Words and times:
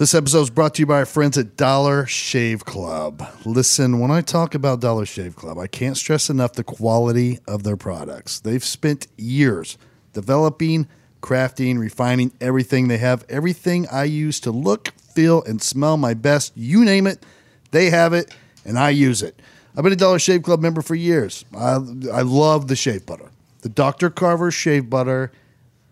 This 0.00 0.14
episode 0.14 0.40
is 0.40 0.48
brought 0.48 0.76
to 0.76 0.80
you 0.80 0.86
by 0.86 1.00
our 1.00 1.04
friends 1.04 1.36
at 1.36 1.58
Dollar 1.58 2.06
Shave 2.06 2.64
Club. 2.64 3.22
Listen, 3.44 3.98
when 3.98 4.10
I 4.10 4.22
talk 4.22 4.54
about 4.54 4.80
Dollar 4.80 5.04
Shave 5.04 5.36
Club, 5.36 5.58
I 5.58 5.66
can't 5.66 5.94
stress 5.94 6.30
enough 6.30 6.54
the 6.54 6.64
quality 6.64 7.38
of 7.46 7.64
their 7.64 7.76
products. 7.76 8.40
They've 8.40 8.64
spent 8.64 9.08
years 9.18 9.76
developing, 10.14 10.88
crafting, 11.20 11.78
refining 11.78 12.32
everything. 12.40 12.88
They 12.88 12.96
have 12.96 13.26
everything 13.28 13.86
I 13.92 14.04
use 14.04 14.40
to 14.40 14.50
look, 14.50 14.94
feel, 15.14 15.42
and 15.42 15.60
smell 15.60 15.98
my 15.98 16.14
best. 16.14 16.56
You 16.56 16.82
name 16.82 17.06
it, 17.06 17.26
they 17.70 17.90
have 17.90 18.14
it, 18.14 18.34
and 18.64 18.78
I 18.78 18.88
use 18.88 19.20
it. 19.20 19.38
I've 19.76 19.84
been 19.84 19.92
a 19.92 19.96
Dollar 19.96 20.18
Shave 20.18 20.44
Club 20.44 20.62
member 20.62 20.80
for 20.80 20.94
years. 20.94 21.44
I, 21.54 21.74
I 22.10 22.22
love 22.22 22.68
the 22.68 22.76
shave 22.76 23.04
butter, 23.04 23.30
the 23.60 23.68
Dr. 23.68 24.08
Carver 24.08 24.50
shave 24.50 24.88
butter, 24.88 25.30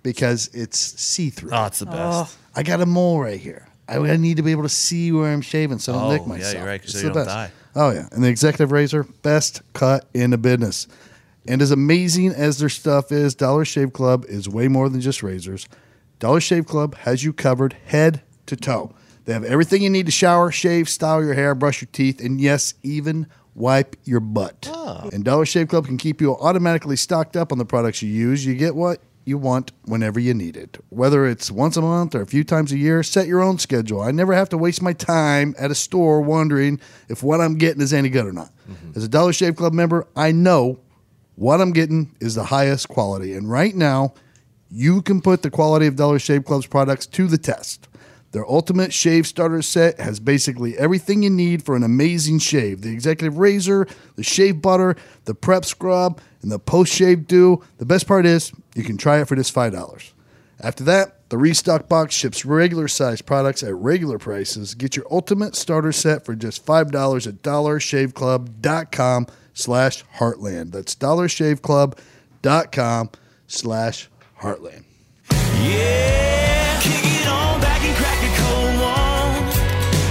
because 0.02 0.48
it's 0.54 0.78
see 0.78 1.28
through. 1.28 1.50
Oh, 1.52 1.66
it's 1.66 1.80
the 1.80 1.84
best. 1.84 1.98
Oh. 1.98 2.30
I 2.56 2.62
got 2.62 2.80
a 2.80 2.86
mole 2.86 3.20
right 3.20 3.38
here. 3.38 3.67
I, 3.88 3.96
I 3.98 4.16
need 4.16 4.36
to 4.36 4.42
be 4.42 4.50
able 4.52 4.62
to 4.64 4.68
see 4.68 5.10
where 5.12 5.32
I'm 5.32 5.40
shaving 5.40 5.78
so 5.78 5.94
I 5.94 5.96
don't 5.96 6.20
Oh, 6.20 6.22
yeah, 6.22 6.28
myself. 6.28 6.54
you're 6.54 6.66
right, 6.66 6.82
It's 6.82 6.92
so 6.92 6.98
the 6.98 7.04
you 7.06 7.12
don't 7.12 7.24
best. 7.24 7.28
die. 7.34 7.50
Oh 7.74 7.90
yeah, 7.90 8.08
and 8.12 8.22
the 8.24 8.28
executive 8.28 8.72
razor, 8.72 9.04
best 9.22 9.62
cut 9.72 10.06
in 10.14 10.30
the 10.30 10.38
business. 10.38 10.86
And 11.46 11.62
as 11.62 11.70
amazing 11.70 12.32
as 12.32 12.58
their 12.58 12.68
stuff 12.68 13.10
is, 13.12 13.34
Dollar 13.34 13.64
Shave 13.64 13.92
Club 13.92 14.24
is 14.28 14.48
way 14.48 14.68
more 14.68 14.88
than 14.88 15.00
just 15.00 15.22
razors. 15.22 15.68
Dollar 16.18 16.40
Shave 16.40 16.66
Club 16.66 16.94
has 16.96 17.24
you 17.24 17.32
covered 17.32 17.74
head 17.86 18.22
to 18.46 18.56
toe. 18.56 18.92
They 19.24 19.32
have 19.32 19.44
everything 19.44 19.82
you 19.82 19.90
need 19.90 20.06
to 20.06 20.12
shower, 20.12 20.50
shave, 20.50 20.88
style 20.88 21.22
your 21.24 21.34
hair, 21.34 21.54
brush 21.54 21.80
your 21.80 21.88
teeth, 21.92 22.20
and 22.20 22.40
yes, 22.40 22.74
even 22.82 23.26
wipe 23.54 23.94
your 24.04 24.20
butt. 24.20 24.68
Oh. 24.72 25.08
And 25.12 25.24
Dollar 25.24 25.46
Shave 25.46 25.68
Club 25.68 25.86
can 25.86 25.96
keep 25.98 26.20
you 26.20 26.34
automatically 26.36 26.96
stocked 26.96 27.36
up 27.36 27.52
on 27.52 27.58
the 27.58 27.64
products 27.64 28.02
you 28.02 28.08
use. 28.10 28.44
You 28.44 28.54
get 28.54 28.74
what 28.74 29.00
you 29.28 29.38
want 29.38 29.72
whenever 29.84 30.18
you 30.18 30.34
need 30.34 30.56
it. 30.56 30.78
Whether 30.88 31.26
it's 31.26 31.50
once 31.50 31.76
a 31.76 31.82
month 31.82 32.14
or 32.14 32.22
a 32.22 32.26
few 32.26 32.42
times 32.42 32.72
a 32.72 32.78
year, 32.78 33.02
set 33.02 33.26
your 33.26 33.42
own 33.42 33.58
schedule. 33.58 34.00
I 34.00 34.10
never 34.10 34.32
have 34.32 34.48
to 34.48 34.58
waste 34.58 34.82
my 34.82 34.92
time 34.92 35.54
at 35.58 35.70
a 35.70 35.74
store 35.74 36.20
wondering 36.20 36.80
if 37.08 37.22
what 37.22 37.40
I'm 37.40 37.56
getting 37.58 37.82
is 37.82 37.92
any 37.92 38.08
good 38.08 38.26
or 38.26 38.32
not. 38.32 38.50
Mm-hmm. 38.68 38.92
As 38.96 39.04
a 39.04 39.08
Dollar 39.08 39.32
Shave 39.32 39.56
Club 39.56 39.72
member, 39.72 40.06
I 40.16 40.32
know 40.32 40.80
what 41.36 41.60
I'm 41.60 41.72
getting 41.72 42.16
is 42.20 42.34
the 42.34 42.44
highest 42.44 42.88
quality. 42.88 43.34
And 43.34 43.50
right 43.50 43.74
now, 43.74 44.14
you 44.70 45.02
can 45.02 45.20
put 45.22 45.42
the 45.42 45.50
quality 45.50 45.86
of 45.86 45.96
Dollar 45.96 46.18
Shave 46.18 46.44
Club's 46.44 46.66
products 46.66 47.06
to 47.06 47.26
the 47.26 47.38
test. 47.38 47.88
Their 48.32 48.46
ultimate 48.46 48.92
shave 48.92 49.26
starter 49.26 49.62
set 49.62 49.98
has 49.98 50.20
basically 50.20 50.76
everything 50.76 51.22
you 51.22 51.30
need 51.30 51.62
for 51.62 51.76
an 51.76 51.82
amazing 51.82 52.40
shave 52.40 52.82
the 52.82 52.92
executive 52.92 53.38
razor, 53.38 53.86
the 54.16 54.22
shave 54.22 54.60
butter, 54.60 54.96
the 55.24 55.34
prep 55.34 55.64
scrub, 55.64 56.20
and 56.42 56.52
the 56.52 56.58
post 56.58 56.92
shave 56.92 57.26
dew. 57.26 57.62
The 57.78 57.86
best 57.86 58.06
part 58.06 58.26
is 58.26 58.52
you 58.78 58.84
can 58.84 58.96
try 58.96 59.20
it 59.20 59.28
for 59.28 59.36
just 59.36 59.54
$5. 59.54 60.12
After 60.60 60.82
that, 60.84 61.28
the 61.28 61.36
restock 61.38 61.88
box 61.88 62.14
ships 62.14 62.44
regular 62.44 62.88
sized 62.88 63.26
products 63.26 63.62
at 63.62 63.74
regular 63.74 64.18
prices. 64.18 64.74
Get 64.74 64.96
your 64.96 65.06
ultimate 65.10 65.54
starter 65.54 65.92
set 65.92 66.24
for 66.24 66.34
just 66.34 66.64
$5 66.64 67.26
at 67.26 67.42
dollarshaveclub.com 67.42 69.26
slash 69.52 70.04
heartland. 70.16 70.72
That's 70.72 70.94
dollarshaveclub.com 70.94 73.10
slash 73.46 74.08
heartland. 74.40 74.84
Yeah, 75.30 76.80
kick 76.80 77.04
it 77.04 77.28
on 77.28 77.60
back 77.60 77.82
and 77.82 77.94
crack 77.96 78.22
a 78.22 78.30
cold 78.40 78.80
one. 78.80 79.52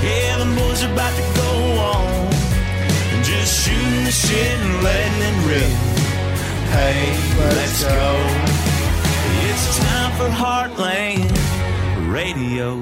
Yeah, 0.03 0.37
the 0.37 0.45
boys 0.59 0.83
are 0.83 0.93
about 0.93 1.15
to 1.15 1.21
go 1.39 1.49
on. 1.81 2.31
And 3.13 3.23
just 3.23 3.65
shooting 3.65 4.03
the 4.03 4.11
shit 4.11 4.59
and 4.59 4.83
letting 4.83 5.21
it 5.23 5.47
rip. 5.47 5.71
Hey, 6.69 7.15
let's 7.55 7.81
go. 7.83 8.56
It's 10.19 10.25
time 10.35 10.71
for 10.71 10.81
Heartland 10.83 12.11
Radio. 12.11 12.81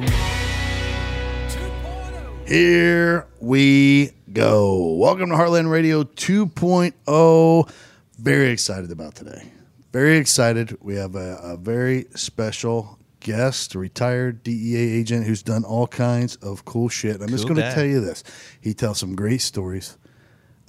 Here 2.48 3.28
we 3.42 4.12
go. 4.32 4.94
Welcome 4.94 5.32
to 5.32 5.36
Heartland 5.36 5.70
Radio 5.70 6.04
2.0. 6.04 7.72
Very 8.18 8.50
excited 8.52 8.90
about 8.90 9.16
today. 9.16 9.52
Very 9.92 10.16
excited. 10.18 10.78
We 10.82 10.96
have 10.96 11.16
a, 11.16 11.38
a 11.44 11.58
very 11.58 12.06
special 12.16 13.00
guest, 13.20 13.76
a 13.76 13.80
retired 13.80 14.42
DEA 14.42 14.98
agent 14.98 15.26
who's 15.26 15.44
done 15.44 15.66
all 15.66 15.88
kinds 15.88 16.38
of 16.38 16.64
cool 16.64 16.88
shit. 16.88 17.22
I'm 17.22 17.28
just 17.28 17.50
going 17.50 17.58
to 17.58 17.74
tell 17.74 17.86
you 17.86 18.00
this. 18.00 18.24
He 18.62 18.74
tells 18.74 18.98
some 18.98 19.14
great 19.14 19.42
stories. 19.42 19.98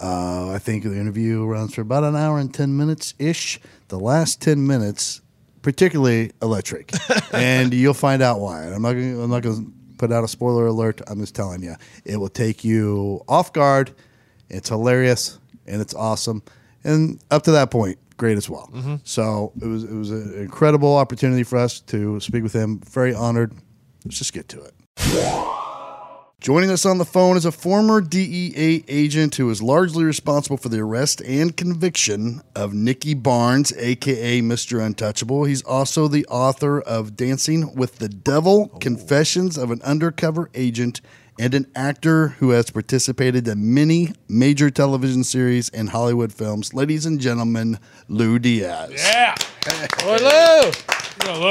Uh, 0.01 0.51
I 0.51 0.59
think 0.59 0.83
the 0.83 0.99
interview 0.99 1.45
runs 1.45 1.75
for 1.77 1.83
about 1.83 2.03
an 2.03 2.17
hour 2.17 2.41
and 2.41 2.53
10 2.53 2.77
minutes 2.77 3.15
ish. 3.21 3.61
The 3.87 4.01
last 4.01 4.43
10 4.43 4.67
minutes, 4.67 5.21
particularly 5.67 6.31
electric. 6.43 6.93
and 7.33 7.75
you'll 7.75 7.93
find 7.93 8.23
out 8.23 8.39
why. 8.39 8.63
I'm 8.63 8.83
not 8.83 8.93
going 8.93 9.21
I'm 9.21 9.31
not 9.31 9.43
going 9.43 9.67
to 9.67 9.73
put 9.99 10.13
out 10.13 10.23
a 10.23 10.29
spoiler 10.29 10.69
alert. 10.69 11.01
I'm 11.09 11.19
just 11.19 11.35
telling 11.35 11.61
you. 11.61 11.75
It 12.05 12.19
will 12.19 12.29
take 12.29 12.63
you 12.63 13.25
off 13.29 13.53
guard. 13.53 13.93
It's 14.49 14.69
hilarious 14.69 15.41
and 15.67 15.83
it's 15.83 15.93
awesome. 15.93 16.45
And 16.85 17.21
up 17.33 17.43
to 17.43 17.51
that 17.51 17.73
point, 17.73 17.99
great 18.17 18.39
as 18.39 18.49
well. 18.49 18.71
Mm-hmm. 18.73 18.97
So 19.03 19.53
it 19.61 19.67
was 19.67 19.83
it 19.83 19.93
was 19.93 20.13
an 20.13 20.39
incredible 20.39 20.97
opportunity 20.97 21.43
for 21.43 21.59
us 21.59 21.81
to 21.81 22.21
speak 22.21 22.45
with 22.45 22.53
him. 22.53 22.79
Very 22.89 23.13
honored. 23.13 23.53
Let's 24.05 24.19
just 24.19 24.33
get 24.33 24.49
to 24.51 24.63
it. 24.63 24.75
Joining 26.47 26.71
us 26.71 26.87
on 26.87 26.99
the 26.99 27.05
phone 27.05 27.37
is 27.37 27.45
a 27.45 27.51
former 27.51 28.01
DEA 28.01 28.85
agent 28.87 29.35
who 29.35 29.51
is 29.51 29.61
largely 29.61 30.05
responsible 30.05 30.57
for 30.57 30.69
the 30.69 30.79
arrest 30.79 31.21
and 31.23 31.57
conviction 31.57 32.41
of 32.55 32.73
Nicky 32.73 33.15
Barnes, 33.15 33.73
aka 33.77 34.41
Mr. 34.41 34.81
Untouchable. 34.81 35.43
He's 35.43 35.65
also 35.65 36.07
the 36.07 36.25
author 36.27 36.81
of 36.81 37.17
Dancing 37.17 37.75
with 37.75 37.97
the 37.97 38.09
Devil 38.09 38.69
Confessions 38.79 39.59
of 39.59 39.73
an 39.73 39.83
Undercover 39.83 40.49
Agent 40.55 41.01
and 41.37 41.53
an 41.53 41.67
actor 41.75 42.29
who 42.29 42.51
has 42.51 42.71
participated 42.71 43.49
in 43.49 43.75
many 43.75 44.13
major 44.29 44.71
television 44.71 45.25
series 45.25 45.69
and 45.71 45.91
Hollywood 45.91 46.33
films. 46.33 46.73
Ladies 46.73 47.07
and 47.07 47.21
gentlemen, 47.21 47.81
Lou 48.07 48.39
Diaz. 48.39 48.93
Yeah. 48.95 49.35
Hello. 49.65 50.71
Hello. 51.23 51.51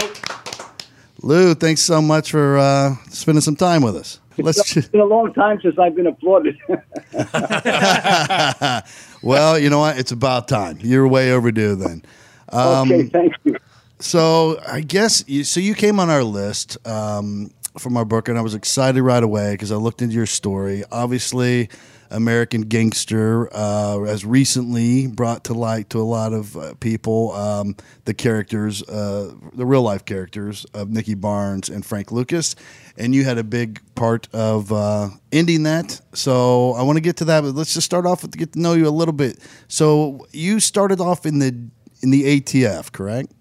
Lou, 1.22 1.54
thanks 1.54 1.82
so 1.82 2.02
much 2.02 2.32
for 2.32 2.58
uh, 2.58 2.96
spending 3.10 3.42
some 3.42 3.58
time 3.58 3.82
with 3.82 3.98
us. 3.98 4.22
Let's. 4.38 4.78
It's 4.78 4.88
been 4.88 5.02
a 5.02 5.06
long 5.06 5.34
time 5.34 5.60
since 5.62 5.78
I've 5.80 5.96
been 5.96 6.08
applauded. 6.08 6.58
Well, 9.26 9.58
you 9.58 9.72
know 9.72 9.80
what? 9.80 9.98
It's 9.98 10.12
about 10.12 10.48
time. 10.48 10.78
You're 10.82 11.08
way 11.08 11.32
overdue 11.32 11.76
then. 11.76 12.04
Um, 12.50 12.92
okay, 12.92 13.08
thank 13.08 13.34
you. 13.44 13.58
So 13.98 14.62
I 14.68 14.82
guess 14.82 15.24
you, 15.28 15.44
so. 15.44 15.60
You 15.60 15.74
came 15.74 16.00
on 16.00 16.12
our 16.12 16.24
list 16.24 16.78
um, 16.88 17.50
from 17.80 17.98
our 17.98 18.06
book, 18.06 18.30
and 18.30 18.38
I 18.38 18.42
was 18.42 18.54
excited 18.54 19.02
right 19.02 19.24
away 19.24 19.54
because 19.54 19.72
I 19.72 19.78
looked 19.78 20.04
into 20.04 20.14
your 20.14 20.28
story. 20.28 20.84
Obviously, 20.92 21.70
American 22.12 22.62
Gangster 22.62 23.50
uh, 23.54 24.00
has 24.04 24.26
recently 24.26 25.08
brought 25.08 25.44
to 25.46 25.54
light 25.54 25.90
to 25.92 26.00
a 26.00 26.04
lot 26.04 26.34
of 26.34 26.56
uh, 26.56 26.74
people 26.76 27.32
um, 27.34 27.76
the 28.06 28.14
characters, 28.14 28.84
uh, 28.84 29.34
the 29.54 29.66
real 29.66 29.82
life 29.82 30.06
characters 30.06 30.66
of 30.74 30.90
Nicky 30.90 31.16
Barnes 31.16 31.70
and 31.70 31.86
Frank 31.86 32.12
Lucas, 32.12 32.56
and 32.98 33.14
you 33.14 33.24
had 33.24 33.38
a 33.38 33.44
big 33.44 33.82
part 33.96 34.28
of 34.34 34.72
uh, 34.72 35.10
ending 35.32 35.64
that. 35.64 36.00
So 36.14 36.74
I 36.74 36.84
want 36.84 36.98
to 36.98 37.02
get 37.02 37.18
to 37.18 37.26
that, 37.26 37.42
but 37.42 37.56
let's 37.56 37.74
just 37.74 37.86
start 37.86 38.06
off 38.06 38.22
with 38.22 38.32
to 38.32 38.38
get 38.38 38.54
to 38.54 38.60
know 38.60 38.74
you 38.74 38.88
a 38.88 38.90
little 38.90 39.14
bit. 39.14 39.40
So 39.68 40.28
you 40.32 40.60
started 40.60 41.00
off 41.00 41.26
in 41.26 41.40
the 41.40 41.70
in 42.02 42.12
the 42.12 42.40
ATF, 42.40 42.92
correct? 42.92 43.32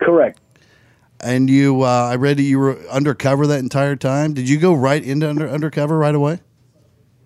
Correct. 0.00 0.40
And 1.20 1.50
you, 1.50 1.82
uh, 1.82 2.10
I 2.12 2.16
read 2.16 2.36
that 2.36 2.42
you 2.42 2.58
were 2.58 2.78
undercover 2.88 3.46
that 3.48 3.58
entire 3.58 3.96
time. 3.96 4.34
Did 4.34 4.48
you 4.48 4.58
go 4.58 4.72
right 4.72 5.02
into 5.02 5.28
under, 5.28 5.48
undercover 5.48 5.98
right 5.98 6.14
away? 6.14 6.40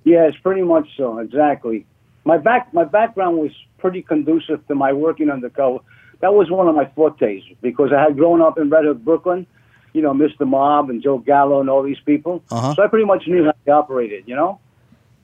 Yes, 0.05 0.35
pretty 0.43 0.63
much 0.63 0.89
so. 0.97 1.19
Exactly. 1.19 1.87
My 2.25 2.39
back, 2.39 2.73
my 2.73 2.85
background 2.85 3.39
was 3.39 3.51
pretty 3.79 4.03
conducive 4.03 4.67
to 4.69 4.75
my 4.75 4.93
working 4.93 5.31
undercover. 5.31 5.79
That 6.21 6.35
was 6.35 6.51
one 6.51 6.69
of 6.69 6.75
my 6.75 6.87
fortes 6.95 7.43
because 7.63 7.93
I 7.93 8.01
had 8.01 8.17
grown 8.17 8.41
up 8.41 8.59
in 8.59 8.71
Red 8.71 8.85
Hook, 8.85 8.99
Brooklyn. 8.99 9.47
You 9.93 10.01
know, 10.01 10.15
Mr. 10.15 10.47
Mob 10.47 10.89
and 10.89 11.03
Joe 11.03 11.19
Gallo 11.19 11.61
and 11.61 11.69
all 11.69 11.83
these 11.83 12.01
people. 12.07 12.43
Uh-huh. 12.51 12.75
So 12.75 12.83
I 12.83 12.87
pretty 12.87 13.05
much 13.05 13.27
knew 13.27 13.45
how 13.45 13.53
they 13.67 13.73
operated. 13.73 14.25
You 14.27 14.37
know. 14.37 14.61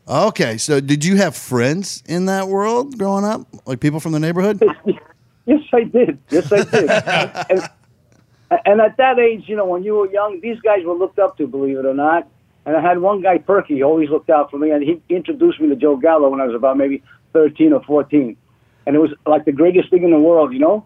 Okay, 0.06 0.56
so 0.56 0.80
did 0.80 1.04
you 1.04 1.16
have 1.16 1.36
friends 1.36 2.02
in 2.06 2.26
that 2.26 2.48
world 2.48 2.98
growing 2.98 3.24
up, 3.24 3.46
like 3.66 3.80
people 3.80 4.00
from 4.00 4.12
the 4.12 4.20
neighborhood? 4.20 4.62
Yes, 5.48 5.62
I 5.72 5.84
did. 5.84 6.18
Yes, 6.28 6.52
I 6.52 6.62
did. 6.62 6.90
and, 8.50 8.60
and 8.66 8.80
at 8.82 8.98
that 8.98 9.18
age, 9.18 9.44
you 9.46 9.56
know, 9.56 9.64
when 9.64 9.82
you 9.82 9.94
were 9.94 10.10
young, 10.12 10.40
these 10.42 10.60
guys 10.60 10.84
were 10.84 10.92
looked 10.92 11.18
up 11.18 11.38
to, 11.38 11.46
believe 11.46 11.78
it 11.78 11.86
or 11.86 11.94
not. 11.94 12.28
And 12.68 12.76
I 12.76 12.82
had 12.82 12.98
one 12.98 13.22
guy, 13.22 13.38
Perky, 13.38 13.76
he 13.76 13.82
always 13.82 14.10
looked 14.10 14.28
out 14.28 14.50
for 14.50 14.58
me, 14.58 14.72
and 14.72 14.82
he 14.82 15.00
introduced 15.08 15.58
me 15.58 15.70
to 15.70 15.74
Joe 15.74 15.96
Gallo 15.96 16.28
when 16.28 16.38
I 16.38 16.44
was 16.44 16.54
about 16.54 16.76
maybe 16.76 17.02
13 17.32 17.72
or 17.72 17.82
14. 17.84 18.36
And 18.86 18.94
it 18.94 18.98
was 18.98 19.10
like 19.24 19.46
the 19.46 19.52
greatest 19.52 19.88
thing 19.88 20.02
in 20.02 20.10
the 20.10 20.18
world, 20.18 20.52
you 20.52 20.58
know? 20.58 20.84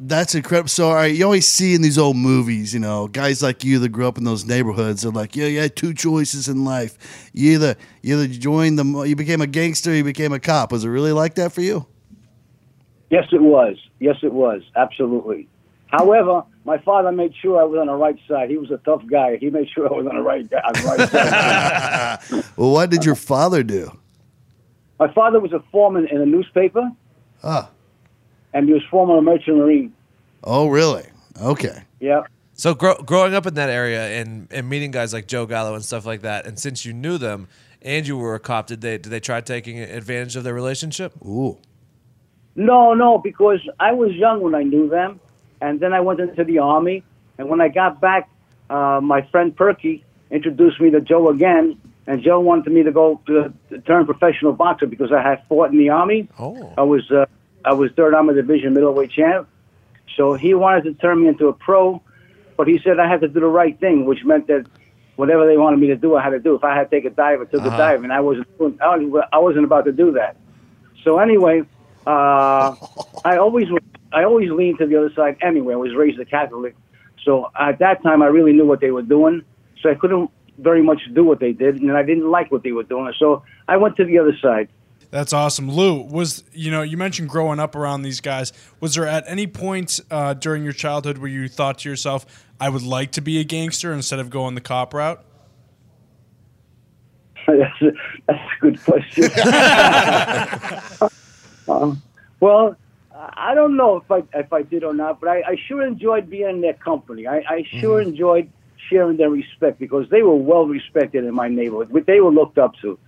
That's 0.00 0.34
incredible. 0.34 0.68
So, 0.68 0.88
all 0.88 0.96
right, 0.96 1.14
you 1.14 1.24
always 1.24 1.46
see 1.46 1.76
in 1.76 1.82
these 1.82 1.98
old 1.98 2.16
movies, 2.16 2.74
you 2.74 2.80
know, 2.80 3.06
guys 3.06 3.44
like 3.44 3.62
you 3.62 3.78
that 3.78 3.90
grew 3.90 4.08
up 4.08 4.18
in 4.18 4.24
those 4.24 4.44
neighborhoods. 4.44 5.02
They're 5.02 5.12
like, 5.12 5.36
yeah, 5.36 5.46
you 5.46 5.60
had 5.60 5.76
two 5.76 5.94
choices 5.94 6.48
in 6.48 6.64
life. 6.64 7.30
You 7.32 7.52
either 7.52 7.76
you 8.02 8.20
either 8.20 8.26
joined 8.26 8.76
the, 8.80 9.02
you 9.02 9.14
became 9.14 9.40
a 9.40 9.46
gangster, 9.46 9.94
you 9.94 10.02
became 10.02 10.32
a 10.32 10.40
cop. 10.40 10.72
Was 10.72 10.84
it 10.84 10.88
really 10.88 11.12
like 11.12 11.36
that 11.36 11.52
for 11.52 11.60
you? 11.60 11.86
Yes, 13.08 13.28
it 13.30 13.40
was. 13.40 13.76
Yes, 14.00 14.16
it 14.24 14.32
was. 14.32 14.62
Absolutely. 14.74 15.48
However, 15.88 16.42
my 16.64 16.78
father 16.78 17.10
made 17.12 17.34
sure 17.40 17.60
I 17.60 17.64
was 17.64 17.78
on 17.80 17.86
the 17.86 17.94
right 17.94 18.16
side. 18.28 18.50
He 18.50 18.58
was 18.58 18.70
a 18.70 18.76
tough 18.78 19.02
guy. 19.10 19.36
He 19.38 19.48
made 19.50 19.68
sure 19.70 19.88
I 19.92 19.96
was 19.96 20.06
on 20.06 20.16
the 20.16 20.22
right, 20.22 20.42
on 20.52 20.72
the 20.74 20.82
right 20.96 21.08
side. 21.08 22.44
Well, 22.56 22.72
what 22.72 22.90
did 22.90 23.04
your 23.04 23.14
father 23.14 23.62
do? 23.62 23.90
my 25.00 25.10
father 25.12 25.38
was 25.38 25.52
a 25.52 25.60
foreman 25.70 26.08
in 26.08 26.20
a 26.20 26.26
newspaper, 26.26 26.90
Ah, 27.44 27.70
and 28.52 28.66
he 28.66 28.72
was 28.74 28.82
former 28.90 29.18
of 29.18 29.24
Merchant 29.24 29.56
Marine. 29.56 29.92
oh, 30.44 30.66
really? 30.68 31.04
Okay. 31.40 31.84
Yeah. 32.00 32.22
So 32.54 32.74
grow, 32.74 32.96
growing 32.96 33.32
up 33.32 33.46
in 33.46 33.54
that 33.54 33.70
area 33.70 34.20
and, 34.20 34.48
and 34.50 34.68
meeting 34.68 34.90
guys 34.90 35.12
like 35.12 35.28
Joe 35.28 35.46
Gallo 35.46 35.74
and 35.76 35.84
stuff 35.84 36.04
like 36.04 36.22
that, 36.22 36.46
and 36.46 36.58
since 36.58 36.84
you 36.84 36.92
knew 36.92 37.16
them 37.16 37.46
and 37.80 38.08
you 38.08 38.18
were 38.18 38.34
a 38.34 38.40
cop, 38.40 38.66
did 38.66 38.80
they 38.80 38.98
did 38.98 39.10
they 39.10 39.20
try 39.20 39.40
taking 39.40 39.78
advantage 39.78 40.34
of 40.34 40.42
their 40.42 40.54
relationship? 40.54 41.12
Ooh. 41.24 41.58
No, 42.56 42.92
no, 42.94 43.18
because 43.18 43.60
I 43.78 43.92
was 43.92 44.10
young 44.14 44.40
when 44.40 44.56
I 44.56 44.64
knew 44.64 44.88
them, 44.88 45.20
and 45.60 45.80
then 45.80 45.92
I 45.92 46.00
went 46.00 46.20
into 46.20 46.44
the 46.44 46.58
army. 46.58 47.04
And 47.38 47.48
when 47.48 47.60
I 47.60 47.68
got 47.68 48.00
back, 48.00 48.28
uh, 48.68 49.00
my 49.02 49.22
friend 49.22 49.54
Perky 49.54 50.04
introduced 50.30 50.80
me 50.80 50.90
to 50.90 51.00
Joe 51.00 51.28
again, 51.28 51.80
and 52.06 52.22
Joe 52.22 52.40
wanted 52.40 52.72
me 52.72 52.82
to 52.82 52.92
go 52.92 53.20
to, 53.26 53.52
to 53.70 53.80
turn 53.80 54.06
professional 54.06 54.52
boxer 54.52 54.86
because 54.86 55.12
I 55.12 55.22
had 55.22 55.42
fought 55.48 55.70
in 55.70 55.78
the 55.78 55.90
army. 55.90 56.28
Oh. 56.38 56.72
I 56.76 56.82
was 56.82 57.10
uh, 57.10 57.26
I 57.64 57.74
was 57.74 57.90
third 57.92 58.14
armor 58.14 58.34
division 58.34 58.74
middleweight 58.74 59.10
champ, 59.10 59.48
so 60.16 60.34
he 60.34 60.54
wanted 60.54 60.84
to 60.84 60.94
turn 60.94 61.22
me 61.22 61.28
into 61.28 61.48
a 61.48 61.52
pro, 61.52 62.02
but 62.56 62.66
he 62.66 62.80
said 62.82 62.98
I 62.98 63.08
had 63.08 63.20
to 63.20 63.28
do 63.28 63.40
the 63.40 63.46
right 63.46 63.78
thing, 63.78 64.04
which 64.04 64.24
meant 64.24 64.46
that 64.48 64.66
whatever 65.16 65.46
they 65.46 65.56
wanted 65.56 65.80
me 65.80 65.88
to 65.88 65.96
do, 65.96 66.16
I 66.16 66.22
had 66.22 66.30
to 66.30 66.40
do. 66.40 66.54
If 66.54 66.64
I 66.64 66.74
had 66.76 66.90
to 66.90 66.96
take 66.96 67.04
a 67.04 67.10
dive, 67.10 67.40
I 67.40 67.44
took 67.44 67.62
a 67.62 67.70
dive, 67.70 68.04
and 68.04 68.12
I 68.12 68.20
wasn't 68.20 68.48
I 68.80 68.96
wasn't 68.96 69.14
I 69.32 69.38
wasn't 69.38 69.64
about 69.64 69.84
to 69.86 69.92
do 69.92 70.12
that. 70.12 70.36
So 71.04 71.18
anyway, 71.18 71.62
uh, 72.06 72.74
I 73.24 73.36
always 73.36 73.68
I 74.12 74.24
always 74.24 74.50
leaned 74.50 74.78
to 74.78 74.86
the 74.86 74.96
other 74.96 75.12
side 75.14 75.36
anyway. 75.42 75.74
I 75.74 75.76
was 75.76 75.94
raised 75.94 76.18
a 76.18 76.24
Catholic, 76.24 76.76
so 77.24 77.50
at 77.58 77.78
that 77.80 78.02
time 78.02 78.22
I 78.22 78.26
really 78.26 78.52
knew 78.52 78.66
what 78.66 78.80
they 78.80 78.90
were 78.90 79.02
doing. 79.02 79.42
So 79.82 79.90
I 79.90 79.94
couldn't 79.94 80.30
very 80.58 80.82
much 80.82 81.00
do 81.14 81.24
what 81.24 81.40
they 81.40 81.52
did, 81.52 81.80
and 81.80 81.92
I 81.92 82.02
didn't 82.02 82.30
like 82.30 82.50
what 82.50 82.62
they 82.62 82.72
were 82.72 82.82
doing. 82.82 83.12
So 83.18 83.42
I 83.68 83.76
went 83.76 83.96
to 83.96 84.04
the 84.04 84.18
other 84.18 84.36
side. 84.40 84.68
That's 85.10 85.32
awesome. 85.32 85.70
Lou, 85.70 86.02
was 86.02 86.44
you 86.52 86.70
know, 86.70 86.82
you 86.82 86.96
mentioned 86.96 87.28
growing 87.30 87.58
up 87.58 87.74
around 87.74 88.02
these 88.02 88.20
guys. 88.20 88.52
Was 88.80 88.94
there 88.94 89.06
at 89.06 89.24
any 89.26 89.46
point 89.46 90.00
uh, 90.10 90.34
during 90.34 90.64
your 90.64 90.72
childhood 90.72 91.18
where 91.18 91.30
you 91.30 91.48
thought 91.48 91.78
to 91.78 91.88
yourself, 91.88 92.26
I 92.60 92.68
would 92.68 92.82
like 92.82 93.12
to 93.12 93.20
be 93.20 93.38
a 93.38 93.44
gangster 93.44 93.92
instead 93.92 94.18
of 94.18 94.28
going 94.30 94.54
the 94.54 94.60
cop 94.60 94.92
route? 94.92 95.24
that's, 97.46 97.82
a, 97.82 97.92
that's 98.26 98.52
a 98.56 98.60
good 98.60 98.82
question. 98.84 99.30
Um, 101.68 102.02
well, 102.40 102.76
I 103.18 103.54
don't 103.54 103.76
know 103.76 103.96
if 103.96 104.10
I 104.10 104.22
if 104.38 104.52
I 104.52 104.62
did 104.62 104.84
or 104.84 104.94
not, 104.94 105.20
but 105.20 105.28
I, 105.28 105.38
I 105.40 105.56
sure 105.66 105.82
enjoyed 105.84 106.30
being 106.30 106.48
in 106.48 106.60
their 106.60 106.74
company. 106.74 107.26
I, 107.26 107.38
I 107.38 107.64
sure 107.80 108.00
enjoyed 108.00 108.50
sharing 108.88 109.16
their 109.16 109.30
respect 109.30 109.78
because 109.80 110.08
they 110.10 110.22
were 110.22 110.36
well 110.36 110.66
respected 110.66 111.24
in 111.24 111.34
my 111.34 111.48
neighborhood. 111.48 111.88
But 111.92 112.06
They 112.06 112.20
were 112.20 112.30
looked 112.30 112.58
up 112.58 112.74
to. 112.82 112.98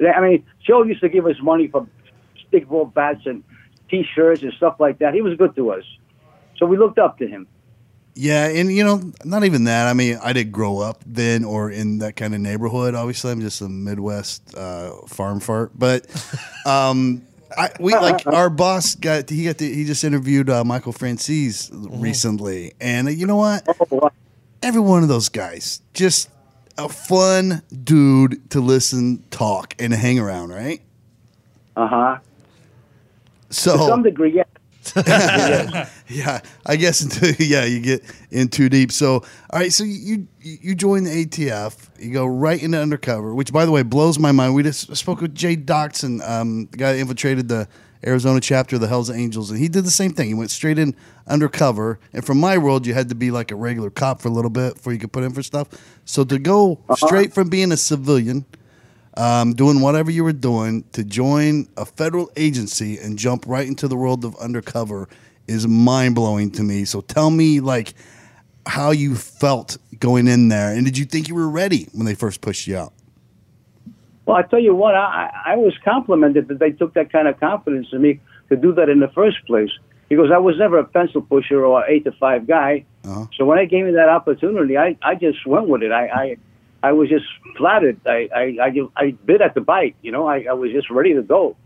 I 0.00 0.20
mean, 0.20 0.46
Joe 0.66 0.82
used 0.82 1.02
to 1.02 1.10
give 1.10 1.26
us 1.26 1.36
money 1.42 1.68
for 1.68 1.86
stickball 2.50 2.92
bats 2.92 3.26
and 3.26 3.44
T-shirts 3.90 4.42
and 4.42 4.52
stuff 4.54 4.76
like 4.78 4.98
that. 5.00 5.12
He 5.12 5.20
was 5.20 5.36
good 5.36 5.54
to 5.56 5.72
us, 5.72 5.84
so 6.56 6.64
we 6.64 6.78
looked 6.78 6.98
up 6.98 7.18
to 7.18 7.26
him. 7.26 7.46
Yeah, 8.14 8.48
and 8.48 8.72
you 8.72 8.82
know, 8.82 9.12
not 9.24 9.44
even 9.44 9.64
that. 9.64 9.86
I 9.86 9.92
mean, 9.92 10.18
I 10.22 10.32
didn't 10.32 10.52
grow 10.52 10.78
up 10.78 11.02
then 11.06 11.44
or 11.44 11.70
in 11.70 11.98
that 11.98 12.16
kind 12.16 12.34
of 12.34 12.40
neighborhood. 12.40 12.94
Obviously, 12.94 13.30
I'm 13.30 13.40
just 13.40 13.60
a 13.60 13.68
Midwest 13.68 14.54
uh, 14.56 14.92
farm 15.06 15.40
fart. 15.40 15.78
But 15.78 16.06
um, 16.66 17.26
I 17.56 17.70
we 17.80 17.94
like 17.94 18.26
our 18.32 18.50
boss 18.50 18.94
got 18.94 19.28
he 19.30 19.44
got 19.44 19.58
the, 19.58 19.72
he 19.72 19.84
just 19.84 20.04
interviewed 20.04 20.48
uh, 20.50 20.64
Michael 20.64 20.92
Franzese 20.92 21.70
recently, 22.00 22.72
and 22.80 23.08
uh, 23.08 23.10
you 23.10 23.26
know 23.26 23.36
what? 23.36 23.66
Every 24.62 24.80
one 24.80 25.02
of 25.02 25.08
those 25.08 25.28
guys 25.28 25.80
just 25.94 26.28
a 26.76 26.88
fun 26.88 27.62
dude 27.84 28.50
to 28.50 28.60
listen, 28.60 29.24
talk, 29.30 29.74
and 29.78 29.92
hang 29.92 30.18
around. 30.18 30.50
Right? 30.50 30.80
Uh 31.76 31.86
huh. 31.86 32.18
So 33.50 33.72
To 33.76 33.78
some 33.84 34.02
degree, 34.02 34.32
yeah. 34.34 34.44
Yeah, 36.08 36.40
I 36.66 36.74
guess 36.74 37.02
until 37.02 37.32
yeah 37.38 37.64
you 37.64 37.80
get 37.80 38.02
in 38.30 38.48
too 38.48 38.68
deep. 38.68 38.90
So 38.90 39.14
all 39.50 39.60
right, 39.60 39.72
so 39.72 39.84
you 39.84 40.26
you 40.40 40.74
join 40.74 41.04
the 41.04 41.24
ATF, 41.24 41.88
you 42.00 42.12
go 42.12 42.26
right 42.26 42.60
into 42.60 42.80
undercover, 42.80 43.34
which 43.34 43.52
by 43.52 43.64
the 43.64 43.70
way 43.70 43.82
blows 43.82 44.18
my 44.18 44.32
mind. 44.32 44.54
We 44.54 44.64
just 44.64 44.96
spoke 44.96 45.20
with 45.20 45.34
Jay 45.34 45.56
Dobyns, 45.56 46.28
um, 46.28 46.66
the 46.66 46.76
guy 46.76 46.92
that 46.92 46.98
infiltrated 46.98 47.48
the 47.48 47.68
Arizona 48.04 48.40
chapter 48.40 48.76
of 48.76 48.80
the 48.80 48.88
Hell's 48.88 49.10
Angels, 49.10 49.50
and 49.50 49.60
he 49.60 49.68
did 49.68 49.84
the 49.84 49.90
same 49.90 50.12
thing. 50.12 50.28
He 50.28 50.34
went 50.34 50.50
straight 50.50 50.78
in 50.78 50.96
undercover, 51.26 52.00
and 52.12 52.24
from 52.24 52.40
my 52.40 52.58
world, 52.58 52.86
you 52.86 52.94
had 52.94 53.08
to 53.10 53.14
be 53.14 53.30
like 53.30 53.50
a 53.50 53.56
regular 53.56 53.90
cop 53.90 54.20
for 54.20 54.28
a 54.28 54.32
little 54.32 54.50
bit 54.50 54.74
before 54.74 54.92
you 54.92 54.98
could 54.98 55.12
put 55.12 55.22
in 55.22 55.32
for 55.32 55.42
stuff. 55.42 55.68
So 56.06 56.24
to 56.24 56.38
go 56.38 56.80
straight 56.96 57.32
from 57.34 57.50
being 57.50 57.70
a 57.72 57.76
civilian 57.76 58.46
um, 59.20 59.52
doing 59.52 59.82
whatever 59.82 60.10
you 60.10 60.24
were 60.24 60.32
doing 60.32 60.82
to 60.92 61.04
join 61.04 61.68
a 61.76 61.84
federal 61.84 62.30
agency 62.36 62.96
and 62.96 63.18
jump 63.18 63.44
right 63.46 63.68
into 63.68 63.86
the 63.86 63.96
world 63.96 64.24
of 64.24 64.34
undercover 64.36 65.10
is 65.46 65.68
mind 65.68 66.14
blowing 66.14 66.50
to 66.52 66.62
me. 66.62 66.86
So 66.86 67.02
tell 67.02 67.28
me, 67.28 67.60
like, 67.60 67.92
how 68.64 68.92
you 68.92 69.14
felt 69.14 69.76
going 69.98 70.26
in 70.26 70.48
there, 70.48 70.72
and 70.72 70.86
did 70.86 70.96
you 70.96 71.04
think 71.04 71.28
you 71.28 71.34
were 71.34 71.50
ready 71.50 71.86
when 71.92 72.06
they 72.06 72.14
first 72.14 72.40
pushed 72.40 72.66
you 72.66 72.78
out? 72.78 72.94
Well, 74.24 74.38
I 74.38 74.42
tell 74.42 74.58
you 74.58 74.74
what, 74.74 74.94
I, 74.94 75.30
I 75.44 75.56
was 75.56 75.74
complimented 75.84 76.48
that 76.48 76.58
they 76.58 76.70
took 76.70 76.94
that 76.94 77.12
kind 77.12 77.28
of 77.28 77.38
confidence 77.38 77.88
in 77.92 78.00
me 78.00 78.20
to 78.48 78.56
do 78.56 78.72
that 78.74 78.88
in 78.88 79.00
the 79.00 79.08
first 79.08 79.36
place 79.46 79.70
because 80.08 80.30
I 80.32 80.38
was 80.38 80.56
never 80.56 80.78
a 80.78 80.84
pencil 80.84 81.20
pusher 81.20 81.62
or 81.62 81.84
eight 81.86 82.04
to 82.04 82.12
five 82.12 82.46
guy. 82.46 82.86
Uh-huh. 83.04 83.26
So 83.36 83.44
when 83.44 83.58
they 83.58 83.66
gave 83.66 83.84
me 83.84 83.92
that 83.92 84.08
opportunity, 84.08 84.78
I, 84.78 84.96
I 85.02 85.14
just 85.14 85.46
went 85.46 85.68
with 85.68 85.82
it. 85.82 85.92
I, 85.92 86.06
I, 86.06 86.36
I 86.82 86.92
was 86.92 87.08
just 87.08 87.26
flattered. 87.56 88.00
I, 88.06 88.28
I, 88.34 88.56
I, 88.62 88.72
I 88.96 89.10
bit 89.24 89.40
at 89.40 89.54
the 89.54 89.60
bite. 89.60 89.96
You 90.02 90.12
know, 90.12 90.26
I, 90.26 90.46
I 90.48 90.52
was 90.52 90.70
just 90.72 90.90
ready 90.90 91.14
to 91.14 91.22
go. 91.22 91.56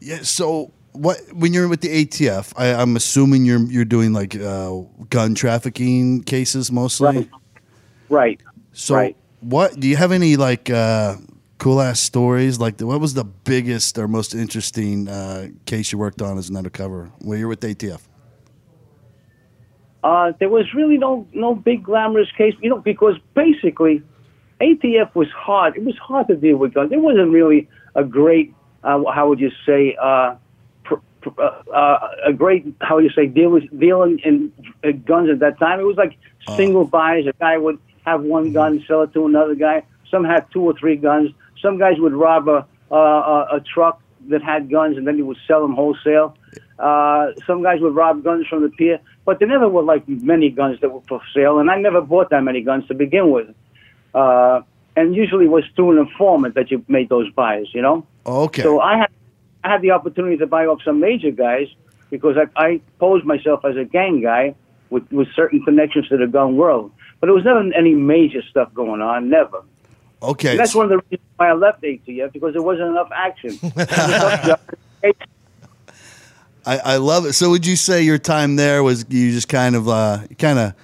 Yeah. 0.00 0.18
So 0.22 0.72
what 0.92 1.18
when 1.32 1.52
you're 1.52 1.68
with 1.68 1.80
the 1.80 2.04
ATF, 2.04 2.52
I, 2.56 2.74
I'm 2.74 2.96
assuming 2.96 3.44
you're 3.44 3.64
you're 3.70 3.84
doing 3.84 4.12
like 4.12 4.36
uh, 4.36 4.80
gun 5.10 5.34
trafficking 5.34 6.22
cases 6.22 6.70
mostly. 6.70 7.06
Right. 7.06 7.30
Right. 8.08 8.40
So 8.72 8.94
Right. 8.94 9.16
what 9.40 9.78
do 9.80 9.88
you 9.88 9.96
have 9.96 10.12
any 10.12 10.36
like 10.36 10.70
uh, 10.70 11.16
cool 11.58 11.80
ass 11.80 12.00
stories? 12.00 12.58
Like, 12.60 12.80
what 12.80 13.00
was 13.00 13.14
the 13.14 13.24
biggest 13.24 13.98
or 13.98 14.08
most 14.08 14.34
interesting 14.34 15.08
uh, 15.08 15.48
case 15.66 15.90
you 15.92 15.98
worked 15.98 16.22
on 16.22 16.38
as 16.38 16.48
an 16.48 16.56
undercover 16.56 17.10
when 17.20 17.38
you're 17.38 17.48
with 17.48 17.60
the 17.60 17.74
ATF? 17.74 18.00
Uh, 20.04 20.32
there 20.38 20.48
was 20.48 20.72
really 20.74 20.96
no 20.96 21.26
no 21.32 21.54
big 21.54 21.82
glamorous 21.82 22.30
case, 22.36 22.54
you 22.62 22.70
know, 22.70 22.78
because 22.78 23.16
basically 23.34 24.02
ATF 24.60 25.14
was 25.14 25.28
hard. 25.30 25.76
It 25.76 25.84
was 25.84 25.96
hard 25.98 26.28
to 26.28 26.36
deal 26.36 26.56
with 26.56 26.74
guns. 26.74 26.92
It 26.92 27.00
wasn't 27.00 27.30
really 27.30 27.68
a 27.94 28.04
great, 28.04 28.54
uh, 28.84 29.02
how 29.12 29.28
would 29.28 29.40
you 29.40 29.50
say, 29.64 29.96
uh, 30.00 30.36
pr- 30.84 30.96
pr- 31.20 31.40
uh, 31.40 31.62
uh, 31.72 32.10
a 32.26 32.32
great, 32.32 32.66
how 32.80 32.96
would 32.96 33.04
you 33.04 33.10
say, 33.10 33.26
deal 33.26 33.50
with, 33.50 33.64
dealing 33.78 34.18
in 34.24 34.52
uh, 34.84 34.92
guns 34.92 35.30
at 35.30 35.38
that 35.40 35.58
time. 35.58 35.80
It 35.80 35.84
was 35.84 35.96
like 35.96 36.16
single 36.56 36.84
buys. 36.84 37.26
A 37.26 37.32
guy 37.34 37.56
would 37.56 37.78
have 38.04 38.22
one 38.22 38.52
gun, 38.52 38.84
sell 38.86 39.02
it 39.02 39.12
to 39.14 39.26
another 39.26 39.54
guy. 39.54 39.82
Some 40.10 40.24
had 40.24 40.46
two 40.52 40.62
or 40.62 40.74
three 40.74 40.96
guns. 40.96 41.30
Some 41.62 41.78
guys 41.78 41.98
would 41.98 42.14
rob 42.14 42.48
a 42.48 42.66
a, 42.90 42.96
a, 42.96 43.48
a 43.56 43.60
truck 43.60 44.00
that 44.28 44.42
had 44.42 44.70
guns, 44.70 44.96
and 44.96 45.06
then 45.06 45.16
he 45.16 45.22
would 45.22 45.38
sell 45.46 45.62
them 45.62 45.74
wholesale. 45.74 46.36
Uh, 46.78 47.32
some 47.46 47.62
guys 47.62 47.80
would 47.80 47.94
rob 47.94 48.22
guns 48.22 48.46
from 48.46 48.62
the 48.62 48.68
pier, 48.68 49.00
but 49.24 49.38
there 49.38 49.48
never 49.48 49.68
were 49.68 49.82
like 49.82 50.08
many 50.08 50.48
guns 50.48 50.80
that 50.80 50.90
were 50.92 51.00
for 51.08 51.20
sale, 51.34 51.58
and 51.58 51.70
I 51.70 51.78
never 51.80 52.00
bought 52.00 52.30
that 52.30 52.42
many 52.42 52.60
guns 52.62 52.86
to 52.88 52.94
begin 52.94 53.30
with. 53.30 53.48
Uh, 54.14 54.62
and 54.96 55.14
usually 55.14 55.44
it 55.44 55.50
was 55.50 55.64
through 55.76 55.92
an 55.92 55.98
informant 55.98 56.54
that 56.54 56.70
you 56.70 56.84
made 56.88 57.08
those 57.08 57.30
buys, 57.32 57.66
you 57.72 57.82
know. 57.82 58.06
Okay. 58.26 58.62
So 58.62 58.80
I 58.80 58.98
had 58.98 59.10
I 59.64 59.72
had 59.72 59.82
the 59.82 59.90
opportunity 59.92 60.36
to 60.38 60.46
buy 60.46 60.66
off 60.66 60.80
some 60.84 61.00
major 61.00 61.30
guys 61.30 61.68
because 62.10 62.36
I, 62.36 62.46
I 62.60 62.80
posed 62.98 63.24
myself 63.24 63.64
as 63.64 63.76
a 63.76 63.84
gang 63.84 64.20
guy 64.22 64.54
with, 64.90 65.10
with 65.12 65.28
certain 65.34 65.62
connections 65.62 66.08
to 66.08 66.16
the 66.16 66.26
gun 66.26 66.56
world. 66.56 66.90
But 67.20 67.26
there 67.26 67.34
was 67.34 67.44
never 67.44 67.60
any 67.74 67.94
major 67.94 68.42
stuff 68.48 68.72
going 68.74 69.00
on, 69.02 69.28
never. 69.28 69.62
okay. 70.22 70.50
And 70.52 70.60
that's 70.60 70.74
one 70.74 70.84
of 70.84 70.90
the 70.90 70.98
reasons 71.10 71.28
why 71.36 71.48
I 71.50 71.52
left 71.54 71.82
ATF 71.82 72.32
because 72.32 72.52
there 72.52 72.62
wasn't 72.62 72.88
enough 72.90 73.10
action. 73.12 73.58
I, 76.66 76.78
I 76.78 76.96
love 76.96 77.24
it. 77.26 77.32
So 77.32 77.50
would 77.50 77.66
you 77.66 77.76
say 77.76 78.02
your 78.02 78.18
time 78.18 78.56
there 78.56 78.82
was 78.82 79.06
you 79.08 79.32
just 79.32 79.48
kind 79.48 79.74
of 79.74 79.88
uh, 79.88 80.26
kind 80.38 80.58
of 80.58 80.74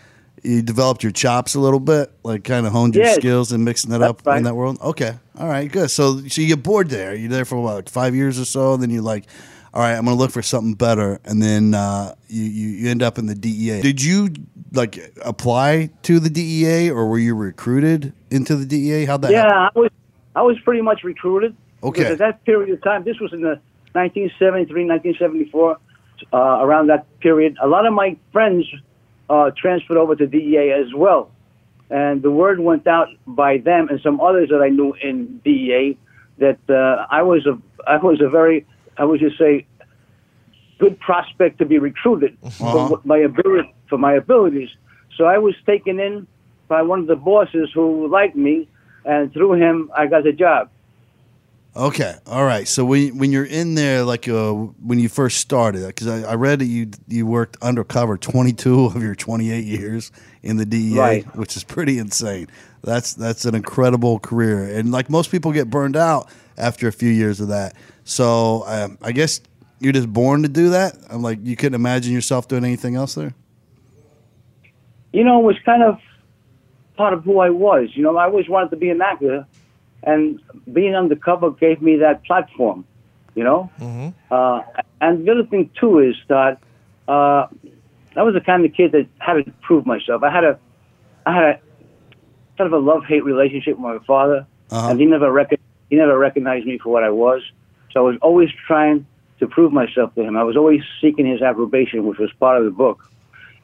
you 0.45 0.63
developed 0.63 1.03
your 1.03 1.13
chops 1.13 1.55
a 1.55 1.61
little 1.61 1.81
bit, 1.81 2.11
like 2.23 2.45
kind 2.45 2.67
of 2.67 2.73
honed 2.73 2.95
your 2.95 3.05
Yes. 3.05 3.17
skills 3.17 3.51
and 3.53 3.65
mixing 3.65 3.93
it 3.93 3.99
That's 3.99 4.11
up 4.11 4.27
right. 4.27 4.37
in 4.39 4.45
that 4.45 4.55
world? 4.55 4.79
Okay. 4.81 5.15
All 5.39 5.49
right. 5.49 5.71
Good. 5.71 5.91
So 5.91 6.19
so 6.29 6.41
you 6.41 6.49
get 6.49 6.63
bored 6.63 6.91
there. 6.91 7.15
You're 7.15 7.31
there 7.31 7.45
for 7.45 7.61
what, 7.61 7.75
like 7.75 7.89
five 7.89 8.15
years 8.15 8.39
or 8.39 8.45
so. 8.45 8.77
Then 8.77 8.91
you're 8.91 9.03
like, 9.03 9.25
all 9.73 9.81
right, 9.83 9.95
I'm 9.95 10.05
gonna 10.05 10.17
look 10.17 10.31
for 10.31 10.43
something 10.43 10.75
better, 10.75 11.19
and 11.25 11.43
then 11.43 11.75
uh, 11.75 12.15
you, 12.29 12.45
you 12.45 12.69
you 12.69 12.91
end 12.91 13.03
up 13.03 13.19
in 13.19 13.27
the 13.27 13.35
DEA. 13.35 13.81
Did 13.83 14.03
you 14.03 14.29
like 14.73 14.99
apply 15.25 15.91
to 16.03 16.21
the 16.21 16.31
DEA, 16.31 16.91
or 16.91 17.07
were 17.09 17.19
you 17.19 17.35
recruited 17.35 18.13
into 18.31 18.55
the 18.55 18.67
DEA? 18.67 19.07
How'd 19.07 19.23
that 19.23 19.33
happen? 19.33 19.51
Yeah, 19.51 19.69
I 19.75 19.79
was 19.79 19.91
I 20.37 20.43
was 20.43 20.59
pretty 20.61 20.83
much 20.83 21.03
recruited. 21.05 21.57
Okay. 21.83 22.01
Because 22.03 22.13
at 22.13 22.19
that 22.19 22.45
period 22.45 22.71
of 22.71 22.83
time, 22.83 23.03
this 23.05 23.19
was 23.21 23.33
in 23.33 23.41
the 23.41 23.59
1973, 23.93 24.85
1974. 24.87 25.79
uh, 26.33 26.37
around 26.65 26.87
that 26.89 27.05
period. 27.21 27.57
A 27.61 27.67
lot 27.67 27.85
of 27.87 27.93
my 27.93 28.17
friends 28.33 28.65
uh, 29.31 29.51
transferred 29.57 29.97
over 29.97 30.15
to 30.17 30.27
DEA 30.27 30.73
as 30.73 30.93
well, 30.95 31.31
and 31.91 32.23
the 32.23 32.31
word 32.31 32.61
went 32.61 32.87
out 32.87 33.09
by 33.27 33.59
them 33.59 33.89
and 33.89 34.01
some 34.01 34.21
others 34.21 34.49
that 34.51 34.61
I 34.63 34.69
knew 34.69 34.95
in 35.03 35.39
DEA 35.45 35.97
that 36.39 36.59
uh, 36.69 37.07
I 37.11 37.23
was 37.23 37.47
a 37.47 37.59
I 37.87 37.97
was 37.97 38.21
a 38.21 38.29
very 38.29 38.67
I 38.99 39.05
would 39.05 39.21
just 39.21 39.39
say 39.39 39.67
good 40.79 40.99
prospect 41.01 41.59
to 41.59 41.65
be 41.65 41.79
recruited 41.79 42.37
Uh-huh. 42.43 42.89
for 42.89 43.01
my 43.05 43.19
ability 43.19 43.73
for 43.89 43.99
my 43.99 44.15
abilities. 44.15 44.71
So 45.17 45.25
I 45.25 45.39
was 45.39 45.55
taken 45.67 46.01
in 46.01 46.27
by 46.69 46.83
one 46.83 47.01
of 47.01 47.07
the 47.07 47.17
bosses 47.17 47.71
who 47.75 48.09
liked 48.09 48.37
me, 48.37 48.69
and 49.05 49.33
through 49.33 49.53
him 49.55 49.91
I 49.97 50.07
got 50.07 50.25
the 50.25 50.33
job. 50.33 50.71
Okay, 51.77 52.15
all 52.27 52.45
right. 52.45 52.69
So 52.69 52.85
when 52.85 53.19
when 53.19 53.33
you're 53.33 53.45
in 53.45 53.75
there, 53.75 54.05
like 54.05 54.29
uh, 54.29 54.53
when 54.53 55.01
you 55.01 55.09
first 55.09 55.39
started, 55.39 55.85
because 55.89 56.07
I, 56.07 56.31
I 56.31 56.35
read 56.37 56.61
that 56.61 56.67
you 56.67 56.91
you 57.09 57.27
worked 57.27 57.57
undercover 57.61 58.17
22 58.17 58.85
of 58.87 59.03
your 59.03 59.17
28 59.17 59.65
years 59.65 60.13
in 60.45 60.57
the 60.57 60.65
DEA, 60.65 60.99
Right. 60.99 61.37
which 61.37 61.57
is 61.57 61.65
pretty 61.65 61.99
insane. 61.99 62.47
That's 62.83 63.15
that's 63.15 63.45
an 63.45 63.57
incredible 63.57 64.21
career, 64.21 64.63
and 64.79 64.93
like 64.93 65.11
most 65.11 65.33
people 65.33 65.51
get 65.51 65.69
burned 65.69 65.97
out 65.97 66.29
after 66.57 66.87
a 66.87 66.93
few 66.93 67.11
years 67.11 67.41
of 67.41 67.49
that. 67.49 67.75
So 68.05 68.63
um, 68.69 68.97
I 69.03 69.11
guess 69.11 69.41
you're 69.81 69.93
just 69.93 70.13
born 70.13 70.43
to 70.43 70.49
do 70.49 70.71
that. 70.71 70.97
I'm 71.11 71.23
like 71.23 71.39
you 71.43 71.57
couldn't 71.57 71.75
imagine 71.75 72.13
yourself 72.13 72.47
doing 72.47 72.65
anything 72.65 72.95
else 72.95 73.17
there. 73.17 73.35
you 75.13 75.25
know, 75.25 75.41
it 75.41 75.45
was 75.45 75.57
kind 75.65 75.83
of 75.83 75.99
part 76.97 77.15
of 77.15 77.25
who 77.25 77.41
I 77.41 77.51
was. 77.51 77.89
You 77.95 78.05
know, 78.05 78.17
I 78.17 78.27
always 78.27 78.49
wanted 78.49 78.71
to 78.71 78.77
be 78.77 78.91
an 78.91 79.03
actor, 79.03 79.45
and 80.07 80.41
being 80.73 80.95
undercover 80.95 81.51
gave 81.51 81.81
me 81.83 81.97
that 81.97 82.25
platform. 82.25 82.85
You 83.35 83.43
know, 83.43 83.71
uh, 84.31 84.63
and 85.01 85.27
the 85.27 85.33
other 85.33 85.45
thing 85.45 85.69
too 85.81 85.99
is 85.99 86.15
that 86.29 86.59
uh, 87.09 87.47
I 88.17 88.23
was 88.23 88.35
the 88.35 88.41
kind 88.41 88.65
of 88.65 88.73
kid 88.73 88.93
that 88.93 89.09
had 89.19 89.45
to 89.45 89.51
prove 89.63 89.87
myself. 89.87 90.23
I 90.23 90.31
had 90.31 90.45
a, 90.45 90.59
I 91.27 91.35
had 91.35 91.45
a 91.45 91.61
sort 92.57 92.69
of 92.69 92.73
a 92.75 92.79
love 92.79 93.05
hate 93.05 93.25
relationship 93.25 93.75
with 93.77 93.81
my 93.81 93.99
father, 94.07 94.47
Uh-huh. 94.71 94.91
and 94.91 95.01
he 95.01 95.07
never 95.07 95.33
rec- 95.33 95.61
he 95.91 95.97
never 95.97 96.17
recognized 96.17 96.67
me 96.67 96.79
for 96.79 96.91
what 96.91 97.03
I 97.03 97.11
was. 97.11 97.43
So 97.93 98.07
I 98.07 98.11
was 98.11 98.19
always 98.23 98.51
trying 98.69 99.05
to 99.41 99.49
prove 99.49 99.73
myself 99.73 100.15
to 100.15 100.23
him. 100.23 100.37
I 100.37 100.45
was 100.45 100.57
always 100.57 100.83
seeking 101.01 101.27
his 101.27 101.43
approbation, 101.43 102.07
which 102.07 102.19
was 102.19 102.33
part 102.39 102.59
of 102.59 102.65
the 102.65 102.71
book 102.71 103.11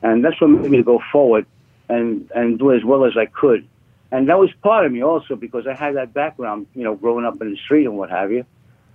and 0.03 0.25
that's 0.25 0.41
what 0.41 0.49
made 0.49 0.71
me 0.71 0.83
go 0.83 1.01
forward 1.13 1.45
and 1.89 2.29
and 2.35 2.59
do 2.59 2.73
as 2.73 2.83
well 2.85 3.05
as 3.05 3.17
I 3.17 3.27
could. 3.27 3.69
And 4.13 4.29
that 4.29 4.39
was 4.39 4.51
part 4.63 4.87
of 4.87 4.93
me 4.93 5.03
also 5.03 5.37
because 5.37 5.67
I 5.67 5.75
had 5.75 5.97
that 5.97 6.13
background, 6.13 6.67
you 6.75 6.83
know, 6.83 6.95
growing 6.97 7.25
up 7.25 7.41
in 7.41 7.51
the 7.51 7.57
street 7.57 7.85
and 7.85 7.97
what 7.97 8.11
have 8.11 8.33
you. 8.33 8.45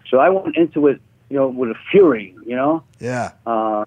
So 0.10 0.20
I 0.20 0.30
went 0.30 0.58
into 0.58 0.88
it, 0.88 1.02
you 1.30 1.38
know, 1.38 1.48
with 1.48 1.70
a 1.70 1.76
fury, 1.92 2.36
you 2.46 2.56
know, 2.56 2.84
Yeah, 3.00 3.32
uh, 3.46 3.86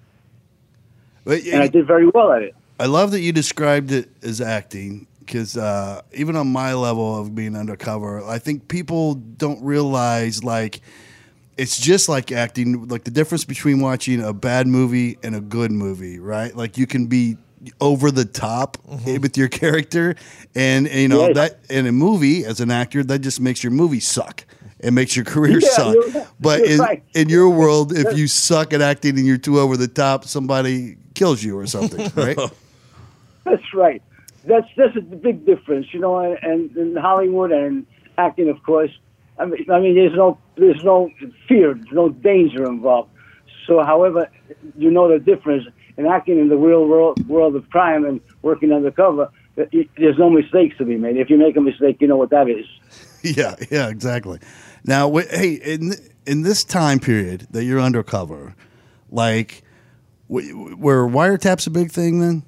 but 1.23 1.43
and 1.43 1.61
I 1.61 1.67
did 1.67 1.85
very 1.85 2.07
well 2.07 2.31
at 2.31 2.41
it. 2.41 2.55
I 2.79 2.85
love 2.85 3.11
that 3.11 3.19
you 3.19 3.31
described 3.31 3.91
it 3.91 4.09
as 4.23 4.41
acting 4.41 5.05
because 5.19 5.55
uh, 5.57 6.01
even 6.13 6.35
on 6.35 6.47
my 6.47 6.73
level 6.73 7.19
of 7.19 7.35
being 7.35 7.55
undercover, 7.55 8.23
I 8.23 8.39
think 8.39 8.67
people 8.67 9.13
don't 9.13 9.63
realize 9.63 10.43
like 10.43 10.81
it's 11.57 11.79
just 11.79 12.09
like 12.09 12.31
acting. 12.31 12.87
Like 12.87 13.03
the 13.03 13.11
difference 13.11 13.45
between 13.45 13.79
watching 13.79 14.23
a 14.23 14.33
bad 14.33 14.65
movie 14.65 15.17
and 15.21 15.35
a 15.35 15.41
good 15.41 15.71
movie, 15.71 16.19
right? 16.19 16.55
Like 16.55 16.77
you 16.77 16.87
can 16.87 17.07
be 17.07 17.37
over 17.81 18.11
the 18.11 18.25
top 18.25 18.77
mm-hmm. 18.87 19.21
with 19.21 19.37
your 19.37 19.47
character, 19.47 20.15
and, 20.55 20.87
and, 20.87 20.99
you 20.99 21.07
know 21.07 21.27
Yes. 21.27 21.35
that 21.35 21.59
in 21.69 21.87
a 21.87 21.91
movie 21.91 22.45
as 22.45 22.59
an 22.59 22.71
actor 22.71 23.03
that 23.03 23.19
just 23.19 23.39
makes 23.39 23.63
your 23.63 23.71
movie 23.71 23.99
suck. 23.99 24.45
It 24.79 24.91
makes 24.91 25.15
your 25.15 25.25
career 25.25 25.59
Yeah, 25.59 25.69
suck. 25.69 25.93
you're- 25.95 26.23
But 26.39 26.59
you're 26.59 26.69
in, 26.71 26.79
right. 26.79 27.03
in 27.13 27.29
your 27.29 27.49
world, 27.49 27.91
if 27.91 28.17
you 28.17 28.27
suck 28.27 28.71
at 28.73 28.81
acting 28.81 29.17
and 29.17 29.27
you're 29.27 29.37
too 29.37 29.59
over 29.59 29.75
the 29.75 29.87
top, 29.89 30.25
somebody 30.25 30.97
kills 31.15 31.43
you 31.43 31.57
or 31.59 31.65
something, 31.67 32.09
right? 32.15 32.37
That's 33.43 33.73
right. 33.73 34.01
That's 34.45 34.67
that's 34.77 34.95
a 34.95 35.01
big 35.01 35.45
difference, 35.45 35.93
you 35.93 35.99
know. 35.99 36.17
And 36.19 36.75
in 36.77 36.95
Hollywood 36.95 37.51
and 37.51 37.85
acting, 38.17 38.47
of 38.49 38.63
course, 38.63 38.91
I 39.37 39.45
mean, 39.45 39.65
I 39.69 39.79
mean, 39.79 39.95
there's 39.95 40.15
no 40.15 40.37
there's 40.55 40.83
no 40.83 41.09
fear, 41.47 41.73
there's 41.73 41.91
no 41.91 42.09
danger 42.09 42.63
involved. 42.65 43.09
So, 43.67 43.83
however, 43.83 44.29
you 44.77 44.89
know 44.91 45.09
the 45.09 45.19
difference 45.19 45.65
in 45.99 46.07
acting 46.07 46.39
in 46.39 46.47
the 46.47 46.55
real 46.55 46.87
world 46.87 47.27
world 47.27 47.55
of 47.55 47.69
crime 47.69 48.05
and 48.05 48.21
working 48.41 48.71
undercover. 48.71 49.29
There's 49.55 50.17
no 50.17 50.29
mistakes 50.29 50.77
to 50.77 50.85
be 50.85 50.95
made. 50.95 51.17
If 51.17 51.29
you 51.29 51.37
make 51.37 51.57
a 51.57 51.61
mistake, 51.61 51.97
you 51.99 52.07
know 52.07 52.17
what 52.17 52.31
that 52.31 52.49
is. 52.49 52.65
Yeah, 53.21 53.55
yeah, 53.69 53.89
exactly. 53.89 54.39
Now, 54.85 55.13
hey, 55.13 55.55
in 55.55 55.91
in 56.25 56.43
this 56.43 56.63
time 56.63 56.99
period 56.99 57.47
that 57.51 57.65
you're 57.65 57.81
undercover, 57.81 58.55
like, 59.09 59.61
w- 60.29 60.77
were 60.77 61.05
wiretaps 61.05 61.67
a 61.67 61.69
big 61.69 61.91
thing 61.91 62.21
then? 62.21 62.43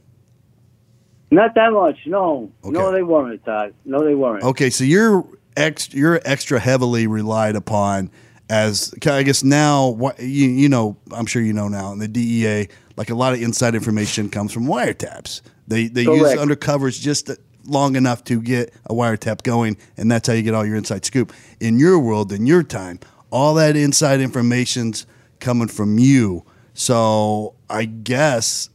Not 1.29 1.55
that 1.55 1.74
much, 1.74 1.98
no. 2.05 2.53
No, 2.63 2.89
they 2.93 3.03
weren't, 3.03 3.43
Todd. 3.43 3.74
No, 3.84 4.01
they 4.01 4.15
weren't. 4.15 4.46
Okay, 4.46 4.70
so 4.70 4.86
you're 4.86 5.27
ex, 5.58 5.93
you're 5.93 6.22
extra 6.24 6.58
heavily 6.58 7.05
relied 7.05 7.58
upon 7.58 8.10
as 8.50 8.93
I 9.05 9.24
guess 9.24 9.43
now. 9.43 10.13
You 10.20 10.48
you 10.48 10.70
know, 10.70 10.96
I'm 11.12 11.25
sure 11.25 11.41
you 11.41 11.51
know 11.51 11.67
now 11.67 11.91
in 11.91 12.00
the 12.00 12.08
DEA, 12.08 12.70
like 12.98 13.10
a 13.10 13.15
lot 13.15 13.33
of 13.33 13.41
inside 13.41 13.75
information 13.75 14.29
comes 14.29 14.51
from 14.53 14.65
wiretaps. 14.65 15.41
They 15.67 15.88
they 15.88 16.03
use 16.03 16.33
undercovers 16.39 17.00
just 17.01 17.29
long 17.65 17.95
enough 17.95 18.24
to 18.25 18.41
get 18.41 18.74
a 18.86 18.93
wiretap 18.93 19.43
going, 19.43 19.77
and 19.98 20.12
that's 20.12 20.27
how 20.27 20.33
you 20.33 20.41
get 20.41 20.53
all 20.53 20.65
your 20.65 20.75
inside 20.75 21.05
scoop. 21.05 21.31
In 21.60 21.79
your 21.79 22.00
world, 22.00 22.31
in 22.31 22.45
your 22.45 22.63
time, 22.63 23.00
all 23.31 23.53
that 23.55 23.75
inside 23.75 24.19
information's 24.19 25.05
coming 25.39 25.67
from 25.67 25.98
you. 26.00 26.43
So 26.74 27.55
I 27.69 27.86
guess 27.86 28.69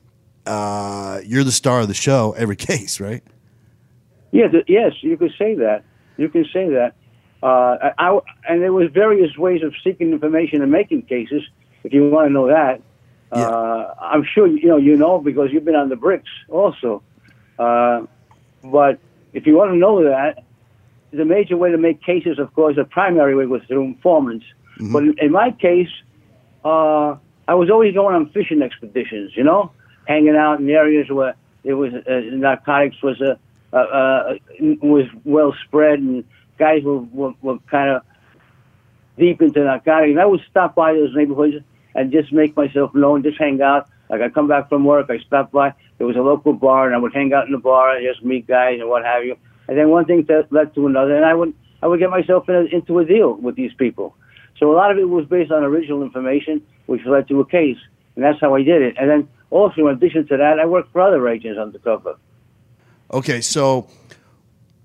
uh, 0.46 1.20
you're 1.24 1.44
the 1.44 1.52
star 1.52 1.80
of 1.80 1.88
the 1.88 1.94
show 1.94 2.32
every 2.36 2.56
case, 2.70 3.00
right? 3.00 3.22
Yeah, 4.32 4.48
th- 4.48 4.64
yes, 4.68 4.92
you 5.00 5.16
could 5.16 5.32
say 5.38 5.54
that. 5.54 5.84
You 6.16 6.28
can 6.28 6.44
say 6.52 6.68
that. 6.70 6.94
Uh, 7.42 7.46
I, 7.46 7.92
I- 7.98 8.20
and 8.48 8.62
there 8.62 8.72
was 8.72 8.90
various 8.92 9.36
ways 9.36 9.62
of 9.62 9.74
seeking 9.84 10.12
information 10.12 10.62
and 10.62 10.70
making 10.70 11.02
cases. 11.02 11.42
If 11.84 11.92
you 11.92 12.08
want 12.10 12.28
to 12.28 12.32
know 12.32 12.48
that, 12.48 12.80
uh, 13.32 13.94
I'm 14.00 14.24
sure 14.24 14.46
you 14.46 14.68
know 14.68 14.76
you 14.76 14.96
know 14.96 15.18
because 15.18 15.50
you've 15.52 15.64
been 15.64 15.74
on 15.74 15.88
the 15.88 15.96
bricks 15.96 16.30
also. 16.48 17.02
Uh, 17.58 18.02
but 18.62 18.98
if 19.32 19.46
you 19.46 19.56
want 19.56 19.72
to 19.72 19.76
know 19.76 20.04
that, 20.04 20.44
the 21.12 21.24
major 21.24 21.56
way 21.56 21.70
to 21.70 21.78
make 21.78 22.02
cases, 22.02 22.38
of 22.38 22.52
course, 22.54 22.76
the 22.76 22.84
primary 22.84 23.34
way 23.34 23.46
was 23.46 23.62
through 23.68 23.84
informants. 23.84 24.44
But 24.92 25.04
in, 25.04 25.14
in 25.18 25.32
my 25.32 25.50
case, 25.50 25.88
uh, 26.64 27.16
I 27.48 27.54
was 27.54 27.70
always 27.70 27.94
going 27.94 28.14
on 28.14 28.30
fishing 28.30 28.62
expeditions. 28.62 29.32
You 29.34 29.44
know, 29.44 29.72
hanging 30.06 30.36
out 30.36 30.60
in 30.60 30.68
areas 30.70 31.10
where 31.10 31.34
there 31.64 31.76
was 31.76 31.92
uh, 31.94 32.20
narcotics 32.32 33.02
was 33.02 33.20
a 33.20 33.38
uh, 33.72 33.76
uh, 33.76 34.34
was 34.80 35.06
well 35.24 35.54
spread 35.66 35.98
and 35.98 36.24
guys 36.58 36.82
were 36.82 37.00
were, 37.00 37.32
were 37.42 37.58
kind 37.70 37.90
of 37.90 38.02
deep 39.18 39.42
into 39.42 39.64
narcotics. 39.64 40.10
And 40.10 40.20
I 40.20 40.26
would 40.26 40.42
stop 40.50 40.74
by 40.74 40.92
those 40.92 41.14
neighborhoods 41.14 41.56
and 41.96 42.12
just 42.12 42.32
make 42.32 42.56
myself 42.56 42.94
known, 42.94 43.22
just 43.22 43.38
hang 43.38 43.60
out. 43.62 43.88
Like 44.08 44.20
I 44.20 44.28
come 44.28 44.46
back 44.46 44.68
from 44.68 44.84
work, 44.84 45.06
I 45.10 45.18
stop 45.18 45.50
by. 45.50 45.74
There 45.98 46.06
was 46.06 46.16
a 46.16 46.20
local 46.20 46.52
bar, 46.52 46.86
and 46.86 46.94
I 46.94 46.98
would 46.98 47.14
hang 47.14 47.32
out 47.32 47.46
in 47.46 47.52
the 47.52 47.58
bar 47.58 47.96
and 47.96 48.06
just 48.06 48.24
meet 48.24 48.46
guys 48.46 48.78
and 48.78 48.88
what 48.88 49.04
have 49.04 49.24
you. 49.24 49.36
And 49.66 49.76
then 49.76 49.88
one 49.88 50.04
thing 50.04 50.24
led 50.50 50.74
to 50.74 50.86
another, 50.86 51.16
and 51.16 51.24
I 51.24 51.34
would 51.34 51.54
I 51.82 51.88
would 51.88 51.98
get 51.98 52.10
myself 52.10 52.48
in 52.48 52.54
a, 52.54 52.64
into 52.76 52.98
a 52.98 53.04
deal 53.04 53.34
with 53.34 53.56
these 53.56 53.72
people. 53.74 54.14
So 54.58 54.72
a 54.72 54.76
lot 54.76 54.90
of 54.90 54.98
it 54.98 55.08
was 55.08 55.26
based 55.26 55.50
on 55.50 55.64
original 55.64 56.02
information, 56.02 56.62
which 56.86 57.04
led 57.04 57.26
to 57.28 57.40
a 57.40 57.46
case, 57.46 57.78
and 58.14 58.24
that's 58.24 58.40
how 58.40 58.54
I 58.54 58.62
did 58.62 58.82
it. 58.82 58.94
And 58.98 59.10
then 59.10 59.28
also, 59.50 59.88
in 59.88 59.96
addition 59.96 60.26
to 60.28 60.36
that, 60.36 60.60
I 60.60 60.66
worked 60.66 60.92
for 60.92 61.00
other 61.00 61.26
agents 61.28 61.58
undercover. 61.58 62.16
Okay, 63.12 63.40
so 63.40 63.88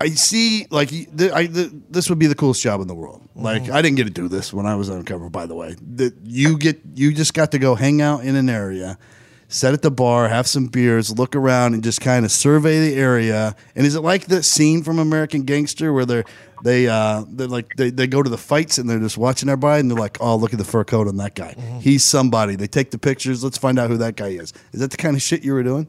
I 0.02 0.08
see 0.08 0.66
like 0.68 0.88
th- 0.88 1.30
I, 1.30 1.46
th- 1.46 1.70
this 1.88 2.10
would 2.10 2.18
be 2.18 2.26
the 2.26 2.34
coolest 2.34 2.60
job 2.60 2.80
in 2.80 2.88
the 2.88 2.94
world. 2.94 3.22
Like 3.36 3.70
I 3.70 3.80
didn't 3.82 3.98
get 3.98 4.04
to 4.04 4.10
do 4.10 4.26
this 4.26 4.52
when 4.52 4.66
I 4.66 4.74
was 4.74 4.90
undercover. 4.90 5.30
By 5.30 5.46
the 5.46 5.54
way, 5.54 5.76
that 5.94 6.14
you 6.24 6.58
get 6.58 6.80
you 6.94 7.12
just 7.12 7.34
got 7.34 7.52
to 7.52 7.60
go 7.60 7.76
hang 7.76 8.02
out 8.02 8.24
in 8.24 8.34
an 8.34 8.50
area, 8.50 8.98
sit 9.46 9.72
at 9.72 9.82
the 9.82 9.92
bar, 9.92 10.28
have 10.28 10.48
some 10.48 10.66
beers, 10.66 11.16
look 11.16 11.36
around, 11.36 11.74
and 11.74 11.84
just 11.84 12.00
kind 12.00 12.24
of 12.24 12.32
survey 12.32 12.90
the 12.90 12.96
area. 12.96 13.54
And 13.76 13.86
is 13.86 13.94
it 13.94 14.00
like 14.00 14.26
the 14.26 14.42
scene 14.42 14.82
from 14.82 14.98
American 14.98 15.44
Gangster 15.44 15.92
where 15.92 16.04
they're 16.04 16.24
they 16.64 16.88
uh 16.88 17.24
they 17.32 17.46
like 17.46 17.76
they, 17.76 17.90
they 17.90 18.08
go 18.08 18.24
to 18.24 18.30
the 18.30 18.38
fights 18.38 18.78
and 18.78 18.90
they're 18.90 18.98
just 18.98 19.18
watching 19.18 19.48
everybody 19.48 19.78
and 19.82 19.88
they're 19.88 19.96
like, 19.96 20.18
oh 20.20 20.34
look 20.34 20.52
at 20.52 20.58
the 20.58 20.64
fur 20.64 20.82
coat 20.82 21.06
on 21.06 21.16
that 21.18 21.36
guy, 21.36 21.54
he's 21.80 22.02
somebody. 22.02 22.56
They 22.56 22.66
take 22.66 22.90
the 22.90 22.98
pictures. 22.98 23.44
Let's 23.44 23.58
find 23.58 23.78
out 23.78 23.88
who 23.88 23.98
that 23.98 24.16
guy 24.16 24.30
is. 24.30 24.52
Is 24.72 24.80
that 24.80 24.90
the 24.90 24.96
kind 24.96 25.14
of 25.14 25.22
shit 25.22 25.44
you 25.44 25.52
were 25.52 25.62
doing? 25.62 25.86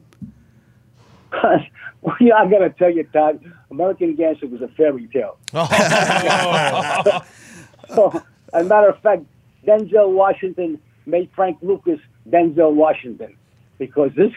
well, 2.04 2.16
yeah, 2.20 2.34
I 2.36 2.46
gotta 2.48 2.70
tell 2.70 2.90
you, 2.90 3.02
Todd, 3.12 3.40
American 3.70 4.14
Gangster 4.14 4.46
was 4.46 4.62
a 4.62 4.68
fairy 4.68 5.08
tale. 5.12 5.36
So, 7.94 8.10
as 8.54 8.64
a 8.64 8.68
matter 8.68 8.88
of 8.88 8.98
fact, 9.00 9.24
Denzel 9.66 10.10
Washington 10.12 10.78
made 11.06 11.28
Frank 11.36 11.58
Lucas 11.60 12.00
Denzel 12.28 12.72
Washington 12.74 13.36
because 13.78 14.10
this 14.16 14.32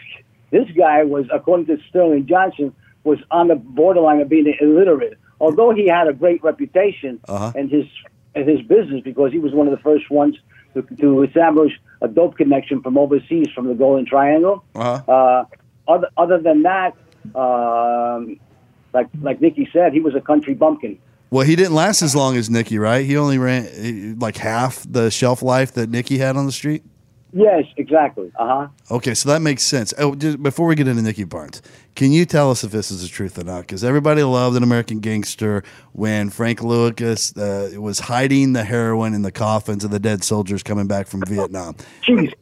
this 0.50 0.68
guy 0.76 1.02
was, 1.04 1.24
according 1.32 1.66
to 1.66 1.78
Sterling 1.88 2.26
Johnson, 2.26 2.74
was 3.04 3.18
on 3.30 3.48
the 3.48 3.54
borderline 3.56 4.20
of 4.20 4.28
being 4.28 4.54
illiterate. 4.60 5.18
Although 5.40 5.70
he 5.74 5.86
had 5.88 6.08
a 6.08 6.12
great 6.12 6.42
reputation 6.44 7.20
Uh-huh. 7.28 7.52
in 7.56 7.68
his 7.68 7.86
in 8.34 8.46
his 8.46 8.60
business 8.62 9.00
because 9.02 9.32
he 9.32 9.38
was 9.38 9.52
one 9.54 9.66
of 9.66 9.72
the 9.72 9.82
first 9.82 10.10
ones 10.10 10.36
to, 10.74 10.82
to 11.00 11.22
establish 11.22 11.72
a 12.02 12.08
dope 12.08 12.36
connection 12.36 12.82
from 12.82 12.98
overseas 12.98 13.48
from 13.54 13.66
the 13.66 13.74
Golden 13.74 14.04
Triangle. 14.04 14.62
Uh-huh. 14.74 15.02
Uh, 15.12 15.44
other 15.90 16.08
other 16.18 16.38
than 16.38 16.62
that, 16.62 16.94
um, 17.36 18.38
like 18.92 19.08
like 19.20 19.40
Nicky 19.40 19.68
said, 19.72 19.92
he 19.92 20.00
was 20.00 20.14
a 20.14 20.20
country 20.20 20.54
bumpkin. 20.54 20.98
Well, 21.30 21.44
he 21.44 21.56
didn't 21.56 21.74
last 21.74 22.00
as 22.00 22.16
long 22.16 22.36
as 22.36 22.48
Nicky, 22.48 22.78
right? 22.78 23.04
He 23.04 23.16
only 23.16 23.38
ran 23.38 24.18
like 24.18 24.36
half 24.36 24.84
the 24.88 25.10
shelf 25.10 25.42
life 25.42 25.72
that 25.74 25.90
Nicky 25.90 26.18
had 26.18 26.36
on 26.36 26.46
the 26.46 26.52
street. 26.52 26.82
Yes, 27.32 27.64
exactly. 27.76 28.32
Uh 28.38 28.46
huh. 28.46 28.68
Okay, 28.90 29.12
so 29.12 29.28
that 29.28 29.42
makes 29.42 29.62
sense. 29.62 29.92
Oh, 29.98 30.14
just 30.14 30.42
before 30.42 30.66
we 30.66 30.74
get 30.74 30.88
into 30.88 31.02
Nicky 31.02 31.24
Barnes, 31.24 31.60
can 31.94 32.10
you 32.10 32.24
tell 32.24 32.50
us 32.50 32.64
if 32.64 32.70
this 32.70 32.90
is 32.90 33.02
the 33.02 33.08
truth 33.08 33.38
or 33.38 33.44
not? 33.44 33.60
Because 33.60 33.84
everybody 33.84 34.22
loved 34.22 34.56
an 34.56 34.62
American 34.62 35.00
Gangster 35.00 35.62
when 35.92 36.30
Frank 36.30 36.62
Lucas 36.62 37.36
uh, 37.36 37.72
was 37.76 37.98
hiding 37.98 38.54
the 38.54 38.64
heroin 38.64 39.12
in 39.12 39.20
the 39.20 39.32
coffins 39.32 39.84
of 39.84 39.90
the 39.90 40.00
dead 40.00 40.24
soldiers 40.24 40.62
coming 40.62 40.86
back 40.86 41.06
from 41.06 41.20
Vietnam. 41.26 41.74
Jeez, 42.02 42.32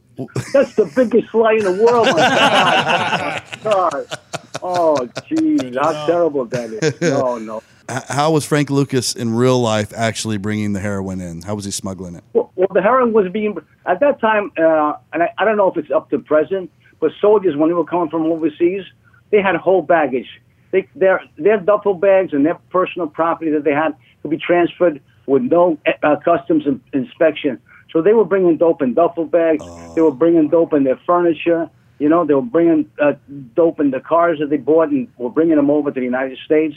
that's 0.52 0.76
the 0.76 0.86
biggest 0.94 1.34
lie 1.34 1.54
in 1.54 1.64
the 1.64 1.72
world. 1.72 2.06
My 2.06 3.42
God. 3.64 4.06
God. 4.12 4.18
Oh, 4.66 5.08
jeez, 5.30 5.76
how 5.80 6.06
terrible 6.06 6.44
that 6.46 6.70
is. 6.70 7.00
No, 7.00 7.38
no. 7.38 7.62
How 7.88 8.32
was 8.32 8.44
Frank 8.44 8.68
Lucas 8.68 9.14
in 9.14 9.32
real 9.32 9.60
life 9.60 9.92
actually 9.94 10.38
bringing 10.38 10.72
the 10.72 10.80
heroin 10.80 11.20
in? 11.20 11.42
How 11.42 11.54
was 11.54 11.64
he 11.64 11.70
smuggling 11.70 12.16
it? 12.16 12.24
Well, 12.32 12.50
well, 12.56 12.66
the 12.74 12.82
heroin 12.82 13.12
was 13.12 13.30
being 13.30 13.56
at 13.86 14.00
that 14.00 14.20
time, 14.20 14.50
uh, 14.58 14.94
and 15.12 15.22
I, 15.22 15.32
I 15.38 15.44
don't 15.44 15.56
know 15.56 15.70
if 15.70 15.76
it's 15.76 15.92
up 15.92 16.10
to 16.10 16.18
present, 16.18 16.68
but 16.98 17.12
soldiers 17.20 17.54
when 17.56 17.68
they 17.68 17.74
were 17.74 17.84
coming 17.84 18.10
from 18.10 18.22
overseas, 18.22 18.82
they 19.30 19.40
had 19.40 19.54
whole 19.54 19.82
baggage. 19.82 20.26
They, 20.72 20.88
their 20.96 21.22
their 21.38 21.58
duffel 21.60 21.94
bags 21.94 22.32
and 22.32 22.44
their 22.44 22.56
personal 22.70 23.06
property 23.06 23.52
that 23.52 23.62
they 23.62 23.72
had 23.72 23.94
could 24.22 24.32
be 24.32 24.38
transferred 24.38 25.00
with 25.26 25.42
no 25.42 25.78
uh, 26.02 26.16
customs 26.24 26.66
in, 26.66 26.80
inspection. 26.92 27.60
So 27.92 28.02
they 28.02 28.14
were 28.14 28.24
bringing 28.24 28.56
dope 28.56 28.82
in 28.82 28.94
duffel 28.94 29.26
bags. 29.26 29.64
They 29.94 30.00
were 30.02 30.10
bringing 30.10 30.48
dope 30.48 30.72
in 30.72 30.82
their 30.82 31.00
furniture. 31.06 31.70
You 31.98 32.08
know, 32.08 32.24
they 32.26 32.34
were 32.34 32.42
bringing 32.42 32.90
uh, 33.00 33.14
dope 33.54 33.80
in 33.80 33.90
the 33.90 34.00
cars 34.00 34.38
that 34.40 34.50
they 34.50 34.58
bought 34.58 34.90
and 34.90 35.08
were 35.16 35.30
bringing 35.30 35.56
them 35.56 35.70
over 35.70 35.90
to 35.90 35.98
the 35.98 36.04
United 36.04 36.38
States. 36.44 36.74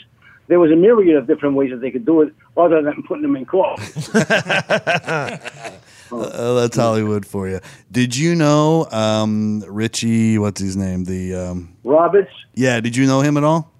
There 0.48 0.58
was 0.58 0.72
a 0.72 0.76
myriad 0.76 1.16
of 1.16 1.26
different 1.26 1.54
ways 1.54 1.70
that 1.70 1.80
they 1.80 1.90
could 1.90 2.04
do 2.06 2.22
it, 2.22 2.32
other 2.56 2.82
than 2.82 3.02
putting 3.04 3.22
them 3.22 3.36
in 3.36 3.44
court. 3.46 3.78
Uh, 6.12 6.54
that's 6.54 6.76
Hollywood 6.76 7.24
for 7.24 7.48
you. 7.48 7.60
Did 7.92 8.16
you 8.16 8.34
know 8.34 8.84
um, 8.90 9.62
Richie? 9.68 10.38
What's 10.38 10.60
his 10.60 10.76
name? 10.76 11.04
The 11.04 11.34
um, 11.36 11.76
Roberts. 11.84 12.32
yeah. 12.54 12.80
Did 12.80 12.96
you 12.96 13.06
know 13.06 13.20
him 13.20 13.36
at 13.36 13.44
all? 13.44 13.70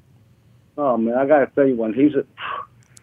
Oh 0.78 0.96
man, 0.96 1.14
I 1.14 1.26
gotta 1.26 1.48
tell 1.48 1.66
you 1.66 1.74
one. 1.74 1.92
He's 1.92 2.14
a 2.14 2.24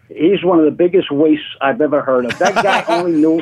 he's 0.08 0.44
one 0.46 0.60
of 0.60 0.66
the 0.66 0.72
biggest 0.72 1.12
wastes 1.12 1.44
I've 1.60 1.82
ever 1.82 2.02
heard 2.02 2.24
of. 2.24 2.40
That 2.40 2.56
guy 2.56 2.86
only 2.88 3.12
knew 3.12 3.42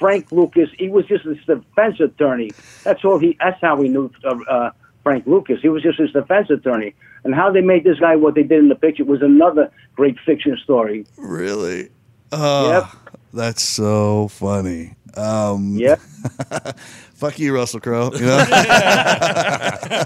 Frank 0.00 0.32
Lucas. 0.32 0.68
He 0.78 0.88
was 0.88 1.06
just 1.06 1.24
his 1.24 1.36
defense 1.46 2.00
attorney. 2.00 2.50
That's 2.82 3.04
all 3.04 3.18
he. 3.18 3.36
That's 3.38 3.60
how 3.60 3.80
he 3.80 3.88
knew 3.88 4.10
uh, 4.24 4.34
uh, 4.50 4.70
Frank 5.04 5.26
Lucas. 5.26 5.60
He 5.62 5.68
was 5.68 5.82
just 5.82 5.98
his 6.00 6.10
defense 6.10 6.50
attorney. 6.50 6.94
And 7.22 7.34
how 7.34 7.52
they 7.52 7.60
made 7.60 7.84
this 7.84 8.00
guy 8.00 8.16
what 8.16 8.34
they 8.34 8.42
did 8.42 8.60
in 8.60 8.68
the 8.70 8.74
picture 8.74 9.04
was 9.04 9.20
another 9.20 9.70
great 9.94 10.18
fiction 10.24 10.56
story. 10.64 11.04
Really? 11.18 11.90
Oh, 12.32 12.70
Yep. 12.70 12.86
That's 13.34 13.62
so 13.62 14.28
funny. 14.28 14.94
Um, 15.16 15.76
Yeah. 15.76 15.96
Fuck 17.14 17.38
you, 17.38 17.54
Russell 17.54 17.80
Crowe. 17.80 18.10
You 18.14 18.20
know? 18.26 18.38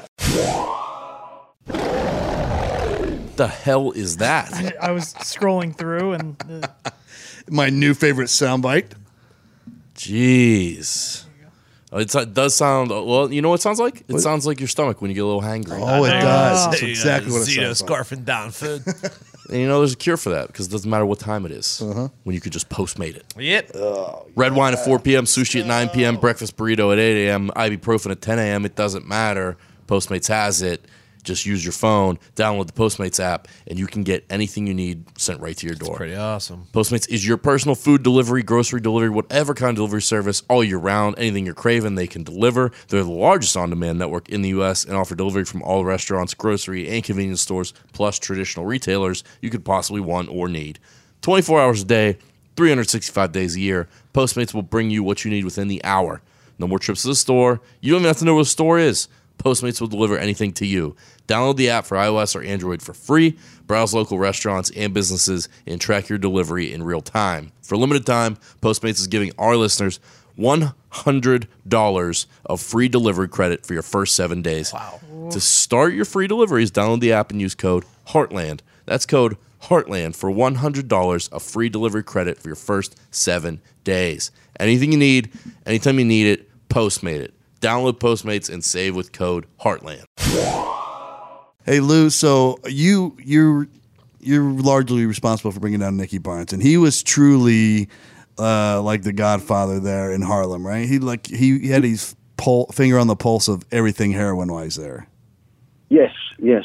the 3.36 3.46
hell 3.46 3.92
is 3.92 4.16
that? 4.16 4.74
I 4.82 4.90
was 4.90 5.14
scrolling 5.14 5.76
through 5.76 6.12
and 6.12 6.36
uh, 6.64 6.90
My 7.48 7.68
new 7.68 7.92
favorite 7.94 8.28
soundbite. 8.28 8.92
Jeez. 9.94 11.24
Oh, 11.92 11.98
It's, 11.98 12.14
it 12.16 12.34
does 12.34 12.54
sound 12.56 12.90
well. 12.90 13.32
You 13.32 13.40
know 13.40 13.50
what 13.50 13.60
it 13.60 13.62
sounds 13.62 13.78
like? 13.78 14.02
It 14.08 14.18
sounds 14.20 14.46
like 14.46 14.58
your 14.58 14.66
stomach 14.68 15.00
when 15.00 15.10
you 15.10 15.14
get 15.14 15.20
a 15.22 15.26
little 15.26 15.40
hangry. 15.42 15.78
Oh, 15.80 16.04
it 16.04 16.10
does. 16.10 16.66
That's 16.70 16.82
exactly 16.82 17.30
what 17.32 17.42
it 17.42 17.50
Zito 17.50 17.66
sounds 17.74 17.82
like. 17.82 17.90
scarfing 17.90 18.24
down 18.24 18.50
food. 18.50 18.82
And 19.50 19.60
you 19.60 19.68
know, 19.68 19.80
there's 19.80 19.92
a 19.92 19.96
cure 19.96 20.16
for 20.16 20.30
that 20.30 20.46
because 20.46 20.68
it 20.68 20.70
doesn't 20.70 20.88
matter 20.88 21.04
what 21.04 21.18
time 21.18 21.44
it 21.44 21.52
is 21.52 21.82
Uh-huh. 21.82 22.08
when 22.22 22.34
you 22.34 22.40
could 22.40 22.50
just 22.54 22.70
postmate 22.70 23.14
it. 23.14 23.26
yep. 23.38 23.70
Red 24.34 24.54
wine 24.54 24.72
at 24.72 24.82
4 24.82 24.98
p.m., 25.00 25.26
sushi 25.26 25.60
at 25.60 25.66
9 25.66 25.90
p.m., 25.90 26.16
breakfast 26.16 26.56
burrito 26.56 26.90
at 26.94 26.98
8 26.98 27.28
a.m., 27.28 27.50
ibuprofen 27.54 28.10
at 28.10 28.22
10 28.22 28.38
a.m. 28.38 28.64
It 28.64 28.74
doesn't 28.74 29.06
matter. 29.06 29.58
Postmates 29.86 30.28
has 30.28 30.62
it. 30.62 30.86
Just 31.24 31.46
use 31.46 31.64
your 31.64 31.72
phone, 31.72 32.18
download 32.36 32.66
the 32.66 32.72
Postmates 32.72 33.18
app, 33.18 33.48
and 33.66 33.78
you 33.78 33.86
can 33.86 34.02
get 34.02 34.24
anything 34.30 34.66
you 34.66 34.74
need 34.74 35.04
sent 35.18 35.40
right 35.40 35.56
to 35.56 35.66
your 35.66 35.74
door. 35.74 35.96
Pretty 35.96 36.14
awesome. 36.14 36.68
Postmates 36.72 37.08
is 37.08 37.26
your 37.26 37.36
personal 37.36 37.74
food 37.74 38.02
delivery, 38.02 38.42
grocery 38.42 38.80
delivery, 38.80 39.08
whatever 39.08 39.54
kind 39.54 39.70
of 39.70 39.76
delivery 39.76 40.02
service 40.02 40.42
all 40.48 40.62
year 40.62 40.78
round. 40.78 41.18
Anything 41.18 41.46
you're 41.46 41.54
craving, 41.54 41.94
they 41.94 42.06
can 42.06 42.22
deliver. 42.22 42.70
They're 42.88 43.02
the 43.02 43.10
largest 43.10 43.56
on 43.56 43.70
demand 43.70 43.98
network 43.98 44.28
in 44.28 44.42
the 44.42 44.50
U.S. 44.50 44.84
and 44.84 44.96
offer 44.96 45.14
delivery 45.14 45.44
from 45.44 45.62
all 45.62 45.84
restaurants, 45.84 46.34
grocery, 46.34 46.88
and 46.88 47.02
convenience 47.02 47.40
stores, 47.40 47.72
plus 47.92 48.18
traditional 48.18 48.66
retailers 48.66 49.24
you 49.40 49.50
could 49.50 49.64
possibly 49.64 50.00
want 50.00 50.28
or 50.28 50.48
need. 50.48 50.78
24 51.22 51.60
hours 51.60 51.82
a 51.82 51.86
day, 51.86 52.18
365 52.56 53.32
days 53.32 53.56
a 53.56 53.60
year, 53.60 53.88
Postmates 54.12 54.54
will 54.54 54.62
bring 54.62 54.90
you 54.90 55.02
what 55.02 55.24
you 55.24 55.30
need 55.30 55.44
within 55.44 55.68
the 55.68 55.82
hour. 55.84 56.20
No 56.58 56.68
more 56.68 56.78
trips 56.78 57.02
to 57.02 57.08
the 57.08 57.14
store. 57.14 57.60
You 57.80 57.92
don't 57.92 58.02
even 58.02 58.08
have 58.08 58.18
to 58.18 58.24
know 58.24 58.34
where 58.34 58.44
the 58.44 58.50
store 58.50 58.78
is. 58.78 59.08
Postmates 59.44 59.80
will 59.80 59.88
deliver 59.88 60.16
anything 60.16 60.52
to 60.54 60.66
you. 60.66 60.96
Download 61.28 61.56
the 61.56 61.68
app 61.70 61.84
for 61.84 61.96
iOS 61.96 62.34
or 62.34 62.42
Android 62.42 62.80
for 62.82 62.94
free. 62.94 63.36
Browse 63.66 63.92
local 63.92 64.18
restaurants 64.18 64.70
and 64.74 64.94
businesses 64.94 65.48
and 65.66 65.80
track 65.80 66.08
your 66.08 66.18
delivery 66.18 66.72
in 66.72 66.82
real 66.82 67.00
time. 67.00 67.52
For 67.62 67.74
a 67.74 67.78
limited 67.78 68.06
time, 68.06 68.36
Postmates 68.62 69.00
is 69.00 69.06
giving 69.06 69.32
our 69.38 69.56
listeners 69.56 70.00
$100 70.38 72.26
of 72.46 72.60
free 72.60 72.88
delivery 72.88 73.28
credit 73.28 73.66
for 73.66 73.74
your 73.74 73.82
first 73.82 74.16
seven 74.16 74.42
days. 74.42 74.72
Wow. 74.72 75.00
To 75.30 75.40
start 75.40 75.94
your 75.94 76.04
free 76.04 76.26
deliveries, 76.26 76.70
download 76.70 77.00
the 77.00 77.12
app 77.12 77.30
and 77.30 77.40
use 77.40 77.54
code 77.54 77.84
Heartland. 78.08 78.60
That's 78.86 79.06
code 79.06 79.36
Heartland 79.62 80.16
for 80.16 80.30
$100 80.30 81.32
of 81.32 81.42
free 81.42 81.68
delivery 81.68 82.02
credit 82.02 82.38
for 82.38 82.48
your 82.48 82.56
first 82.56 82.96
seven 83.10 83.60
days. 83.84 84.30
Anything 84.60 84.92
you 84.92 84.98
need, 84.98 85.30
anytime 85.66 85.98
you 85.98 86.04
need 86.04 86.26
it, 86.26 86.50
Postmate 86.68 87.20
it. 87.20 87.34
Download 87.64 87.94
Postmates 87.94 88.52
and 88.52 88.62
save 88.62 88.94
with 88.94 89.12
code 89.12 89.46
Heartland. 89.58 90.04
Hey 91.64 91.80
Lou, 91.80 92.10
so 92.10 92.58
you 92.68 93.16
you're 93.24 93.66
you're 94.20 94.42
largely 94.42 95.06
responsible 95.06 95.50
for 95.50 95.60
bringing 95.60 95.80
down 95.80 95.96
Nicky 95.96 96.18
Barnes, 96.18 96.52
and 96.52 96.62
he 96.62 96.76
was 96.76 97.02
truly 97.02 97.88
uh, 98.38 98.82
like 98.82 99.02
the 99.02 99.14
Godfather 99.14 99.80
there 99.80 100.12
in 100.12 100.20
Harlem, 100.20 100.66
right? 100.66 100.86
He 100.86 100.98
like 100.98 101.26
he, 101.26 101.58
he 101.58 101.68
had 101.68 101.84
his 101.84 102.14
pul- 102.36 102.66
finger 102.66 102.98
on 102.98 103.06
the 103.06 103.16
pulse 103.16 103.48
of 103.48 103.64
everything 103.72 104.12
heroin 104.12 104.52
wise 104.52 104.76
there. 104.76 105.06
Yes, 105.88 106.12
yes. 106.38 106.64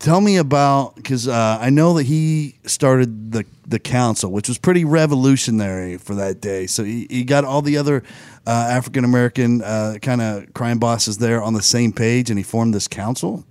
Tell 0.00 0.22
me 0.22 0.38
about 0.38 0.96
because 0.96 1.28
uh, 1.28 1.58
I 1.60 1.68
know 1.68 1.92
that 1.94 2.04
he 2.04 2.56
started 2.64 3.32
the 3.32 3.44
the 3.66 3.78
council, 3.78 4.32
which 4.32 4.48
was 4.48 4.56
pretty 4.56 4.82
revolutionary 4.82 5.98
for 5.98 6.14
that 6.14 6.40
day. 6.40 6.66
So 6.66 6.82
he, 6.84 7.06
he 7.10 7.22
got 7.22 7.44
all 7.44 7.60
the 7.60 7.76
other 7.76 8.02
uh, 8.46 8.50
African 8.50 9.04
American 9.04 9.60
uh, 9.60 9.98
kind 10.00 10.22
of 10.22 10.54
crime 10.54 10.78
bosses 10.78 11.18
there 11.18 11.42
on 11.42 11.52
the 11.52 11.60
same 11.60 11.92
page, 11.92 12.30
and 12.30 12.38
he 12.38 12.42
formed 12.42 12.72
this 12.72 12.88
council. 12.88 13.44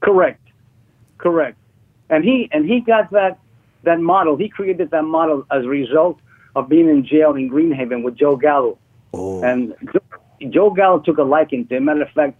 Correct, 0.00 0.40
correct. 1.18 1.58
And 2.08 2.22
he 2.22 2.48
and 2.52 2.64
he 2.64 2.78
got 2.78 3.10
that 3.10 3.40
that 3.82 4.00
model. 4.00 4.36
He 4.36 4.48
created 4.48 4.92
that 4.92 5.02
model 5.02 5.44
as 5.50 5.64
a 5.64 5.68
result 5.68 6.20
of 6.54 6.68
being 6.68 6.88
in 6.88 7.04
jail 7.04 7.34
in 7.34 7.48
Green 7.48 7.72
Haven 7.72 8.04
with 8.04 8.16
Joe 8.16 8.36
Gallo. 8.36 8.78
And 9.12 9.74
Jo- 9.92 10.48
Joe 10.50 10.70
Gallo 10.70 11.00
took 11.00 11.18
a 11.18 11.24
liking 11.24 11.66
to 11.66 11.76
him. 11.78 11.86
Matter 11.86 12.02
of 12.02 12.10
fact, 12.10 12.38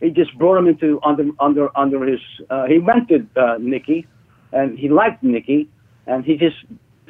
he 0.00 0.10
just 0.10 0.36
brought 0.38 0.58
him 0.58 0.66
into 0.66 1.00
under 1.02 1.24
under 1.40 1.76
under 1.76 2.04
his. 2.04 2.20
Uh, 2.50 2.66
he 2.66 2.78
mentored 2.78 3.26
uh, 3.36 3.58
Nicky, 3.58 4.06
and 4.52 4.78
he 4.78 4.88
liked 4.88 5.22
Nicky, 5.22 5.68
and 6.06 6.24
he 6.24 6.36
just 6.36 6.56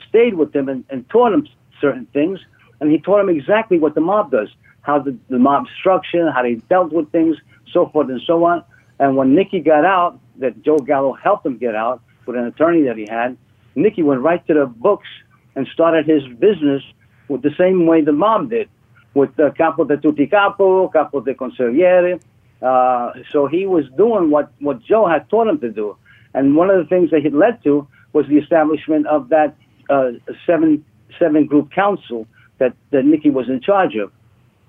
stayed 0.08 0.34
with 0.34 0.54
him 0.54 0.68
and, 0.68 0.84
and 0.90 1.08
taught 1.10 1.32
him 1.32 1.48
certain 1.80 2.06
things. 2.12 2.38
And 2.80 2.90
he 2.90 2.98
taught 2.98 3.20
him 3.20 3.28
exactly 3.28 3.78
what 3.78 3.94
the 3.94 4.00
mob 4.00 4.30
does, 4.30 4.48
how 4.82 4.98
the, 4.98 5.16
the 5.30 5.38
mob 5.38 5.64
structure, 5.78 6.30
how 6.30 6.42
they 6.42 6.54
dealt 6.68 6.92
with 6.92 7.10
things, 7.10 7.36
so 7.72 7.88
forth 7.88 8.08
and 8.08 8.20
so 8.26 8.44
on. 8.44 8.62
And 8.98 9.16
when 9.16 9.34
Nicky 9.34 9.60
got 9.60 9.84
out, 9.84 10.20
that 10.38 10.62
Joe 10.62 10.78
Gallo 10.78 11.14
helped 11.14 11.46
him 11.46 11.56
get 11.56 11.74
out 11.74 12.02
with 12.26 12.36
an 12.36 12.44
attorney 12.44 12.82
that 12.82 12.96
he 12.96 13.06
had, 13.08 13.36
Nicky 13.74 14.02
went 14.02 14.20
right 14.20 14.46
to 14.46 14.54
the 14.54 14.66
books 14.66 15.08
and 15.54 15.66
started 15.72 16.06
his 16.06 16.22
business 16.38 16.82
with 17.28 17.42
the 17.42 17.50
same 17.58 17.86
way 17.86 18.02
the 18.02 18.12
mob 18.12 18.50
did, 18.50 18.68
with 19.14 19.38
uh, 19.40 19.50
Capo 19.56 19.84
de 19.84 19.96
Tutti 19.96 20.26
Capo, 20.26 20.88
Capo 20.88 21.20
de 21.20 21.34
Consigliere. 21.34 22.20
Uh, 22.62 23.12
so 23.30 23.46
he 23.46 23.66
was 23.66 23.84
doing 23.96 24.30
what, 24.30 24.50
what 24.60 24.82
Joe 24.82 25.06
had 25.06 25.28
taught 25.28 25.48
him 25.48 25.60
to 25.60 25.70
do. 25.70 25.96
And 26.34 26.56
one 26.56 26.70
of 26.70 26.78
the 26.78 26.88
things 26.88 27.10
that 27.10 27.24
it 27.24 27.34
led 27.34 27.62
to 27.64 27.86
was 28.12 28.26
the 28.28 28.38
establishment 28.38 29.06
of 29.06 29.28
that 29.28 29.56
uh, 29.88 30.12
seven 30.46 30.84
seven 31.18 31.46
group 31.46 31.70
council 31.70 32.26
that, 32.58 32.74
that 32.90 33.04
Nicky 33.04 33.30
was 33.30 33.48
in 33.48 33.60
charge 33.60 33.96
of. 33.96 34.12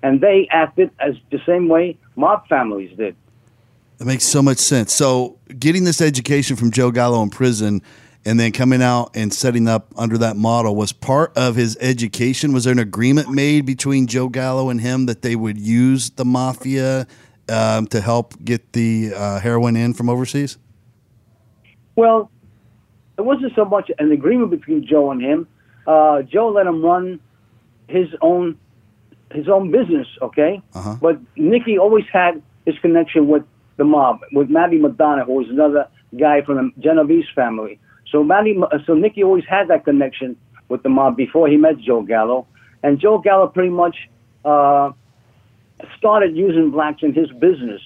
And 0.02 0.20
they 0.20 0.48
acted 0.50 0.90
as 1.00 1.14
the 1.30 1.40
same 1.44 1.68
way 1.68 1.98
mob 2.16 2.46
families 2.48 2.96
did. 2.96 3.16
That 3.98 4.04
makes 4.04 4.24
so 4.24 4.42
much 4.42 4.58
sense. 4.58 4.94
So, 4.94 5.38
getting 5.58 5.82
this 5.84 6.00
education 6.00 6.54
from 6.54 6.70
Joe 6.70 6.92
Gallo 6.92 7.20
in 7.22 7.30
prison 7.30 7.82
and 8.24 8.38
then 8.38 8.52
coming 8.52 8.80
out 8.80 9.10
and 9.14 9.34
setting 9.34 9.66
up 9.66 9.92
under 9.96 10.16
that 10.18 10.36
model 10.36 10.76
was 10.76 10.92
part 10.92 11.36
of 11.36 11.56
his 11.56 11.76
education. 11.80 12.52
Was 12.52 12.64
there 12.64 12.72
an 12.72 12.78
agreement 12.78 13.30
made 13.30 13.66
between 13.66 14.06
Joe 14.06 14.28
Gallo 14.28 14.70
and 14.70 14.80
him 14.80 15.06
that 15.06 15.22
they 15.22 15.34
would 15.34 15.58
use 15.58 16.10
the 16.10 16.24
mafia 16.24 17.08
um, 17.48 17.86
to 17.88 18.00
help 18.00 18.34
get 18.44 18.72
the 18.72 19.12
uh, 19.14 19.40
heroin 19.40 19.76
in 19.76 19.94
from 19.94 20.08
overseas? 20.08 20.58
Well, 21.96 22.30
it 23.16 23.22
wasn't 23.22 23.52
so 23.56 23.64
much 23.64 23.90
an 23.98 24.12
agreement 24.12 24.50
between 24.50 24.86
Joe 24.86 25.10
and 25.10 25.20
him. 25.20 25.48
Uh, 25.86 26.22
Joe 26.22 26.50
let 26.50 26.66
him 26.66 26.84
run 26.84 27.20
his 27.88 28.08
own 28.20 28.58
his 29.32 29.48
own 29.48 29.70
business, 29.70 30.06
okay? 30.22 30.62
Uh-huh. 30.74 30.96
But 31.00 31.20
Nicky 31.36 31.78
always 31.78 32.04
had 32.10 32.42
his 32.64 32.78
connection 32.78 33.28
with 33.28 33.42
the 33.76 33.84
mob, 33.84 34.20
with 34.32 34.48
Matty 34.48 34.78
Madonna, 34.78 35.24
who 35.24 35.34
was 35.34 35.48
another 35.50 35.86
guy 36.18 36.40
from 36.42 36.56
the 36.56 36.82
Genovese 36.82 37.26
family. 37.34 37.78
So 38.10 38.24
Matty, 38.24 38.58
so 38.86 38.94
Nicky 38.94 39.22
always 39.22 39.44
had 39.44 39.68
that 39.68 39.84
connection 39.84 40.36
with 40.68 40.82
the 40.82 40.88
mob 40.88 41.16
before 41.16 41.48
he 41.48 41.56
met 41.56 41.78
Joe 41.78 42.02
Gallo, 42.02 42.46
and 42.82 42.98
Joe 42.98 43.18
Gallo 43.18 43.48
pretty 43.48 43.70
much 43.70 43.96
uh, 44.44 44.92
started 45.96 46.36
using 46.36 46.70
blacks 46.70 47.02
in 47.02 47.12
his 47.14 47.30
business, 47.40 47.80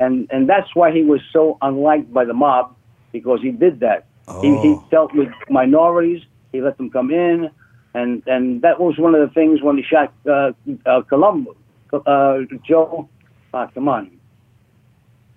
and 0.00 0.26
and 0.30 0.48
that's 0.48 0.74
why 0.74 0.92
he 0.92 1.02
was 1.02 1.20
so 1.32 1.58
unliked 1.62 2.12
by 2.12 2.24
the 2.24 2.34
mob 2.34 2.74
because 3.12 3.40
he 3.42 3.50
did 3.50 3.80
that. 3.80 4.06
He, 4.40 4.58
he 4.58 4.68
Oh. 4.74 4.82
dealt 4.90 5.14
with 5.14 5.28
minorities. 5.50 6.22
He 6.52 6.60
let 6.60 6.76
them 6.76 6.90
come 6.90 7.10
in, 7.10 7.50
and 7.94 8.22
and 8.26 8.62
that 8.62 8.80
was 8.80 8.98
one 8.98 9.14
of 9.14 9.20
the 9.26 9.32
things 9.34 9.62
when 9.62 9.76
he 9.76 9.82
shot 9.82 10.12
uh, 10.28 10.52
uh, 10.86 11.02
Colombo, 11.02 11.56
uh, 11.92 12.38
Joe. 12.66 13.08
Uh, 13.54 13.66
come 13.74 13.88
on, 13.88 14.10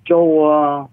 Joe. 0.08 0.84
Uh, 0.84 0.88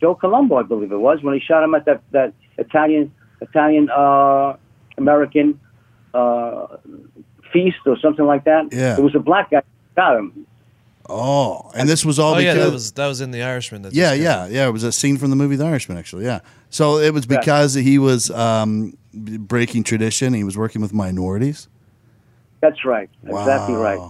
Joe 0.00 0.14
Colombo, 0.14 0.56
I 0.56 0.62
believe 0.62 0.92
it 0.92 0.96
was, 0.98 1.22
when 1.22 1.34
he 1.34 1.40
shot 1.40 1.64
him 1.64 1.74
at 1.74 1.84
that 1.86 2.02
that 2.12 2.32
Italian 2.58 3.12
Italian 3.40 3.90
uh, 3.90 4.54
American 4.96 5.60
uh, 6.14 6.66
feast 7.52 7.78
or 7.86 7.98
something 7.98 8.24
like 8.26 8.44
that. 8.44 8.72
Yeah. 8.72 8.96
it 8.98 9.02
was 9.02 9.14
a 9.14 9.18
black 9.20 9.50
guy 9.50 9.62
who 9.96 10.00
shot 10.00 10.16
him. 10.18 10.46
Oh, 11.10 11.70
and 11.74 11.88
this 11.88 12.04
was 12.04 12.18
all 12.18 12.34
Oh 12.34 12.38
yeah, 12.38 12.52
because 12.52 12.66
that 12.66 12.72
was 12.72 12.92
that 12.92 13.06
was 13.06 13.20
in 13.22 13.30
the 13.30 13.42
Irishman. 13.42 13.82
That 13.82 13.94
Yeah, 13.94 14.12
yeah, 14.12 14.46
yeah. 14.46 14.68
It 14.68 14.72
was 14.72 14.84
a 14.84 14.92
scene 14.92 15.16
from 15.16 15.30
the 15.30 15.36
movie 15.36 15.56
The 15.56 15.64
Irishman, 15.64 15.96
actually. 15.96 16.24
Yeah. 16.26 16.40
So 16.68 16.98
it 16.98 17.14
was 17.14 17.26
Right. 17.26 17.40
because 17.40 17.72
he 17.74 17.98
was 17.98 18.30
um, 18.30 18.96
breaking 19.14 19.84
tradition. 19.84 20.34
He 20.34 20.44
was 20.44 20.58
working 20.58 20.82
with 20.82 20.92
minorities. 20.92 21.68
That's 22.60 22.84
right, 22.84 23.08
Wow. 23.22 23.40
exactly 23.40 23.74
Wow. 23.76 23.82
right. 23.82 24.00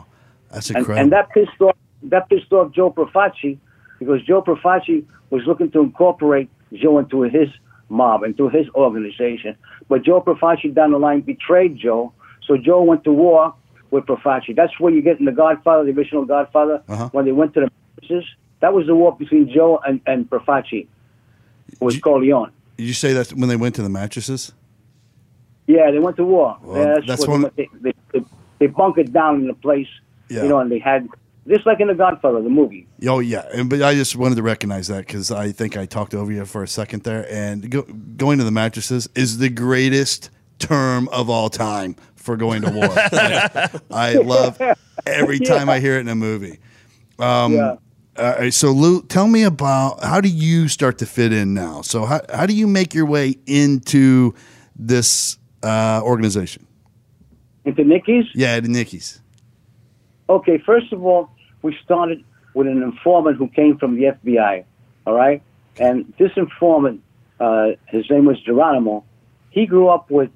That's 0.50 0.70
and, 0.70 0.78
incredible. 0.78 1.02
and 1.02 1.12
that 1.12 1.30
pissed 1.30 1.60
off 1.60 1.76
that 2.04 2.28
pissed 2.28 2.52
off 2.52 2.72
Joe 2.72 2.90
Profaci 2.90 3.58
because 4.00 4.22
Joe 4.22 4.42
Profaci 4.42 5.04
was 5.30 5.42
looking 5.46 5.70
to 5.72 5.80
incorporate 5.80 6.48
Joe 6.72 6.98
into 6.98 7.22
his 7.22 7.48
mob, 7.90 8.22
into 8.24 8.48
his 8.48 8.66
organization. 8.74 9.56
But 9.88 10.02
Joe 10.02 10.20
Profaci 10.20 10.74
down 10.74 10.90
the 10.92 10.98
line 10.98 11.20
betrayed 11.20 11.76
Joe, 11.76 12.12
so 12.48 12.56
Joe 12.56 12.82
went 12.82 13.04
to 13.04 13.12
war 13.12 13.54
with 13.92 14.04
Profaci. 14.06 14.56
That's 14.56 14.78
where 14.80 14.92
you 14.92 15.02
get 15.02 15.18
in 15.20 15.24
the 15.26 15.32
Godfather, 15.32 15.84
the 15.84 15.92
original 15.98 16.24
Godfather, 16.24 16.82
Uh-huh. 16.88 17.08
when 17.12 17.24
they 17.26 17.32
went 17.32 17.54
to 17.54 17.60
the 17.60 17.70
mattresses. 18.00 18.28
That 18.60 18.72
was 18.74 18.86
the 18.86 18.94
war 18.96 19.14
between 19.16 19.48
Joe 19.48 19.78
and, 19.86 20.00
and 20.06 20.28
Profaci. 20.28 20.88
It 21.72 21.80
was 21.80 21.94
Did- 21.94 22.02
Corleone. 22.02 22.50
Did 22.76 22.84
you 22.86 22.94
say 22.94 23.12
that 23.12 23.32
when 23.34 23.48
they 23.48 23.56
went 23.56 23.74
to 23.76 23.82
the 23.82 23.88
mattresses? 23.88 24.52
Yeah, 25.66 25.90
they 25.90 25.98
went 25.98 26.16
to 26.16 26.24
war. 26.24 26.56
Well, 26.62 26.76
yeah, 26.78 26.94
that's 27.06 27.26
what 27.26 27.40
one- 27.42 27.50
they, 27.56 27.68
they, 27.80 27.92
they, 28.12 28.24
they 28.58 28.66
bunkered 28.66 29.12
down 29.12 29.42
in 29.44 29.50
a 29.50 29.54
place, 29.54 29.88
Yeah. 30.28 30.42
you 30.44 30.48
know, 30.48 30.58
and 30.60 30.70
they 30.72 30.78
had 30.78 31.08
just 31.46 31.64
like 31.66 31.80
in 31.80 31.88
the 31.88 31.94
Godfather, 31.94 32.42
the 32.42 32.50
movie. 32.50 32.86
Oh 33.06 33.20
yeah, 33.20 33.46
and, 33.54 33.70
but 33.70 33.80
I 33.82 33.94
just 33.94 34.16
wanted 34.16 34.34
to 34.36 34.42
recognize 34.42 34.88
that 34.88 35.06
because 35.06 35.30
I 35.30 35.50
think 35.52 35.76
I 35.78 35.86
talked 35.86 36.14
over 36.14 36.30
you 36.30 36.44
for 36.44 36.62
a 36.62 36.68
second 36.68 37.04
there. 37.04 37.26
And 37.30 37.70
go, 37.70 37.82
going 37.82 38.36
to 38.38 38.44
the 38.44 38.50
mattresses 38.50 39.08
is 39.14 39.38
the 39.38 39.48
greatest 39.48 40.28
term 40.58 41.08
of 41.08 41.30
all 41.30 41.48
time 41.48 41.96
for 42.28 42.36
going 42.36 42.60
to 42.60 42.70
war. 42.70 42.88
Like, 42.88 43.90
I 43.90 44.12
love 44.16 44.60
every 45.06 45.38
time 45.52 45.70
I 45.70 45.80
hear 45.80 45.96
it 45.96 46.00
in 46.00 46.08
a 46.08 46.14
movie. 46.14 46.60
Um, 47.18 47.54
yeah. 47.54 47.76
Uh, 48.16 48.50
so 48.50 48.70
Lou, 48.70 49.00
tell 49.02 49.26
me 49.26 49.44
about 49.44 50.04
how 50.04 50.20
do 50.20 50.28
you 50.28 50.68
start 50.68 50.98
to 50.98 51.06
fit 51.06 51.32
in 51.32 51.54
now? 51.54 51.80
So 51.80 52.04
how 52.04 52.20
how 52.34 52.44
do 52.44 52.52
you 52.52 52.66
make 52.66 52.92
your 52.92 53.06
way 53.06 53.36
into 53.46 54.34
this 54.76 55.38
uh, 55.62 56.02
organization? 56.04 56.66
Into 57.64 57.82
Nicky's? 57.84 58.26
Yeah, 58.34 58.60
the 58.60 58.68
Nickies. 58.68 59.20
Okay, 60.28 60.58
first 60.58 60.92
of 60.92 61.02
all, 61.06 61.30
we 61.62 61.74
started 61.82 62.22
with 62.52 62.66
an 62.66 62.82
informant 62.82 63.38
who 63.38 63.48
came 63.48 63.78
from 63.78 63.94
the 63.94 64.02
FBI, 64.02 64.64
all 65.06 65.14
right? 65.14 65.40
And 65.78 66.12
this 66.18 66.32
informant, 66.36 67.02
uh, 67.40 67.68
his 67.86 68.10
name 68.10 68.26
was 68.26 68.38
Geronimo, 68.42 69.04
he 69.50 69.64
grew 69.64 69.88
up 69.88 70.10
with 70.10 70.30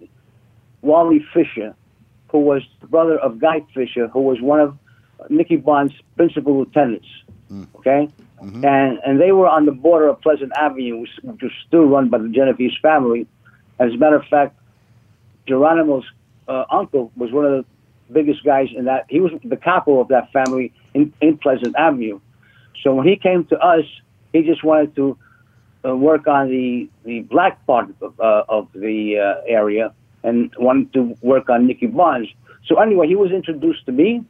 Wally 0.82 1.24
Fisher, 1.32 1.74
who 2.32 2.40
was 2.40 2.62
the 2.80 2.86
brother 2.86 3.18
of 3.18 3.38
Guy 3.38 3.60
Fisher, 3.74 4.08
who 4.08 4.22
was 4.22 4.40
one 4.40 4.58
of 4.58 4.76
Nicky 5.28 5.56
Barnes' 5.56 5.92
principal 6.16 6.58
lieutenants, 6.58 7.06
okay? 7.76 8.08
And, 8.64 8.98
and 9.06 9.20
they 9.20 9.30
were 9.30 9.46
on 9.46 9.66
the 9.66 9.72
border 9.72 10.08
of 10.08 10.20
Pleasant 10.20 10.50
Avenue, 10.56 10.98
which 11.02 11.10
which 11.22 11.42
was 11.42 11.52
still 11.68 11.84
run 11.84 12.08
by 12.08 12.18
the 12.18 12.28
Genovese 12.28 12.76
family. 12.82 13.28
As 13.78 13.92
a 13.92 13.96
matter 13.96 14.16
of 14.16 14.24
fact, 14.26 14.58
Geronimo's 15.46 16.04
uh, 16.48 16.64
uncle 16.70 17.12
was 17.16 17.30
one 17.30 17.44
of 17.44 17.52
the 17.52 17.64
biggest 18.12 18.42
guys 18.44 18.68
in 18.74 18.86
that. 18.86 19.06
He 19.08 19.20
was 19.20 19.32
the 19.44 19.56
capo 19.56 20.00
of 20.00 20.08
that 20.08 20.32
family 20.32 20.72
in, 20.94 21.12
in 21.20 21.38
Pleasant 21.38 21.76
Avenue. 21.76 22.18
So 22.82 22.94
when 22.94 23.06
he 23.06 23.16
came 23.16 23.44
to 23.46 23.58
us, 23.58 23.84
he 24.32 24.42
just 24.42 24.64
wanted 24.64 24.96
to 24.96 25.16
uh, 25.84 25.94
work 25.96 26.26
on 26.26 26.48
the, 26.48 26.88
the 27.04 27.20
black 27.20 27.64
part 27.66 27.88
of, 28.00 28.18
uh, 28.18 28.44
of 28.48 28.68
the 28.74 29.18
uh, 29.18 29.42
area 29.46 29.92
and 30.22 30.52
wanted 30.58 30.92
to 30.94 31.16
work 31.22 31.48
on 31.48 31.66
Nicky 31.66 31.86
Barnes. 31.86 32.28
So 32.66 32.78
anyway, 32.80 33.08
he 33.08 33.16
was 33.16 33.30
introduced 33.32 33.86
to 33.86 33.92
me 33.92 34.24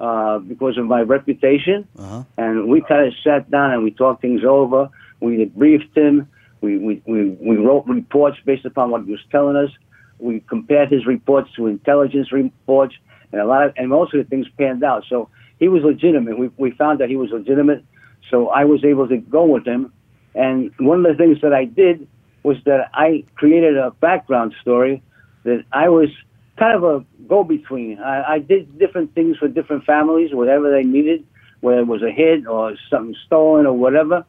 uh, 0.00 0.38
because 0.38 0.78
of 0.78 0.86
my 0.86 1.00
reputation, 1.02 1.86
Uh-huh. 1.98 2.22
and 2.36 2.68
we 2.68 2.80
kind 2.80 3.06
of 3.06 3.12
sat 3.24 3.50
down 3.50 3.72
and 3.72 3.82
we 3.82 3.90
talked 3.90 4.22
things 4.22 4.42
over. 4.44 4.88
We 5.20 5.44
briefed 5.46 5.96
him. 5.96 6.28
We, 6.60 6.78
we, 6.78 7.02
we, 7.06 7.30
we 7.30 7.56
wrote 7.56 7.86
reports 7.86 8.38
based 8.44 8.64
upon 8.64 8.90
what 8.90 9.04
he 9.04 9.10
was 9.10 9.24
telling 9.30 9.56
us. 9.56 9.70
We 10.18 10.40
compared 10.40 10.90
his 10.92 11.06
reports 11.06 11.50
to 11.56 11.66
intelligence 11.66 12.30
reports, 12.32 12.94
and 13.32 13.40
a 13.40 13.44
lot 13.44 13.66
of, 13.66 13.74
and 13.76 13.88
most 13.88 14.14
of 14.14 14.18
the 14.22 14.28
things 14.28 14.46
panned 14.56 14.84
out. 14.84 15.04
So 15.08 15.28
he 15.58 15.66
was 15.68 15.82
legitimate. 15.82 16.38
We, 16.38 16.50
we 16.56 16.70
found 16.70 17.00
that 17.00 17.08
he 17.08 17.16
was 17.16 17.30
legitimate. 17.30 17.84
So 18.30 18.48
I 18.48 18.64
was 18.64 18.84
able 18.84 19.08
to 19.08 19.16
go 19.18 19.44
with 19.44 19.66
him. 19.66 19.92
And 20.34 20.70
one 20.78 21.04
of 21.04 21.10
the 21.16 21.18
things 21.22 21.40
that 21.42 21.52
I 21.52 21.64
did 21.64 22.06
was 22.44 22.56
that 22.64 22.90
I 22.94 23.24
created 23.34 23.76
a 23.76 23.90
background 23.90 24.54
story 24.60 25.02
that 25.44 25.64
I 25.72 25.88
was 25.88 26.08
kind 26.56 26.76
of 26.76 26.84
a 26.84 27.04
go-between. 27.26 27.98
I, 27.98 28.34
I 28.34 28.38
did 28.38 28.78
different 28.78 29.14
things 29.14 29.36
for 29.38 29.48
different 29.48 29.84
families, 29.84 30.34
whatever 30.34 30.70
they 30.70 30.84
needed, 30.84 31.24
whether 31.60 31.80
it 31.80 31.86
was 31.86 32.02
a 32.02 32.10
hit 32.10 32.46
or 32.46 32.76
something 32.90 33.16
stolen 33.26 33.66
or 33.66 33.72
whatever. 33.72 34.24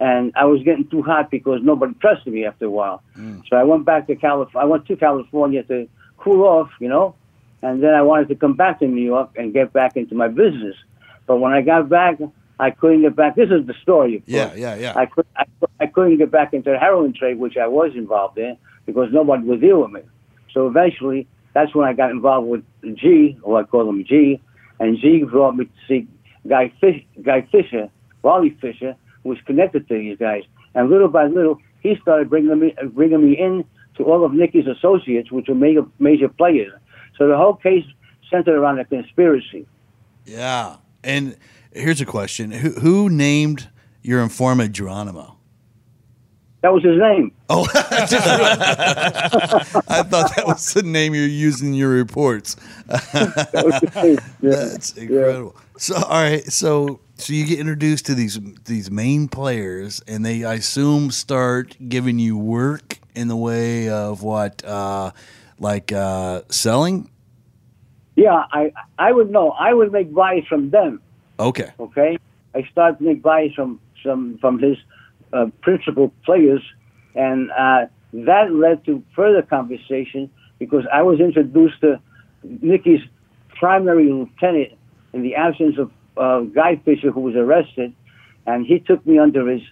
And 0.00 0.32
I 0.36 0.44
was 0.44 0.62
getting 0.62 0.88
too 0.88 1.02
hot 1.02 1.30
because 1.30 1.60
nobody 1.62 1.94
trusted 1.94 2.32
me 2.32 2.44
after 2.44 2.66
a 2.66 2.70
while. 2.70 3.02
Mm. 3.16 3.42
So 3.48 3.56
I 3.56 3.64
went 3.64 3.84
back 3.84 4.06
to 4.06 4.16
California. 4.16 4.64
I 4.66 4.70
went 4.70 4.86
to 4.86 4.96
California 4.96 5.62
to 5.64 5.88
cool 6.18 6.42
off, 6.44 6.70
you 6.80 6.88
know, 6.88 7.14
and 7.62 7.82
then 7.82 7.94
I 7.94 8.02
wanted 8.02 8.28
to 8.28 8.36
come 8.36 8.54
back 8.54 8.78
to 8.80 8.86
New 8.86 9.02
York 9.02 9.30
and 9.36 9.52
get 9.52 9.72
back 9.72 9.96
into 9.96 10.14
my 10.14 10.28
business. 10.28 10.76
But 11.26 11.38
when 11.38 11.52
I 11.52 11.62
got 11.62 11.88
back, 11.88 12.18
I 12.60 12.70
couldn't 12.70 13.02
get 13.02 13.16
back. 13.16 13.36
This 13.36 13.50
is 13.50 13.66
the 13.66 13.74
story. 13.82 14.16
Of 14.16 14.22
Yeah, 14.26 14.54
yeah, 14.54 14.74
yeah. 14.76 14.92
I, 14.96 15.06
could, 15.06 15.26
I, 15.36 15.44
I 15.80 15.86
couldn't 15.86 16.18
get 16.18 16.30
back 16.30 16.54
into 16.54 16.70
the 16.70 16.78
heroin 16.78 17.12
trade, 17.12 17.38
which 17.38 17.56
I 17.56 17.66
was 17.66 17.92
involved 17.94 18.38
in, 18.38 18.56
because 18.86 19.12
nobody 19.12 19.44
would 19.44 19.60
deal 19.60 19.82
with 19.82 19.92
me. 19.92 20.02
So 20.52 20.66
eventually, 20.66 21.26
that's 21.54 21.74
when 21.74 21.86
I 21.86 21.92
got 21.92 22.10
involved 22.10 22.48
with 22.48 22.64
G, 22.96 23.38
or 23.42 23.60
I 23.60 23.64
call 23.64 23.88
him 23.88 24.04
G, 24.04 24.40
and 24.80 24.98
G 24.98 25.22
brought 25.24 25.56
me 25.56 25.64
to 25.64 25.70
see 25.86 26.06
Guy, 26.46 26.72
Fish, 26.80 27.04
Guy 27.22 27.46
Fisher, 27.50 27.90
Wally 28.22 28.56
Fisher, 28.60 28.94
who 29.22 29.30
was 29.30 29.38
connected 29.46 29.88
to 29.88 29.94
these 29.94 30.18
guys. 30.18 30.44
And 30.74 30.90
little 30.90 31.08
by 31.08 31.26
little, 31.26 31.58
he 31.80 31.96
started 32.00 32.30
bringing 32.30 32.58
me, 32.58 32.74
bringing 32.92 33.22
me 33.22 33.38
in 33.38 33.64
to 33.96 34.04
all 34.04 34.24
of 34.24 34.32
Nicky's 34.32 34.66
associates, 34.66 35.30
which 35.30 35.48
were 35.48 35.54
major, 35.54 35.82
major 35.98 36.28
players. 36.28 36.72
So 37.16 37.28
the 37.28 37.36
whole 37.36 37.54
case 37.54 37.84
centered 38.30 38.56
around 38.56 38.78
a 38.78 38.84
conspiracy. 38.84 39.66
Yeah. 40.24 40.76
And 41.02 41.36
here's 41.72 42.00
a 42.00 42.06
question: 42.06 42.52
Who 42.52 42.70
who 42.72 43.08
named 43.08 43.68
your 44.02 44.22
informant 44.22 44.72
Geronimo? 44.72 45.37
That 46.68 46.74
was 46.74 46.84
his 46.84 46.98
name. 46.98 47.32
Oh, 47.48 47.66
I 47.74 48.04
thought 50.02 50.36
that 50.36 50.44
was 50.46 50.74
the 50.74 50.82
name 50.82 51.14
you're 51.14 51.24
using 51.24 51.68
in 51.68 51.74
your 51.74 51.88
reports. 51.88 52.56
That 52.88 53.62
was 53.64 53.80
his 53.80 53.94
name. 53.94 54.18
Yeah. 54.42 54.50
That's 54.50 54.92
incredible. 54.92 55.56
So, 55.78 55.94
all 55.96 56.22
right, 56.22 56.44
so 56.44 57.00
so 57.14 57.32
you 57.32 57.46
get 57.46 57.58
introduced 57.58 58.04
to 58.04 58.14
these 58.14 58.38
these 58.66 58.90
main 58.90 59.28
players, 59.28 60.02
and 60.06 60.26
they, 60.26 60.44
I 60.44 60.56
assume, 60.56 61.10
start 61.10 61.74
giving 61.88 62.18
you 62.18 62.36
work 62.36 62.98
in 63.14 63.28
the 63.28 63.36
way 63.36 63.88
of 63.88 64.22
what, 64.22 64.62
uh, 64.62 65.12
like 65.58 65.90
uh, 65.90 66.42
selling. 66.50 67.08
Yeah, 68.14 68.44
I 68.52 68.74
I 68.98 69.12
would 69.12 69.30
know. 69.30 69.52
I 69.52 69.72
would 69.72 69.90
make 69.90 70.12
buys 70.12 70.44
from 70.46 70.68
them. 70.68 71.00
Okay. 71.40 71.72
Okay, 71.80 72.18
I 72.54 72.68
start 72.70 72.98
to 72.98 73.04
make 73.04 73.22
buys 73.22 73.54
from 73.54 73.80
some 74.02 74.36
from 74.36 74.58
his 74.58 74.76
uh, 75.32 75.46
principal 75.60 76.12
players, 76.24 76.62
and 77.14 77.50
uh, 77.50 77.86
that 78.12 78.52
led 78.52 78.84
to 78.86 79.02
further 79.14 79.42
conversation 79.42 80.30
because 80.58 80.84
I 80.92 81.02
was 81.02 81.20
introduced 81.20 81.80
to 81.82 82.00
Nicky's 82.42 83.00
primary 83.58 84.10
lieutenant 84.10 84.72
in 85.12 85.22
the 85.22 85.34
absence 85.34 85.76
of 85.78 85.90
uh, 86.16 86.40
Guy 86.40 86.76
Fisher, 86.84 87.10
who 87.10 87.20
was 87.20 87.34
arrested, 87.34 87.94
and 88.46 88.66
he 88.66 88.80
took 88.80 89.06
me 89.06 89.18
under 89.18 89.48
his, 89.48 89.62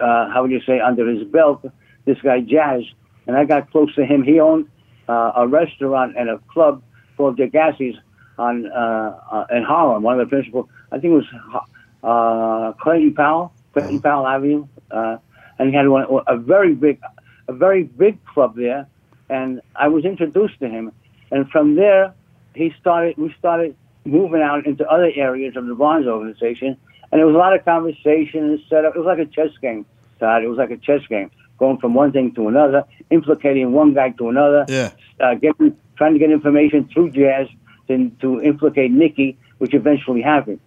uh, 0.00 0.30
how 0.32 0.42
would 0.42 0.50
you 0.50 0.60
say, 0.66 0.80
under 0.80 1.08
his 1.08 1.26
belt. 1.28 1.64
This 2.06 2.18
guy 2.22 2.40
Jazz, 2.40 2.82
and 3.26 3.36
I 3.36 3.44
got 3.44 3.70
close 3.70 3.94
to 3.96 4.04
him. 4.04 4.22
He 4.22 4.40
owned 4.40 4.66
uh, 5.08 5.32
a 5.36 5.46
restaurant 5.46 6.16
and 6.16 6.30
a 6.30 6.38
club 6.52 6.82
called 7.16 7.38
Degassi's 7.38 7.96
on 8.38 8.66
uh, 8.72 9.18
uh, 9.30 9.46
in 9.50 9.62
Harlem. 9.62 10.02
One 10.02 10.18
of 10.18 10.26
the 10.26 10.30
principal, 10.30 10.68
I 10.90 10.98
think 10.98 11.12
it 11.12 11.22
was 11.22 11.62
uh, 12.02 12.72
Clayton 12.82 13.14
Powell, 13.14 13.52
Clayton 13.74 14.00
Powell 14.00 14.26
Avenue, 14.26 14.66
uh, 14.90 15.16
and 15.58 15.70
he 15.70 15.76
had 15.76 15.88
one, 15.88 16.06
a 16.26 16.36
very 16.36 16.74
big, 16.74 17.00
a 17.48 17.52
very 17.52 17.84
big 17.84 18.24
club 18.24 18.56
there. 18.56 18.86
And 19.28 19.60
I 19.76 19.88
was 19.88 20.04
introduced 20.04 20.58
to 20.60 20.68
him, 20.68 20.92
and 21.30 21.48
from 21.50 21.76
there, 21.76 22.14
he 22.54 22.72
started. 22.80 23.16
We 23.16 23.34
started 23.38 23.76
moving 24.04 24.42
out 24.42 24.66
into 24.66 24.88
other 24.88 25.10
areas 25.14 25.56
of 25.56 25.66
the 25.66 25.74
Barnes 25.74 26.06
organization, 26.06 26.76
and 27.12 27.18
there 27.18 27.26
was 27.26 27.34
a 27.34 27.38
lot 27.38 27.54
of 27.54 27.64
conversation 27.64 28.44
and 28.50 28.60
setup. 28.68 28.96
It 28.96 28.98
was 28.98 29.06
like 29.06 29.18
a 29.20 29.26
chess 29.26 29.50
game, 29.62 29.86
Todd. 30.18 30.42
It 30.42 30.48
was 30.48 30.58
like 30.58 30.70
a 30.70 30.76
chess 30.78 31.06
game, 31.08 31.30
going 31.58 31.78
from 31.78 31.94
one 31.94 32.10
thing 32.10 32.34
to 32.34 32.48
another, 32.48 32.84
implicating 33.10 33.70
one 33.72 33.94
guy 33.94 34.10
to 34.10 34.28
another, 34.30 34.64
Yeah. 34.68 34.90
uh, 35.20 35.34
getting, 35.34 35.76
trying 35.96 36.14
to 36.14 36.18
get 36.18 36.30
information 36.32 36.88
through 36.92 37.10
Jazz 37.10 37.46
to, 37.88 38.10
to 38.22 38.40
implicate 38.42 38.90
Nicky, 38.90 39.38
which 39.58 39.74
eventually 39.74 40.22
happened. 40.22 40.58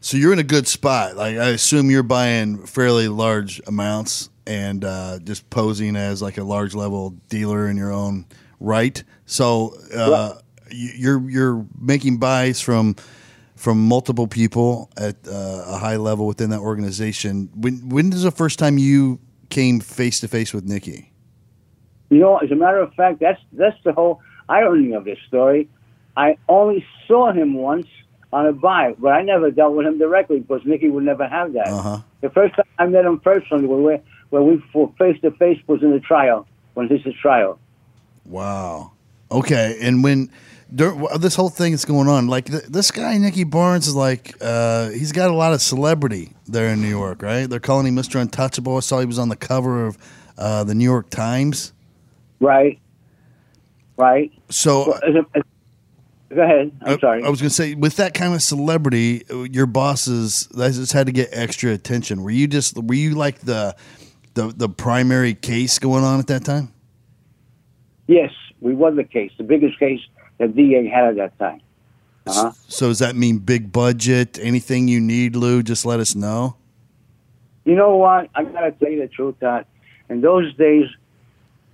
So 0.00 0.16
you're 0.16 0.32
in 0.32 0.38
a 0.38 0.44
good 0.44 0.66
spot. 0.66 1.16
Like 1.16 1.36
I 1.36 1.48
assume 1.50 1.90
you're 1.90 2.02
buying 2.02 2.64
fairly 2.66 3.08
large 3.08 3.60
amounts 3.66 4.30
and 4.46 4.84
uh, 4.84 5.18
just 5.24 5.48
posing 5.50 5.96
as 5.96 6.22
like 6.22 6.38
a 6.38 6.44
large 6.44 6.74
level 6.74 7.10
dealer 7.28 7.68
in 7.68 7.76
your 7.76 7.92
own 7.92 8.26
right. 8.60 9.02
So 9.26 9.74
uh, 9.94 10.34
you- 10.70 10.92
you're 10.96 11.30
you're 11.30 11.66
making 11.80 12.18
buys 12.18 12.60
from 12.60 12.96
from 13.56 13.88
multiple 13.88 14.28
people 14.28 14.88
at 14.96 15.16
uh, 15.26 15.64
a 15.66 15.78
high 15.78 15.96
level 15.96 16.26
within 16.28 16.50
that 16.50 16.60
organization. 16.60 17.50
When 17.54 17.88
when 17.88 18.12
is 18.12 18.22
the 18.22 18.30
first 18.30 18.58
time 18.58 18.78
you 18.78 19.18
came 19.50 19.80
face 19.80 20.20
to 20.20 20.28
face 20.28 20.54
with 20.54 20.64
Nicky? 20.64 21.12
You 22.10 22.18
know, 22.20 22.36
as 22.38 22.50
a 22.52 22.54
matter 22.54 22.78
of 22.78 22.94
fact, 22.94 23.18
that's 23.20 23.40
that's 23.52 23.76
the 23.84 23.92
whole 23.92 24.20
irony 24.48 24.92
of 24.92 25.04
this 25.04 25.18
story. 25.26 25.68
I 26.16 26.36
only 26.48 26.84
saw 27.06 27.32
him 27.32 27.54
once 27.54 27.86
on 28.32 28.46
a 28.46 28.52
buy, 28.52 28.94
but 28.98 29.08
I 29.08 29.22
never 29.22 29.50
dealt 29.50 29.74
with 29.74 29.86
him 29.86 29.98
directly 29.98 30.40
because 30.40 30.62
Nicky 30.64 30.88
would 30.88 31.04
never 31.04 31.26
have 31.26 31.52
that. 31.54 31.68
Uh-huh. 31.68 32.00
The 32.20 32.30
first 32.30 32.56
time 32.56 32.66
I 32.78 32.86
met 32.86 33.04
him 33.04 33.18
personally, 33.20 33.66
when 33.66 33.84
we 33.84 33.98
when 34.30 34.46
we 34.46 34.62
were 34.74 34.88
face 34.98 35.20
to 35.22 35.30
face, 35.32 35.58
was 35.66 35.82
in 35.82 35.92
the 35.92 36.00
trial 36.00 36.46
when 36.74 36.88
this 36.88 37.00
is 37.06 37.14
trial. 37.14 37.58
Wow. 38.26 38.92
Okay, 39.30 39.78
and 39.80 40.04
when 40.04 40.30
this 40.70 41.34
whole 41.34 41.48
thing 41.48 41.72
is 41.72 41.84
going 41.84 42.08
on, 42.08 42.26
like 42.26 42.46
th- 42.46 42.64
this 42.64 42.90
guy 42.90 43.16
Nicky 43.16 43.44
Barnes 43.44 43.86
is 43.86 43.94
like, 43.94 44.34
uh, 44.40 44.90
he's 44.90 45.12
got 45.12 45.30
a 45.30 45.34
lot 45.34 45.54
of 45.54 45.62
celebrity 45.62 46.32
there 46.46 46.68
in 46.68 46.80
New 46.82 46.88
York, 46.88 47.22
right? 47.22 47.48
They're 47.48 47.60
calling 47.60 47.86
him 47.86 47.96
Mr. 47.96 48.20
Untouchable. 48.20 48.76
I 48.76 48.80
saw 48.80 49.00
he 49.00 49.06
was 49.06 49.18
on 49.18 49.30
the 49.30 49.36
cover 49.36 49.86
of 49.86 49.98
uh, 50.36 50.64
the 50.64 50.74
New 50.74 50.84
York 50.84 51.08
Times. 51.10 51.72
Right. 52.40 52.78
Right. 53.96 54.30
So 54.50 54.88
Well, 54.88 55.00
as 55.06 55.14
a, 55.14 55.38
as, 55.38 55.42
go 56.34 56.42
ahead. 56.42 56.72
I'm 56.82 56.94
I- 56.94 56.98
sorry. 56.98 57.22
I 57.24 57.28
was 57.28 57.40
going 57.40 57.48
to 57.50 57.54
say, 57.54 57.74
with 57.74 57.96
that 57.96 58.14
kind 58.14 58.34
of 58.34 58.42
celebrity, 58.42 59.24
your 59.50 59.66
bosses 59.66 60.46
they 60.54 60.68
just 60.70 60.92
had 60.92 61.06
to 61.06 61.12
get 61.12 61.28
extra 61.32 61.72
attention. 61.72 62.22
Were 62.22 62.30
you 62.30 62.46
just 62.46 62.76
were 62.76 62.94
you 62.94 63.14
like 63.14 63.40
the 63.40 63.74
the 64.34 64.48
the 64.48 64.68
primary 64.68 65.34
case 65.34 65.78
going 65.78 66.04
on 66.04 66.18
at 66.20 66.26
that 66.28 66.44
time? 66.44 66.72
yes, 68.06 68.32
we 68.60 68.74
won 68.74 68.96
the 68.96 69.04
case, 69.04 69.30
the 69.36 69.44
biggest 69.44 69.78
case 69.78 70.00
that 70.38 70.56
DEA 70.56 70.88
had 70.88 71.08
at 71.08 71.16
that 71.16 71.38
time. 71.38 71.60
Uh-huh. 72.26 72.52
So 72.66 72.88
does 72.88 72.98
that 73.00 73.14
mean 73.16 73.38
big 73.38 73.70
budget? 73.70 74.38
Anything 74.40 74.88
you 74.88 74.98
need, 75.00 75.36
Lou? 75.36 75.62
Just 75.62 75.84
let 75.84 76.00
us 76.00 76.14
know. 76.14 76.56
You 77.64 77.74
know 77.74 77.96
what? 77.96 78.30
I 78.34 78.44
gotta 78.44 78.72
tell 78.72 78.88
you 78.90 79.00
the 79.00 79.08
truth, 79.08 79.36
Todd. 79.40 79.66
In 80.08 80.22
those 80.22 80.54
days, 80.54 80.86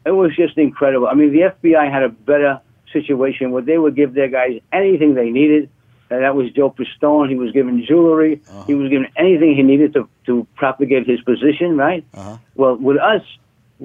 it 0.04 0.10
was 0.10 0.34
just 0.34 0.58
incredible. 0.58 1.06
I 1.06 1.14
mean, 1.14 1.32
the 1.32 1.52
FBI 1.62 1.90
had 1.90 2.02
a 2.02 2.08
better 2.08 2.60
situation 2.94 3.50
where 3.50 3.62
they 3.62 3.76
would 3.76 3.94
give 3.94 4.14
their 4.14 4.28
guys 4.28 4.60
anything 4.72 5.14
they 5.14 5.30
needed. 5.30 5.68
And 6.10 6.22
that 6.22 6.34
was 6.34 6.50
Joe 6.52 6.70
Pistone. 6.70 7.28
He 7.28 7.34
was 7.34 7.52
given 7.52 7.84
jewelry. 7.84 8.40
He 8.66 8.74
was 8.74 8.88
given 8.88 9.08
anything 9.16 9.54
he 9.54 9.62
needed 9.62 9.92
to, 9.94 10.08
to 10.26 10.46
propagate 10.54 11.06
his 11.06 11.20
position, 11.20 11.76
right? 11.76 12.04
Uh-huh. 12.14 12.38
Well, 12.54 12.76
with 12.76 12.98
us, 12.98 13.22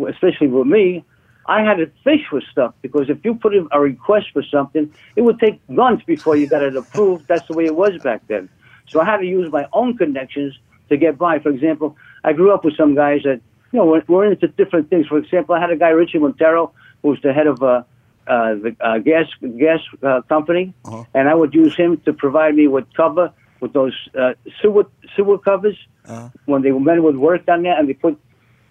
especially 0.07 0.47
with 0.47 0.67
me, 0.67 1.03
I 1.45 1.63
had 1.63 1.77
to 1.77 1.87
fish 2.03 2.21
for 2.29 2.41
stuff 2.51 2.75
because 2.81 3.09
if 3.09 3.25
you 3.25 3.33
put 3.33 3.55
in 3.55 3.67
a 3.71 3.79
request 3.79 4.27
for 4.33 4.43
something, 4.43 4.93
it 5.15 5.21
would 5.21 5.39
take 5.39 5.67
months 5.67 6.03
before 6.05 6.35
you 6.35 6.47
got 6.47 6.61
it 6.61 6.75
approved. 6.75 7.27
That's 7.27 7.47
the 7.47 7.55
way 7.55 7.65
it 7.65 7.75
was 7.75 7.97
back 8.03 8.21
then. 8.27 8.49
So 8.87 9.01
I 9.01 9.05
had 9.05 9.17
to 9.17 9.25
use 9.25 9.51
my 9.51 9.67
own 9.73 9.97
connections 9.97 10.53
to 10.89 10.97
get 10.97 11.17
by. 11.17 11.39
For 11.39 11.49
example, 11.49 11.97
I 12.23 12.33
grew 12.33 12.53
up 12.53 12.63
with 12.65 12.75
some 12.77 12.93
guys 12.93 13.21
that, 13.23 13.41
you 13.71 13.79
know, 13.79 13.85
were, 13.85 14.03
were 14.07 14.25
into 14.31 14.47
different 14.47 14.89
things. 14.91 15.07
For 15.07 15.17
example, 15.17 15.55
I 15.55 15.59
had 15.59 15.71
a 15.71 15.75
guy, 15.75 15.89
Richie 15.89 16.19
Montero, 16.19 16.71
who 17.01 17.09
was 17.09 17.21
the 17.23 17.33
head 17.33 17.47
of 17.47 17.63
uh, 17.63 17.83
uh, 18.29 18.53
the 18.55 18.75
uh, 18.79 18.99
gas 18.99 19.25
gas 19.57 19.79
uh, 20.03 20.21
company, 20.29 20.73
and 21.13 21.27
I 21.27 21.33
would 21.33 21.53
use 21.53 21.75
him 21.75 21.97
to 22.05 22.13
provide 22.13 22.55
me 22.55 22.67
with 22.67 22.85
cover 22.95 23.33
with 23.59 23.73
those 23.73 23.93
uh, 24.17 24.33
sewer 24.61 24.85
sewer 25.15 25.37
covers 25.37 25.77
when 26.45 26.61
the 26.61 26.71
men 26.71 27.03
would 27.03 27.17
work 27.17 27.45
down 27.45 27.63
there, 27.63 27.77
and 27.77 27.89
they 27.89 27.93
put 27.93 28.17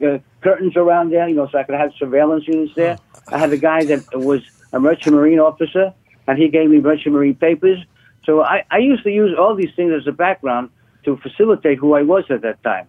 uh, 0.04 0.18
curtains 0.40 0.76
around 0.76 1.10
there, 1.10 1.28
you 1.28 1.34
know, 1.34 1.48
so 1.50 1.58
I 1.58 1.64
could 1.64 1.74
have 1.74 1.92
surveillance 1.98 2.46
units 2.46 2.72
there. 2.76 2.98
I 3.28 3.38
had 3.38 3.52
a 3.52 3.56
guy 3.56 3.84
that 3.84 4.04
was 4.14 4.40
a 4.72 4.80
merchant 4.80 5.14
marine 5.16 5.40
officer, 5.40 5.92
and 6.26 6.38
he 6.38 6.48
gave 6.48 6.70
me 6.70 6.80
merchant 6.80 7.14
marine 7.14 7.34
papers. 7.34 7.78
So 8.24 8.42
I, 8.42 8.64
I 8.70 8.78
used 8.78 9.02
to 9.04 9.10
use 9.10 9.36
all 9.38 9.54
these 9.54 9.74
things 9.74 9.92
as 9.92 10.06
a 10.06 10.12
background 10.12 10.70
to 11.04 11.16
facilitate 11.16 11.78
who 11.78 11.94
I 11.94 12.02
was 12.02 12.24
at 12.30 12.42
that 12.42 12.62
time. 12.62 12.86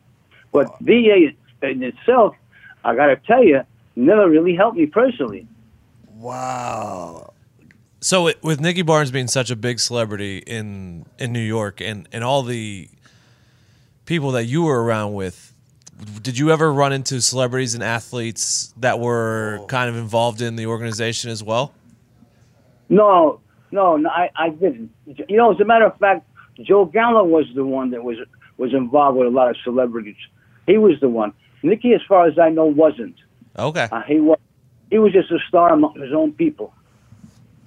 But 0.51 0.77
VA 0.81 1.31
in 1.61 1.83
itself, 1.83 2.35
I 2.83 2.95
got 2.95 3.07
to 3.07 3.15
tell 3.15 3.43
you, 3.43 3.61
never 3.95 4.29
really 4.29 4.55
helped 4.55 4.77
me 4.77 4.85
personally. 4.85 5.47
Wow. 6.19 7.31
So 8.01 8.23
with- 8.25 8.43
with 8.43 8.59
Nicky 8.59 8.81
Barnes 8.81 9.09
being 9.11 9.27
such 9.27 9.49
a 9.49 9.55
big 9.55 9.79
celebrity 9.79 10.39
in 10.39 11.05
in 11.17 11.31
New 11.31 11.39
York 11.39 11.81
and 11.81 12.07
and 12.11 12.23
all 12.23 12.43
the 12.43 12.89
people 14.05 14.31
that 14.31 14.45
you 14.45 14.63
were 14.63 14.83
around 14.83 15.13
with, 15.13 15.53
did 16.21 16.37
you 16.37 16.51
ever 16.51 16.71
run 16.73 16.91
into 16.91 17.21
celebrities 17.21 17.73
and 17.73 17.83
athletes 17.83 18.73
that 18.77 18.99
were 18.99 19.59
kind 19.67 19.89
of 19.89 19.95
involved 19.95 20.41
in 20.41 20.55
the 20.55 20.65
organization 20.65 21.29
as 21.29 21.43
well? 21.43 21.73
No, 22.89 23.39
no, 23.71 23.95
no 23.97 24.09
I, 24.09 24.29
I 24.35 24.49
didn't. 24.49 24.91
You 25.05 25.37
know, 25.37 25.53
as 25.53 25.59
a 25.59 25.65
matter 25.65 25.85
of 25.85 25.97
fact, 25.99 26.25
Joe 26.61 26.85
Gallo 26.85 27.23
was 27.23 27.45
the 27.55 27.65
one 27.65 27.91
that 27.91 28.03
was 28.03 28.17
was 28.57 28.73
involved 28.73 29.17
with 29.17 29.27
a 29.27 29.31
lot 29.31 29.49
of 29.49 29.55
celebrities. 29.63 30.17
He 30.67 30.77
was 30.77 30.99
the 30.99 31.09
one. 31.09 31.31
Nicky, 31.63 31.93
as 31.93 32.01
far 32.07 32.27
as 32.27 32.37
I 32.37 32.49
know, 32.49 32.65
wasn't. 32.65 33.15
Okay. 33.57 33.87
Uh, 33.91 34.01
he 34.03 34.19
was. 34.19 34.37
He 34.89 34.97
was 34.97 35.13
just 35.13 35.31
a 35.31 35.39
star 35.47 35.73
among 35.73 35.99
his 35.99 36.13
own 36.13 36.33
people. 36.33 36.73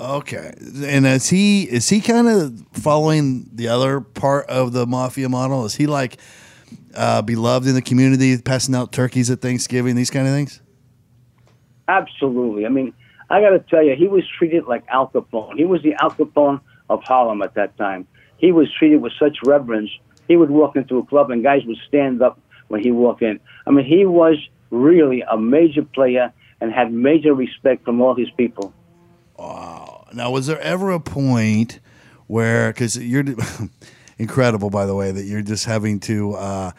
Okay. 0.00 0.52
And 0.84 1.06
is 1.06 1.28
he 1.28 1.62
is 1.62 1.88
he 1.88 2.00
kind 2.00 2.28
of 2.28 2.64
following 2.72 3.48
the 3.52 3.68
other 3.68 4.00
part 4.00 4.46
of 4.48 4.72
the 4.72 4.86
mafia 4.86 5.28
model? 5.28 5.64
Is 5.64 5.76
he 5.76 5.86
like 5.86 6.18
uh, 6.94 7.22
beloved 7.22 7.68
in 7.68 7.74
the 7.74 7.82
community, 7.82 8.36
passing 8.38 8.74
out 8.74 8.92
turkeys 8.92 9.30
at 9.30 9.40
Thanksgiving, 9.40 9.94
these 9.94 10.10
kind 10.10 10.26
of 10.26 10.34
things? 10.34 10.60
Absolutely. 11.88 12.66
I 12.66 12.68
mean, 12.68 12.92
I 13.30 13.40
got 13.40 13.50
to 13.50 13.60
tell 13.60 13.82
you, 13.82 13.94
he 13.96 14.08
was 14.08 14.24
treated 14.38 14.64
like 14.64 14.84
Al 14.88 15.08
Capone. 15.08 15.56
He 15.56 15.64
was 15.64 15.82
the 15.82 15.94
Al 16.00 16.10
Capone 16.10 16.60
of 16.90 17.02
Harlem 17.02 17.42
at 17.42 17.54
that 17.54 17.76
time. 17.76 18.06
He 18.38 18.52
was 18.52 18.68
treated 18.78 19.00
with 19.00 19.12
such 19.18 19.38
reverence. 19.44 19.90
He 20.28 20.36
would 20.36 20.50
walk 20.50 20.76
into 20.76 20.98
a 20.98 21.06
club 21.06 21.30
and 21.30 21.42
guys 21.42 21.64
would 21.66 21.78
stand 21.86 22.22
up 22.22 22.38
when 22.68 22.82
he 22.82 22.90
walked 22.90 23.22
in. 23.22 23.38
I 23.66 23.70
mean, 23.70 23.84
he 23.84 24.04
was 24.04 24.36
really 24.70 25.22
a 25.30 25.36
major 25.36 25.82
player 25.82 26.32
and 26.62 26.72
had 26.72 26.92
major 26.92 27.34
respect 27.34 27.84
from 27.84 28.00
all 28.00 28.14
his 28.14 28.30
people. 28.30 28.72
Wow. 29.36 30.06
Now, 30.14 30.30
was 30.30 30.46
there 30.46 30.60
ever 30.60 30.92
a 30.92 31.00
point 31.00 31.80
where, 32.28 32.72
because 32.72 32.96
you're 32.96 33.24
incredible, 34.18 34.70
by 34.70 34.86
the 34.86 34.94
way, 34.94 35.10
that 35.10 35.24
you're 35.24 35.42
just 35.42 35.64
having 35.64 35.98
to 36.00 36.34
uh, 36.34 36.70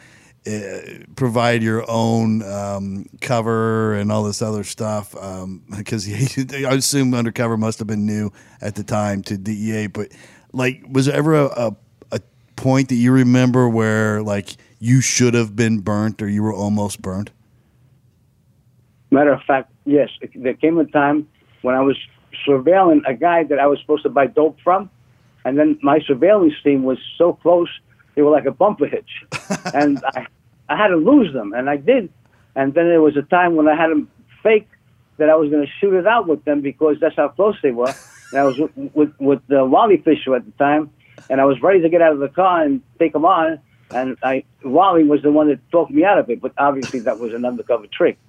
uh, 0.46 0.78
provide 1.16 1.62
your 1.62 1.84
own 1.86 2.42
um, 2.42 3.04
cover 3.20 3.92
and 3.92 4.10
all 4.10 4.24
this 4.24 4.40
other 4.40 4.64
stuff? 4.64 5.14
Because 5.76 6.08
I 6.54 6.72
assume 6.72 7.12
undercover 7.12 7.58
must 7.58 7.78
have 7.78 7.86
been 7.86 8.06
new 8.06 8.32
at 8.62 8.76
the 8.76 8.84
time 8.84 9.22
to 9.24 9.36
DEA, 9.36 9.88
but 9.88 10.12
like, 10.52 10.82
was 10.90 11.06
there 11.06 11.16
ever 11.16 11.34
a, 11.34 11.46
a, 11.46 11.76
a 12.12 12.20
point 12.56 12.88
that 12.88 12.94
you 12.94 13.12
remember 13.12 13.68
where 13.68 14.22
like 14.22 14.56
you 14.78 15.02
should 15.02 15.34
have 15.34 15.54
been 15.54 15.80
burnt 15.80 16.22
or 16.22 16.28
you 16.28 16.42
were 16.42 16.54
almost 16.54 17.02
burnt? 17.02 17.30
Matter 19.14 19.32
of 19.32 19.42
fact, 19.42 19.70
yes, 19.84 20.08
there 20.34 20.54
came 20.54 20.76
a 20.78 20.86
time 20.86 21.28
when 21.62 21.76
I 21.76 21.82
was 21.82 21.96
surveilling 22.44 23.02
a 23.06 23.14
guy 23.14 23.44
that 23.44 23.60
I 23.60 23.66
was 23.68 23.78
supposed 23.78 24.02
to 24.02 24.08
buy 24.08 24.26
dope 24.26 24.58
from, 24.64 24.90
and 25.44 25.56
then 25.56 25.78
my 25.82 26.00
surveillance 26.00 26.54
team 26.64 26.82
was 26.82 26.98
so 27.16 27.34
close, 27.34 27.68
they 28.16 28.22
were 28.22 28.32
like 28.32 28.46
a 28.46 28.50
bumper 28.50 28.86
hitch, 28.86 29.12
and 29.72 30.02
I, 30.16 30.26
I 30.68 30.76
had 30.76 30.88
to 30.88 30.96
lose 30.96 31.32
them, 31.32 31.52
and 31.52 31.70
I 31.70 31.76
did. 31.76 32.12
And 32.56 32.74
then 32.74 32.88
there 32.88 33.00
was 33.00 33.16
a 33.16 33.22
time 33.22 33.54
when 33.54 33.68
I 33.68 33.76
had 33.76 33.92
them 33.92 34.10
fake 34.42 34.68
that 35.18 35.30
I 35.30 35.36
was 35.36 35.48
going 35.48 35.64
to 35.64 35.72
shoot 35.80 35.94
it 35.94 36.08
out 36.08 36.26
with 36.26 36.44
them 36.44 36.60
because 36.60 36.96
that's 37.00 37.14
how 37.14 37.28
close 37.28 37.54
they 37.62 37.70
were. 37.70 37.94
And 38.32 38.40
I 38.40 38.42
was 38.42 38.58
with 38.58 38.72
with, 38.94 39.12
with 39.20 39.42
uh, 39.48 39.64
Wally 39.64 39.98
Fisher 39.98 40.34
at 40.34 40.44
the 40.44 40.52
time, 40.58 40.90
and 41.30 41.40
I 41.40 41.44
was 41.44 41.62
ready 41.62 41.80
to 41.82 41.88
get 41.88 42.02
out 42.02 42.14
of 42.14 42.18
the 42.18 42.30
car 42.30 42.64
and 42.64 42.82
take 42.98 43.12
them 43.12 43.24
on. 43.24 43.60
And 43.90 44.16
I 44.22 44.44
Wally 44.62 45.04
was 45.04 45.22
the 45.22 45.30
one 45.30 45.48
that 45.48 45.60
talked 45.70 45.90
me 45.90 46.04
out 46.04 46.18
of 46.18 46.30
it, 46.30 46.40
but 46.40 46.52
obviously 46.58 47.00
that 47.00 47.18
was 47.18 47.32
an 47.32 47.44
undercover 47.44 47.86
trick. 47.86 48.18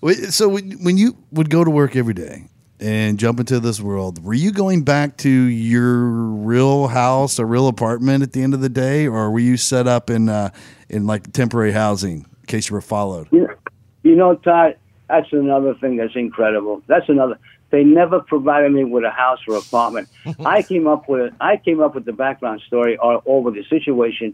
Wait, 0.00 0.32
So 0.32 0.48
when, 0.48 0.72
when 0.82 0.96
you 0.96 1.16
would 1.32 1.50
go 1.50 1.64
to 1.64 1.70
work 1.70 1.96
every 1.96 2.14
day 2.14 2.44
and 2.78 3.18
jump 3.18 3.40
into 3.40 3.58
this 3.60 3.80
world, 3.80 4.22
were 4.22 4.34
you 4.34 4.52
going 4.52 4.82
back 4.82 5.16
to 5.18 5.30
your 5.30 6.04
real 6.04 6.88
house, 6.88 7.38
a 7.38 7.46
real 7.46 7.68
apartment 7.68 8.22
at 8.22 8.32
the 8.32 8.42
end 8.42 8.54
of 8.54 8.60
the 8.60 8.68
day, 8.68 9.06
or 9.06 9.30
were 9.30 9.38
you 9.38 9.56
set 9.56 9.86
up 9.86 10.10
in 10.10 10.28
uh, 10.28 10.50
in 10.88 11.06
like 11.06 11.32
temporary 11.32 11.72
housing 11.72 12.26
in 12.40 12.46
case 12.46 12.70
you 12.70 12.74
were 12.74 12.80
followed? 12.80 13.28
You 13.30 13.40
know, 13.46 13.54
you 14.02 14.14
know, 14.14 14.36
Todd, 14.36 14.76
that's 15.08 15.32
another 15.32 15.74
thing 15.74 15.96
that's 15.96 16.14
incredible. 16.14 16.82
That's 16.86 17.08
another. 17.08 17.38
They 17.74 17.82
never 17.82 18.20
provided 18.20 18.70
me 18.70 18.84
with 18.84 19.02
a 19.02 19.10
house 19.10 19.40
or 19.48 19.56
apartment. 19.56 20.08
I 20.46 20.62
came 20.62 20.86
up 20.86 21.08
with 21.08 21.22
it. 21.22 21.32
I 21.40 21.56
came 21.56 21.80
up 21.80 21.96
with 21.96 22.04
the 22.04 22.12
background 22.12 22.62
story 22.68 22.96
or 22.98 23.20
over 23.26 23.50
the 23.50 23.64
situation 23.68 24.32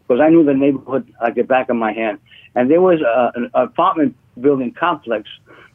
because 0.00 0.20
I 0.20 0.28
knew 0.28 0.44
the 0.44 0.52
neighborhood 0.52 1.10
like 1.22 1.36
the 1.36 1.42
back 1.42 1.70
of 1.70 1.76
my 1.76 1.94
hand. 1.94 2.18
And 2.54 2.70
there 2.70 2.82
was 2.82 3.00
a, 3.00 3.32
an 3.34 3.50
apartment 3.54 4.14
building 4.38 4.74
complex 4.78 5.26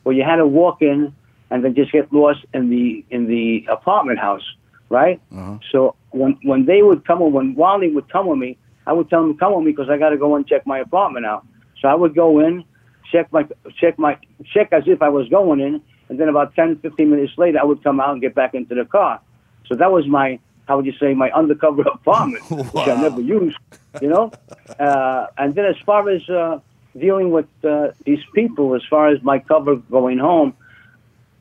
where 0.03 0.15
you 0.15 0.23
had 0.23 0.35
to 0.35 0.45
walk 0.45 0.83
in 0.83 1.11
and 1.49 1.65
then 1.65 1.73
just 1.73 1.91
get 1.91 2.13
lost 2.13 2.45
in 2.53 2.69
the 2.69 3.03
in 3.09 3.25
the 3.25 3.65
apartment 3.67 4.19
house, 4.19 4.47
right? 4.89 5.19
Uh-huh. 5.31 5.57
So 5.71 5.95
when 6.11 6.37
when 6.43 6.67
they 6.67 6.83
would 6.83 7.03
come, 7.03 7.19
when 7.33 7.55
Wally 7.55 7.91
would 7.91 8.09
come 8.11 8.27
with 8.27 8.37
me, 8.37 8.59
I 8.85 8.93
would 8.93 9.09
tell 9.09 9.23
him 9.23 9.33
to 9.33 9.39
come 9.39 9.55
with 9.55 9.65
me 9.65 9.71
because 9.71 9.89
I 9.89 9.97
got 9.97 10.09
to 10.09 10.17
go 10.17 10.35
and 10.35 10.45
check 10.45 10.67
my 10.67 10.77
apartment 10.77 11.25
out. 11.25 11.47
So 11.81 11.87
I 11.87 11.95
would 11.95 12.13
go 12.13 12.39
in, 12.41 12.63
check 13.11 13.33
my 13.33 13.47
check 13.79 13.97
my 13.97 14.19
check 14.53 14.69
as 14.71 14.83
if 14.85 15.01
I 15.01 15.09
was 15.09 15.27
going 15.29 15.61
in, 15.61 15.81
and 16.09 16.19
then 16.19 16.29
about 16.29 16.55
10, 16.55 16.79
15 16.79 17.09
minutes 17.09 17.33
later, 17.37 17.59
I 17.59 17.63
would 17.63 17.83
come 17.83 17.99
out 17.99 18.11
and 18.11 18.21
get 18.21 18.33
back 18.33 18.53
into 18.53 18.75
the 18.75 18.85
car. 18.85 19.19
So 19.67 19.75
that 19.75 19.91
was 19.91 20.07
my 20.07 20.39
how 20.67 20.75
would 20.75 20.85
you 20.85 20.93
say 20.99 21.13
my 21.13 21.31
undercover 21.31 21.81
apartment, 21.93 22.43
which 22.51 22.87
I 22.87 23.01
never 23.01 23.21
used, 23.21 23.57
you 24.01 24.09
know. 24.09 24.31
Uh, 24.79 25.27
and 25.37 25.55
then 25.55 25.65
as 25.65 25.77
far 25.85 26.09
as 26.09 26.27
uh, 26.29 26.59
dealing 26.97 27.31
with 27.31 27.47
uh, 27.63 27.89
these 28.05 28.19
people, 28.35 28.75
as 28.75 28.81
far 28.89 29.07
as 29.07 29.21
my 29.23 29.39
cover 29.39 29.77
going 29.77 30.17
home, 30.17 30.53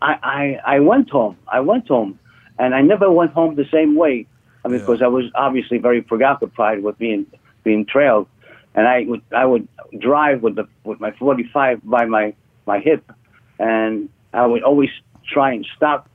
I, 0.00 0.59
I 0.66 0.76
I 0.76 0.81
went 0.81 1.11
home. 1.11 1.37
I 1.48 1.61
went 1.61 1.88
home, 1.88 2.18
and 2.59 2.74
I 2.74 2.83
never 2.83 3.11
went 3.11 3.33
home 3.33 3.57
the 3.57 3.68
same 3.72 3.96
way. 3.96 4.26
I 4.64 4.68
mean, 4.68 4.81
because 4.81 5.00
I 5.00 5.07
was 5.07 5.24
obviously 5.35 5.79
very 5.79 6.02
preoccupied 6.02 6.83
with 6.83 6.98
being 6.98 7.26
being 7.64 7.85
trailed, 7.85 8.29
and 8.74 8.87
I 8.87 9.05
would 9.07 9.22
I 9.33 9.44
would 9.44 9.66
drive 9.98 10.42
with 10.42 10.57
the 10.57 10.68
with 10.85 11.00
my 11.00 11.12
45 11.12 11.81
by 11.85 12.05
my 12.05 12.35
my 12.66 12.79
hip, 12.81 13.11
and 13.59 14.09
Uh, 14.37 14.40
I 14.40 14.46
would 14.46 14.62
always 14.62 14.90
try 15.33 15.53
and 15.53 15.66
stop 15.77 16.09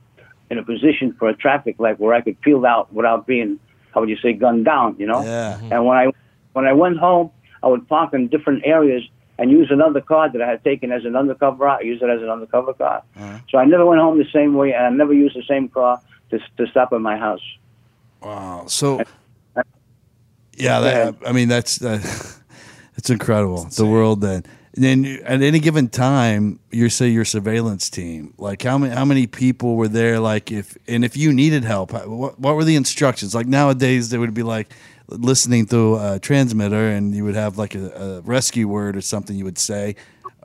in 0.50 0.58
a 0.58 0.62
position 0.62 1.14
for 1.18 1.28
a 1.28 1.34
traffic 1.34 1.76
light 1.78 1.98
where 1.98 2.14
I 2.14 2.20
could 2.20 2.40
peel 2.40 2.64
out 2.66 2.92
without 2.92 3.26
being 3.26 3.58
how 3.92 4.00
would 4.00 4.08
you 4.08 4.16
say 4.16 4.32
gunned 4.32 4.64
down, 4.64 4.96
you 4.98 5.06
know? 5.06 5.22
Yeah. 5.22 5.54
Mm-hmm. 5.54 5.72
And 5.72 5.86
when 5.86 5.96
I 5.98 6.06
when 6.52 6.66
I 6.66 6.72
went 6.72 6.98
home, 6.98 7.30
I 7.62 7.68
would 7.68 7.86
park 7.88 8.14
in 8.14 8.28
different 8.28 8.62
areas 8.64 9.02
and 9.38 9.50
use 9.50 9.68
another 9.70 10.00
car 10.00 10.30
that 10.30 10.40
I 10.42 10.48
had 10.48 10.62
taken 10.62 10.92
as 10.92 11.04
an 11.04 11.16
undercover. 11.16 11.68
I 11.68 11.80
used 11.80 12.02
it 12.02 12.10
as 12.10 12.22
an 12.22 12.28
undercover 12.28 12.74
car. 12.74 13.02
Uh-huh. 13.16 13.38
So 13.50 13.58
I 13.58 13.64
never 13.64 13.84
went 13.86 14.00
home 14.00 14.18
the 14.18 14.30
same 14.32 14.54
way, 14.54 14.72
and 14.72 14.86
I 14.86 14.90
never 14.90 15.12
used 15.12 15.36
the 15.36 15.42
same 15.48 15.68
car 15.68 16.00
to 16.30 16.38
to 16.58 16.66
stop 16.68 16.92
at 16.92 17.00
my 17.00 17.16
house. 17.16 17.42
Wow. 18.20 18.66
So, 18.68 19.02
yeah, 20.54 20.80
that, 20.80 21.16
I 21.26 21.32
mean 21.32 21.48
that's 21.48 21.78
that, 21.78 22.00
it's 22.96 23.10
incredible. 23.10 23.64
the 23.64 23.86
world 23.86 24.20
that. 24.22 24.46
Then 24.74 25.20
at 25.24 25.42
any 25.42 25.58
given 25.58 25.88
time, 25.88 26.58
you 26.70 26.88
say 26.88 27.08
your 27.08 27.26
surveillance 27.26 27.90
team. 27.90 28.32
Like 28.38 28.62
how 28.62 28.78
many 28.78 28.94
how 28.94 29.04
many 29.04 29.26
people 29.26 29.76
were 29.76 29.88
there? 29.88 30.18
Like 30.18 30.50
if 30.50 30.76
and 30.88 31.04
if 31.04 31.14
you 31.16 31.32
needed 31.32 31.64
help, 31.64 31.92
what, 31.92 32.38
what 32.38 32.56
were 32.56 32.64
the 32.64 32.76
instructions? 32.76 33.34
Like 33.34 33.46
nowadays, 33.46 34.08
they 34.08 34.16
would 34.16 34.32
be 34.32 34.42
like 34.42 34.68
listening 35.08 35.66
through 35.66 35.98
a 35.98 36.18
transmitter, 36.18 36.88
and 36.88 37.14
you 37.14 37.22
would 37.24 37.34
have 37.34 37.58
like 37.58 37.74
a, 37.74 37.90
a 37.90 38.20
rescue 38.22 38.66
word 38.66 38.96
or 38.96 39.02
something 39.02 39.36
you 39.36 39.44
would 39.44 39.58
say, 39.58 39.94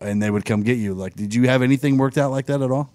and 0.01 0.21
they 0.21 0.29
would 0.29 0.43
come 0.43 0.61
get 0.61 0.77
you. 0.77 0.93
Like, 0.93 1.15
did 1.15 1.33
you 1.33 1.47
have 1.47 1.61
anything 1.61 1.97
worked 1.97 2.17
out 2.17 2.31
like 2.31 2.47
that 2.47 2.61
at 2.61 2.69
all? 2.69 2.91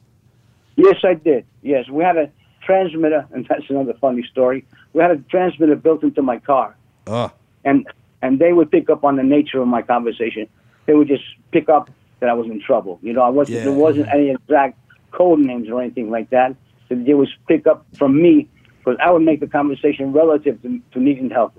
Yes, 0.77 0.97
I 1.03 1.15
did. 1.15 1.47
Yes, 1.63 1.89
we 1.89 2.05
had 2.05 2.19
a 2.19 2.31
transmitter, 2.63 3.27
and 3.33 3.47
that's 3.49 3.71
another 3.71 3.95
funny 3.95 4.23
story. 4.31 4.67
We 4.93 5.01
had 5.01 5.11
a 5.13 5.17
transmitter 5.17 5.77
built 5.77 6.03
into 6.03 6.21
my 6.21 6.39
car, 6.41 6.77
Oh, 7.07 7.31
and 7.65 7.87
and 8.21 8.39
they 8.39 8.53
would 8.53 8.71
pick 8.71 8.91
up 8.91 9.03
on 9.03 9.17
the 9.17 9.23
nature 9.23 9.63
of 9.63 9.69
my 9.69 9.81
conversation. 9.81 10.47
They 10.87 10.95
would 10.95 11.09
just 11.09 11.25
pick 11.53 11.69
up 11.69 11.91
that 12.21 12.29
I 12.29 12.35
was 12.35 12.47
in 12.47 12.61
trouble. 12.61 12.99
You 13.03 13.13
know, 13.13 13.23
I 13.23 13.29
wasn't. 13.29 13.59
Yeah. 13.59 13.65
There 13.65 13.73
wasn't 13.73 14.09
any 14.09 14.31
exact 14.31 14.79
code 15.13 15.41
names 15.41 15.69
or 15.69 15.81
anything 15.81 16.11
like 16.11 16.31
that. 16.31 16.55
So 16.89 16.95
they 16.95 17.15
would 17.15 17.29
pick 17.49 17.67
up 17.67 17.87
from 17.99 18.21
me 18.21 18.49
because 18.79 18.99
I 19.03 19.11
would 19.11 19.23
make 19.23 19.41
the 19.41 19.47
conversation 19.47 20.13
relative 20.13 20.61
to, 20.63 20.81
to 20.93 21.01
needing 21.01 21.31
help. 21.31 21.55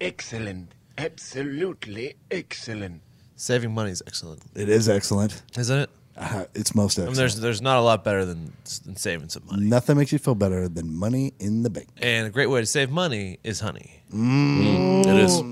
Excellent. 0.00 0.72
Absolutely 0.98 2.14
excellent. 2.30 3.00
Saving 3.36 3.72
money 3.74 3.90
is 3.90 4.02
excellent, 4.06 4.42
it 4.54 4.68
is 4.68 4.88
excellent. 4.88 5.42
isn't 5.56 5.78
it? 5.78 5.90
Uh, 6.16 6.44
it's 6.54 6.72
most 6.74 6.96
I 6.98 7.02
excellent. 7.02 7.08
mean, 7.08 7.16
there's 7.16 7.40
there's 7.40 7.62
not 7.62 7.78
a 7.78 7.80
lot 7.80 8.04
better 8.04 8.24
than, 8.24 8.52
than 8.84 8.94
saving 8.94 9.28
some 9.28 9.42
money. 9.46 9.66
Nothing 9.66 9.96
makes 9.96 10.12
you 10.12 10.20
feel 10.20 10.36
better 10.36 10.68
than 10.68 10.94
money 10.94 11.34
in 11.40 11.64
the 11.64 11.70
bank. 11.70 11.88
And 12.00 12.28
a 12.28 12.30
great 12.30 12.46
way 12.46 12.60
to 12.60 12.66
save 12.66 12.90
money 12.90 13.38
is 13.42 13.58
honey. 13.58 14.02
It 14.12 15.16
is. 15.18 15.42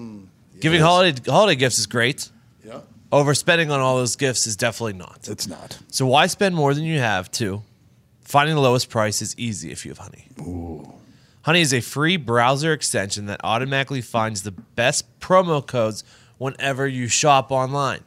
Giving 0.62 0.80
holiday 0.80 1.20
holiday 1.28 1.56
gifts 1.56 1.80
is 1.80 1.86
great. 1.86 2.30
Yeah. 2.64 2.80
Overspending 3.10 3.72
on 3.72 3.80
all 3.80 3.96
those 3.96 4.14
gifts 4.14 4.46
is 4.46 4.54
definitely 4.56 4.92
not. 4.92 5.26
It's 5.28 5.48
not. 5.48 5.76
So 5.88 6.06
why 6.06 6.28
spend 6.28 6.54
more 6.54 6.72
than 6.72 6.84
you 6.84 7.00
have? 7.00 7.32
Two, 7.32 7.62
finding 8.20 8.54
the 8.54 8.60
lowest 8.60 8.88
price 8.88 9.20
is 9.20 9.36
easy 9.36 9.72
if 9.72 9.84
you 9.84 9.90
have 9.90 9.98
Honey. 9.98 10.28
Honey 11.42 11.62
is 11.62 11.74
a 11.74 11.80
free 11.80 12.16
browser 12.16 12.72
extension 12.72 13.26
that 13.26 13.40
automatically 13.42 14.00
finds 14.00 14.44
the 14.44 14.52
best 14.52 15.18
promo 15.18 15.66
codes 15.66 16.04
whenever 16.38 16.86
you 16.86 17.08
shop 17.08 17.50
online. 17.50 18.04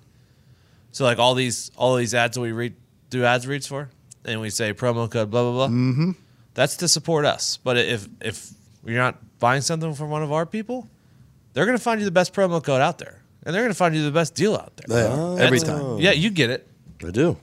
So 0.94 1.04
like 1.04 1.20
all 1.20 1.36
these 1.36 1.72
all 1.76 1.98
these 1.98 2.16
ads 2.16 2.36
that 2.36 2.42
we 2.42 2.54
read 2.54 2.74
do 3.10 3.26
ads 3.26 3.46
reads 3.46 3.68
for, 3.68 3.90
and 4.24 4.40
we 4.40 4.50
say 4.50 4.74
promo 4.74 5.12
code 5.12 5.30
blah 5.30 5.44
blah 5.44 5.52
blah. 5.52 5.68
Mm-hmm. 5.68 6.12
That's 6.54 6.78
to 6.78 6.88
support 6.88 7.26
us. 7.26 7.60
But 7.62 7.76
if 7.78 8.08
if 8.22 8.50
you're 8.86 8.98
not 8.98 9.18
buying 9.40 9.62
something 9.62 9.94
from 9.94 10.10
one 10.10 10.24
of 10.24 10.32
our 10.32 10.46
people, 10.46 10.90
they're 11.56 11.66
gonna 11.66 11.80
find 11.80 12.00
you 12.00 12.06
the 12.06 12.12
best 12.12 12.34
promo 12.34 12.62
code 12.64 12.82
out 12.82 13.00
there, 13.00 13.22
and 13.44 13.56
they're 13.56 13.64
gonna 13.64 13.74
find 13.74 13.96
you 13.96 14.04
the 14.04 14.12
best 14.12 14.36
deal 14.36 14.54
out 14.56 14.78
there. 14.78 14.86
They 14.88 15.08
are. 15.08 15.40
Every 15.40 15.60
time. 15.60 15.98
Yeah, 15.98 16.12
you 16.12 16.30
get 16.30 16.52
it. 16.52 16.68
I 17.04 17.10
do. 17.10 17.38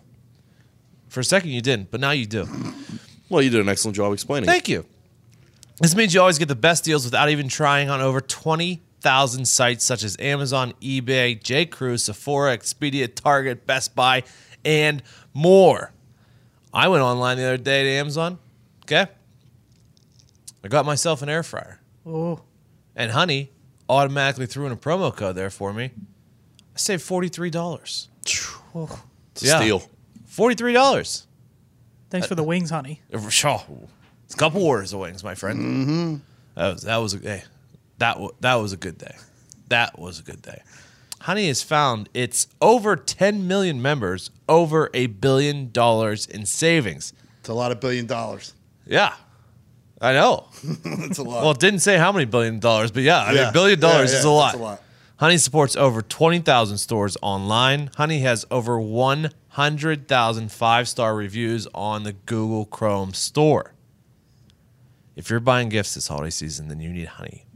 For 1.09 1.21
a 1.21 1.25
second, 1.25 1.51
you 1.51 1.61
didn't, 1.61 1.91
but 1.91 1.99
now 2.01 2.13
you 2.13 2.27
do. 2.27 2.47
Well, 3.29 3.43
you 3.43 3.51
did 3.51 3.61
an 3.61 3.69
excellent 3.69 3.97
job 3.97 4.13
explaining. 4.13 4.47
Thank 4.47 4.69
you. 4.69 4.85
This 5.81 5.97
means 5.97 6.15
you 6.15 6.21
always 6.21 6.39
get 6.39 6.49
the 6.49 6.55
best 6.55 6.85
deals 6.85 7.05
without 7.05 7.31
even 7.31 7.49
trying 7.49 7.89
on 7.91 8.01
over 8.01 8.21
20,000 8.21 9.47
sites 9.47 9.85
such 9.85 10.05
as 10.05 10.17
Amazon, 10.21 10.75
eBay, 10.83 11.41
JCrew, 11.43 11.99
Sephora, 11.99 12.57
Expedia, 12.57 13.13
Target, 13.13 13.67
Best 13.67 13.95
Buy, 13.95 14.23
and 14.65 15.03
more. 15.33 15.93
I 16.75 16.89
went 16.89 17.03
online 17.03 17.39
the 17.39 17.45
other 17.45 17.57
day 17.57 17.85
to 17.85 17.89
Amazon. 17.91 18.39
Okay. 18.85 19.07
I 20.63 20.69
got 20.69 20.85
myself 20.87 21.23
an 21.23 21.29
air 21.29 21.43
fryer. 21.43 21.81
Oh, 22.07 22.41
And 22.95 23.13
Honey 23.13 23.51
automatically 23.93 24.47
threw 24.47 24.67
in 24.67 24.73
a 24.73 24.77
promo 24.77 25.15
code 25.15 25.37
there 25.37 25.51
for 25.51 25.73
me. 25.73 25.91
I 26.75 26.79
saved 26.79 27.03
$43. 27.05 28.09
It's 28.25 29.43
Yeah. 29.43 29.59
steal. 29.59 29.83
$43. 30.29 31.27
thanks 32.11 32.27
for 32.27 32.35
the 32.35 32.43
wings, 32.43 32.71
honey. 32.71 33.01
It's 33.11 34.35
a 34.35 34.37
couple 34.37 34.63
orders 34.63 34.93
of 34.93 35.01
wings, 35.01 35.23
my 35.23 35.35
friend. 35.35 35.59
Mm-hmm. 35.61 36.17
That 36.55 36.73
was 36.75 36.83
that 36.83 36.97
was 36.97 37.15
a 37.15 37.19
hey, 37.19 37.43
that 37.99 38.19
wa- 38.21 38.31
that 38.41 38.55
was 38.57 38.73
a 38.73 38.77
good 38.77 38.99
day. 38.99 39.15
That 39.69 39.99
was 39.99 40.19
a 40.19 40.23
good 40.23 40.43
day. 40.43 40.63
Honey 41.21 41.47
has 41.49 41.63
found 41.63 42.09
its 42.15 42.49
over 42.61 42.97
10 42.97 43.47
million 43.47 43.81
members 43.81 44.31
over 44.49 44.91
a 44.93 45.07
billion 45.07 45.71
dollars 45.71 46.27
in 46.27 46.45
savings. 46.47 47.13
It's 47.41 47.49
a 47.49 47.55
lot 47.55 47.73
of 47.73 47.81
billion 47.81 48.07
dollars. 48.07 48.55
Yeah, 48.87 49.15
I 50.03 50.13
know. 50.13 50.49
It's 50.85 51.19
a 51.19 51.23
lot. 51.23 51.43
Well, 51.43 51.53
it 51.53 51.61
didn't 51.61 51.81
say 51.81 51.97
how 51.97 52.11
many 52.13 52.25
billion 52.27 52.59
dollars, 52.59 52.91
but 52.91 53.03
yeah, 53.05 53.19
I 53.23 53.33
Yeah. 53.33 53.45
mean, 53.45 53.53
billion 53.53 53.79
Yeah, 53.81 53.89
dollars 53.89 54.13
yeah, 54.13 54.19
is 54.19 54.25
a 54.25 54.31
lot. 54.31 54.55
a 54.55 54.59
lot. 54.59 54.83
Honey 55.17 55.39
supports 55.39 55.77
over 55.77 56.03
20,000 56.03 56.79
stores 56.79 57.17
online. 57.23 57.91
Honey 57.97 58.21
has 58.21 58.45
over 58.51 58.81
100,000 58.81 60.51
five 60.51 60.89
star 60.89 61.15
reviews 61.15 61.69
on 61.75 62.03
the 62.03 62.13
Google 62.13 62.65
Chrome 62.65 63.15
store. 63.15 63.75
If 65.15 65.31
you're 65.31 65.41
buying 65.41 65.69
gifts 65.69 65.95
this 65.95 66.09
holiday 66.09 66.31
season, 66.31 66.69
then 66.69 66.81
you 66.81 66.91
need 66.93 67.07
Honey. 67.07 67.47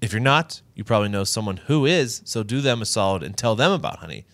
If 0.00 0.12
you're 0.12 0.20
not, 0.20 0.60
you 0.74 0.84
probably 0.84 1.08
know 1.08 1.24
someone 1.24 1.56
who 1.68 1.86
is, 1.86 2.20
so 2.24 2.42
do 2.42 2.60
them 2.60 2.82
a 2.82 2.86
solid 2.86 3.22
and 3.22 3.36
tell 3.36 3.54
them 3.54 3.72
about 3.72 4.00
Honey. 4.00 4.26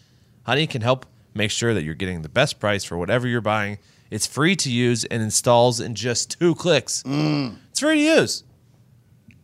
Honey 0.45 0.67
can 0.67 0.83
help 0.83 1.07
make 1.35 1.51
sure 1.53 1.75
that 1.75 1.83
you're 1.85 1.95
getting 1.95 2.23
the 2.23 2.29
best 2.29 2.59
price 2.59 2.83
for 2.83 2.97
whatever 2.99 3.29
you're 3.29 3.41
buying. 3.41 3.79
It's 4.11 4.27
free 4.27 4.57
to 4.57 4.71
use 4.71 5.05
and 5.05 5.23
installs 5.23 5.81
in 5.81 5.95
just 5.95 6.39
two 6.39 6.55
clicks. 6.55 7.03
Mm. 7.05 7.57
It's 7.71 7.81
free 7.81 7.97
to 7.97 8.21
use. 8.21 8.45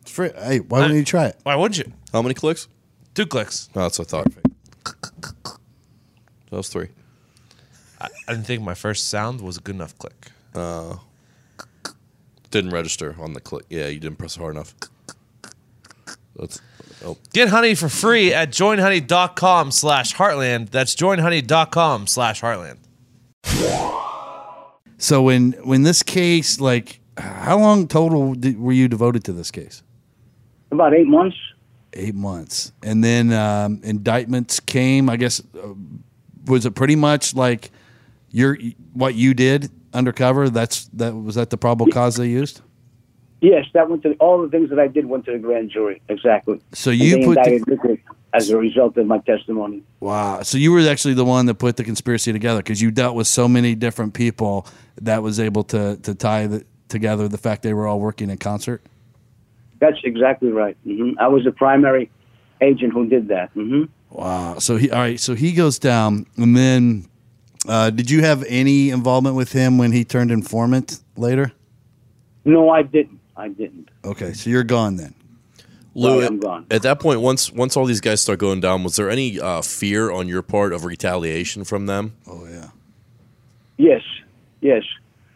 It's 0.00 0.10
free. 0.10 0.30
Hey, 0.36 0.60
why 0.60 0.80
wouldn't 0.80 0.98
you 0.98 1.04
try 1.04 1.26
it? 1.26 1.36
Why 1.44 1.54
wouldn't 1.54 1.78
you? 1.78 1.92
How 2.12 2.22
many 2.22 2.34
clicks? 2.34 2.68
Two 3.14 3.26
clicks. 3.26 3.68
No, 3.74 3.82
that's 3.82 3.98
what 3.98 4.12
I 4.12 4.22
thought. 4.22 4.32
That 6.50 6.56
was 6.56 6.68
three. 6.68 6.88
I, 8.00 8.08
I 8.28 8.32
didn't 8.32 8.46
think 8.46 8.62
my 8.62 8.74
first 8.74 9.08
sound 9.08 9.40
was 9.40 9.56
a 9.56 9.60
good 9.60 9.74
enough 9.74 9.96
click. 9.98 10.30
Oh. 10.54 11.00
Didn't 12.50 12.70
register 12.70 13.16
on 13.18 13.32
the 13.32 13.40
click. 13.40 13.66
Yeah, 13.68 13.88
you 13.88 14.00
didn't 14.00 14.18
press 14.18 14.36
hard 14.36 14.54
enough. 14.54 14.74
That's 16.36 16.60
oh 17.04 17.16
Get 17.32 17.48
honey 17.48 17.74
for 17.74 17.88
free 17.88 18.32
at 18.32 18.50
joinhoney.com 18.50 19.70
slash 19.70 20.14
heartland. 20.14 20.70
That's 20.70 20.94
joinhoney.com 20.94 22.06
slash 22.06 22.40
heartland. 22.42 22.78
So 24.98 25.22
when 25.22 25.52
when 25.64 25.82
this 25.82 26.02
case, 26.02 26.60
like, 26.60 27.00
how 27.18 27.58
long 27.58 27.86
total 27.88 28.34
did, 28.34 28.58
were 28.58 28.72
you 28.72 28.88
devoted 28.88 29.24
to 29.24 29.32
this 29.32 29.50
case? 29.50 29.82
About 30.70 30.94
eight 30.94 31.06
months. 31.06 31.36
Eight 31.92 32.14
months, 32.14 32.72
and 32.82 33.02
then 33.02 33.32
um, 33.32 33.80
indictments 33.82 34.60
came. 34.60 35.08
I 35.08 35.16
guess 35.16 35.40
uh, 35.54 35.68
was 36.46 36.66
it 36.66 36.74
pretty 36.74 36.96
much 36.96 37.34
like 37.34 37.70
your 38.30 38.58
what 38.92 39.14
you 39.14 39.32
did 39.32 39.70
undercover? 39.94 40.50
That's 40.50 40.86
that 40.94 41.14
was 41.14 41.36
that 41.36 41.48
the 41.50 41.56
probable 41.56 41.90
cause 41.90 42.16
they 42.16 42.28
used. 42.28 42.60
Yes, 43.40 43.66
that 43.74 43.88
went 43.88 44.02
to 44.02 44.14
all 44.14 44.42
the 44.42 44.48
things 44.48 44.70
that 44.70 44.78
I 44.78 44.88
did 44.88 45.06
went 45.06 45.24
to 45.26 45.32
the 45.32 45.38
grand 45.38 45.70
jury. 45.70 46.02
Exactly. 46.08 46.60
So 46.72 46.90
you 46.90 47.24
put 47.26 47.36
the- 47.44 47.98
as 48.36 48.50
a 48.50 48.56
result 48.56 48.96
of 48.96 49.06
my 49.06 49.18
testimony. 49.18 49.82
Wow. 50.00 50.42
So 50.42 50.58
you 50.58 50.72
were 50.72 50.80
actually 50.88 51.14
the 51.14 51.24
one 51.24 51.46
that 51.46 51.54
put 51.54 51.76
the 51.76 51.84
conspiracy 51.84 52.32
together 52.32 52.60
because 52.60 52.82
you 52.82 52.90
dealt 52.90 53.16
with 53.16 53.26
so 53.26 53.48
many 53.48 53.74
different 53.74 54.14
people 54.14 54.66
that 55.00 55.22
was 55.22 55.40
able 55.40 55.64
to 55.64 55.96
to 56.02 56.14
tie 56.14 56.46
the, 56.46 56.64
together 56.88 57.28
the 57.28 57.38
fact 57.38 57.62
they 57.62 57.74
were 57.74 57.86
all 57.86 58.00
working 58.00 58.30
in 58.30 58.38
concert. 58.38 58.82
That's 59.80 59.98
exactly 60.04 60.50
right. 60.50 60.76
hmm 60.84 61.12
I 61.18 61.28
was 61.28 61.44
the 61.44 61.52
primary 61.52 62.10
agent 62.60 62.92
who 62.92 63.06
did 63.08 63.28
that. 63.28 63.50
hmm 63.52 63.84
Wow. 64.10 64.58
So 64.58 64.76
he 64.76 64.90
all 64.90 65.00
right. 65.00 65.18
So 65.20 65.34
he 65.34 65.52
goes 65.52 65.78
down, 65.78 66.26
and 66.36 66.56
then 66.56 67.08
uh, 67.68 67.90
did 67.90 68.10
you 68.10 68.22
have 68.22 68.44
any 68.48 68.90
involvement 68.90 69.34
with 69.36 69.52
him 69.52 69.78
when 69.78 69.92
he 69.92 70.04
turned 70.04 70.30
informant 70.30 71.00
later? 71.16 71.52
No, 72.44 72.70
I 72.70 72.82
didn't. 72.82 73.20
I 73.36 73.48
didn't. 73.48 73.90
Okay. 74.04 74.32
So 74.32 74.48
you're 74.50 74.64
gone 74.64 74.96
then. 74.96 75.14
Lou, 75.96 76.20
Right, 76.20 76.26
I'm 76.28 76.38
gone. 76.38 76.66
at 76.70 76.82
that 76.82 77.00
point, 77.00 77.20
once 77.22 77.50
once 77.52 77.76
all 77.76 77.86
these 77.86 78.00
guys 78.02 78.20
start 78.20 78.38
going 78.38 78.60
down, 78.60 78.84
was 78.84 78.96
there 78.96 79.08
any 79.08 79.40
uh, 79.40 79.62
fear 79.62 80.10
on 80.10 80.28
your 80.28 80.42
part 80.42 80.72
of 80.72 80.84
retaliation 80.84 81.64
from 81.64 81.86
them? 81.86 82.14
Oh 82.26 82.46
yeah. 82.46 82.68
Yes, 83.78 84.02
yes. 84.60 84.82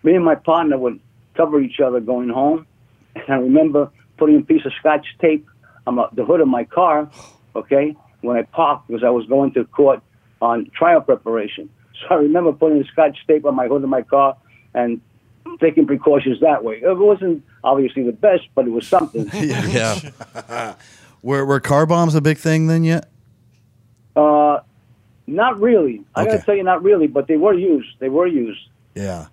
Me 0.02 0.14
and 0.14 0.24
my 0.24 0.34
partner 0.34 0.78
would 0.78 1.00
cover 1.34 1.61
each 1.61 1.80
other 1.80 2.00
going 2.00 2.28
home. 2.28 2.66
And 3.14 3.24
I 3.28 3.36
remember 3.36 3.90
putting 4.18 4.36
a 4.38 4.42
piece 4.42 4.64
of 4.66 4.72
scotch 4.78 5.06
tape 5.20 5.46
on 5.86 5.96
the 6.12 6.24
hood 6.24 6.40
of 6.40 6.48
my 6.48 6.64
car, 6.64 7.11
okay, 7.56 7.96
when 8.20 8.36
I 8.36 8.42
parked 8.42 8.88
because 8.88 9.02
I 9.04 9.11
was 9.11 9.26
going 9.26 9.52
to 9.54 9.64
court 9.64 10.02
on 10.42 10.70
trial 10.76 11.00
preparation. 11.00 11.70
So 12.00 12.14
I 12.14 12.18
remember 12.18 12.52
putting 12.52 12.78
the 12.78 12.86
scotch 12.86 13.18
tape 13.26 13.44
on 13.44 13.54
my 13.54 13.66
hood 13.66 13.82
of 13.82 13.90
my 13.90 14.00
car 14.00 14.34
and 14.72 15.02
taking 15.61 15.86
precautions 15.86 16.40
that 16.40 16.64
way. 16.64 16.76
It 16.76 16.96
wasn't 16.96 17.44
obviously 17.64 18.02
the 18.02 18.12
best, 18.12 18.48
but 18.54 18.66
it 18.66 18.70
was 18.70 18.86
something. 18.86 19.30
Yeah, 19.34 20.74
Were 21.22 21.44
were 21.44 21.61
car 21.61 21.84
bombs 21.86 22.14
a 22.14 22.20
big 22.20 22.38
thing 22.38 22.66
then 22.66 22.84
yet? 22.84 23.11
uh, 24.16 24.61
not 25.26 25.61
really. 25.61 26.02
I 26.14 26.24
gotta 26.24 26.42
tell 26.42 26.56
you, 26.56 26.64
not 26.64 26.82
really, 26.82 27.06
but 27.06 27.26
they 27.26 27.36
were 27.36 27.54
used. 27.54 27.88
They 27.98 28.08
were 28.08 28.26
used. 28.26 28.61
Yeah. 28.94 29.26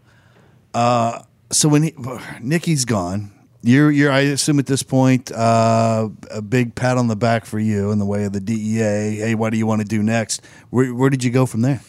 Uh, 0.74 1.24
so 1.50 1.70
when 1.70 1.84
he, 1.84 1.96
Nicky's 2.42 2.86
gone, 2.86 3.32
you're 3.64 3.90
you're 3.90 4.12
I 4.12 4.20
assume 4.20 4.60
at 4.60 4.66
this 4.68 4.84
point 4.84 5.32
uh, 5.32 6.10
a 6.30 6.42
big 6.42 6.76
pat 6.76 6.98
on 6.98 7.08
the 7.08 7.16
back 7.16 7.46
for 7.46 7.58
you 7.58 7.92
in 7.92 8.00
the 8.00 8.06
way 8.06 8.26
of 8.26 8.34
the 8.34 8.40
DEA. 8.40 9.18
Hey, 9.18 9.36
what 9.36 9.52
do 9.52 9.58
you 9.58 9.66
want 9.66 9.82
to 9.82 9.88
do 9.88 10.04
next? 10.04 10.46
Where 10.70 10.94
where 10.94 11.10
did 11.10 11.24
you 11.24 11.32
go 11.32 11.46
from 11.46 11.62
there? 11.62 11.82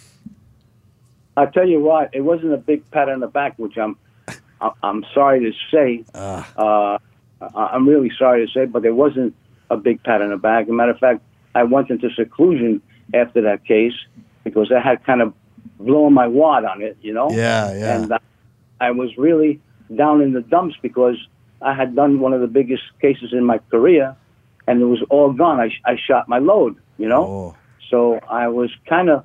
I 1.37 1.47
tell 1.47 1.69
you 1.69 1.81
what, 1.81 2.11
it 2.13 2.23
wasn't 2.23 2.53
a 2.53 2.57
big 2.57 2.91
pat 2.91 3.09
on 3.09 3.21
the 3.21 3.29
back, 3.29 3.57
which 3.59 3.77
I'm, 3.79 3.97
I- 4.61 4.73
I'm 4.83 5.05
sorry 5.15 5.41
to 5.41 5.53
say. 5.71 6.05
Uh, 6.57 6.99
I- 7.41 7.67
I'm 7.73 7.89
really 7.89 8.11
sorry 8.19 8.47
to 8.47 8.53
say, 8.53 8.65
but 8.67 8.83
there 8.83 8.95
wasn't 8.95 9.35
a 9.71 9.77
big 9.77 10.03
pat 10.03 10.23
on 10.23 10.31
the 10.31 10.37
back. 10.37 10.65
As 10.65 10.71
a 10.71 10.73
matter 10.73 10.93
of 10.93 10.99
fact, 10.99 11.21
I 11.55 11.63
went 11.63 11.91
into 11.91 12.11
seclusion 12.11 12.81
after 13.15 13.41
that 13.43 13.65
case 13.65 13.95
because 14.45 14.73
I 14.73 14.81
had 14.81 15.05
kind 15.05 15.23
of 15.23 15.33
blown 15.79 16.13
my 16.15 16.27
wad 16.27 16.65
on 16.65 16.83
it, 16.83 16.97
you 17.03 17.13
know. 17.13 17.31
Yeah, 17.31 17.73
yeah. 17.75 17.97
And 18.03 18.13
I, 18.13 18.19
I 18.81 18.91
was 18.91 19.17
really 19.17 19.61
down 19.95 20.21
in 20.21 20.33
the 20.33 20.41
dumps 20.41 20.77
because 20.83 21.17
I 21.63 21.75
had 21.75 21.95
done 21.95 22.21
one 22.21 22.33
of 22.33 22.41
the 22.41 22.47
biggest 22.47 22.83
cases 23.01 23.33
in 23.33 23.45
my 23.45 23.59
career, 23.71 24.15
and 24.67 24.81
it 24.81 24.85
was 24.85 25.03
all 25.11 25.33
gone. 25.33 25.61
I, 25.61 25.71
I 25.85 25.97
shot 25.97 26.29
my 26.29 26.39
load, 26.39 26.77
you 26.99 27.09
know. 27.09 27.25
Oh, 27.25 27.57
So 27.91 28.21
I 28.29 28.49
was 28.49 28.71
kind 28.89 29.09
of, 29.11 29.25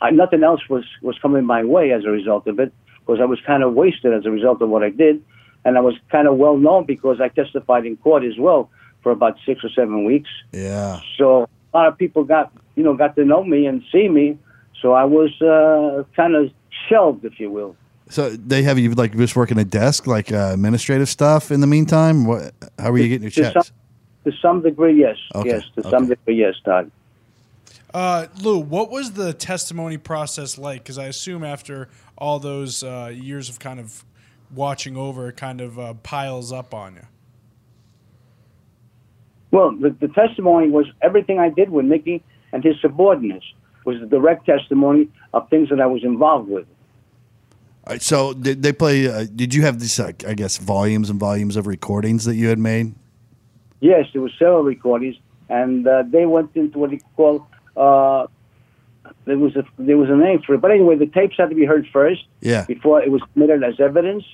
I, 0.00 0.10
nothing 0.10 0.42
else 0.42 0.60
was, 0.68 0.84
was 1.02 1.18
coming 1.18 1.44
my 1.44 1.62
way 1.64 1.92
as 1.92 2.04
a 2.04 2.10
result 2.10 2.46
of 2.46 2.58
it, 2.58 2.72
because 3.04 3.20
I 3.20 3.24
was 3.24 3.40
kind 3.46 3.62
of 3.62 3.74
wasted 3.74 4.12
as 4.12 4.26
a 4.26 4.30
result 4.30 4.62
of 4.62 4.68
what 4.68 4.82
I 4.82 4.90
did. 4.90 5.22
And 5.64 5.78
I 5.78 5.80
was 5.80 5.94
kind 6.10 6.26
of 6.26 6.36
well 6.36 6.56
known 6.56 6.86
because 6.86 7.20
I 7.20 7.28
testified 7.28 7.86
in 7.86 7.96
court 7.98 8.24
as 8.24 8.36
well 8.38 8.70
for 9.02 9.12
about 9.12 9.36
six 9.46 9.62
or 9.64 9.70
seven 9.70 10.04
weeks. 10.04 10.30
yeah. 10.52 11.00
So 11.18 11.48
a 11.72 11.76
lot 11.76 11.88
of 11.88 11.96
people 11.98 12.24
got, 12.24 12.52
you 12.76 12.82
know, 12.82 12.94
got 12.94 13.14
to 13.16 13.24
know 13.24 13.42
me 13.44 13.66
and 13.66 13.82
see 13.92 14.08
me. 14.08 14.38
So 14.80 14.92
I 14.92 15.04
was 15.04 15.30
uh, 15.40 16.04
kind 16.16 16.34
of 16.34 16.50
shelved, 16.88 17.24
if 17.24 17.38
you 17.38 17.50
will. 17.50 17.76
So 18.10 18.30
they 18.30 18.62
have 18.64 18.78
you 18.78 18.90
like 18.92 19.16
just 19.16 19.36
working 19.36 19.58
a 19.58 19.64
desk, 19.64 20.06
like 20.06 20.32
uh, 20.32 20.50
administrative 20.52 21.08
stuff 21.08 21.50
in 21.50 21.60
the 21.60 21.66
meantime. 21.66 22.26
What? 22.26 22.52
How 22.78 22.90
were 22.90 22.98
you 22.98 23.08
getting 23.08 23.22
your 23.22 23.30
To 23.30 23.44
some, 23.44 23.52
checks? 23.52 23.72
to 24.24 24.32
some 24.42 24.62
degree, 24.62 24.98
yes. 24.98 25.16
Okay, 25.34 25.48
Yes, 25.48 25.64
to 25.76 25.88
some 25.88 26.08
degree, 26.08 26.34
yes, 26.34 26.54
Todd. 26.64 26.90
Uh, 27.94 28.26
Lou, 28.40 28.58
what 28.58 28.90
was 28.90 29.12
the 29.12 29.32
testimony 29.32 29.98
process 29.98 30.56
like? 30.58 30.82
Because 30.82 30.98
I 30.98 31.06
assume 31.06 31.44
after 31.44 31.88
all 32.22 32.38
those 32.38 32.84
uh, 32.84 33.10
years 33.12 33.48
of 33.48 33.58
kind 33.58 33.80
of 33.80 34.04
watching 34.54 34.96
over, 34.96 35.32
kind 35.32 35.60
of 35.60 35.76
uh, 35.76 35.92
piles 36.04 36.52
up 36.52 36.72
on 36.72 36.94
you. 36.94 37.06
Well, 39.50 39.72
the, 39.72 39.90
the 39.90 40.06
testimony 40.06 40.70
was 40.70 40.86
everything 41.02 41.40
I 41.40 41.48
did 41.48 41.68
with 41.68 41.84
Nicky 41.84 42.22
and 42.52 42.62
his 42.62 42.76
subordinates 42.80 43.44
was 43.84 43.98
the 43.98 44.06
direct 44.06 44.46
testimony 44.46 45.08
of 45.34 45.50
things 45.50 45.68
that 45.70 45.80
I 45.80 45.86
was 45.86 46.04
involved 46.04 46.48
with. 46.48 46.64
All 47.84 47.94
right, 47.94 48.00
so 48.00 48.32
did 48.34 48.62
they 48.62 48.72
play? 48.72 49.08
Uh, 49.08 49.26
did 49.34 49.52
you 49.52 49.62
have 49.62 49.80
these? 49.80 49.98
Uh, 49.98 50.12
I 50.24 50.34
guess 50.34 50.58
volumes 50.58 51.10
and 51.10 51.18
volumes 51.18 51.56
of 51.56 51.66
recordings 51.66 52.24
that 52.26 52.36
you 52.36 52.48
had 52.48 52.60
made. 52.60 52.94
Yes, 53.80 54.06
there 54.12 54.22
were 54.22 54.30
several 54.38 54.62
recordings, 54.62 55.16
and 55.48 55.88
uh, 55.88 56.04
they 56.06 56.24
went 56.24 56.54
into 56.54 56.78
what 56.78 56.90
they 56.90 57.00
call 57.16 57.48
uh, 57.76 58.28
there 59.24 59.38
was 59.38 59.54
a 59.56 59.64
there 59.78 59.96
was 59.96 60.10
a 60.10 60.16
name 60.16 60.42
for 60.42 60.54
it. 60.54 60.60
But 60.60 60.70
anyway, 60.70 60.96
the 60.96 61.06
tapes 61.06 61.36
had 61.38 61.50
to 61.50 61.54
be 61.54 61.64
heard 61.64 61.86
first 61.92 62.24
Yeah. 62.40 62.64
before 62.66 63.02
it 63.02 63.10
was 63.10 63.22
submitted 63.32 63.62
as 63.62 63.78
evidence. 63.80 64.24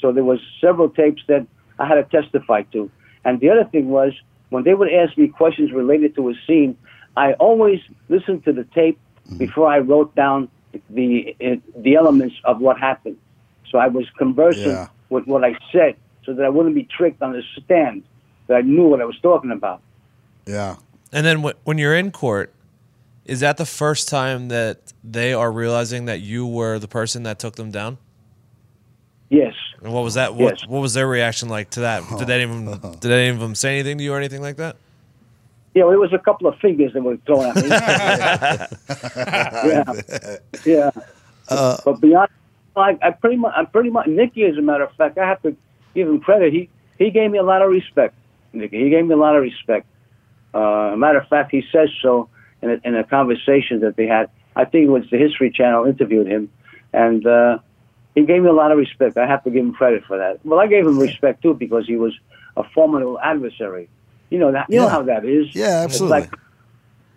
So 0.00 0.12
there 0.12 0.24
was 0.24 0.40
several 0.60 0.88
tapes 0.88 1.22
that 1.28 1.46
I 1.78 1.86
had 1.86 1.94
to 1.96 2.04
testify 2.04 2.62
to. 2.72 2.90
And 3.24 3.40
the 3.40 3.50
other 3.50 3.64
thing 3.64 3.88
was 3.88 4.12
when 4.50 4.64
they 4.64 4.74
would 4.74 4.92
ask 4.92 5.16
me 5.16 5.28
questions 5.28 5.72
related 5.72 6.14
to 6.16 6.28
a 6.28 6.34
scene, 6.46 6.76
I 7.16 7.32
always 7.34 7.80
listened 8.08 8.44
to 8.44 8.52
the 8.52 8.64
tape 8.64 8.98
mm-hmm. 9.26 9.38
before 9.38 9.68
I 9.68 9.78
wrote 9.78 10.14
down 10.14 10.48
the 10.90 11.34
the 11.76 11.94
elements 11.94 12.36
of 12.44 12.60
what 12.60 12.78
happened. 12.78 13.16
So 13.70 13.78
I 13.78 13.88
was 13.88 14.06
conversant 14.18 14.66
Yeah. 14.66 14.88
with 15.10 15.26
what 15.26 15.44
I 15.44 15.56
said, 15.72 15.96
so 16.24 16.32
that 16.34 16.44
I 16.44 16.48
wouldn't 16.48 16.74
be 16.74 16.84
tricked 16.84 17.22
on 17.22 17.32
the 17.32 17.42
stand. 17.64 18.02
That 18.46 18.56
I 18.58 18.60
knew 18.62 18.86
what 18.86 19.00
I 19.00 19.04
was 19.04 19.18
talking 19.20 19.50
about. 19.50 19.80
Yeah. 20.46 20.76
And 21.12 21.24
then 21.26 21.42
when 21.64 21.78
you're 21.78 21.94
in 21.94 22.10
court, 22.10 22.52
is 23.28 23.40
that 23.40 23.58
the 23.58 23.66
first 23.66 24.08
time 24.08 24.48
that 24.48 24.94
they 25.04 25.34
are 25.34 25.52
realizing 25.52 26.06
that 26.06 26.20
you 26.20 26.46
were 26.46 26.78
the 26.78 26.88
person 26.88 27.24
that 27.24 27.38
took 27.38 27.56
them 27.56 27.70
down? 27.70 27.98
Yes. 29.28 29.52
And 29.82 29.92
what 29.92 30.02
was 30.02 30.14
that? 30.14 30.34
What, 30.34 30.60
Yes. 30.60 30.66
what 30.66 30.80
was 30.80 30.94
their 30.94 31.06
reaction 31.06 31.50
like 31.50 31.68
to 31.70 31.80
that? 31.80 32.02
Did 32.18 32.30
any 32.30 32.44
of 32.44 32.50
them 32.50 32.64
did 32.98 33.12
any 33.12 33.28
of 33.28 33.38
them 33.38 33.54
say 33.54 33.74
anything 33.74 33.98
to 33.98 34.04
you 34.04 34.14
or 34.14 34.16
anything 34.16 34.40
like 34.40 34.56
that? 34.56 34.76
Yeah, 35.74 35.84
well, 35.84 35.92
it 35.92 36.00
was 36.00 36.14
a 36.14 36.18
couple 36.18 36.46
of 36.48 36.58
fingers 36.58 36.94
that 36.94 37.02
were 37.02 37.18
thrown 37.18 37.44
at 37.44 37.56
me. 37.56 37.68
yeah, 40.64 40.64
yeah. 40.64 40.90
but 41.84 42.00
beyond, 42.00 42.30
I, 42.74 42.98
I 43.02 43.10
pretty 43.10 43.36
much, 43.36 43.52
I'm 43.54 43.66
pretty 43.66 43.90
much 43.90 44.06
Nicky. 44.06 44.44
As 44.44 44.56
a 44.56 44.62
matter 44.62 44.84
of 44.84 44.92
fact, 44.96 45.18
I 45.18 45.28
have 45.28 45.42
to 45.42 45.54
give 45.94 46.08
him 46.08 46.20
credit. 46.20 46.52
He 46.52 46.70
he 46.98 47.10
gave 47.10 47.30
me 47.30 47.36
a 47.38 47.42
lot 47.42 47.60
of 47.60 47.70
respect. 47.70 48.14
Nicky, 48.54 48.82
he 48.82 48.88
gave 48.90 49.04
me 49.06 49.12
a 49.12 49.16
lot 49.18 49.36
of 49.36 49.42
respect. 49.42 49.86
Uh, 50.54 50.94
matter 50.96 51.18
of 51.18 51.28
fact, 51.28 51.50
he 51.50 51.62
says 51.70 51.90
so 52.00 52.30
in 52.62 52.70
a, 52.70 52.80
in 52.84 52.94
a 52.96 53.04
conversation 53.04 53.80
that 53.80 53.96
they 53.96 54.06
had. 54.06 54.30
I 54.56 54.64
think 54.64 54.86
it 54.86 54.90
was 54.90 55.04
the 55.10 55.18
History 55.18 55.50
Channel 55.50 55.84
interviewed 55.86 56.26
him, 56.26 56.50
and 56.92 57.24
uh, 57.26 57.58
he 58.14 58.24
gave 58.24 58.42
me 58.42 58.48
a 58.48 58.52
lot 58.52 58.72
of 58.72 58.78
respect. 58.78 59.16
I 59.16 59.26
have 59.26 59.44
to 59.44 59.50
give 59.50 59.64
him 59.64 59.72
credit 59.72 60.04
for 60.06 60.18
that. 60.18 60.44
Well, 60.44 60.58
I 60.58 60.66
gave 60.66 60.86
him 60.86 60.98
respect 60.98 61.42
too 61.42 61.54
because 61.54 61.86
he 61.86 61.96
was 61.96 62.12
a 62.56 62.64
formidable 62.74 63.18
adversary. 63.20 63.88
You 64.30 64.38
know 64.38 64.52
that. 64.52 64.66
You 64.68 64.80
know 64.80 64.88
how 64.88 65.02
that 65.02 65.24
is. 65.24 65.54
Yeah, 65.54 65.84
It's 65.84 65.94
absolutely. 65.94 66.20
like 66.20 66.34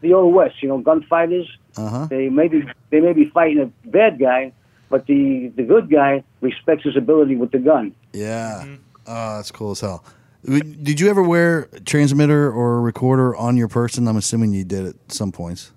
the 0.01 0.13
old 0.13 0.33
west. 0.33 0.61
You 0.61 0.69
know, 0.69 0.77
gunfighters. 0.79 1.47
Uh-huh. 1.77 2.05
They 2.09 2.29
may 2.29 2.47
be 2.47 2.63
they 2.89 2.99
may 2.99 3.13
be 3.13 3.25
fighting 3.29 3.59
a 3.59 3.87
bad 3.89 4.19
guy, 4.19 4.53
but 4.89 5.07
the 5.07 5.51
the 5.55 5.63
good 5.63 5.89
guy 5.89 6.23
respects 6.41 6.83
his 6.83 6.95
ability 6.95 7.35
with 7.35 7.51
the 7.51 7.59
gun. 7.59 7.95
Yeah. 8.13 8.65
Oh, 9.07 9.35
that's 9.37 9.51
cool 9.51 9.71
as 9.71 9.79
hell. 9.81 10.03
Did 10.43 10.99
you 10.99 11.09
ever 11.09 11.21
wear 11.21 11.69
a 11.73 11.79
transmitter 11.79 12.51
or 12.51 12.77
a 12.77 12.81
recorder 12.81 13.35
on 13.35 13.57
your 13.57 13.67
person? 13.67 14.07
I'm 14.07 14.17
assuming 14.17 14.53
you 14.53 14.63
did 14.63 14.85
at 14.87 14.95
some 15.11 15.31
points. 15.31 15.71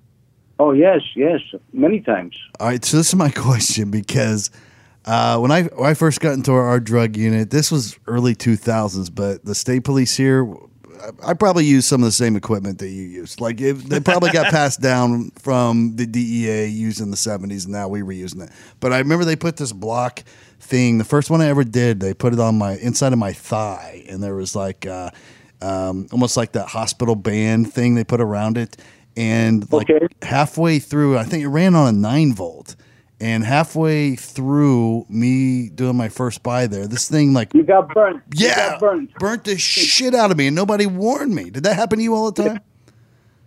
Oh 0.59 0.73
yes, 0.73 1.01
yes, 1.15 1.41
many 1.73 2.01
times. 2.01 2.37
All 2.61 2.69
right, 2.69 2.85
so 2.85 2.97
this 2.97 3.09
is 3.09 3.15
my 3.15 3.31
question 3.35 3.91
because 3.91 4.51
uh, 5.05 5.39
when 5.39 5.51
I 5.51 5.65
when 5.65 5.91
I 5.91 5.95
first 5.95 6.21
got 6.21 6.33
into 6.33 6.53
our, 6.53 6.65
our 6.65 6.81
drug 6.81 7.17
unit, 7.17 7.51
this 7.51 7.71
was 7.71 7.99
early 8.07 8.35
2000s, 8.35 9.15
but 9.15 9.45
the 9.45 9.55
state 9.55 9.85
police 9.85 10.17
here, 10.17 10.51
I, 11.03 11.31
I 11.31 11.35
probably 11.35 11.67
used 11.67 11.87
some 11.87 12.03
of 12.03 12.07
the 12.07 12.13
same 12.13 12.37
equipment 12.37 12.79
that 12.79 12.89
you 12.89 13.03
used. 13.03 13.41
Like 13.41 13.61
it, 13.61 13.75
they 13.75 14.01
probably 14.01 14.31
got 14.31 14.47
passed 14.51 14.81
down 14.81 15.31
from 15.33 15.97
the 15.97 16.07
DEA 16.07 16.67
used 16.67 17.01
in 17.01 17.11
the 17.11 17.17
70s, 17.17 17.65
and 17.65 17.73
now 17.73 17.89
we 17.89 18.03
were 18.03 18.13
using 18.13 18.41
it. 18.41 18.51
But 18.81 18.93
I 18.93 18.99
remember 18.99 19.25
they 19.25 19.37
put 19.37 19.57
this 19.57 19.73
block 19.73 20.23
thing. 20.61 20.99
The 20.99 21.05
first 21.05 21.31
one 21.31 21.41
I 21.41 21.47
ever 21.49 21.65
did, 21.65 22.01
they 22.01 22.15
put 22.15 22.33
it 22.33 22.41
on 22.41 22.57
my 22.59 22.77
inside 22.79 23.13
of 23.13 23.19
my 23.19 23.33
thigh, 23.33 24.05
and 24.09 24.23
there 24.23 24.35
was 24.35 24.55
like. 24.57 24.87
Uh, 24.87 25.11
um, 25.63 26.09
almost 26.13 26.37
like 26.37 26.53
that 26.53 26.67
hospital 26.69 27.15
band 27.17 27.73
thing 27.73 27.95
they 27.95 28.05
put 28.05 28.21
around 28.21 28.59
it, 28.59 28.77
and 29.17 29.71
like 29.73 29.89
Okay. 29.89 30.07
halfway 30.21 30.79
through, 30.79 31.17
I 31.17 31.23
think 31.25 31.43
it 31.43 31.49
ran 31.49 31.75
on 31.75 31.89
a 31.89 31.97
nine 31.97 32.35
volt. 32.35 32.77
And 33.19 33.45
halfway 33.45 34.15
through 34.17 35.07
me 35.09 35.71
doing 35.71 35.97
my 35.97 36.11
first 36.11 36.43
buy 36.43 36.67
there, 36.67 36.87
this 36.87 37.09
thing 37.09 37.33
like 37.33 37.55
You 37.55 37.63
got 37.63 37.89
burned. 37.95 38.21
You 38.35 38.49
yeah 38.49 38.71
got 38.73 38.81
burned. 38.81 39.15
burnt 39.19 39.45
the 39.45 39.57
shit 39.59 40.15
out 40.15 40.31
of 40.31 40.37
me, 40.37 40.49
and 40.49 40.57
nobody 40.57 40.85
warned 40.85 41.35
me. 41.35 41.49
Did 41.49 41.63
that 41.63 41.77
happen 41.77 41.97
to 41.99 42.03
you 42.03 42.15
all 42.15 42.31
the 42.31 42.43
time? 42.43 42.61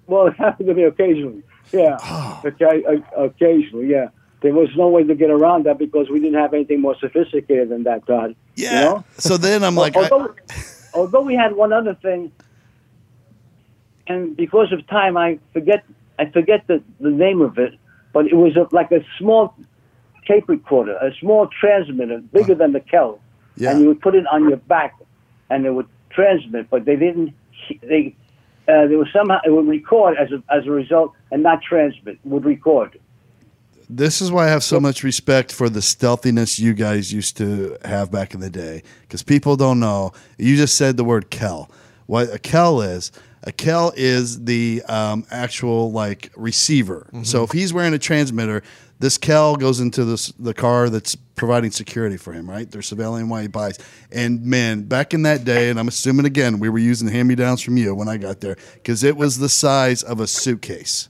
Well, 0.07 0.27
it 0.27 0.37
happened 0.37 0.69
to 0.69 0.73
me 0.73 0.83
occasionally. 0.85 1.43
Yeah, 1.71 1.97
Ah. 2.01 2.41
okay, 2.45 2.83
occasionally. 3.15 3.89
Yeah, 3.91 4.07
there 4.41 4.53
was 4.53 4.69
no 4.75 4.87
way 4.87 5.03
to 5.03 5.15
get 5.15 5.29
around 5.29 5.65
that 5.65 5.77
because 5.77 6.09
we 6.09 6.19
didn't 6.19 6.39
have 6.39 6.53
anything 6.53 6.81
more 6.81 6.95
sophisticated 6.99 7.69
than 7.69 7.83
that, 7.83 8.05
Todd. 8.05 8.35
Yeah. 8.55 8.69
You 8.69 8.85
know? 8.85 9.03
So 9.17 9.37
then 9.37 9.63
I'm 9.63 9.75
like, 9.75 9.95
I, 9.97 10.09
although, 10.09 10.35
although 10.93 11.21
we 11.21 11.35
had 11.35 11.55
one 11.55 11.73
other 11.73 11.95
thing, 11.95 12.31
and 14.07 14.37
because 14.37 14.71
of 14.71 14.85
time, 14.87 15.17
I 15.17 15.39
forget 15.53 15.83
I 16.19 16.29
forget 16.29 16.65
the, 16.67 16.81
the 16.99 17.09
name 17.09 17.41
of 17.41 17.57
it, 17.57 17.73
but 18.13 18.27
it 18.27 18.35
was 18.35 18.55
a, 18.55 18.67
like 18.71 18.91
a 18.91 19.05
small 19.19 19.53
tape 20.25 20.47
recorder, 20.47 20.95
a 20.97 21.13
small 21.19 21.47
transmitter, 21.47 22.19
bigger 22.19 22.55
than 22.55 22.73
the 22.73 22.79
Kel, 22.79 23.19
yeah. 23.55 23.71
and 23.71 23.81
you 23.81 23.87
would 23.87 24.01
put 24.01 24.15
it 24.15 24.25
on 24.27 24.47
your 24.47 24.57
back, 24.57 24.95
and 25.49 25.65
it 25.65 25.71
would 25.71 25.87
transmit, 26.09 26.69
but 26.69 26.85
they 26.85 26.95
didn't. 26.95 27.33
They 27.81 28.15
uh, 28.67 28.87
they 28.87 28.95
were 28.95 29.09
somehow 29.11 29.39
it 29.45 29.49
would 29.51 29.67
record 29.67 30.17
as 30.17 30.31
a, 30.31 30.43
as 30.53 30.65
a 30.65 30.71
result 30.71 31.13
and 31.31 31.43
not 31.43 31.61
transmit. 31.61 32.19
Would 32.23 32.45
record. 32.45 32.99
This 33.89 34.21
is 34.21 34.31
why 34.31 34.45
I 34.45 34.49
have 34.49 34.63
so 34.63 34.79
much 34.79 35.03
respect 35.03 35.51
for 35.51 35.69
the 35.69 35.81
stealthiness 35.81 36.59
you 36.59 36.73
guys 36.73 37.13
used 37.13 37.37
to 37.37 37.77
have 37.85 38.11
back 38.11 38.33
in 38.33 38.39
the 38.39 38.49
day. 38.49 38.83
Because 39.01 39.23
people 39.23 39.55
don't 39.55 39.79
know. 39.79 40.11
You 40.37 40.55
just 40.55 40.75
said 40.75 40.97
the 40.97 41.03
word 41.03 41.29
Kel. 41.29 41.69
What 42.05 42.33
a 42.33 42.39
Kel 42.39 42.81
is, 42.81 43.11
a 43.43 43.51
Kel 43.51 43.93
is 43.95 44.43
the 44.43 44.81
um, 44.87 45.25
actual 45.31 45.91
like 45.91 46.31
receiver. 46.35 47.07
So 47.23 47.43
if 47.43 47.51
he's 47.51 47.73
wearing 47.73 47.93
a 47.93 47.99
transmitter, 47.99 48.61
this 48.99 49.17
Kel 49.17 49.55
goes 49.55 49.79
into 49.79 50.03
this 50.03 50.27
the 50.39 50.53
car 50.53 50.89
that's 50.89 51.15
providing 51.15 51.71
security 51.71 52.17
for 52.17 52.33
him. 52.33 52.49
Right? 52.49 52.69
They're 52.69 52.81
surveilling 52.81 53.29
while 53.29 53.41
he 53.41 53.47
buys. 53.47 53.77
And 54.11 54.43
man, 54.45 54.83
back 54.83 55.13
in 55.13 55.21
that 55.23 55.45
day, 55.45 55.69
and 55.69 55.79
I'm 55.79 55.87
assuming 55.87 56.25
again, 56.25 56.59
we 56.59 56.67
were 56.67 56.79
using 56.79 57.07
hand 57.07 57.27
me 57.27 57.35
downs 57.35 57.61
from 57.61 57.77
you 57.77 57.95
when 57.95 58.09
I 58.09 58.17
got 58.17 58.41
there 58.41 58.57
because 58.73 59.03
it 59.03 59.15
was 59.15 59.37
the 59.37 59.49
size 59.49 60.03
of 60.03 60.19
a 60.19 60.27
suitcase 60.27 61.09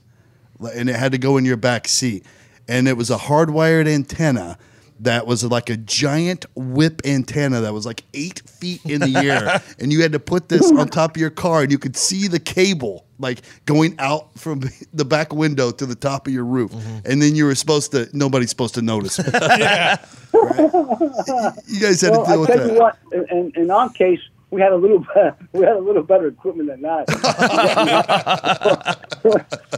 and 0.74 0.88
it 0.88 0.96
had 0.96 1.12
to 1.12 1.18
go 1.18 1.36
in 1.36 1.44
your 1.44 1.56
back 1.56 1.88
seat. 1.88 2.24
And 2.68 2.86
it 2.86 2.96
was 2.96 3.10
a 3.10 3.16
hardwired 3.16 3.88
antenna 3.88 4.58
that 5.00 5.26
was 5.28 5.44
like 5.44 5.70
a 5.70 5.76
giant 5.76 6.44
whip 6.56 7.00
antenna 7.04 7.60
that 7.60 7.72
was 7.72 7.86
like 7.86 8.02
eight 8.14 8.42
feet 8.48 8.84
in 8.84 9.00
the 9.00 9.16
air. 9.16 9.62
and 9.78 9.92
you 9.92 10.02
had 10.02 10.10
to 10.12 10.18
put 10.18 10.48
this 10.48 10.70
on 10.72 10.88
top 10.88 11.12
of 11.16 11.20
your 11.20 11.30
car 11.30 11.62
and 11.62 11.70
you 11.70 11.78
could 11.78 11.96
see 11.96 12.26
the 12.26 12.40
cable 12.40 13.06
like 13.20 13.42
going 13.64 13.94
out 14.00 14.36
from 14.38 14.60
the 14.92 15.04
back 15.04 15.32
window 15.32 15.70
to 15.70 15.86
the 15.86 15.94
top 15.94 16.26
of 16.26 16.32
your 16.32 16.44
roof. 16.44 16.72
Mm-hmm. 16.72 16.98
And 17.10 17.22
then 17.22 17.36
you 17.36 17.44
were 17.46 17.54
supposed 17.54 17.92
to, 17.92 18.08
nobody's 18.12 18.50
supposed 18.50 18.74
to 18.74 18.82
notice. 18.82 19.18
it. 19.18 19.32
Right? 20.30 21.54
You 21.66 21.80
guys 21.80 22.00
had 22.02 22.10
Well, 22.10 22.24
to 22.26 22.30
deal 22.30 22.32
I 22.32 22.36
with 22.36 22.48
tell 22.48 22.58
you 22.58 22.66
that. 22.74 22.80
what, 22.80 22.98
in, 23.30 23.52
in 23.56 23.70
our 23.70 23.88
case, 23.88 24.20
we 24.50 24.60
had 24.60 24.72
a 24.72 24.76
little 24.76 25.06
we 25.52 25.64
had 25.64 25.76
a 25.76 25.80
little 25.80 26.02
better 26.02 26.26
equipment 26.28 26.68
than 26.68 26.82
that. 26.82 27.04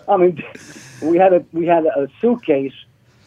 I 0.08 0.16
mean, 0.16 0.42
we 1.02 1.18
had 1.18 1.32
a 1.32 1.44
we 1.52 1.66
had 1.66 1.84
a 1.86 2.08
suitcase 2.20 2.74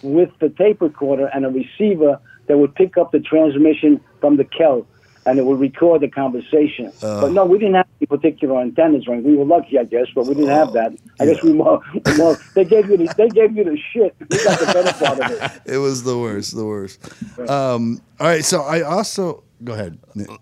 with 0.02 0.30
the 0.40 0.50
tape 0.50 0.82
recorder 0.82 1.28
and 1.28 1.46
a 1.46 1.50
receiver 1.50 2.20
that 2.48 2.58
would 2.58 2.76
pick 2.76 2.98
up 2.98 3.12
the 3.12 3.20
transmission 3.20 4.02
from 4.20 4.38
the 4.38 4.44
Kel 4.44 4.86
and 5.26 5.40
it 5.40 5.46
would 5.46 5.60
record 5.60 6.02
the 6.02 6.08
conversation. 6.08 6.92
but 7.00 7.30
no, 7.30 7.46
we 7.46 7.58
didn't 7.58 7.76
have 7.76 7.88
any 8.02 8.08
particular 8.08 8.60
antennas. 8.62 9.08
Right? 9.08 9.24
We 9.24 9.36
were 9.36 9.46
lucky, 9.46 9.80
I 9.80 9.86
guess, 9.86 10.08
but 10.14 10.26
we 10.26 10.34
didn't 10.34 10.50
have 10.50 10.74
that. 10.74 10.94
I 11.20 11.26
guess 11.26 11.42
we 11.44 11.54
more, 11.54 11.82
more 12.18 12.38
they 12.56 12.66
gave 12.66 12.90
you 12.90 12.98
the 12.98 13.14
they 13.18 13.30
gave 13.30 13.56
you 13.56 13.64
the 13.64 13.78
shit. 13.92 14.16
We 14.20 14.44
got 14.44 14.60
the 14.60 14.66
better 14.66 15.06
part 15.06 15.20
of 15.20 15.32
it. 15.32 15.62
It 15.74 15.78
was 15.78 16.04
the 16.04 16.18
worst, 16.18 16.56
the 16.56 16.66
worst. 16.66 17.00
Um, 17.50 18.02
all 18.20 18.28
right, 18.28 18.44
so 18.44 18.62
I 18.62 18.82
also, 18.82 19.44
go 19.64 19.74
ahead. 19.74 19.98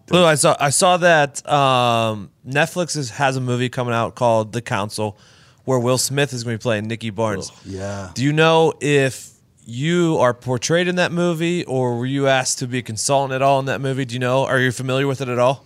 Lou, 0.09 0.25
I 0.25 0.35
saw 0.35 0.55
I 0.59 0.71
saw 0.71 0.97
that 0.97 1.47
um, 1.47 2.31
Netflix 2.47 2.97
is, 2.97 3.11
has 3.11 3.37
a 3.37 3.41
movie 3.41 3.69
coming 3.69 3.93
out 3.93 4.15
called 4.15 4.51
The 4.51 4.61
Council, 4.61 5.17
where 5.65 5.79
Will 5.79 5.97
Smith 5.97 6.33
is 6.33 6.43
going 6.43 6.55
to 6.55 6.59
be 6.59 6.61
playing 6.61 6.87
Nicky 6.87 7.09
Barnes. 7.09 7.51
Yeah. 7.65 8.11
Do 8.13 8.23
you 8.23 8.33
know 8.33 8.73
if 8.81 9.31
you 9.63 10.17
are 10.17 10.33
portrayed 10.33 10.87
in 10.87 10.95
that 10.95 11.11
movie, 11.11 11.63
or 11.65 11.97
were 11.97 12.05
you 12.05 12.27
asked 12.27 12.59
to 12.59 12.67
be 12.67 12.79
a 12.79 12.81
consultant 12.81 13.33
at 13.33 13.41
all 13.41 13.59
in 13.59 13.65
that 13.65 13.81
movie? 13.81 14.05
Do 14.05 14.13
you 14.13 14.19
know? 14.19 14.45
Are 14.45 14.59
you 14.59 14.71
familiar 14.71 15.07
with 15.07 15.21
it 15.21 15.29
at 15.29 15.39
all? 15.39 15.65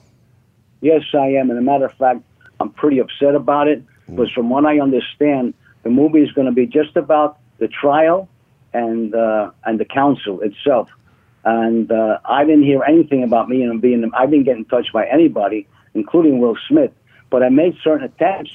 Yes, 0.81 1.03
I 1.13 1.27
am. 1.27 1.49
And 1.49 1.57
a 1.57 1.61
matter 1.61 1.85
of 1.85 1.93
fact, 1.93 2.21
I'm 2.59 2.69
pretty 2.69 2.99
upset 2.99 3.35
about 3.35 3.67
it 3.67 3.83
because, 4.07 4.31
from 4.31 4.49
what 4.49 4.65
I 4.65 4.79
understand, 4.79 5.53
the 5.83 5.89
movie 5.89 6.21
is 6.21 6.31
going 6.33 6.45
to 6.45 6.53
be 6.53 6.67
just 6.67 6.95
about 6.95 7.39
the 7.57 7.67
trial 7.67 8.29
and 8.73 9.15
uh, 9.15 9.51
and 9.63 9.79
the 9.79 9.85
council 9.85 10.41
itself. 10.41 10.89
And 11.43 11.91
uh, 11.91 12.19
I 12.25 12.43
didn't 12.43 12.63
hear 12.63 12.83
anything 12.83 13.23
about 13.23 13.49
me 13.49 13.63
and 13.63 13.81
being. 13.81 14.09
I 14.13 14.25
didn't 14.25 14.43
get 14.43 14.57
in 14.57 14.65
touch 14.65 14.87
by 14.93 15.05
anybody, 15.07 15.67
including 15.93 16.39
Will 16.39 16.57
Smith. 16.67 16.91
But 17.29 17.43
I 17.43 17.49
made 17.49 17.77
certain 17.83 18.05
attempts 18.05 18.51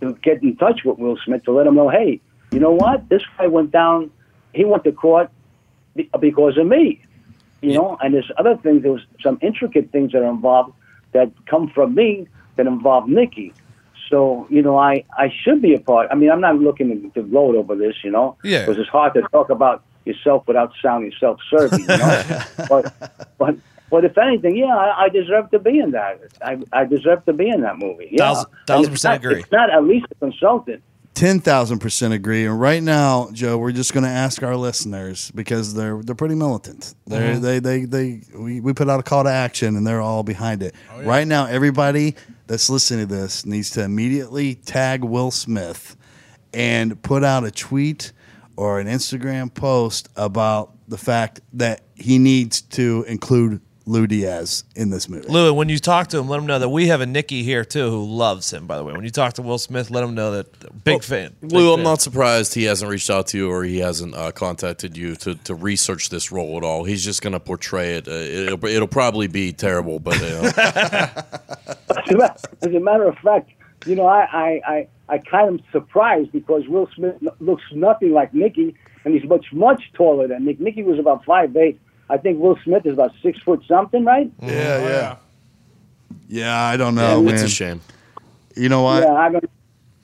to 0.00 0.14
get 0.22 0.42
in 0.42 0.56
touch 0.56 0.80
with 0.84 0.98
Will 0.98 1.18
Smith 1.24 1.44
to 1.44 1.52
let 1.52 1.66
him 1.66 1.74
know, 1.74 1.88
hey, 1.88 2.20
you 2.52 2.60
know 2.60 2.72
what? 2.72 3.08
This 3.08 3.22
guy 3.36 3.46
went 3.46 3.70
down. 3.70 4.10
He 4.54 4.64
went 4.64 4.84
to 4.84 4.92
court 4.92 5.30
because 6.20 6.56
of 6.56 6.66
me 6.66 7.02
you 7.60 7.74
know, 7.74 7.98
and 8.00 8.14
there's 8.14 8.30
other 8.38 8.56
things. 8.56 8.82
There 8.82 8.92
was 8.92 9.02
some 9.22 9.38
intricate 9.42 9.90
things 9.90 10.12
that 10.12 10.22
are 10.22 10.30
involved 10.30 10.72
that 11.12 11.32
come 11.46 11.68
from 11.68 11.94
me 11.94 12.28
that 12.56 12.66
involve 12.66 13.08
Nicky. 13.08 13.52
So 14.08 14.46
you 14.48 14.62
know, 14.62 14.78
I 14.78 15.04
I 15.16 15.32
should 15.42 15.60
be 15.60 15.74
a 15.74 15.80
part. 15.80 16.08
I 16.10 16.14
mean, 16.14 16.30
I'm 16.30 16.40
not 16.40 16.56
looking 16.56 16.88
to, 17.12 17.20
to 17.20 17.28
gloat 17.28 17.56
over 17.56 17.74
this, 17.74 17.96
you 18.02 18.10
know, 18.10 18.36
Yeah. 18.42 18.60
because 18.60 18.78
it's 18.78 18.88
hard 18.88 19.14
to 19.14 19.22
talk 19.32 19.50
about 19.50 19.82
yourself 20.04 20.46
without 20.46 20.72
sounding 20.80 21.12
self-serving, 21.18 21.80
you 21.80 21.86
know. 21.86 22.42
but 22.68 23.12
but 23.38 23.56
but 23.90 24.04
if 24.04 24.16
anything, 24.18 24.56
yeah, 24.56 24.76
I, 24.76 25.04
I 25.04 25.08
deserve 25.08 25.50
to 25.50 25.58
be 25.58 25.78
in 25.78 25.92
that. 25.92 26.20
I 26.42 26.58
I 26.72 26.84
deserve 26.84 27.24
to 27.26 27.32
be 27.32 27.48
in 27.48 27.62
that 27.62 27.78
movie. 27.78 28.08
Yeah. 28.12 28.18
Thousand, 28.34 28.50
thousand 28.66 28.92
percent 28.92 29.12
not- 29.22 29.30
agree. 29.30 29.40
It's 29.42 29.52
not 29.52 29.70
at 29.70 29.84
least 29.84 30.06
a 30.10 30.14
consultant. 30.16 30.82
Ten 31.14 31.40
thousand 31.40 31.80
percent 31.80 32.14
agree. 32.14 32.46
And 32.46 32.60
right 32.60 32.80
now, 32.82 33.28
Joe, 33.32 33.58
we're 33.58 33.72
just 33.72 33.92
going 33.92 34.04
to 34.04 34.10
ask 34.10 34.40
our 34.44 34.54
listeners 34.56 35.32
because 35.32 35.74
they're 35.74 36.00
they're 36.02 36.14
pretty 36.14 36.36
militant. 36.36 36.94
They're, 37.06 37.32
Mm-hmm. 37.34 37.42
They 37.42 37.58
they 37.58 37.84
they 37.86 38.20
we, 38.36 38.60
we 38.60 38.72
put 38.72 38.88
out 38.88 39.00
a 39.00 39.02
call 39.02 39.24
to 39.24 39.30
action 39.30 39.74
and 39.76 39.84
they're 39.86 40.00
all 40.00 40.22
behind 40.22 40.62
it. 40.62 40.74
Oh, 40.94 41.02
Right 41.02 41.26
now, 41.26 41.46
everybody 41.46 42.14
that's 42.46 42.70
listening 42.70 43.08
to 43.08 43.14
this 43.14 43.44
needs 43.44 43.70
to 43.70 43.82
immediately 43.82 44.54
tag 44.54 45.02
Will 45.02 45.30
Smith 45.32 45.96
and 46.54 47.02
put 47.02 47.24
out 47.24 47.44
a 47.44 47.50
tweet 47.50 48.12
or 48.56 48.78
an 48.80 48.86
Instagram 48.86 49.52
post 49.52 50.08
about 50.16 50.72
the 50.88 50.98
fact 50.98 51.40
that 51.52 51.82
he 51.96 52.18
needs 52.18 52.60
to 52.62 53.04
include 53.08 53.60
Lou 53.88 54.06
Diaz 54.06 54.64
in 54.76 54.90
this 54.90 55.08
movie. 55.08 55.26
Lou, 55.28 55.54
when 55.54 55.70
you 55.70 55.78
talk 55.78 56.08
to 56.08 56.18
him, 56.18 56.28
let 56.28 56.38
him 56.38 56.46
know 56.46 56.58
that 56.58 56.68
we 56.68 56.88
have 56.88 57.00
a 57.00 57.06
Nicky 57.06 57.42
here 57.42 57.64
too 57.64 57.90
who 57.90 58.04
loves 58.04 58.52
him. 58.52 58.66
By 58.66 58.76
the 58.76 58.84
way, 58.84 58.92
when 58.92 59.02
you 59.02 59.10
talk 59.10 59.32
to 59.34 59.42
Will 59.42 59.58
Smith, 59.58 59.90
let 59.90 60.04
him 60.04 60.14
know 60.14 60.32
that 60.32 60.84
big 60.84 61.02
fan. 61.02 61.34
Big 61.40 61.52
Lou, 61.52 61.72
I'm 61.72 61.82
not 61.82 62.02
surprised 62.02 62.54
he 62.54 62.64
hasn't 62.64 62.90
reached 62.90 63.08
out 63.08 63.28
to 63.28 63.38
you 63.38 63.50
or 63.50 63.64
he 63.64 63.78
hasn't 63.78 64.14
uh, 64.14 64.30
contacted 64.32 64.96
you 64.96 65.16
to, 65.16 65.34
to 65.36 65.54
research 65.54 66.10
this 66.10 66.30
role 66.30 66.58
at 66.58 66.64
all. 66.64 66.84
He's 66.84 67.02
just 67.02 67.22
going 67.22 67.32
to 67.32 67.40
portray 67.40 67.94
it. 67.94 68.06
Uh, 68.06 68.10
it'll, 68.10 68.64
it'll 68.66 68.88
probably 68.88 69.26
be 69.26 69.52
terrible, 69.52 69.98
but 69.98 70.20
uh, 70.22 70.52
As 71.96 72.14
a 72.14 72.36
As 72.62 72.74
a 72.74 72.80
matter 72.80 73.08
of 73.08 73.16
fact, 73.18 73.50
you 73.86 73.94
know, 73.94 74.06
I, 74.06 74.26
I, 74.30 74.60
I, 74.66 74.88
I 75.08 75.18
kind 75.18 75.58
of 75.58 75.64
surprised 75.72 76.32
because 76.32 76.68
Will 76.68 76.88
Smith 76.94 77.16
looks 77.40 77.62
nothing 77.72 78.12
like 78.12 78.34
Nicky, 78.34 78.74
and 79.04 79.14
he's 79.14 79.24
much, 79.28 79.46
much 79.52 79.82
taller 79.94 80.28
than 80.28 80.44
Nick. 80.44 80.60
Nicky 80.60 80.82
was 80.82 80.98
about 80.98 81.24
five 81.24 81.56
eight. 81.56 81.80
I 82.10 82.16
think 82.16 82.38
Will 82.40 82.58
Smith 82.64 82.86
is 82.86 82.94
about 82.94 83.12
six 83.22 83.38
foot 83.40 83.62
something, 83.68 84.04
right? 84.04 84.30
Yeah, 84.42 84.48
yeah, 84.80 85.16
yeah. 86.28 86.60
I 86.62 86.76
don't 86.76 86.94
know, 86.94 87.22
it's 87.28 87.40
man. 87.40 87.44
a 87.44 87.48
shame. 87.48 87.80
You 88.56 88.68
know 88.68 88.82
what? 88.82 89.02
Yeah, 89.02 89.12
I 89.12 89.28
don't. 89.30 89.50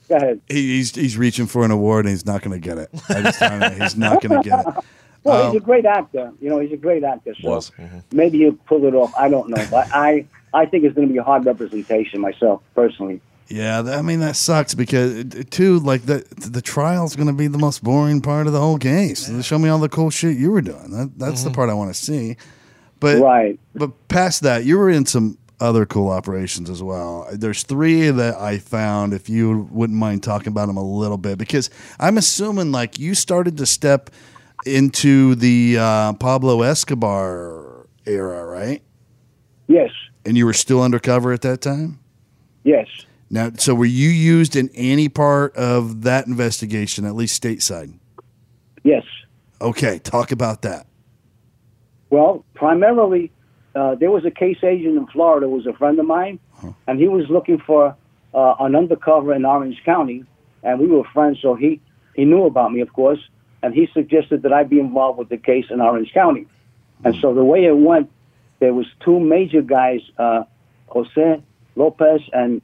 Go 0.07 0.15
ahead. 0.17 0.41
He, 0.47 0.77
he's 0.77 0.93
he's 0.95 1.17
reaching 1.17 1.47
for 1.47 1.65
an 1.65 1.71
award 1.71 2.05
and 2.05 2.11
he's 2.11 2.25
not 2.25 2.41
going 2.43 2.59
to 2.59 2.63
get 2.65 2.77
it. 2.77 2.89
I 3.09 3.21
just 3.23 3.39
tell 3.39 3.59
you, 3.59 3.81
he's 3.81 3.97
not 3.97 4.21
going 4.21 4.41
to 4.43 4.49
get 4.49 4.67
it. 4.67 4.73
Well, 5.25 5.47
Um, 5.47 5.53
he's 5.53 5.61
a 5.63 5.65
great 5.65 5.85
actor. 5.87 6.31
You 6.39 6.49
know, 6.49 6.59
he's 6.59 6.71
a 6.71 6.77
great 6.77 7.03
actor. 7.03 7.33
So 7.41 7.49
Was. 7.49 7.71
maybe 8.11 8.37
he'll 8.37 8.53
pull 8.53 8.85
it 8.85 8.93
off. 8.93 9.11
I 9.17 9.27
don't 9.27 9.49
know, 9.49 9.65
but 9.71 9.87
I, 9.91 10.27
I 10.53 10.67
think 10.67 10.83
it's 10.83 10.93
going 10.93 11.07
to 11.07 11.11
be 11.11 11.17
a 11.17 11.23
hard 11.23 11.43
representation 11.47 12.21
myself 12.21 12.61
personally. 12.75 13.19
Yeah, 13.47 13.81
I 13.81 14.01
mean 14.01 14.21
that 14.21 14.35
sucks 14.35 14.73
because 14.73 15.17
uh, 15.35 15.43
too 15.51 15.79
like 15.79 16.03
the 16.07 16.25
the 16.35 16.61
trial's 16.61 17.15
going 17.15 17.27
to 17.27 17.33
be 17.33 17.47
the 17.47 17.59
most 17.59 17.83
boring 17.83 18.21
part 18.21 18.47
of 18.47 18.53
the 18.53 18.59
whole 18.59 18.79
case. 18.79 19.29
Show 19.45 19.59
me 19.59 19.69
all 19.69 19.77
the 19.79 19.89
cool 19.89 20.09
shit 20.09 20.35
you 20.37 20.51
were 20.51 20.61
doing. 20.61 20.89
That, 20.91 21.11
that's 21.17 21.43
the 21.43 21.51
part 21.51 21.69
I 21.69 21.73
want 21.75 21.93
to 21.93 21.99
see. 21.99 22.37
But 22.99 23.19
Right. 23.19 23.59
but 23.75 24.07
past 24.07 24.41
that, 24.41 24.63
you 24.65 24.77
were 24.79 24.89
in 24.89 25.05
some 25.05 25.37
other 25.59 25.85
cool 25.85 26.09
operations 26.09 26.69
as 26.69 26.81
well. 26.81 27.27
There's 27.31 27.61
three 27.63 28.09
that 28.09 28.35
I 28.35 28.57
found. 28.57 29.13
If 29.13 29.29
you 29.29 29.67
wouldn't 29.71 29.97
mind 29.99 30.23
talking 30.23 30.47
about 30.47 30.65
them 30.65 30.77
a 30.77 30.83
little 30.83 31.17
bit, 31.17 31.37
because 31.37 31.69
I'm 31.99 32.17
assuming 32.17 32.71
like 32.71 32.97
you 32.97 33.13
started 33.13 33.57
to 33.57 33.65
step 33.67 34.09
into 34.65 35.35
the 35.35 35.77
uh, 35.79 36.13
Pablo 36.13 36.63
Escobar 36.63 37.85
era, 38.07 38.43
right? 38.45 38.81
Yes, 39.67 39.91
And 40.25 40.35
you 40.37 40.45
were 40.45 40.53
still 40.53 40.81
undercover 40.81 41.31
at 41.31 41.41
that 41.41 41.61
time. 41.61 41.99
yes. 42.63 42.87
Now, 43.29 43.51
so 43.57 43.73
were 43.73 43.85
you 43.85 44.09
used 44.09 44.55
in 44.55 44.69
any 44.75 45.09
part 45.09 45.55
of 45.55 46.03
that 46.03 46.27
investigation, 46.27 47.05
at 47.05 47.15
least 47.15 47.41
stateside? 47.41 47.97
Yes. 48.83 49.03
Okay, 49.59 49.99
talk 49.99 50.31
about 50.31 50.61
that. 50.61 50.85
Well, 52.09 52.45
primarily, 52.53 53.31
uh, 53.73 53.95
there 53.95 54.11
was 54.11 54.25
a 54.25 54.31
case 54.31 54.57
agent 54.63 54.95
in 54.97 55.07
Florida, 55.07 55.47
who 55.47 55.53
was 55.53 55.65
a 55.65 55.73
friend 55.73 55.99
of 55.99 56.05
mine, 56.05 56.39
and 56.87 56.99
he 56.99 57.07
was 57.07 57.25
looking 57.29 57.59
for 57.59 57.95
uh, 58.33 58.55
an 58.59 58.75
undercover 58.75 59.33
in 59.33 59.43
Orange 59.43 59.81
County, 59.83 60.23
and 60.63 60.79
we 60.79 60.87
were 60.87 61.03
friends, 61.13 61.39
so 61.41 61.55
he, 61.55 61.81
he 62.15 62.25
knew 62.25 62.45
about 62.45 62.71
me, 62.71 62.81
of 62.81 62.93
course, 62.93 63.19
and 63.63 63.73
he 63.73 63.87
suggested 63.93 64.43
that 64.43 64.53
I 64.53 64.63
be 64.63 64.79
involved 64.79 65.17
with 65.17 65.29
the 65.29 65.37
case 65.37 65.65
in 65.69 65.81
Orange 65.81 66.13
County. 66.13 66.47
And 67.03 67.15
so 67.15 67.33
the 67.33 67.43
way 67.43 67.65
it 67.65 67.77
went, 67.77 68.11
there 68.59 68.73
was 68.73 68.85
two 69.03 69.19
major 69.19 69.61
guys, 69.61 70.01
uh, 70.17 70.43
Jose 70.87 71.43
Lopez 71.75 72.21
and 72.31 72.61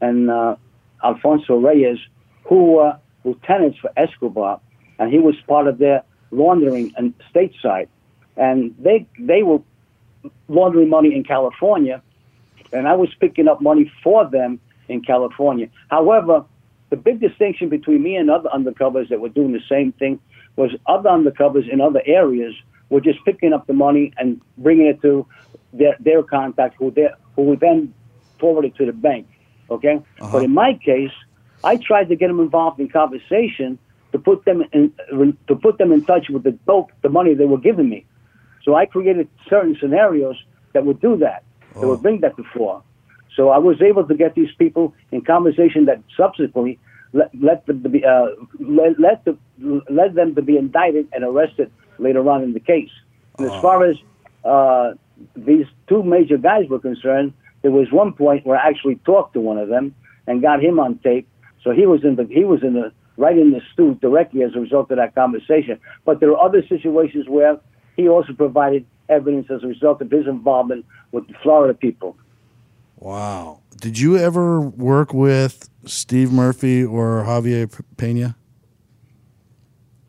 and 0.00 0.30
uh, 0.30 0.56
Alfonso 1.02 1.56
Reyes, 1.56 1.98
who 2.44 2.72
were 2.72 2.98
lieutenants 3.24 3.78
for 3.78 3.90
Escobar, 3.96 4.60
and 4.98 5.12
he 5.12 5.18
was 5.18 5.34
part 5.46 5.66
of 5.66 5.78
their 5.78 6.02
laundering 6.30 6.92
and 6.96 7.14
stateside, 7.32 7.88
and 8.36 8.74
they 8.78 9.06
they 9.18 9.42
were 9.42 9.60
laundering 10.48 10.88
money 10.88 11.14
in 11.14 11.24
California, 11.24 12.02
and 12.72 12.88
I 12.88 12.94
was 12.94 13.08
picking 13.20 13.48
up 13.48 13.60
money 13.60 13.90
for 14.02 14.28
them 14.28 14.60
in 14.88 15.02
California. 15.02 15.68
However, 15.90 16.44
the 16.90 16.96
big 16.96 17.20
distinction 17.20 17.68
between 17.68 18.02
me 18.02 18.16
and 18.16 18.30
other 18.30 18.48
undercovers 18.50 19.08
that 19.08 19.20
were 19.20 19.28
doing 19.28 19.52
the 19.52 19.62
same 19.68 19.92
thing 19.92 20.20
was 20.56 20.70
other 20.86 21.10
undercovers 21.10 21.70
in 21.70 21.80
other 21.80 22.02
areas 22.06 22.54
were 22.88 23.00
just 23.00 23.24
picking 23.24 23.52
up 23.52 23.66
the 23.66 23.72
money 23.72 24.12
and 24.16 24.40
bringing 24.58 24.86
it 24.86 25.00
to 25.02 25.26
their 25.72 25.96
their 26.00 26.22
contact, 26.22 26.76
who 26.78 26.94
who 27.34 27.42
would 27.42 27.60
then 27.60 27.92
forward 28.38 28.64
it 28.64 28.74
to 28.76 28.86
the 28.86 28.92
bank. 28.92 29.26
Okay, 29.70 30.00
but 30.20 30.42
in 30.44 30.52
my 30.52 30.78
case, 30.84 31.10
I 31.64 31.76
tried 31.76 32.08
to 32.08 32.16
get 32.16 32.28
them 32.28 32.40
involved 32.40 32.78
in 32.80 32.88
conversation 32.88 33.78
to 34.12 34.18
put 34.18 34.44
them 34.44 34.62
in 34.72 34.92
to 35.48 35.56
put 35.56 35.78
them 35.78 35.92
in 35.92 36.04
touch 36.04 36.28
with 36.30 36.44
the 36.44 36.52
dope, 36.66 36.90
the 37.02 37.08
money 37.08 37.34
they 37.34 37.44
were 37.44 37.58
giving 37.58 37.88
me. 37.88 38.06
So 38.64 38.74
I 38.74 38.86
created 38.86 39.28
certain 39.48 39.76
scenarios 39.80 40.36
that 40.72 40.84
would 40.84 41.00
do 41.00 41.16
that, 41.18 41.44
that 41.74 41.86
would 41.86 42.02
bring 42.02 42.20
that 42.20 42.36
to 42.36 42.44
fore. 42.54 42.82
So 43.36 43.50
I 43.50 43.58
was 43.58 43.80
able 43.82 44.06
to 44.06 44.14
get 44.14 44.34
these 44.34 44.52
people 44.58 44.94
in 45.12 45.20
conversation 45.22 45.84
that 45.86 46.02
subsequently 46.16 46.78
let, 47.12 47.30
let 47.40 47.66
them 47.66 47.82
to 47.82 47.88
be 47.88 48.04
uh, 48.04 48.26
let 48.58 48.98
let, 48.98 49.24
the, 49.24 49.36
let 49.90 50.14
them 50.14 50.34
to 50.34 50.42
be 50.42 50.56
indicted 50.56 51.08
and 51.12 51.22
arrested 51.24 51.70
later 51.98 52.28
on 52.28 52.42
in 52.42 52.52
the 52.54 52.60
case. 52.60 52.90
And 53.38 53.50
as 53.50 53.60
far 53.60 53.84
as 53.84 53.96
uh, 54.44 54.94
these 55.36 55.66
two 55.88 56.02
major 56.02 56.38
guys 56.38 56.68
were 56.68 56.78
concerned, 56.78 57.34
there 57.66 57.72
was 57.72 57.90
one 57.90 58.12
point 58.12 58.46
where 58.46 58.56
I 58.56 58.68
actually 58.68 58.94
talked 59.04 59.34
to 59.34 59.40
one 59.40 59.58
of 59.58 59.68
them 59.68 59.92
and 60.28 60.40
got 60.40 60.62
him 60.62 60.78
on 60.78 61.00
tape. 61.00 61.28
So 61.64 61.72
he 61.72 61.84
was 61.84 62.04
in 62.04 62.14
the 62.14 62.24
he 62.30 62.44
was 62.44 62.62
in 62.62 62.74
the 62.74 62.92
right 63.16 63.36
in 63.36 63.50
the 63.50 63.60
stew 63.72 63.98
directly 64.00 64.44
as 64.44 64.54
a 64.54 64.60
result 64.60 64.88
of 64.92 64.98
that 64.98 65.16
conversation. 65.16 65.80
But 66.04 66.20
there 66.20 66.30
are 66.30 66.40
other 66.40 66.62
situations 66.68 67.26
where 67.28 67.58
he 67.96 68.08
also 68.08 68.34
provided 68.34 68.86
evidence 69.08 69.48
as 69.50 69.64
a 69.64 69.66
result 69.66 70.00
of 70.00 70.12
his 70.12 70.28
involvement 70.28 70.86
with 71.10 71.26
the 71.26 71.34
Florida 71.42 71.74
people. 71.74 72.16
Wow. 72.98 73.62
Did 73.80 73.98
you 73.98 74.16
ever 74.16 74.60
work 74.60 75.12
with 75.12 75.68
Steve 75.86 76.30
Murphy 76.30 76.84
or 76.84 77.24
Javier 77.24 77.68
Pena? 77.96 78.36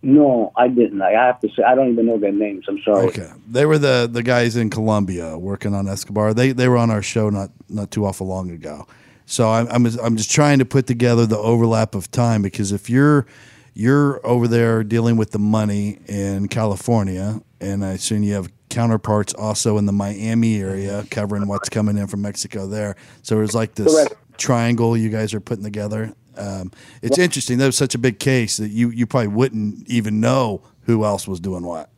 No, 0.08 0.54
I 0.56 0.70
didn't. 0.70 1.02
I 1.02 1.12
have 1.12 1.42
to 1.42 1.50
say 1.50 1.64
I 1.64 1.76
don't 1.76 1.92
even 1.92 2.06
know 2.06 2.18
their 2.18 2.32
names. 2.32 2.64
I'm 2.70 2.80
sorry. 2.82 3.08
Okay, 3.08 3.30
they 3.46 3.66
were 3.66 3.78
the 3.78 4.08
the 4.10 4.24
guys 4.24 4.56
in 4.56 4.70
Colombia 4.70 5.38
working 5.38 5.76
on 5.76 5.86
Escobar. 5.90 6.34
They 6.34 6.54
they 6.54 6.70
were 6.70 6.78
on 6.78 6.90
our 6.90 7.02
show 7.02 7.30
not 7.30 7.50
not 7.68 7.92
too 7.92 8.06
awful 8.06 8.26
long 8.26 8.50
ago. 8.50 8.88
So 9.26 9.50
I'm 9.50 9.68
I'm 9.70 9.84
just, 9.84 10.00
I'm 10.02 10.16
just 10.16 10.32
trying 10.32 10.60
to 10.60 10.66
put 10.66 10.88
together 10.88 11.26
the 11.26 11.38
overlap 11.38 11.94
of 11.94 12.10
time 12.10 12.42
because 12.42 12.72
if 12.72 12.90
you're 12.90 13.26
you're 13.74 14.26
over 14.26 14.48
there 14.48 14.82
dealing 14.82 15.18
with 15.18 15.32
the 15.32 15.40
money 15.40 16.00
in 16.08 16.48
California, 16.48 17.42
and 17.60 17.84
I 17.84 17.92
assume 17.92 18.24
you 18.24 18.36
have 18.36 18.50
counterparts 18.70 19.34
also 19.34 19.78
in 19.78 19.88
the 19.88 19.92
Miami 19.92 20.62
area 20.62 21.04
covering 21.12 21.50
what's 21.50 21.68
coming 21.68 21.98
in 21.98 22.08
from 22.08 22.22
Mexico 22.22 22.66
there. 22.66 22.96
So 23.24 23.42
it's 23.42 23.54
like 23.54 23.76
this 23.76 23.94
Correct. 23.94 24.16
triangle 24.38 24.96
you 24.96 25.10
guys 25.10 25.34
are 25.34 25.42
putting 25.42 25.66
together. 25.66 26.14
Um, 26.38 26.72
it's 27.02 27.18
interesting. 27.18 27.58
That 27.58 27.66
was 27.66 27.78
such 27.78 27.96
a 27.96 27.98
big 27.98 28.20
case 28.20 28.58
that 28.58 28.70
you 28.70 28.90
you 28.90 29.06
probably 29.06 29.30
wouldn't 29.30 29.90
even 29.90 30.20
know 30.20 30.62
who 30.82 31.04
else 31.04 31.28
was 31.28 31.40
doing 31.40 31.64
what. 31.64 31.90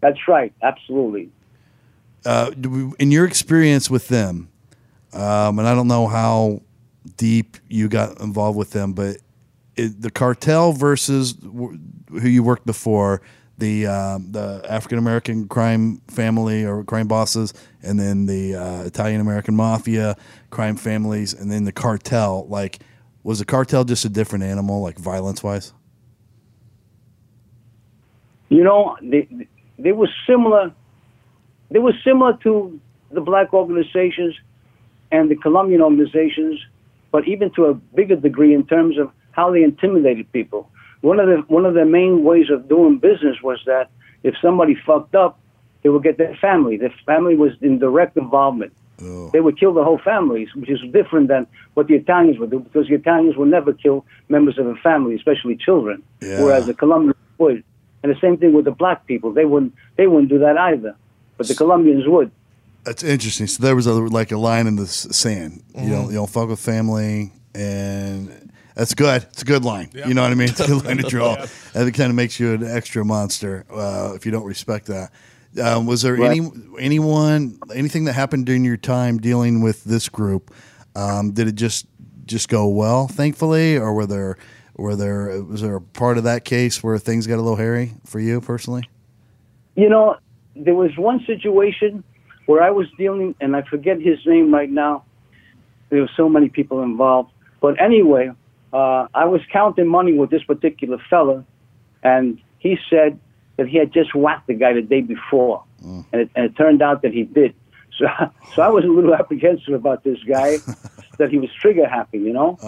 That's 0.00 0.26
right. 0.26 0.52
Absolutely. 0.62 1.30
Uh, 2.24 2.50
in 2.98 3.10
your 3.10 3.24
experience 3.24 3.90
with 3.90 4.08
them, 4.08 4.48
um, 5.12 5.58
and 5.58 5.68
I 5.68 5.74
don't 5.74 5.88
know 5.88 6.06
how 6.06 6.62
deep 7.16 7.56
you 7.68 7.88
got 7.88 8.20
involved 8.20 8.56
with 8.56 8.70
them, 8.70 8.92
but 8.92 9.16
it, 9.76 10.00
the 10.00 10.10
cartel 10.10 10.72
versus 10.72 11.32
w- 11.32 11.78
who 12.10 12.28
you 12.28 12.42
worked 12.42 12.66
before, 12.66 13.22
the 13.58 13.86
um, 13.86 14.32
the 14.32 14.64
African 14.68 14.98
American 14.98 15.48
crime 15.48 16.00
family 16.08 16.64
or 16.64 16.84
crime 16.84 17.08
bosses, 17.08 17.54
and 17.82 17.98
then 17.98 18.26
the 18.26 18.54
uh, 18.54 18.82
Italian 18.82 19.20
American 19.20 19.54
mafia 19.54 20.16
crime 20.50 20.76
families, 20.76 21.34
and 21.34 21.50
then 21.50 21.64
the 21.64 21.72
cartel. 21.72 22.46
Like, 22.48 22.80
was 23.24 23.38
the 23.38 23.44
cartel 23.44 23.84
just 23.84 24.04
a 24.04 24.08
different 24.08 24.44
animal, 24.44 24.82
like 24.82 24.98
violence 24.98 25.42
wise? 25.42 25.72
You 28.48 28.64
know, 28.64 28.96
they 29.00 29.28
they 29.78 29.92
were 29.92 30.08
similar. 30.26 30.72
They 31.70 31.78
were 31.78 31.94
similar 32.04 32.36
to 32.42 32.78
the 33.10 33.20
black 33.20 33.54
organizations 33.54 34.34
and 35.10 35.30
the 35.30 35.36
Colombian 35.36 35.80
organizations, 35.80 36.60
but 37.10 37.26
even 37.26 37.50
to 37.54 37.66
a 37.66 37.74
bigger 37.74 38.16
degree 38.16 38.54
in 38.54 38.66
terms 38.66 38.98
of 38.98 39.10
how 39.32 39.50
they 39.52 39.62
intimidated 39.62 40.30
people. 40.32 40.68
One 41.00 41.18
of 41.18 41.26
the 41.26 41.36
one 41.48 41.64
of 41.64 41.74
their 41.74 41.86
main 41.86 42.24
ways 42.24 42.50
of 42.50 42.68
doing 42.68 42.98
business 42.98 43.36
was 43.42 43.60
that 43.66 43.90
if 44.22 44.34
somebody 44.40 44.76
fucked 44.86 45.14
up, 45.14 45.38
they 45.82 45.88
would 45.88 46.02
get 46.02 46.18
their 46.18 46.36
family. 46.36 46.76
Their 46.76 46.94
family 47.06 47.36
was 47.36 47.52
in 47.60 47.78
direct 47.78 48.16
involvement. 48.16 48.72
They 49.32 49.40
would 49.40 49.58
kill 49.58 49.74
the 49.74 49.82
whole 49.82 49.98
families, 49.98 50.48
which 50.54 50.70
is 50.70 50.80
different 50.92 51.26
than 51.28 51.46
what 51.74 51.88
the 51.88 51.94
Italians 51.94 52.38
would 52.38 52.50
do, 52.50 52.60
because 52.60 52.86
the 52.88 52.94
Italians 52.94 53.36
would 53.36 53.48
never 53.48 53.72
kill 53.72 54.04
members 54.28 54.58
of 54.58 54.66
a 54.66 54.76
family, 54.76 55.16
especially 55.16 55.56
children, 55.56 56.02
Yeah. 56.20 56.42
whereas 56.42 56.66
the 56.66 56.74
Colombians 56.74 57.16
would. 57.38 57.64
And 58.04 58.14
the 58.14 58.20
same 58.20 58.36
thing 58.36 58.52
with 58.52 58.64
the 58.64 58.70
black 58.70 59.06
people; 59.06 59.32
they 59.32 59.44
wouldn't 59.44 59.72
they 59.96 60.06
wouldn't 60.06 60.28
do 60.28 60.38
that 60.40 60.56
either, 60.58 60.94
but 61.36 61.48
the 61.48 61.54
Colombians 61.54 62.06
would. 62.06 62.30
That's 62.84 63.02
interesting. 63.04 63.46
So 63.46 63.62
there 63.62 63.76
was 63.76 63.86
a, 63.86 63.92
like 63.94 64.32
a 64.32 64.36
line 64.38 64.66
in 64.66 64.74
the 64.76 64.82
s- 64.84 65.06
sand. 65.16 65.62
You 65.76 65.90
don't 65.90 66.06
you 66.08 66.14
don't 66.14 66.28
fuck 66.30 66.48
with 66.48 66.58
family, 66.60 67.32
and 67.54 68.50
that's 68.74 68.94
good. 68.94 69.22
It's 69.32 69.42
a 69.42 69.44
good 69.44 69.64
line. 69.64 69.90
You 69.94 70.14
know 70.14 70.22
what 70.22 70.32
I 70.32 70.34
mean? 70.34 70.48
It's 70.48 70.60
a 70.60 70.66
good 70.66 70.84
line 70.84 70.96
to 70.98 71.02
draw. 71.08 71.36
And 71.74 71.88
it 71.88 71.92
kind 71.92 72.10
of 72.10 72.16
makes 72.16 72.40
you 72.40 72.54
an 72.54 72.64
extra 72.64 73.04
monster 73.04 73.64
uh, 73.72 74.12
if 74.16 74.26
you 74.26 74.32
don't 74.32 74.44
respect 74.46 74.86
that. 74.86 75.10
Um, 75.60 75.86
was 75.86 76.02
there 76.02 76.14
Right. 76.14 76.30
any 76.30 76.48
anyone 76.78 77.58
anything 77.74 78.04
that 78.04 78.14
happened 78.14 78.46
during 78.46 78.64
your 78.64 78.76
time 78.76 79.18
dealing 79.18 79.60
with 79.60 79.84
this 79.84 80.08
group? 80.08 80.50
Um, 80.96 81.32
did 81.32 81.48
it 81.48 81.54
just 81.54 81.86
just 82.24 82.48
go 82.48 82.66
well, 82.68 83.08
thankfully, 83.08 83.76
or 83.76 83.92
were 83.92 84.06
there 84.06 84.36
were 84.76 84.96
there 84.96 85.42
was 85.42 85.60
there 85.62 85.76
a 85.76 85.80
part 85.80 86.16
of 86.18 86.24
that 86.24 86.44
case 86.44 86.82
where 86.82 86.98
things 86.98 87.26
got 87.26 87.36
a 87.36 87.42
little 87.42 87.56
hairy 87.56 87.92
for 88.04 88.20
you 88.20 88.40
personally? 88.40 88.88
You 89.74 89.88
know, 89.88 90.16
there 90.56 90.74
was 90.74 90.96
one 90.96 91.24
situation 91.26 92.04
where 92.46 92.62
I 92.62 92.70
was 92.70 92.86
dealing, 92.98 93.34
and 93.40 93.54
I 93.54 93.62
forget 93.62 94.00
his 94.00 94.18
name 94.26 94.52
right 94.52 94.70
now. 94.70 95.04
There 95.90 96.00
were 96.00 96.10
so 96.16 96.28
many 96.28 96.48
people 96.48 96.82
involved. 96.82 97.30
But 97.60 97.80
anyway, 97.80 98.30
uh, 98.72 99.06
I 99.14 99.26
was 99.26 99.40
counting 99.52 99.86
money 99.86 100.14
with 100.14 100.30
this 100.30 100.42
particular 100.42 100.98
fella, 101.10 101.44
and 102.02 102.40
he 102.58 102.78
said 102.90 103.18
that 103.56 103.68
he 103.68 103.76
had 103.78 103.92
just 103.92 104.14
whacked 104.14 104.46
the 104.46 104.54
guy 104.54 104.72
the 104.72 104.82
day 104.82 105.00
before, 105.02 105.62
and, 105.82 106.04
it, 106.12 106.30
and 106.34 106.46
it 106.46 106.56
turned 106.56 106.82
out 106.82 107.02
that 107.02 107.12
he 107.12 107.24
did. 107.24 107.54
So, 107.98 108.06
so 108.54 108.62
I 108.62 108.68
was 108.68 108.84
a 108.84 108.88
little 108.88 109.14
apprehensive 109.20 109.74
about 109.74 110.04
this 110.04 110.18
guy, 110.26 110.62
that 111.18 111.30
he 111.30 111.38
was 111.38 111.50
trigger 111.60 111.88
happy, 111.88 112.18
you 112.18 112.32
know. 112.32 112.58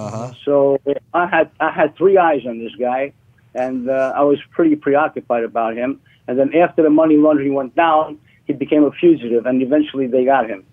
So 0.45 0.79
I 1.15 1.27
had 1.27 1.51
I 1.61 1.71
had 1.71 1.97
three 1.97 2.19
eyes 2.19 2.43
on 2.47 2.59
this 2.59 2.75
guy, 2.79 3.13
and 3.55 3.89
uh, 3.89 4.13
I 4.15 4.23
was 4.23 4.39
pretty 4.51 4.77
preoccupied 4.77 5.45
about 5.45 5.77
him. 5.77 6.01
And 6.27 6.39
then 6.39 6.55
after 6.55 6.83
the 6.83 6.91
money 6.91 7.17
laundering 7.17 7.55
went 7.55 7.75
down, 7.75 8.19
he 8.47 8.53
became 8.53 8.85
a 8.85 8.91
fugitive, 8.93 9.47
and 9.47 9.63
eventually 9.63 10.07
they 10.07 10.25
got 10.25 10.49
him. 10.49 10.65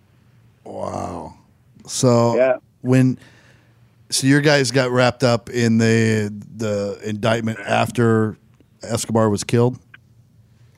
Wow. 0.63 1.33
So 1.87 2.35
Yeah. 2.35 2.57
when 2.81 3.17
so 4.09 4.27
your 4.27 4.41
guys 4.41 4.71
got 4.71 4.91
wrapped 4.91 5.23
up 5.23 5.49
in 5.49 5.77
the 5.77 6.31
the 6.55 6.99
indictment 7.03 7.59
after 7.59 8.37
Escobar 8.83 9.29
was 9.29 9.43
killed 9.43 9.79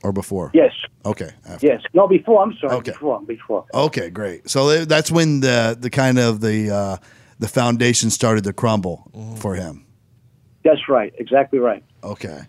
or 0.04 0.12
before? 0.12 0.50
Yes, 0.54 0.72
Okay. 1.06 1.30
After. 1.48 1.66
yes. 1.66 1.82
No, 1.94 2.06
before. 2.06 2.42
I'm 2.42 2.54
sorry. 2.60 2.74
Okay. 2.76 2.92
Before, 2.92 3.20
before. 3.22 3.64
Okay, 3.74 4.10
great. 4.10 4.48
So 4.48 4.84
that's 4.84 5.10
when 5.10 5.40
the 5.40 5.76
the 5.78 5.90
kind 5.90 6.18
of 6.18 6.40
the 6.40 6.70
uh, 6.70 6.96
the 7.40 7.48
foundation 7.48 8.10
started 8.10 8.44
to 8.44 8.52
crumble 8.52 9.10
for 9.38 9.54
him. 9.54 9.86
That's 10.64 10.88
right. 10.88 11.12
Exactly 11.18 11.58
right. 11.58 11.82
Okay. 12.04 12.42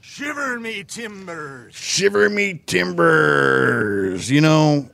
Shiver 0.00 0.60
me 0.60 0.84
timbers. 0.84 1.74
Shiver 1.74 2.30
me 2.30 2.62
timbers. 2.66 4.30
You 4.30 4.40
know, 4.40 4.88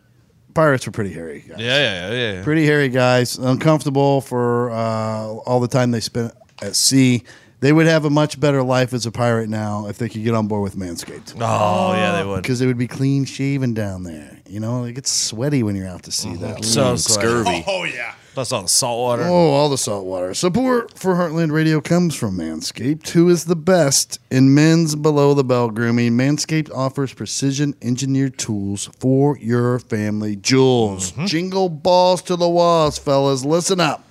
pirates 0.55 0.87
were 0.87 0.93
pretty 0.93 1.13
hairy. 1.13 1.41
Guys. 1.47 1.59
Yeah, 1.59 1.77
yeah, 1.79 2.11
yeah. 2.11 2.33
yeah. 2.35 2.45
Pretty 2.45 2.65
hairy 2.65 2.89
guys, 2.89 3.37
uncomfortable 3.39 4.21
for 4.23 4.71
uh, 4.71 5.27
all 5.47 5.61
the 5.61 5.69
time 5.69 5.91
they 5.91 6.01
spent 6.01 6.33
at 6.63 6.75
sea. 6.77 7.23
They 7.61 7.73
would 7.73 7.87
have 7.87 8.05
a 8.07 8.11
much 8.11 8.41
better 8.41 8.63
life 8.63 8.93
as 8.95 9.05
a 9.05 9.13
pirate 9.13 9.49
now 9.49 9.87
if 9.87 9.99
they 9.99 10.09
could 10.09 10.25
get 10.25 10.35
on 10.35 10.49
board 10.49 10.63
with 10.63 10.77
Manscaped. 10.77 11.35
Oh, 11.41 11.93
yeah, 11.93 12.17
they 12.17 12.25
would. 12.25 12.43
Because 12.43 12.61
it 12.61 12.67
would 12.67 12.79
be 12.79 12.89
clean 12.89 13.27
shaven 13.27 13.75
down 13.75 14.03
there. 14.03 14.39
You 14.49 14.61
know, 14.61 14.85
it 14.85 14.95
gets 14.95 15.13
sweaty 15.13 15.63
when 15.63 15.77
you're 15.77 15.87
out 15.87 16.03
to 16.05 16.11
sea. 16.11 16.31
Mm-hmm. 16.31 16.43
That 16.43 16.65
So 16.65 16.97
Scurvy. 16.97 17.65
Oh 17.69 17.85
yeah. 17.85 18.15
Plus 18.35 18.53
all 18.53 18.63
the 18.63 18.69
salt 18.69 18.99
water. 19.01 19.25
Oh, 19.25 19.51
all 19.51 19.69
the 19.69 19.77
salt 19.77 20.07
water. 20.07 20.35
Support 20.35 20.99
for 20.99 21.15
Heartland 21.15 21.53
Radio 21.53 21.81
comes 21.81 22.15
from 22.15 22.39
Manscaped, 22.39 23.09
who 23.11 23.29
is 23.29 23.45
the 23.45 23.57
best 23.57 24.21
in 24.31 24.55
men's 24.55 24.95
below 24.95 25.35
the 25.35 25.45
belt 25.45 25.75
grooming. 25.75 26.13
Manscaped 26.13 26.71
offers 26.73 27.13
precision 27.13 27.75
engineered 27.83 28.39
tools 28.39 28.89
for 28.99 29.37
your 29.39 29.81
family 29.81 30.37
jewels. 30.37 31.13
Mm-hmm. 31.13 31.27
Jingle 31.27 31.69
balls 31.69 32.23
to 32.23 32.37
the 32.37 32.49
walls, 32.49 32.99
fellas. 32.99 33.45
Listen 33.45 33.81
up. 33.81 34.05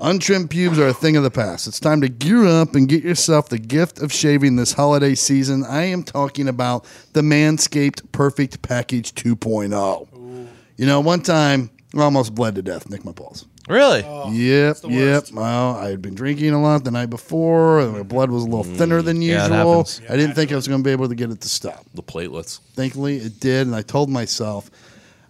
Untrimmed 0.00 0.50
pubes 0.50 0.78
are 0.78 0.88
a 0.88 0.92
thing 0.92 1.16
of 1.16 1.22
the 1.22 1.30
past. 1.30 1.66
It's 1.66 1.80
time 1.80 2.00
to 2.02 2.08
gear 2.08 2.46
up 2.46 2.74
and 2.74 2.88
get 2.88 3.02
yourself 3.02 3.48
the 3.48 3.58
gift 3.58 3.98
of 3.98 4.12
shaving 4.12 4.56
this 4.56 4.72
holiday 4.72 5.14
season. 5.14 5.64
I 5.64 5.84
am 5.84 6.02
talking 6.02 6.48
about 6.48 6.84
the 7.12 7.22
Manscaped 7.22 8.12
Perfect 8.12 8.60
Package 8.62 9.14
2.0. 9.14 10.48
You 10.76 10.86
know, 10.86 11.00
one 11.00 11.22
time 11.22 11.70
I 11.94 12.02
almost 12.02 12.34
bled 12.34 12.56
to 12.56 12.62
death, 12.62 12.90
nicked 12.90 13.04
my 13.04 13.12
balls. 13.12 13.46
Really? 13.68 14.00
Yep, 14.00 14.76
yep. 14.84 15.24
Well, 15.32 15.76
I 15.76 15.88
had 15.88 16.00
been 16.00 16.14
drinking 16.14 16.50
a 16.50 16.62
lot 16.62 16.84
the 16.84 16.90
night 16.90 17.10
before, 17.10 17.80
and 17.80 17.92
my 17.94 18.02
blood 18.02 18.30
was 18.30 18.44
a 18.44 18.46
little 18.46 18.64
thinner 18.64 19.02
than 19.02 19.18
mm, 19.18 19.26
Yeah, 19.26 19.46
it 19.46 19.50
usual. 19.50 19.78
happens. 19.78 20.02
I 20.08 20.16
didn't 20.16 20.34
think 20.34 20.52
I 20.52 20.56
was 20.56 20.68
going 20.68 20.82
to 20.82 20.84
be 20.84 20.92
able 20.92 21.08
to 21.08 21.14
get 21.16 21.30
it 21.30 21.40
to 21.40 21.48
stop. 21.48 21.84
The 21.94 22.02
platelets. 22.02 22.60
Thankfully, 22.74 23.16
it 23.16 23.40
did, 23.40 23.66
and 23.66 23.74
I 23.74 23.82
told 23.82 24.08
myself, 24.08 24.70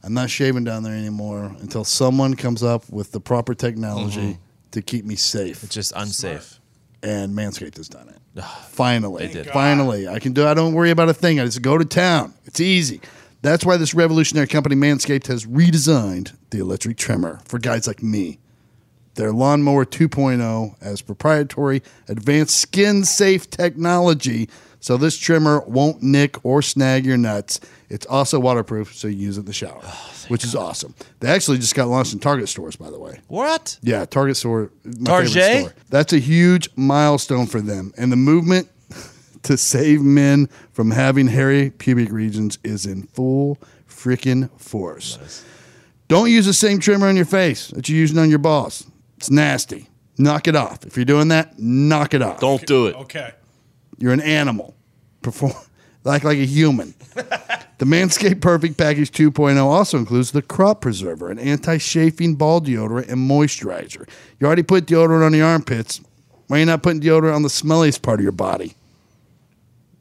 I'm 0.02 0.12
not 0.12 0.28
shaving 0.28 0.64
down 0.64 0.82
there 0.82 0.94
anymore 0.94 1.54
until 1.60 1.84
someone 1.84 2.34
comes 2.34 2.62
up 2.62 2.88
with 2.90 3.12
the 3.12 3.20
proper 3.20 3.54
technology 3.54 4.20
mm-hmm. 4.20 4.42
To 4.76 4.82
keep 4.82 5.04
me 5.04 5.16
safe. 5.16 5.64
It's 5.64 5.74
just 5.74 5.92
unsafe. 5.96 6.60
And 7.02 7.34
Manscaped 7.34 7.76
has 7.76 7.88
done 7.88 8.08
it. 8.08 8.42
Finally, 8.68 9.26
They 9.28 9.32
did. 9.32 9.46
finally, 9.50 10.06
I 10.08 10.18
can 10.18 10.32
do. 10.32 10.46
I 10.46 10.54
don't 10.54 10.74
worry 10.74 10.90
about 10.90 11.08
a 11.08 11.14
thing. 11.14 11.40
I 11.40 11.44
just 11.44 11.62
go 11.62 11.78
to 11.78 11.84
town. 11.84 12.34
It's 12.44 12.60
easy. 12.60 13.00
That's 13.42 13.64
why 13.64 13.76
this 13.76 13.94
revolutionary 13.94 14.46
company, 14.48 14.76
Manscaped, 14.76 15.26
has 15.28 15.46
redesigned 15.46 16.36
the 16.50 16.58
electric 16.58 16.96
trimmer 16.96 17.40
for 17.44 17.58
guys 17.58 17.86
like 17.86 18.02
me. 18.02 18.38
Their 19.14 19.32
Lawnmower 19.32 19.86
2.0 19.86 20.82
has 20.82 21.00
proprietary 21.00 21.82
advanced 22.08 22.56
skin 22.58 23.04
safe 23.04 23.48
technology, 23.48 24.48
so 24.86 24.96
this 24.96 25.18
trimmer 25.18 25.64
won't 25.66 26.00
nick 26.00 26.36
or 26.44 26.62
snag 26.62 27.04
your 27.04 27.16
nuts. 27.16 27.58
It's 27.88 28.06
also 28.06 28.38
waterproof, 28.38 28.94
so 28.94 29.08
you 29.08 29.16
use 29.16 29.36
it 29.36 29.40
in 29.40 29.46
the 29.46 29.52
shower, 29.52 29.80
oh, 29.82 30.14
which 30.28 30.44
is 30.44 30.54
awesome. 30.54 30.94
They 31.18 31.26
actually 31.26 31.58
just 31.58 31.74
got 31.74 31.88
launched 31.88 32.12
in 32.12 32.20
Target 32.20 32.48
stores, 32.48 32.76
by 32.76 32.92
the 32.92 33.00
way. 33.00 33.18
What? 33.26 33.80
Yeah, 33.82 34.04
Target 34.04 34.36
store. 34.36 34.70
My 34.84 35.10
Target? 35.10 35.32
favorite 35.32 35.70
store. 35.70 35.74
That's 35.88 36.12
a 36.12 36.20
huge 36.20 36.68
milestone 36.76 37.46
for 37.46 37.60
them, 37.60 37.94
and 37.98 38.12
the 38.12 38.16
movement 38.16 38.68
to 39.42 39.56
save 39.56 40.02
men 40.02 40.48
from 40.70 40.92
having 40.92 41.26
hairy 41.26 41.70
pubic 41.70 42.12
regions 42.12 42.56
is 42.62 42.86
in 42.86 43.08
full 43.08 43.58
freaking 43.88 44.48
force. 44.56 45.44
Don't 46.06 46.30
use 46.30 46.46
the 46.46 46.54
same 46.54 46.78
trimmer 46.78 47.08
on 47.08 47.16
your 47.16 47.24
face 47.24 47.70
that 47.70 47.88
you're 47.88 47.98
using 47.98 48.18
on 48.18 48.30
your 48.30 48.38
balls. 48.38 48.86
It's 49.16 49.32
nasty. 49.32 49.88
Knock 50.16 50.46
it 50.46 50.54
off. 50.54 50.86
If 50.86 50.94
you're 50.96 51.04
doing 51.04 51.26
that, 51.28 51.58
knock 51.58 52.14
it 52.14 52.22
off. 52.22 52.38
Don't 52.38 52.64
do 52.64 52.86
it. 52.86 52.94
Okay. 52.94 53.32
You're 53.98 54.12
an 54.12 54.20
animal. 54.20 54.75
Perform 55.26 55.54
like 56.04 56.22
like 56.22 56.38
a 56.38 56.46
human. 56.46 56.94
the 57.14 57.84
Manscaped 57.84 58.40
Perfect 58.40 58.76
Package 58.76 59.10
2.0 59.10 59.60
also 59.60 59.98
includes 59.98 60.30
the 60.30 60.40
crop 60.40 60.80
preserver, 60.80 61.32
an 61.32 61.40
anti-chafing 61.40 62.36
ball 62.36 62.60
deodorant 62.60 63.08
and 63.08 63.28
moisturizer. 63.28 64.08
You 64.38 64.46
already 64.46 64.62
put 64.62 64.86
deodorant 64.86 65.26
on 65.26 65.32
the 65.32 65.42
armpits. 65.42 66.00
Why 66.46 66.58
are 66.58 66.60
you 66.60 66.66
not 66.66 66.84
putting 66.84 67.00
deodorant 67.00 67.34
on 67.34 67.42
the 67.42 67.48
smelliest 67.48 68.02
part 68.02 68.20
of 68.20 68.22
your 68.22 68.30
body? 68.30 68.76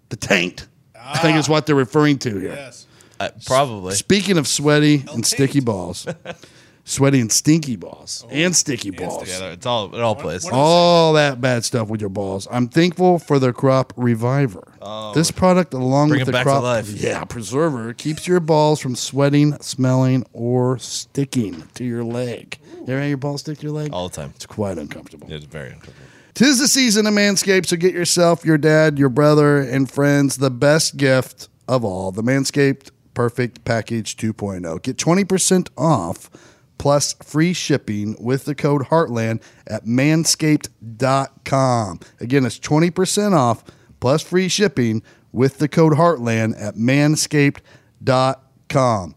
The 0.10 0.16
taint. 0.16 0.68
I 0.96 1.18
think 1.18 1.40
is 1.40 1.50
what 1.50 1.66
they're 1.66 1.76
referring 1.76 2.20
to 2.20 2.38
here. 2.38 2.54
Yes. 2.54 2.86
Uh, 3.20 3.30
probably. 3.48 3.96
Speaking 3.96 4.38
of 4.38 4.48
sweaty 4.48 5.06
and 5.12 5.26
sticky 5.26 5.60
balls, 5.60 6.06
sweaty 6.86 7.20
and 7.20 7.32
stinky 7.32 7.76
balls, 7.76 8.24
oh. 8.26 8.32
and 8.32 8.56
sticky 8.56 8.92
balls. 8.92 9.28
Yeah, 9.28 9.52
it's 9.52 9.66
all 9.66 9.94
it 9.94 10.00
all 10.00 10.16
plays. 10.16 10.48
all 10.50 11.14
that 11.14 11.42
bad 11.42 11.66
stuff 11.66 11.90
with 11.90 12.00
your 12.00 12.10
balls. 12.10 12.48
I'm 12.50 12.70
thankful 12.70 13.20
for 13.20 13.40
the 13.40 13.52
crop 13.52 13.92
reviver. 13.98 14.74
Oh, 14.82 15.14
this 15.14 15.32
product, 15.32 15.74
along 15.74 16.10
Bring 16.10 16.22
with 16.22 16.28
the 16.28 16.32
back 16.32 16.44
crop, 16.44 16.64
life. 16.64 16.88
yeah, 16.90 17.26
preserver, 17.26 17.94
keeps 17.94 18.28
your 18.28 18.40
balls 18.40 18.80
from 18.80 18.96
sweating, 18.96 19.60
smelling, 19.60 20.26
or 20.32 20.78
sticking 20.78 21.64
to 21.74 21.84
your 21.84 22.04
leg. 22.04 22.60
You 22.78 22.94
ever 22.94 23.02
had 23.02 23.08
your 23.08 23.18
balls 23.18 23.42
stick 23.42 23.58
to 23.58 23.64
your 23.64 23.72
leg? 23.72 23.92
All 23.92 24.08
the 24.08 24.16
time. 24.16 24.32
It's 24.36 24.46
quite 24.46 24.78
uncomfortable. 24.78 25.28
It's 25.30 25.46
very 25.46 25.70
uncomfortable. 25.70 26.06
Tis 26.36 26.60
the 26.60 26.68
season 26.68 27.08
of 27.08 27.14
Manscaped, 27.14 27.66
so 27.66 27.78
get 27.78 27.94
yourself, 27.94 28.46
your 28.46 28.58
dad, 28.58 29.00
your 29.00 29.10
brother, 29.10 29.60
and 29.60 29.90
friends 29.90 30.38
the 30.38 30.52
best 30.52 30.98
gift 30.98 31.48
of 31.68 31.84
all 31.84 32.12
the 32.12 32.22
Manscaped 32.22 32.92
Perfect 33.14 33.64
Package 33.64 34.18
2.0. 34.18 34.84
Get 34.84 34.98
20% 34.98 35.70
off 35.78 36.30
plus 36.78 37.14
free 37.24 37.54
shipping 37.54 38.16
with 38.20 38.46
the 38.46 38.56
code 38.56 38.84
Heartland 38.84 39.42
at 39.68 39.86
manscaped.com. 39.86 42.00
Again, 42.20 42.46
it's 42.46 42.60
20% 42.60 43.34
off 43.34 43.64
plus 44.00 44.22
free 44.22 44.48
shipping 44.48 45.02
with 45.32 45.58
the 45.58 45.68
code 45.68 45.94
Heartland 45.94 46.62
at 46.62 46.76
manscaped.com. 46.76 49.16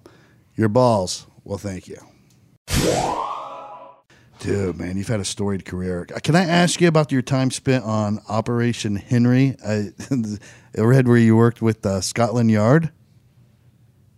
Your 0.57 0.69
balls 0.69 1.27
will 1.45 1.59
thank 1.59 1.89
you. 1.89 1.99
Dude, 4.41 4.79
man, 4.79 4.97
you've 4.97 5.09
had 5.09 5.19
a 5.19 5.25
storied 5.25 5.65
career. 5.65 6.07
Can 6.23 6.37
I 6.37 6.45
ask 6.45 6.81
you 6.81 6.87
about 6.87 7.11
your 7.11 7.23
time 7.23 7.51
spent 7.51 7.85
on 7.85 8.21
Operation 8.29 8.95
Henry? 8.95 9.57
I, 9.67 9.89
I 10.79 10.81
read 10.81 11.09
where 11.09 11.17
you 11.17 11.37
worked 11.37 11.61
with 11.61 11.85
uh, 11.85 12.01
Scotland 12.01 12.51
Yard. 12.51 12.93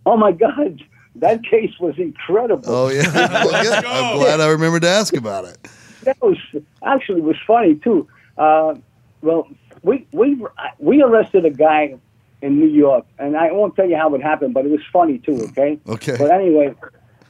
Oh 0.05 0.17
my 0.17 0.31
God, 0.31 0.81
that 1.21 1.43
case 1.43 1.71
was 1.79 1.97
incredible. 1.97 2.63
Oh 2.67 2.89
yeah, 2.89 3.03
Well, 3.45 3.63
good. 3.63 3.85
I'm 3.85 4.17
glad 4.17 4.41
I 4.41 4.47
remembered 4.49 4.81
to 4.83 4.89
ask 4.89 5.15
about 5.15 5.45
it. 5.45 5.57
that 6.03 6.21
was 6.21 6.37
actually 6.83 7.21
was 7.21 7.37
funny 7.47 7.75
too. 7.75 8.07
Uh, 8.37 8.75
well, 9.21 9.47
we 9.83 10.05
we 10.11 10.41
we 10.79 11.01
arrested 11.01 11.45
a 11.45 11.49
guy 11.51 11.95
in 12.41 12.59
New 12.59 12.67
York, 12.67 13.05
and 13.19 13.37
I 13.37 13.51
won't 13.51 13.75
tell 13.75 13.87
you 13.87 13.95
how 13.95 14.13
it 14.15 14.21
happened, 14.21 14.53
but 14.53 14.65
it 14.65 14.71
was 14.71 14.81
funny 14.91 15.19
too. 15.19 15.39
Okay. 15.49 15.79
Okay. 15.87 16.17
But 16.17 16.31
anyway, 16.31 16.73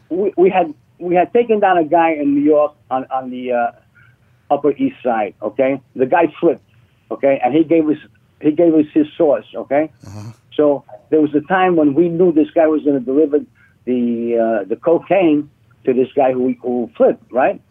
we, 0.09 0.33
we 0.37 0.49
had 0.49 0.73
we 0.99 1.15
had 1.15 1.31
taken 1.33 1.59
down 1.59 1.77
a 1.77 1.83
guy 1.83 2.11
in 2.13 2.33
New 2.35 2.41
York 2.41 2.73
on 2.89 3.05
on 3.11 3.29
the 3.29 3.51
uh, 3.51 3.71
Upper 4.49 4.71
East 4.71 4.97
Side. 5.03 5.35
Okay. 5.41 5.81
The 5.95 6.05
guy 6.05 6.27
flipped. 6.39 6.63
Okay, 7.11 7.41
and 7.43 7.53
he 7.53 7.65
gave 7.65 7.89
us 7.89 7.97
he 8.41 8.51
gave 8.51 8.73
us 8.73 8.85
his 8.93 9.07
source. 9.17 9.45
Okay. 9.53 9.91
So 10.55 10.83
there 11.09 11.19
was 11.21 11.33
a 11.35 11.41
time 11.41 11.75
when 11.75 11.93
we 11.93 12.07
knew 12.09 12.31
this 12.31 12.49
guy 12.51 12.67
was 12.67 12.83
going 12.83 12.99
to 12.99 13.05
deliver 13.05 13.39
the 13.85 14.61
uh, 14.63 14.67
the 14.67 14.75
cocaine 14.75 15.49
to 15.85 15.93
this 15.93 16.07
guy 16.15 16.31
who 16.31 16.43
we 16.43 16.59
who 16.61 16.91
flipped, 16.95 17.31
right? 17.31 17.61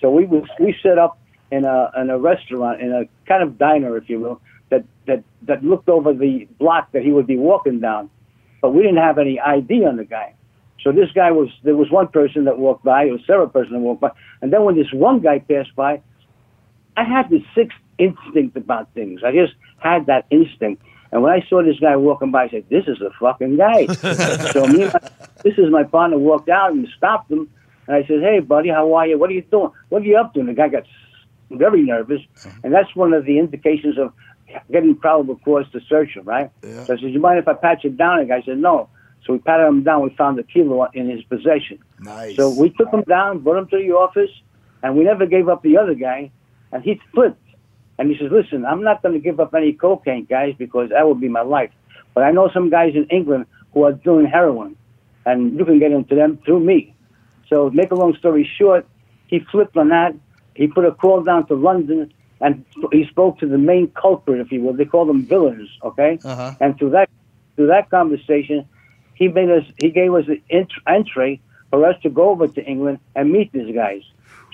So 0.00 0.10
we 0.10 0.26
was 0.26 0.48
we 0.58 0.74
set 0.82 0.98
up 0.98 1.18
in 1.50 1.64
a 1.64 1.90
in 1.96 2.10
a 2.10 2.18
restaurant 2.18 2.80
in 2.80 2.92
a 2.92 3.04
kind 3.26 3.42
of 3.42 3.58
diner, 3.58 3.96
if 3.96 4.08
you 4.08 4.20
will, 4.20 4.40
that 4.70 4.84
that 5.06 5.22
that 5.42 5.64
looked 5.64 5.88
over 5.88 6.12
the 6.12 6.46
block 6.58 6.92
that 6.92 7.02
he 7.02 7.12
would 7.12 7.26
be 7.26 7.36
walking 7.36 7.80
down, 7.80 8.10
but 8.60 8.70
we 8.70 8.82
didn't 8.82 8.98
have 8.98 9.18
any 9.18 9.38
ID 9.38 9.84
on 9.84 9.96
the 9.96 10.04
guy. 10.04 10.34
So 10.82 10.92
this 10.92 11.10
guy 11.14 11.30
was 11.30 11.48
there 11.62 11.76
was 11.76 11.90
one 11.90 12.08
person 12.08 12.44
that 12.44 12.58
walked 12.58 12.84
by, 12.84 13.04
or 13.04 13.18
several 13.26 13.48
person 13.48 13.74
that 13.74 13.80
walked 13.80 14.00
by, 14.00 14.10
and 14.40 14.52
then 14.52 14.64
when 14.64 14.76
this 14.76 14.92
one 14.92 15.20
guy 15.20 15.38
passed 15.38 15.74
by, 15.76 16.00
I 16.96 17.04
had 17.04 17.28
this 17.30 17.42
sixth 17.54 17.76
instinct 17.98 18.56
about 18.56 18.92
things. 18.94 19.20
I 19.24 19.32
just 19.32 19.52
had 19.78 20.06
that 20.06 20.26
instinct. 20.30 20.82
And 21.12 21.22
when 21.22 21.32
I 21.32 21.44
saw 21.48 21.62
this 21.62 21.78
guy 21.80 21.96
walking 21.96 22.30
by, 22.30 22.44
I 22.44 22.48
said, 22.48 22.64
"This 22.68 22.86
is 22.86 22.98
the 22.98 23.10
fucking 23.18 23.56
guy." 23.56 23.86
so 24.52 24.66
me, 24.66 24.84
and 24.84 24.92
my, 24.92 25.00
this 25.42 25.58
is 25.58 25.70
my 25.70 25.84
partner, 25.84 26.18
walked 26.18 26.48
out 26.48 26.72
and 26.72 26.86
stopped 26.96 27.30
him, 27.30 27.50
and 27.86 27.96
I 27.96 28.06
said, 28.06 28.20
"Hey, 28.20 28.40
buddy, 28.40 28.68
how 28.68 28.92
are 28.94 29.06
you? 29.06 29.18
What 29.18 29.30
are 29.30 29.34
you 29.34 29.42
doing? 29.42 29.70
What 29.88 30.02
are 30.02 30.04
you 30.04 30.16
up 30.16 30.34
to?" 30.34 30.40
And 30.40 30.48
the 30.48 30.54
guy 30.54 30.68
got 30.68 30.84
very 31.50 31.82
nervous, 31.82 32.20
uh-huh. 32.44 32.50
and 32.62 32.72
that's 32.72 32.94
one 32.94 33.12
of 33.12 33.24
the 33.24 33.38
indications 33.38 33.98
of 33.98 34.12
getting 34.70 34.94
probable 34.96 35.36
cause 35.44 35.66
to 35.72 35.80
search 35.88 36.16
him, 36.16 36.24
right? 36.24 36.50
So 36.86 36.94
I 36.94 36.96
said, 37.00 37.10
"You 37.12 37.20
mind 37.20 37.38
if 37.38 37.48
I 37.48 37.54
pat 37.54 37.82
you 37.82 37.90
down?" 37.90 38.20
And 38.20 38.30
the 38.30 38.34
guy 38.34 38.42
said, 38.42 38.58
"No." 38.58 38.88
So 39.26 39.34
we 39.34 39.38
patted 39.40 39.66
him 39.66 39.82
down. 39.82 40.02
We 40.02 40.10
found 40.16 40.38
a 40.38 40.42
kilo 40.42 40.88
in 40.94 41.10
his 41.10 41.22
possession. 41.24 41.78
Nice. 41.98 42.36
So 42.36 42.50
we 42.50 42.70
took 42.70 42.90
him 42.92 43.02
down, 43.02 43.40
brought 43.40 43.58
him 43.58 43.68
to 43.68 43.78
the 43.78 43.92
office, 43.92 44.30
and 44.82 44.96
we 44.96 45.04
never 45.04 45.26
gave 45.26 45.48
up 45.48 45.62
the 45.62 45.76
other 45.76 45.94
guy. 45.94 46.30
And 46.72 46.82
he 46.82 47.00
flipped. 47.12 47.42
And 48.00 48.10
he 48.10 48.16
says, 48.16 48.32
listen, 48.32 48.64
I'm 48.64 48.82
not 48.82 49.02
going 49.02 49.12
to 49.12 49.20
give 49.20 49.40
up 49.40 49.54
any 49.54 49.74
cocaine, 49.74 50.24
guys, 50.24 50.54
because 50.56 50.88
that 50.88 51.06
would 51.06 51.20
be 51.20 51.28
my 51.28 51.42
life. 51.42 51.70
But 52.14 52.24
I 52.24 52.30
know 52.30 52.48
some 52.48 52.70
guys 52.70 52.94
in 52.94 53.04
England 53.10 53.44
who 53.74 53.84
are 53.84 53.92
doing 53.92 54.24
heroin, 54.24 54.74
and 55.26 55.58
you 55.58 55.66
can 55.66 55.78
get 55.78 55.92
into 55.92 56.14
them 56.14 56.38
through 56.46 56.60
me. 56.60 56.94
So 57.50 57.68
make 57.68 57.90
a 57.90 57.94
long 57.94 58.16
story 58.16 58.50
short, 58.58 58.86
he 59.26 59.40
flipped 59.52 59.76
on 59.76 59.90
that. 59.90 60.14
He 60.54 60.66
put 60.66 60.86
a 60.86 60.92
call 60.92 61.22
down 61.22 61.46
to 61.48 61.54
London, 61.54 62.10
and 62.40 62.64
he 62.90 63.04
spoke 63.04 63.38
to 63.40 63.46
the 63.46 63.58
main 63.58 63.88
culprit, 63.88 64.40
if 64.40 64.50
you 64.50 64.62
will. 64.62 64.72
They 64.72 64.86
call 64.86 65.04
them 65.04 65.26
villains, 65.26 65.68
okay? 65.84 66.18
Uh-huh. 66.24 66.54
And 66.58 66.78
through 66.78 66.90
that, 66.90 67.10
through 67.56 67.66
that 67.66 67.90
conversation, 67.90 68.66
he 69.14 69.28
made 69.28 69.50
us, 69.50 69.64
he 69.76 69.90
gave 69.90 70.14
us 70.14 70.24
an 70.26 70.42
ent- 70.48 70.72
entry 70.86 71.42
for 71.68 71.84
us 71.84 72.00
to 72.02 72.08
go 72.08 72.30
over 72.30 72.48
to 72.48 72.64
England 72.64 72.98
and 73.14 73.30
meet 73.30 73.52
these 73.52 73.74
guys. 73.74 74.04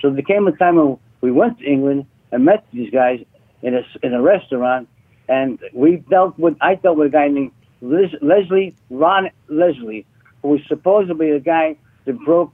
So 0.01 0.09
there 0.09 0.21
came 0.21 0.47
a 0.47 0.51
time 0.51 0.75
when 0.75 0.97
we 1.21 1.31
went 1.31 1.59
to 1.59 1.65
England 1.65 2.07
and 2.33 2.43
met 2.43 2.67
these 2.73 2.91
guys 2.91 3.23
in 3.61 3.75
a 3.75 3.81
in 4.03 4.13
a 4.13 4.21
restaurant, 4.21 4.87
and 5.27 5.59
we 5.73 5.97
dealt 6.09 6.37
with 6.37 6.55
I 6.61 6.75
dealt 6.75 6.97
with 6.97 7.07
a 7.07 7.11
guy 7.11 7.27
named 7.27 7.51
Liz, 7.81 8.11
Leslie 8.21 8.75
Ron 8.89 9.29
Leslie, 9.47 10.05
who 10.41 10.49
was 10.49 10.61
supposedly 10.67 11.31
the 11.31 11.39
guy 11.39 11.77
that 12.05 12.19
broke 12.23 12.53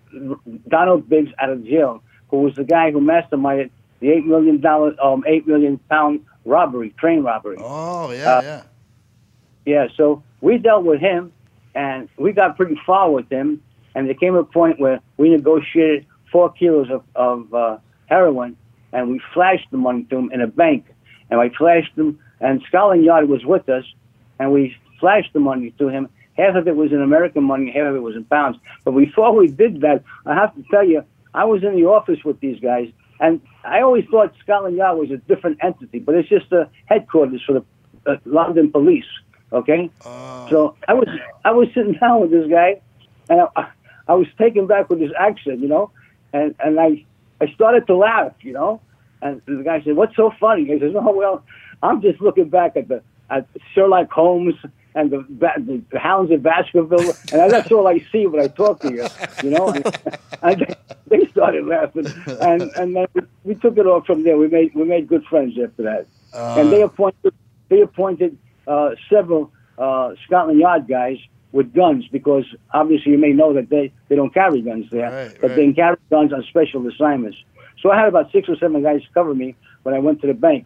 Donald 0.68 1.08
Biggs 1.10 1.32
out 1.40 1.50
of 1.50 1.64
jail, 1.66 2.02
who 2.30 2.38
was 2.42 2.56
the 2.56 2.64
guy 2.64 2.92
who 2.92 3.00
masterminded 3.00 3.70
the 4.00 4.10
eight 4.10 4.26
million 4.26 4.60
dollar 4.60 4.96
um 5.02 5.24
eight 5.28 5.48
million 5.48 5.78
pound 5.90 6.26
robbery, 6.46 6.90
train 6.98 7.24
robbery. 7.24 7.58
Oh 7.60 8.12
yeah, 8.12 8.30
Uh, 8.38 8.42
yeah. 8.42 8.64
Yeah, 9.66 9.88
so 9.96 10.24
we 10.42 10.58
dealt 10.58 10.84
with 10.84 11.00
him, 11.00 11.32
and 11.74 12.10
we 12.18 12.34
got 12.34 12.58
pretty 12.58 12.78
far 12.86 13.10
with 13.10 13.30
him. 13.30 13.62
And 13.96 14.08
there 14.08 14.16
came 14.16 14.36
a 14.36 14.44
point 14.44 14.80
where 14.80 15.00
we 15.18 15.30
negotiated 15.30 16.06
four 16.32 16.52
kilos 16.52 16.90
of, 16.90 17.04
of 17.16 17.54
uh, 17.54 17.78
heroin, 18.08 18.58
and 18.94 19.10
we 19.10 19.22
flashed 19.34 19.68
the 19.72 19.78
money 19.78 20.04
to 20.04 20.18
him 20.18 20.32
in 20.32 20.42
a 20.42 20.48
bank. 20.48 20.86
And 21.30 21.42
I 21.42 21.50
flashed 21.50 21.98
him, 21.98 22.20
and 22.40 22.62
Scotland 22.68 23.04
Yard 23.04 23.28
was 23.28 23.44
with 23.44 23.68
us, 23.68 23.86
and 24.40 24.52
we 24.52 24.76
flashed 25.00 25.34
the 25.34 25.40
money 25.40 25.74
to 25.80 25.90
him. 25.90 26.08
Half 26.38 26.56
of 26.56 26.68
it 26.68 26.76
was 26.76 26.92
in 26.92 27.02
American 27.02 27.44
money, 27.44 27.72
half 27.72 27.88
of 27.88 27.96
it 27.96 28.02
was 28.02 28.16
in 28.16 28.24
pounds. 28.26 28.58
But 28.84 28.92
before 28.92 29.36
we 29.36 29.48
did 29.48 29.82
that, 29.82 30.04
I 30.26 30.36
have 30.36 30.56
to 30.56 30.64
tell 30.72 30.86
you, 30.88 31.04
I 31.34 31.46
was 31.46 31.64
in 31.64 31.76
the 31.76 31.86
office 31.86 32.24
with 32.24 32.40
these 32.40 32.60
guys, 32.60 32.90
and 33.20 33.42
I 33.64 33.82
always 33.82 34.06
thought 34.10 34.34
Scotland 34.40 34.76
Yard 34.78 34.98
was 34.98 35.12
a 35.12 35.18
different 35.18 35.60
entity, 35.62 36.00
but 36.00 36.16
it's 36.16 36.30
just 36.30 36.50
the 36.50 36.70
headquarters 36.86 37.42
for 37.46 37.54
the 37.54 37.64
uh, 38.06 38.18
London 38.26 38.72
police. 38.72 39.06
Okay, 39.52 39.90
so 40.50 40.76
I 40.88 40.94
was 40.94 41.08
I 41.46 41.52
was 41.52 41.68
sitting 41.76 41.94
down 42.02 42.22
with 42.22 42.32
this 42.32 42.50
guy, 42.50 42.82
and 43.30 43.42
I, 43.56 43.70
I 44.08 44.14
was 44.16 44.28
taken 44.38 44.66
back 44.66 44.90
with 44.90 45.00
his 45.00 45.12
accent, 45.18 45.60
you 45.60 45.68
know, 45.68 45.92
and 46.34 46.56
and 46.60 46.80
I 46.80 47.06
I 47.44 47.54
started 47.54 47.86
to 47.88 47.96
laugh, 47.96 48.34
you 48.42 48.54
know, 48.54 48.82
and 49.22 49.42
the 49.46 49.64
guy 49.64 49.82
said, 49.84 49.96
"What's 49.96 50.16
so 50.16 50.32
funny?" 50.40 50.66
He 50.66 50.80
says, 50.80 50.94
"Oh 50.96 51.14
well, 51.14 51.44
I'm 51.82 52.02
just 52.02 52.22
looking 52.22 52.50
back 52.50 52.78
at 52.78 52.88
the 52.88 53.02
at 53.30 53.48
Sherlock 53.74 54.12
Holmes 54.12 54.56
and 54.96 55.12
the 55.12 55.26
ba- 55.30 55.62
the 55.92 56.00
Hounds 56.00 56.32
of 56.32 56.44
Baskerville, 56.44 57.14
and 57.32 57.52
that's 57.52 57.72
all 57.72 57.88
I 57.88 58.00
see 58.12 58.28
when 58.28 58.42
I 58.42 58.48
talk 58.48 58.80
to 58.82 58.94
you, 58.94 59.06
you 59.44 59.50
know." 59.50 59.70
And, 59.70 59.86
and 60.42 60.76
they 61.08 61.26
started 61.32 61.66
laughing, 61.66 62.08
and 62.42 62.62
and 62.78 62.96
then 62.96 63.08
we, 63.14 63.22
we 63.44 63.56
took 63.56 63.78
it 63.78 63.86
off 63.86 64.06
from 64.06 64.24
there. 64.24 64.38
We 64.38 64.48
made 64.48 64.74
we 64.74 64.84
made 64.84 65.08
good 65.08 65.26
friends 65.26 65.54
after 65.62 65.84
that, 65.84 66.08
and 66.60 66.72
they 66.72 66.82
appointed 66.82 67.34
they 67.70 67.82
appointed 67.82 68.38
uh, 68.68 68.92
several 69.10 69.52
uh, 69.78 70.14
Scotland 70.26 70.60
Yard 70.60 70.88
guys 70.88 71.18
with 71.54 71.74
guns 71.74 72.06
because 72.12 72.44
obviously 72.74 73.14
you 73.14 73.18
may 73.18 73.32
know 73.32 73.54
that 73.54 73.70
they, 73.70 73.94
they 74.10 74.16
don't 74.18 74.34
carry 74.34 74.62
guns 74.62 74.88
there, 74.92 75.10
Right, 75.10 75.38
but 75.40 75.50
right. 75.50 75.56
they 75.56 75.64
can 75.64 75.74
carry 75.76 75.98
guns 76.10 76.34
on 76.34 76.44
special 76.50 76.86
assignments. 76.88 77.38
So 77.82 77.92
I 77.92 77.98
had 77.98 78.08
about 78.10 78.32
six 78.32 78.50
or 78.50 78.58
seven 78.58 78.84
guys 78.84 79.02
cover 79.14 79.34
me 79.34 79.56
when 79.84 79.96
I 79.96 80.00
went 80.00 80.20
to 80.22 80.28
the 80.28 80.34
bank, 80.34 80.66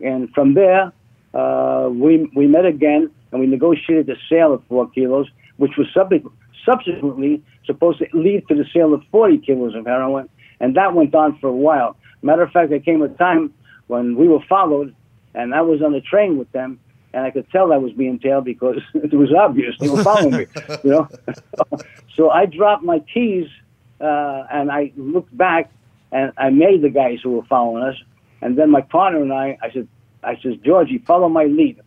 and 0.00 0.30
from 0.34 0.54
there 0.54 0.92
uh, 1.34 1.88
we 1.90 2.30
we 2.36 2.46
met 2.46 2.66
again 2.66 3.10
and 3.32 3.40
we 3.40 3.46
negotiated 3.46 4.06
the 4.06 4.16
sale 4.28 4.52
of 4.54 4.62
four 4.68 4.88
kilos, 4.90 5.28
which 5.56 5.72
was 5.78 5.86
subsequent, 5.94 6.36
subsequently 6.64 7.42
supposed 7.64 7.98
to 8.00 8.06
lead 8.12 8.46
to 8.48 8.54
the 8.54 8.64
sale 8.74 8.92
of 8.92 9.02
40 9.12 9.38
kilos 9.38 9.74
of 9.74 9.86
heroin, 9.86 10.28
and 10.58 10.74
that 10.76 10.94
went 10.94 11.14
on 11.14 11.38
for 11.38 11.48
a 11.48 11.52
while. 11.52 11.96
Matter 12.22 12.42
of 12.42 12.50
fact, 12.50 12.70
there 12.70 12.80
came 12.80 13.00
a 13.02 13.08
time 13.08 13.54
when 13.86 14.16
we 14.16 14.26
were 14.28 14.42
followed, 14.48 14.94
and 15.34 15.54
I 15.54 15.62
was 15.62 15.80
on 15.82 15.92
the 15.92 16.00
train 16.00 16.36
with 16.36 16.50
them, 16.52 16.80
and 17.12 17.24
I 17.24 17.30
could 17.30 17.50
tell 17.50 17.72
I 17.72 17.76
was 17.76 17.92
being 17.92 18.18
tailed 18.18 18.44
because 18.44 18.80
it 18.94 19.12
was 19.12 19.32
obvious 19.32 19.74
they 19.78 19.88
were 19.88 20.02
following 20.02 20.36
me, 20.36 20.46
you 20.84 20.90
know. 20.90 21.08
so 22.16 22.30
I 22.30 22.46
dropped 22.46 22.84
my 22.84 23.00
keys, 23.00 23.48
uh, 24.00 24.44
and 24.50 24.70
I 24.70 24.92
looked 24.96 25.36
back, 25.36 25.70
and 26.12 26.32
I 26.36 26.50
made 26.50 26.82
the 26.82 26.90
guys 26.90 27.18
who 27.22 27.32
were 27.32 27.44
following 27.44 27.82
us, 27.82 27.96
and 28.40 28.56
then 28.56 28.70
my 28.70 28.80
partner 28.80 29.22
and 29.22 29.32
I, 29.32 29.58
I 29.62 29.70
said, 29.70 29.88
I 30.22 30.38
said, 30.42 30.62
Georgie, 30.64 30.98
follow 30.98 31.28
my 31.28 31.44
lead. 31.44 31.80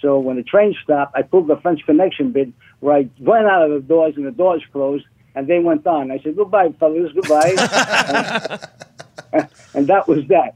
So 0.00 0.18
when 0.18 0.36
the 0.36 0.42
train 0.42 0.76
stopped, 0.82 1.16
I 1.16 1.22
pulled 1.22 1.48
the 1.48 1.56
French 1.56 1.84
Connection 1.84 2.30
bid 2.30 2.52
where 2.80 2.96
I 2.96 3.08
went 3.18 3.46
out 3.46 3.62
of 3.62 3.70
the 3.70 3.80
doors 3.80 4.14
and 4.16 4.24
the 4.24 4.30
doors 4.30 4.62
closed, 4.72 5.04
and 5.34 5.48
they 5.48 5.58
went 5.58 5.86
on. 5.86 6.10
I 6.10 6.18
said, 6.20 6.36
goodbye, 6.36 6.72
fellas, 6.78 7.12
goodbye. 7.12 7.54
and, 9.32 9.48
and 9.74 9.86
that 9.88 10.06
was 10.06 10.26
that. 10.28 10.54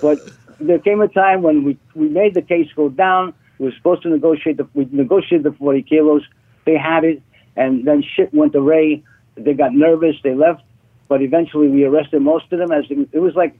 But 0.00 0.20
there 0.60 0.78
came 0.78 1.00
a 1.00 1.08
time 1.08 1.42
when 1.42 1.64
we, 1.64 1.78
we 1.94 2.08
made 2.08 2.34
the 2.34 2.42
case 2.42 2.68
go 2.76 2.88
down. 2.88 3.34
We 3.58 3.66
were 3.66 3.72
supposed 3.76 4.02
to 4.02 4.08
negotiate 4.08 4.56
the, 4.56 4.68
we 4.74 4.88
negotiated 4.90 5.44
the 5.44 5.52
40 5.52 5.82
kilos. 5.82 6.22
They 6.64 6.76
had 6.76 7.04
it, 7.04 7.22
and 7.56 7.84
then 7.86 8.02
shit 8.02 8.32
went 8.34 8.54
awry. 8.54 9.02
They 9.36 9.54
got 9.54 9.72
nervous. 9.72 10.16
They 10.22 10.34
left. 10.34 10.62
But 11.08 11.22
eventually 11.22 11.68
we 11.68 11.84
arrested 11.84 12.22
most 12.22 12.52
of 12.52 12.58
them. 12.58 12.72
As 12.72 12.84
It 12.88 13.20
was 13.20 13.34
like 13.34 13.58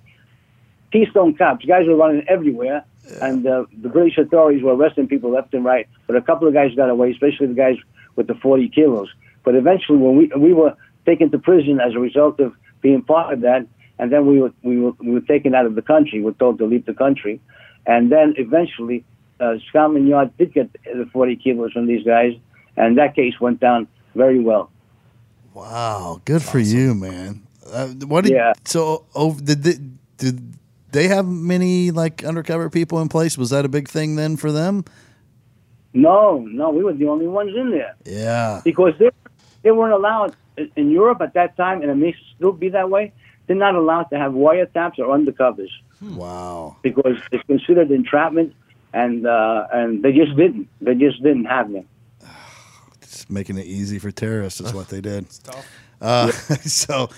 Keystone 0.93 1.35
cops. 1.35 1.65
Guys 1.65 1.87
were 1.87 1.97
running 1.97 2.25
everywhere, 2.29 2.85
and 3.21 3.47
uh, 3.47 3.65
the 3.83 3.89
British 3.89 4.17
authorities 4.17 4.63
were 4.63 4.75
arresting 4.75 5.09
people 5.09 5.31
left 5.31 5.53
and 5.53 5.65
right. 5.65 5.89
But 6.07 6.17
a 6.17 6.23
couple 6.23 6.47
of 6.49 6.55
guys 6.55 6.75
got 6.75 6.89
away, 6.89 7.11
especially 7.11 7.49
the 7.49 7.55
guys 7.55 7.77
with 8.17 8.29
the 8.29 8.35
40 8.35 8.69
kilos. 8.69 9.09
But 9.45 9.57
eventually, 9.57 9.99
when 9.99 10.17
we 10.17 10.31
we 10.37 10.53
were 10.55 10.75
taken 11.05 11.31
to 11.33 11.39
prison 11.39 11.81
as 11.81 11.95
a 11.95 11.99
result 11.99 12.41
of 12.41 12.55
being 12.81 13.03
part 13.03 13.33
of 13.33 13.41
that, 13.41 13.67
and 13.99 14.13
then 14.13 14.27
we 14.27 14.41
were 14.41 14.53
we 14.63 14.79
were 14.79 14.93
we 15.01 15.11
were 15.11 15.21
taken 15.21 15.55
out 15.55 15.67
of 15.67 15.75
the 15.75 15.83
country. 15.83 16.21
We 16.21 16.27
were 16.27 16.33
told 16.33 16.59
to 16.59 16.65
leave 16.65 16.87
the 16.87 16.95
country, 16.95 17.41
and 17.87 18.11
then 18.11 18.35
eventually, 18.37 19.05
uh, 19.41 19.57
Scotland 19.69 20.09
Yard 20.09 20.37
did 20.39 20.53
get 20.55 20.73
the 20.85 21.09
40 21.13 21.37
kilos 21.37 21.73
from 21.73 21.87
these 21.87 22.05
guys, 22.05 22.33
and 22.77 22.99
that 22.99 23.15
case 23.15 23.39
went 23.41 23.61
down 23.61 23.87
very 24.15 24.41
well. 24.41 24.71
Wow, 25.55 26.21
good 26.25 26.43
for 26.43 26.59
you, 26.59 26.95
man. 26.95 27.43
Uh, 27.73 27.89
what 28.07 28.25
did 28.25 28.33
Yeah. 28.35 28.53
so? 28.65 29.05
Oh, 29.15 29.35
did 29.35 29.63
they, 29.63 29.75
did 30.19 30.55
they 30.93 31.09
have 31.09 31.27
many 31.27 31.91
like 31.91 32.25
undercover 32.25 32.69
people 32.71 33.01
in 33.01 33.09
place? 33.09 33.39
Was 33.39 33.51
that 33.51 33.65
a 33.65 33.69
big 33.69 33.89
thing 33.89 34.17
then 34.17 34.37
for 34.37 34.51
them? 34.53 34.85
No, 35.93 36.39
no, 36.41 36.71
we 36.71 36.83
were 36.83 36.93
the 36.93 37.07
only 37.07 37.29
ones 37.29 37.53
in 37.57 37.71
there. 37.71 37.95
Yeah, 38.05 38.61
because 38.65 38.95
they 38.99 39.11
they 39.63 39.71
weren't 39.71 39.93
allowed 39.95 40.35
in- 40.57 40.71
in 40.77 40.91
Europe 40.91 41.21
at 41.23 41.35
that 41.35 41.57
time, 41.57 41.83
and 41.83 41.91
it 41.91 41.95
may 41.95 42.15
still 42.37 42.53
be 42.53 42.69
that 42.71 42.91
way. 42.91 43.13
They're 43.47 43.57
not 43.57 43.75
allowed 43.75 44.05
to 44.05 44.19
have 44.19 44.33
wiretaps 44.33 44.99
or 44.99 45.07
undercovers 45.17 45.69
wow. 46.01 46.77
because 46.83 47.17
it's 47.31 47.45
considered 47.45 47.91
entrapment, 47.91 48.55
and 48.95 49.27
uh, 49.27 49.67
and 49.73 50.03
they 50.03 50.13
just 50.13 50.37
didn't. 50.37 50.69
They 50.81 50.95
just 50.95 51.23
didn't 51.23 51.47
have 51.47 51.71
them. 51.73 51.87
Just 53.03 53.29
making 53.31 53.59
it 53.59 53.67
easy 53.67 53.99
for 53.99 54.11
terrorists 54.11 54.61
is 54.61 54.73
what 54.73 54.89
they 54.89 55.01
did. 55.01 55.27
Uh, 56.01 56.31
so, 56.33 57.09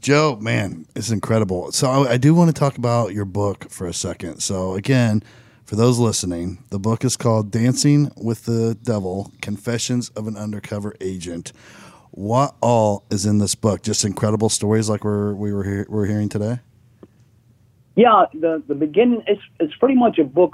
Joe, 0.00 0.36
man, 0.40 0.86
it's 0.94 1.10
incredible. 1.10 1.72
So, 1.72 1.90
I, 1.90 2.12
I 2.12 2.16
do 2.16 2.32
want 2.32 2.48
to 2.48 2.52
talk 2.52 2.78
about 2.78 3.12
your 3.12 3.24
book 3.24 3.68
for 3.70 3.88
a 3.88 3.94
second. 3.94 4.38
So, 4.40 4.74
again, 4.74 5.24
for 5.64 5.74
those 5.74 5.98
listening, 5.98 6.62
the 6.70 6.78
book 6.78 7.04
is 7.04 7.16
called 7.16 7.50
Dancing 7.50 8.12
with 8.16 8.44
the 8.44 8.76
Devil 8.80 9.32
Confessions 9.40 10.10
of 10.10 10.28
an 10.28 10.36
Undercover 10.36 10.94
Agent. 11.00 11.52
What 12.12 12.54
all 12.60 13.04
is 13.10 13.26
in 13.26 13.38
this 13.38 13.56
book? 13.56 13.82
Just 13.82 14.04
incredible 14.04 14.50
stories 14.50 14.88
like 14.88 15.02
we're, 15.02 15.34
we 15.34 15.52
were, 15.52 15.64
hear, 15.64 15.86
we're 15.88 16.06
hearing 16.06 16.28
today? 16.28 16.60
Yeah, 17.96 18.26
the 18.34 18.62
the 18.68 18.74
beginning. 18.74 19.22
It's 19.26 19.40
it's 19.58 19.74
pretty 19.76 19.94
much 19.94 20.18
a 20.18 20.24
book. 20.24 20.52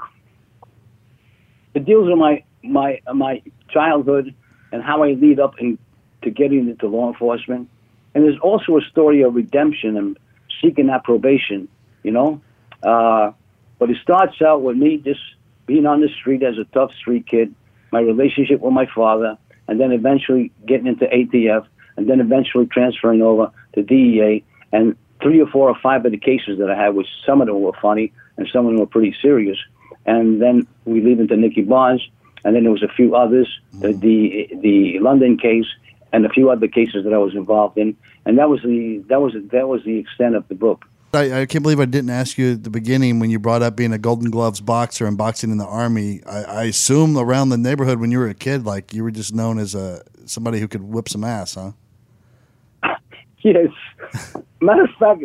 It 1.73 1.85
deals 1.85 2.07
with 2.07 2.17
my 2.17 2.43
my 2.63 3.01
my 3.13 3.41
childhood 3.69 4.33
and 4.71 4.81
how 4.81 5.03
I 5.03 5.11
lead 5.11 5.39
up 5.39 5.55
in, 5.59 5.77
to 6.23 6.31
getting 6.31 6.69
into 6.69 6.87
law 6.87 7.11
enforcement, 7.11 7.69
and 8.13 8.23
there's 8.23 8.39
also 8.39 8.77
a 8.77 8.81
story 8.89 9.21
of 9.21 9.35
redemption 9.35 9.97
and 9.97 10.17
seeking 10.61 10.87
that 10.87 11.03
probation. 11.03 11.67
You 12.03 12.11
know, 12.11 12.41
uh, 12.83 13.31
but 13.79 13.89
it 13.89 13.97
starts 14.01 14.41
out 14.41 14.61
with 14.61 14.77
me 14.77 14.97
just 14.97 15.21
being 15.65 15.85
on 15.85 16.01
the 16.01 16.09
street 16.19 16.43
as 16.43 16.57
a 16.57 16.65
tough 16.73 16.91
street 16.99 17.27
kid, 17.27 17.53
my 17.91 18.01
relationship 18.01 18.59
with 18.59 18.73
my 18.73 18.87
father, 18.93 19.37
and 19.67 19.79
then 19.79 19.91
eventually 19.91 20.51
getting 20.67 20.87
into 20.87 21.05
ATF, 21.05 21.65
and 21.97 22.09
then 22.09 22.19
eventually 22.19 22.65
transferring 22.65 23.21
over 23.21 23.51
to 23.75 23.83
DEA, 23.83 24.43
and 24.71 24.95
three 25.21 25.41
or 25.41 25.47
four 25.47 25.69
or 25.69 25.75
five 25.81 26.05
of 26.05 26.11
the 26.11 26.17
cases 26.17 26.59
that 26.59 26.69
I 26.69 26.75
had, 26.75 26.95
which 26.95 27.07
some 27.25 27.41
of 27.41 27.47
them 27.47 27.61
were 27.61 27.71
funny 27.81 28.11
and 28.37 28.47
some 28.51 28.65
of 28.65 28.71
them 28.71 28.79
were 28.79 28.85
pretty 28.87 29.15
serious. 29.21 29.57
And 30.05 30.41
then 30.41 30.67
we 30.85 31.01
lead 31.01 31.19
into 31.19 31.37
Nicky 31.37 31.61
Barnes, 31.61 32.07
and 32.43 32.55
then 32.55 32.63
there 32.63 32.71
was 32.71 32.83
a 32.83 32.89
few 32.89 33.15
others, 33.15 33.47
the, 33.73 33.89
mm-hmm. 33.89 33.99
the 33.99 34.49
the 34.61 34.99
London 34.99 35.37
case, 35.37 35.65
and 36.11 36.25
a 36.25 36.29
few 36.29 36.49
other 36.49 36.67
cases 36.67 37.03
that 37.05 37.13
I 37.13 37.17
was 37.17 37.35
involved 37.35 37.77
in, 37.77 37.95
and 38.25 38.37
that 38.37 38.49
was 38.49 38.61
the 38.61 39.03
that 39.07 39.21
was 39.21 39.33
that 39.51 39.67
was 39.67 39.83
the 39.83 39.97
extent 39.97 40.35
of 40.35 40.47
the 40.47 40.55
book. 40.55 40.85
I, 41.13 41.41
I 41.41 41.45
can't 41.45 41.61
believe 41.61 41.79
I 41.79 41.85
didn't 41.85 42.09
ask 42.09 42.39
you 42.39 42.53
at 42.53 42.63
the 42.63 42.71
beginning 42.71 43.19
when 43.19 43.29
you 43.29 43.37
brought 43.37 43.61
up 43.61 43.75
being 43.75 43.93
a 43.93 43.99
Golden 43.99 44.31
Gloves 44.31 44.61
boxer 44.61 45.05
and 45.05 45.15
boxing 45.15 45.51
in 45.51 45.57
the 45.57 45.65
army. 45.65 46.21
I, 46.25 46.43
I 46.43 46.63
assume 46.63 47.17
around 47.17 47.49
the 47.49 47.57
neighborhood 47.57 47.99
when 47.99 48.09
you 48.09 48.17
were 48.17 48.29
a 48.29 48.33
kid, 48.33 48.65
like 48.65 48.93
you 48.93 49.03
were 49.03 49.11
just 49.11 49.33
known 49.33 49.59
as 49.59 49.75
a 49.75 50.03
somebody 50.25 50.59
who 50.59 50.67
could 50.67 50.81
whip 50.81 51.09
some 51.09 51.23
ass, 51.23 51.55
huh? 51.55 51.71
Yes. 53.43 53.67
Matter 54.61 54.85
of 54.85 54.89
fact, 54.97 55.23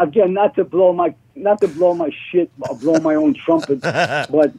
again, 0.00 0.32
not 0.32 0.54
to 0.54 0.64
blow 0.64 0.94
my 0.94 1.14
not 1.36 1.60
to 1.60 1.68
blow 1.68 1.94
my 1.94 2.10
shit 2.30 2.50
or 2.68 2.76
blow 2.76 2.98
my 3.00 3.14
own 3.14 3.34
trumpet, 3.34 3.80
but 3.82 4.52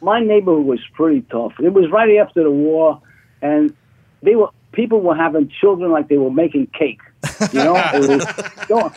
my 0.00 0.20
neighborhood 0.20 0.64
was 0.64 0.80
pretty 0.94 1.22
tough. 1.22 1.52
It 1.60 1.72
was 1.72 1.90
right 1.90 2.16
after 2.16 2.42
the 2.42 2.50
war, 2.50 3.00
and 3.42 3.74
they 4.22 4.36
were 4.36 4.50
people 4.72 5.00
were 5.00 5.16
having 5.16 5.48
children 5.48 5.90
like 5.90 6.08
they 6.08 6.18
were 6.18 6.30
making 6.30 6.66
cake. 6.68 7.00
You 7.52 7.64
know, 7.64 7.76
it 7.94 8.08
was 8.08 8.66
so, 8.68 8.92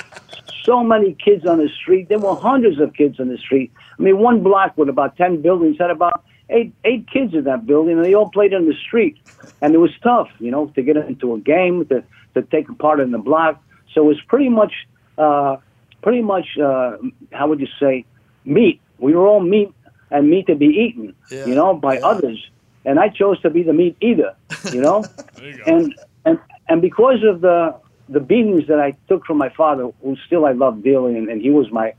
so 0.63 0.84
many 0.84 1.13
kids 1.13 1.45
on 1.45 1.57
the 1.57 1.69
street. 1.69 2.09
There 2.09 2.19
were 2.19 2.36
hundreds 2.36 2.80
of 2.80 2.93
kids 2.93 3.19
on 3.19 3.30
the 3.30 3.38
street. 3.38 3.71
I 3.97 4.01
mean, 4.01 4.19
one 4.19 4.43
block 4.43 4.78
with 4.78 4.89
about 4.89 5.17
ten 5.17 5.41
buildings 5.41 5.78
had 5.80 5.89
about 5.89 6.24
eight 6.49 6.74
eight 6.84 7.09
kids 7.09 7.34
in 7.34 7.43
that 7.45 7.65
building, 7.65 7.97
and 7.97 8.05
they 8.05 8.13
all 8.13 8.30
played 8.30 8.53
on 8.53 8.65
the 8.65 8.76
street. 8.76 9.17
And 9.61 9.74
it 9.74 9.78
was 9.78 9.91
tough, 10.01 10.30
you 10.39 10.51
know, 10.51 10.67
to 10.67 10.82
get 10.82 10.97
into 10.97 11.34
a 11.34 11.39
game, 11.39 11.86
to 11.88 12.03
to 12.34 12.41
take 12.43 12.69
a 12.69 12.74
part 12.74 12.99
in 12.99 13.11
the 13.11 13.17
block. 13.17 13.61
So 13.93 14.03
it 14.03 14.07
was 14.07 14.21
pretty 14.21 14.49
much, 14.49 14.74
uh, 15.17 15.57
pretty 16.03 16.21
much, 16.21 16.45
uh, 16.61 16.97
how 17.31 17.47
would 17.47 17.59
you 17.59 17.67
say, 17.79 18.05
meat. 18.45 18.79
We 18.99 19.15
were 19.15 19.25
all 19.25 19.39
meat 19.39 19.73
and 20.11 20.29
meat 20.29 20.47
to 20.47 20.55
be 20.55 20.67
eaten, 20.67 21.15
you 21.47 21.55
know, 21.55 21.73
by 21.73 21.97
others. 22.03 22.39
And 22.85 22.99
I 22.99 23.07
chose 23.09 23.41
to 23.41 23.49
be 23.49 23.63
the 23.63 23.73
meat 23.73 23.97
eater, 24.01 24.33
you 24.71 24.81
know, 24.81 25.09
and 25.65 25.95
and 26.25 26.37
and 26.69 26.81
because 26.81 27.23
of 27.23 27.41
the 27.41 27.75
the 28.09 28.19
beatings 28.19 28.67
that 28.67 28.79
I 28.79 28.95
took 29.07 29.25
from 29.25 29.37
my 29.37 29.49
father, 29.49 29.89
who 30.03 30.17
still 30.27 30.45
I 30.45 30.51
love 30.51 30.83
dearly, 30.83 31.17
and, 31.17 31.29
and 31.29 31.41
he 31.41 31.49
was 31.49 31.71
my 31.71 31.93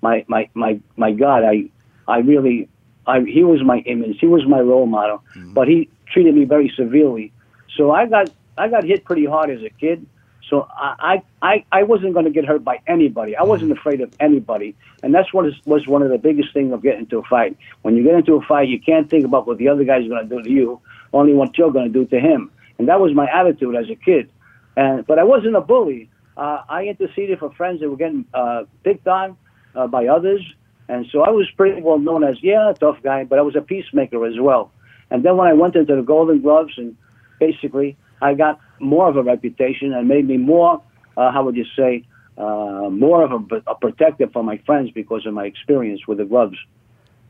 my 0.00 0.24
my 0.28 0.48
my 0.54 0.80
my 0.96 1.10
God. 1.12 1.42
I 1.44 1.64
I 2.06 2.18
really 2.18 2.68
I 3.06 3.20
he 3.20 3.42
was 3.42 3.62
my 3.64 3.78
image. 3.78 4.18
He 4.20 4.26
was 4.26 4.46
my 4.46 4.60
role 4.60 4.86
model, 4.86 5.22
but 5.52 5.66
he 5.68 5.88
treated 6.12 6.34
me 6.34 6.44
very 6.44 6.72
severely. 6.76 7.32
So 7.76 7.90
I 7.90 8.06
got 8.06 8.30
I 8.56 8.68
got 8.68 8.84
hit 8.84 9.04
pretty 9.04 9.26
hard 9.26 9.50
as 9.50 9.62
a 9.62 9.70
kid. 9.70 10.06
So 10.48 10.66
I 10.70 11.22
I, 11.42 11.64
I, 11.70 11.82
wasn't 11.82 12.14
going 12.14 12.24
to 12.24 12.30
get 12.30 12.46
hurt 12.46 12.64
by 12.64 12.80
anybody. 12.86 13.36
I 13.36 13.42
wasn't 13.42 13.72
afraid 13.72 14.00
of 14.00 14.14
anybody, 14.18 14.74
and 15.02 15.14
that's 15.14 15.32
what 15.32 15.46
is, 15.46 15.54
was 15.66 15.86
one 15.86 16.02
of 16.02 16.10
the 16.10 16.18
biggest 16.18 16.54
things 16.54 16.72
of 16.72 16.82
getting 16.82 17.00
into 17.00 17.18
a 17.18 17.22
fight. 17.24 17.56
When 17.82 17.96
you 17.96 18.02
get 18.02 18.14
into 18.14 18.34
a 18.34 18.42
fight, 18.42 18.68
you 18.68 18.80
can't 18.80 19.10
think 19.10 19.24
about 19.24 19.46
what 19.46 19.58
the 19.58 19.68
other 19.68 19.84
guy's 19.84 20.08
going 20.08 20.26
to 20.26 20.36
do 20.36 20.42
to 20.42 20.50
you, 20.50 20.80
only 21.12 21.34
what 21.34 21.58
you're 21.58 21.70
going 21.70 21.92
to 21.92 21.92
do 21.92 22.06
to 22.06 22.18
him. 22.18 22.50
And 22.78 22.88
that 22.88 23.00
was 23.00 23.12
my 23.14 23.26
attitude 23.30 23.76
as 23.76 23.90
a 23.90 23.94
kid. 23.94 24.30
And 24.76 25.06
but 25.06 25.18
I 25.18 25.24
wasn't 25.24 25.56
a 25.56 25.60
bully. 25.60 26.08
Uh, 26.36 26.62
I 26.68 26.84
interceded 26.84 27.38
for 27.40 27.52
friends 27.52 27.80
that 27.80 27.90
were 27.90 27.96
getting 27.96 28.24
uh, 28.32 28.64
picked 28.84 29.08
on 29.08 29.36
uh, 29.74 29.86
by 29.86 30.06
others, 30.06 30.40
and 30.88 31.06
so 31.12 31.22
I 31.22 31.30
was 31.30 31.50
pretty 31.56 31.82
well 31.82 31.98
known 31.98 32.24
as 32.24 32.42
yeah, 32.42 32.70
a 32.70 32.74
tough 32.74 33.02
guy. 33.02 33.24
But 33.24 33.38
I 33.38 33.42
was 33.42 33.56
a 33.56 33.60
peacemaker 33.60 34.24
as 34.24 34.38
well. 34.40 34.70
And 35.10 35.22
then 35.22 35.36
when 35.36 35.48
I 35.48 35.52
went 35.52 35.74
into 35.74 35.96
the 35.96 36.02
Golden 36.02 36.40
Gloves, 36.40 36.74
and 36.76 36.96
basically 37.38 37.96
I 38.20 38.34
got 38.34 38.60
more 38.80 39.08
of 39.08 39.16
a 39.16 39.22
reputation 39.22 39.92
and 39.92 40.08
made 40.08 40.26
me 40.26 40.36
more, 40.36 40.82
uh, 41.16 41.32
how 41.32 41.44
would 41.44 41.56
you 41.56 41.66
say, 41.76 42.04
uh, 42.36 42.88
more 42.90 43.24
of 43.24 43.32
a, 43.32 43.70
a 43.70 43.74
protector 43.74 44.28
for 44.28 44.42
my 44.42 44.58
friends 44.58 44.90
because 44.92 45.26
of 45.26 45.34
my 45.34 45.44
experience 45.44 46.06
with 46.06 46.18
the 46.18 46.24
gloves. 46.24 46.56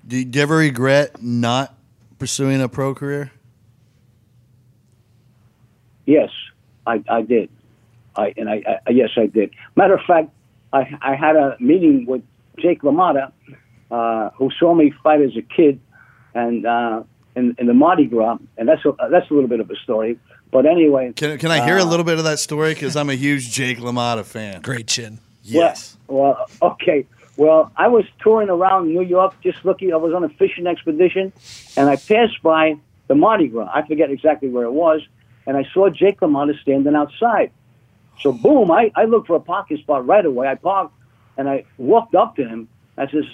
Do 0.06 0.18
you, 0.18 0.40
ever 0.40 0.56
regret 0.56 1.22
not 1.22 1.74
pursuing 2.18 2.60
a 2.60 2.68
pro 2.68 2.94
career? 2.94 3.32
Yes, 6.06 6.30
I, 6.86 7.02
I 7.08 7.22
did. 7.22 7.50
I 8.16 8.34
and 8.36 8.48
I, 8.48 8.80
I 8.86 8.90
yes 8.90 9.10
I 9.16 9.26
did. 9.26 9.50
Matter 9.76 9.94
of 9.94 10.00
fact, 10.06 10.30
I 10.72 10.88
I 11.02 11.14
had 11.14 11.36
a 11.36 11.56
meeting 11.60 12.06
with 12.06 12.22
Jake 12.58 12.82
LaMotta, 12.82 13.32
uh, 13.90 14.30
who 14.36 14.50
saw 14.58 14.74
me 14.74 14.92
fight 15.02 15.20
as 15.20 15.36
a 15.36 15.42
kid, 15.42 15.80
and 16.34 16.66
uh, 16.66 17.02
in 17.38 17.54
in 17.58 17.66
the 17.66 17.74
Mardi 17.74 18.06
Gras, 18.06 18.38
and 18.56 18.68
that's 18.68 18.84
a, 18.84 18.92
that's 19.10 19.30
a 19.30 19.34
little 19.34 19.48
bit 19.48 19.60
of 19.60 19.70
a 19.70 19.76
story. 19.76 20.18
But 20.50 20.66
anyway, 20.66 21.12
Can, 21.14 21.38
can 21.38 21.50
I 21.50 21.64
hear 21.64 21.76
a 21.76 21.82
uh, 21.82 21.86
little 21.86 22.04
bit 22.04 22.18
of 22.18 22.24
that 22.24 22.38
story? 22.38 22.74
Because 22.74 22.96
I'm 22.96 23.10
a 23.10 23.14
huge 23.14 23.50
Jake 23.52 23.78
LaMotta 23.78 24.24
fan. 24.24 24.62
Great 24.62 24.86
chin. 24.86 25.18
Yes. 25.42 25.96
Well, 26.06 26.46
okay. 26.62 27.06
Well, 27.36 27.70
I 27.76 27.88
was 27.88 28.04
touring 28.20 28.48
around 28.48 28.88
New 28.88 29.02
York, 29.02 29.34
just 29.42 29.64
looking. 29.64 29.92
I 29.92 29.96
was 29.96 30.12
on 30.12 30.24
a 30.24 30.28
fishing 30.28 30.66
expedition, 30.66 31.32
and 31.76 31.88
I 31.88 31.96
passed 31.96 32.42
by 32.42 32.76
the 33.06 33.14
Mardi 33.14 33.48
Gras. 33.48 33.70
I 33.72 33.86
forget 33.86 34.10
exactly 34.10 34.48
where 34.48 34.64
it 34.64 34.72
was, 34.72 35.02
and 35.46 35.56
I 35.56 35.64
saw 35.72 35.88
Jake 35.88 36.20
LaMotta 36.20 36.60
standing 36.60 36.94
outside. 36.94 37.52
So, 38.20 38.32
boom! 38.32 38.70
I, 38.70 38.90
I 38.96 39.04
looked 39.04 39.28
for 39.28 39.36
a 39.36 39.40
parking 39.40 39.76
spot 39.78 40.06
right 40.06 40.24
away. 40.24 40.48
I 40.48 40.56
parked, 40.56 40.94
and 41.36 41.48
I 41.48 41.64
walked 41.76 42.14
up 42.14 42.34
to 42.36 42.46
him. 42.46 42.68
I 42.96 43.06
says, 43.08 43.24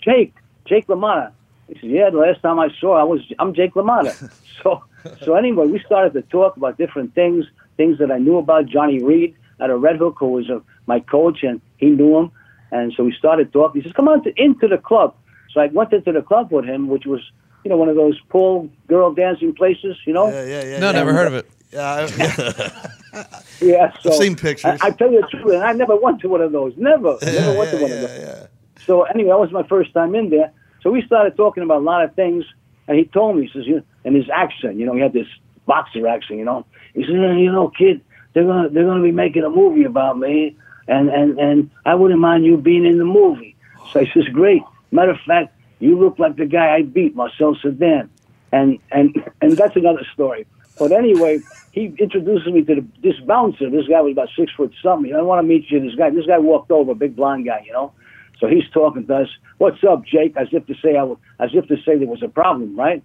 "Jake, 0.00 0.34
Jake 0.66 0.86
LaMotta." 0.86 1.32
He 1.72 1.78
said, 1.80 1.90
"Yeah, 1.90 2.10
the 2.10 2.18
last 2.18 2.42
time 2.42 2.58
I 2.58 2.68
saw, 2.80 2.96
I 2.98 3.04
was 3.04 3.20
I'm 3.38 3.54
Jake 3.54 3.74
LaMotta." 3.74 4.30
so, 4.62 4.82
so 5.24 5.34
anyway, 5.34 5.66
we 5.66 5.78
started 5.80 6.12
to 6.14 6.22
talk 6.22 6.56
about 6.56 6.76
different 6.78 7.14
things, 7.14 7.44
things 7.76 7.98
that 7.98 8.10
I 8.10 8.18
knew 8.18 8.38
about 8.38 8.66
Johnny 8.66 9.02
Reed 9.02 9.34
at 9.60 9.70
a 9.70 9.76
Red 9.76 9.96
Hook, 9.96 10.16
who 10.18 10.28
was 10.28 10.50
uh 10.50 10.60
my 10.86 11.00
coach, 11.00 11.42
and 11.42 11.60
he 11.78 11.86
knew 11.90 12.16
him. 12.18 12.32
And 12.72 12.92
so 12.96 13.04
we 13.04 13.12
started 13.12 13.52
talking. 13.52 13.82
He 13.82 13.88
says, 13.88 13.94
"Come 13.94 14.08
on 14.08 14.22
to, 14.24 14.32
into 14.36 14.66
the 14.68 14.78
club." 14.78 15.14
So 15.52 15.60
I 15.60 15.66
went 15.66 15.92
into 15.92 16.12
the 16.12 16.22
club 16.22 16.52
with 16.52 16.64
him, 16.64 16.88
which 16.88 17.06
was, 17.06 17.20
you 17.64 17.70
know, 17.70 17.76
one 17.76 17.88
of 17.88 17.96
those 17.96 18.18
pool 18.28 18.70
girl 18.88 19.12
dancing 19.12 19.52
places, 19.54 19.96
you 20.06 20.12
know. 20.12 20.28
Yeah, 20.30 20.44
yeah, 20.44 20.62
yeah. 20.62 20.78
No, 20.78 20.86
yeah. 20.86 20.92
never 20.92 21.12
heard 21.12 21.26
of 21.26 21.34
it. 21.34 21.50
Yeah, 21.72 22.08
I- 22.12 23.24
Yeah, 23.60 23.92
so 24.02 24.10
I've 24.10 24.14
seen 24.16 24.36
pictures. 24.36 24.78
I, 24.80 24.88
I 24.88 24.90
tell 24.92 25.10
you 25.12 25.20
the 25.20 25.26
truth, 25.26 25.54
and 25.54 25.62
I 25.62 25.72
never 25.72 25.96
went 25.96 26.20
to 26.22 26.28
one 26.28 26.40
of 26.40 26.52
those. 26.52 26.72
Never, 26.76 27.18
never 27.22 27.52
went 27.52 27.70
to 27.72 27.76
one 27.76 27.92
of 27.92 28.00
yeah, 28.00 28.06
those. 28.06 28.18
yeah. 28.18 28.46
So 28.86 29.02
anyway, 29.02 29.30
that 29.30 29.38
was 29.38 29.52
my 29.52 29.62
first 29.64 29.92
time 29.92 30.14
in 30.14 30.30
there. 30.30 30.52
So 30.82 30.90
we 30.90 31.02
started 31.02 31.36
talking 31.36 31.62
about 31.62 31.78
a 31.78 31.84
lot 31.84 32.04
of 32.04 32.14
things, 32.14 32.44
and 32.88 32.98
he 32.98 33.04
told 33.04 33.36
me, 33.36 33.46
he 33.46 33.52
says, 33.52 33.66
you 33.66 33.76
know, 33.76 33.82
in 34.04 34.14
his 34.14 34.28
accent, 34.30 34.76
you 34.76 34.86
know, 34.86 34.94
he 34.94 35.00
had 35.00 35.12
this 35.12 35.26
boxer 35.66 36.06
accent, 36.06 36.38
you 36.38 36.44
know. 36.44 36.64
He 36.94 37.04
said, 37.04 37.12
you 37.12 37.52
know, 37.52 37.68
kid, 37.68 38.00
they're 38.32 38.44
gonna 38.44 38.68
they're 38.68 38.84
gonna 38.84 39.02
be 39.02 39.12
making 39.12 39.44
a 39.44 39.50
movie 39.50 39.84
about 39.84 40.18
me, 40.18 40.56
and 40.88 41.08
and 41.10 41.38
and 41.38 41.70
I 41.84 41.94
wouldn't 41.94 42.20
mind 42.20 42.44
you 42.44 42.56
being 42.56 42.86
in 42.86 42.98
the 42.98 43.04
movie. 43.04 43.56
So 43.92 44.00
I 44.00 44.10
says, 44.12 44.24
great. 44.32 44.62
Matter 44.90 45.12
of 45.12 45.20
fact, 45.26 45.54
you 45.80 45.98
look 45.98 46.18
like 46.18 46.36
the 46.36 46.46
guy 46.46 46.74
I 46.76 46.82
beat, 46.82 47.14
Marcel 47.14 47.56
Cerdan, 47.56 48.08
and 48.52 48.78
and 48.90 49.16
and 49.40 49.52
that's 49.52 49.76
another 49.76 50.06
story. 50.14 50.46
But 50.78 50.92
anyway, 50.92 51.40
he 51.72 51.94
introduces 51.98 52.52
me 52.52 52.62
to 52.64 52.76
the, 52.76 52.86
this 53.02 53.18
bouncer. 53.20 53.68
This 53.68 53.86
guy 53.86 54.00
was 54.00 54.12
about 54.12 54.30
six 54.36 54.50
foot 54.52 54.72
something. 54.82 55.14
I 55.14 55.20
want 55.20 55.40
to 55.40 55.46
meet 55.46 55.70
you. 55.70 55.80
This 55.80 55.94
guy. 55.94 56.10
This 56.10 56.26
guy 56.26 56.38
walked 56.38 56.70
over, 56.70 56.94
big 56.94 57.16
blonde 57.16 57.44
guy, 57.44 57.62
you 57.66 57.72
know. 57.72 57.92
So 58.40 58.46
he's 58.46 58.68
talking 58.72 59.06
to 59.06 59.16
us. 59.16 59.28
What's 59.58 59.84
up, 59.84 60.04
Jake? 60.06 60.34
As 60.36 60.48
if 60.50 60.66
to 60.66 60.74
say 60.82 60.96
I 60.96 61.04
as 61.38 61.50
if 61.52 61.68
to 61.68 61.76
say 61.84 61.98
there 61.98 62.08
was 62.08 62.22
a 62.22 62.28
problem, 62.28 62.74
right? 62.74 63.02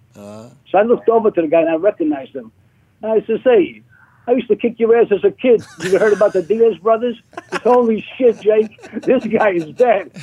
So 0.71 0.77
I 0.77 0.83
looked 0.83 1.09
over 1.09 1.29
to 1.29 1.41
the 1.41 1.47
guy 1.47 1.59
and 1.59 1.69
I 1.69 1.75
recognized 1.75 2.33
him. 2.33 2.53
And 3.03 3.11
I 3.11 3.25
said, 3.27 3.41
"Hey, 3.43 3.83
I 4.27 4.31
used 4.31 4.47
to 4.47 4.55
kick 4.55 4.79
your 4.79 4.95
ass 4.97 5.07
as 5.11 5.25
a 5.25 5.31
kid. 5.31 5.61
You 5.81 5.99
heard 5.99 6.13
about 6.13 6.31
the 6.31 6.41
Diaz 6.41 6.77
brothers? 6.77 7.21
Holy 7.63 8.03
shit, 8.17 8.39
Jake! 8.39 8.81
This 9.01 9.25
guy 9.25 9.51
is 9.51 9.65
dead." 9.75 10.11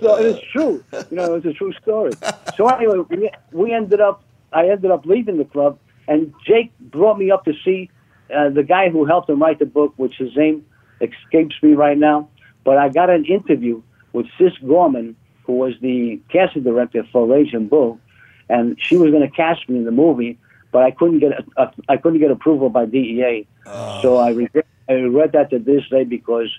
so 0.00 0.16
it 0.16 0.26
is 0.26 0.40
true. 0.50 0.82
You 1.10 1.16
know, 1.16 1.34
it's 1.34 1.44
a 1.44 1.52
true 1.52 1.74
story. 1.82 2.12
So 2.56 2.66
anyway, 2.68 3.04
we, 3.10 3.30
we 3.52 3.72
ended 3.74 4.00
up. 4.00 4.24
I 4.54 4.70
ended 4.70 4.90
up 4.90 5.04
leaving 5.04 5.36
the 5.36 5.44
club, 5.44 5.78
and 6.08 6.32
Jake 6.46 6.72
brought 6.80 7.18
me 7.18 7.30
up 7.30 7.44
to 7.44 7.52
see 7.62 7.90
uh, 8.34 8.48
the 8.48 8.62
guy 8.62 8.88
who 8.88 9.04
helped 9.04 9.28
him 9.28 9.42
write 9.42 9.58
the 9.58 9.66
book, 9.66 9.92
which 9.96 10.14
his 10.16 10.34
name 10.34 10.64
escapes 11.02 11.56
me 11.62 11.74
right 11.74 11.98
now. 11.98 12.30
But 12.66 12.78
I 12.78 12.88
got 12.88 13.10
an 13.10 13.24
interview 13.26 13.80
with 14.12 14.26
Cis 14.36 14.52
Corman, 14.58 15.14
who 15.44 15.52
was 15.52 15.74
the 15.80 16.20
casting 16.30 16.64
director 16.64 17.06
for 17.12 17.24
Raging 17.24 17.68
Bull, 17.68 18.00
and 18.48 18.76
she 18.80 18.96
was 18.96 19.12
going 19.12 19.22
to 19.22 19.34
cast 19.34 19.68
me 19.68 19.78
in 19.78 19.84
the 19.84 19.92
movie, 19.92 20.36
but 20.72 20.82
I 20.82 20.90
couldn't 20.90 21.20
get 21.20 21.30
a, 21.30 21.62
a, 21.62 21.72
I 21.88 21.96
couldn't 21.96 22.18
get 22.18 22.32
approval 22.32 22.68
by 22.68 22.84
DEA. 22.84 23.46
Ah. 23.66 24.00
So 24.02 24.16
I 24.16 24.30
regret 24.30 24.66
I 24.88 24.94
regret 24.94 25.30
that 25.32 25.50
to 25.50 25.60
this 25.60 25.88
day 25.88 26.02
because 26.02 26.50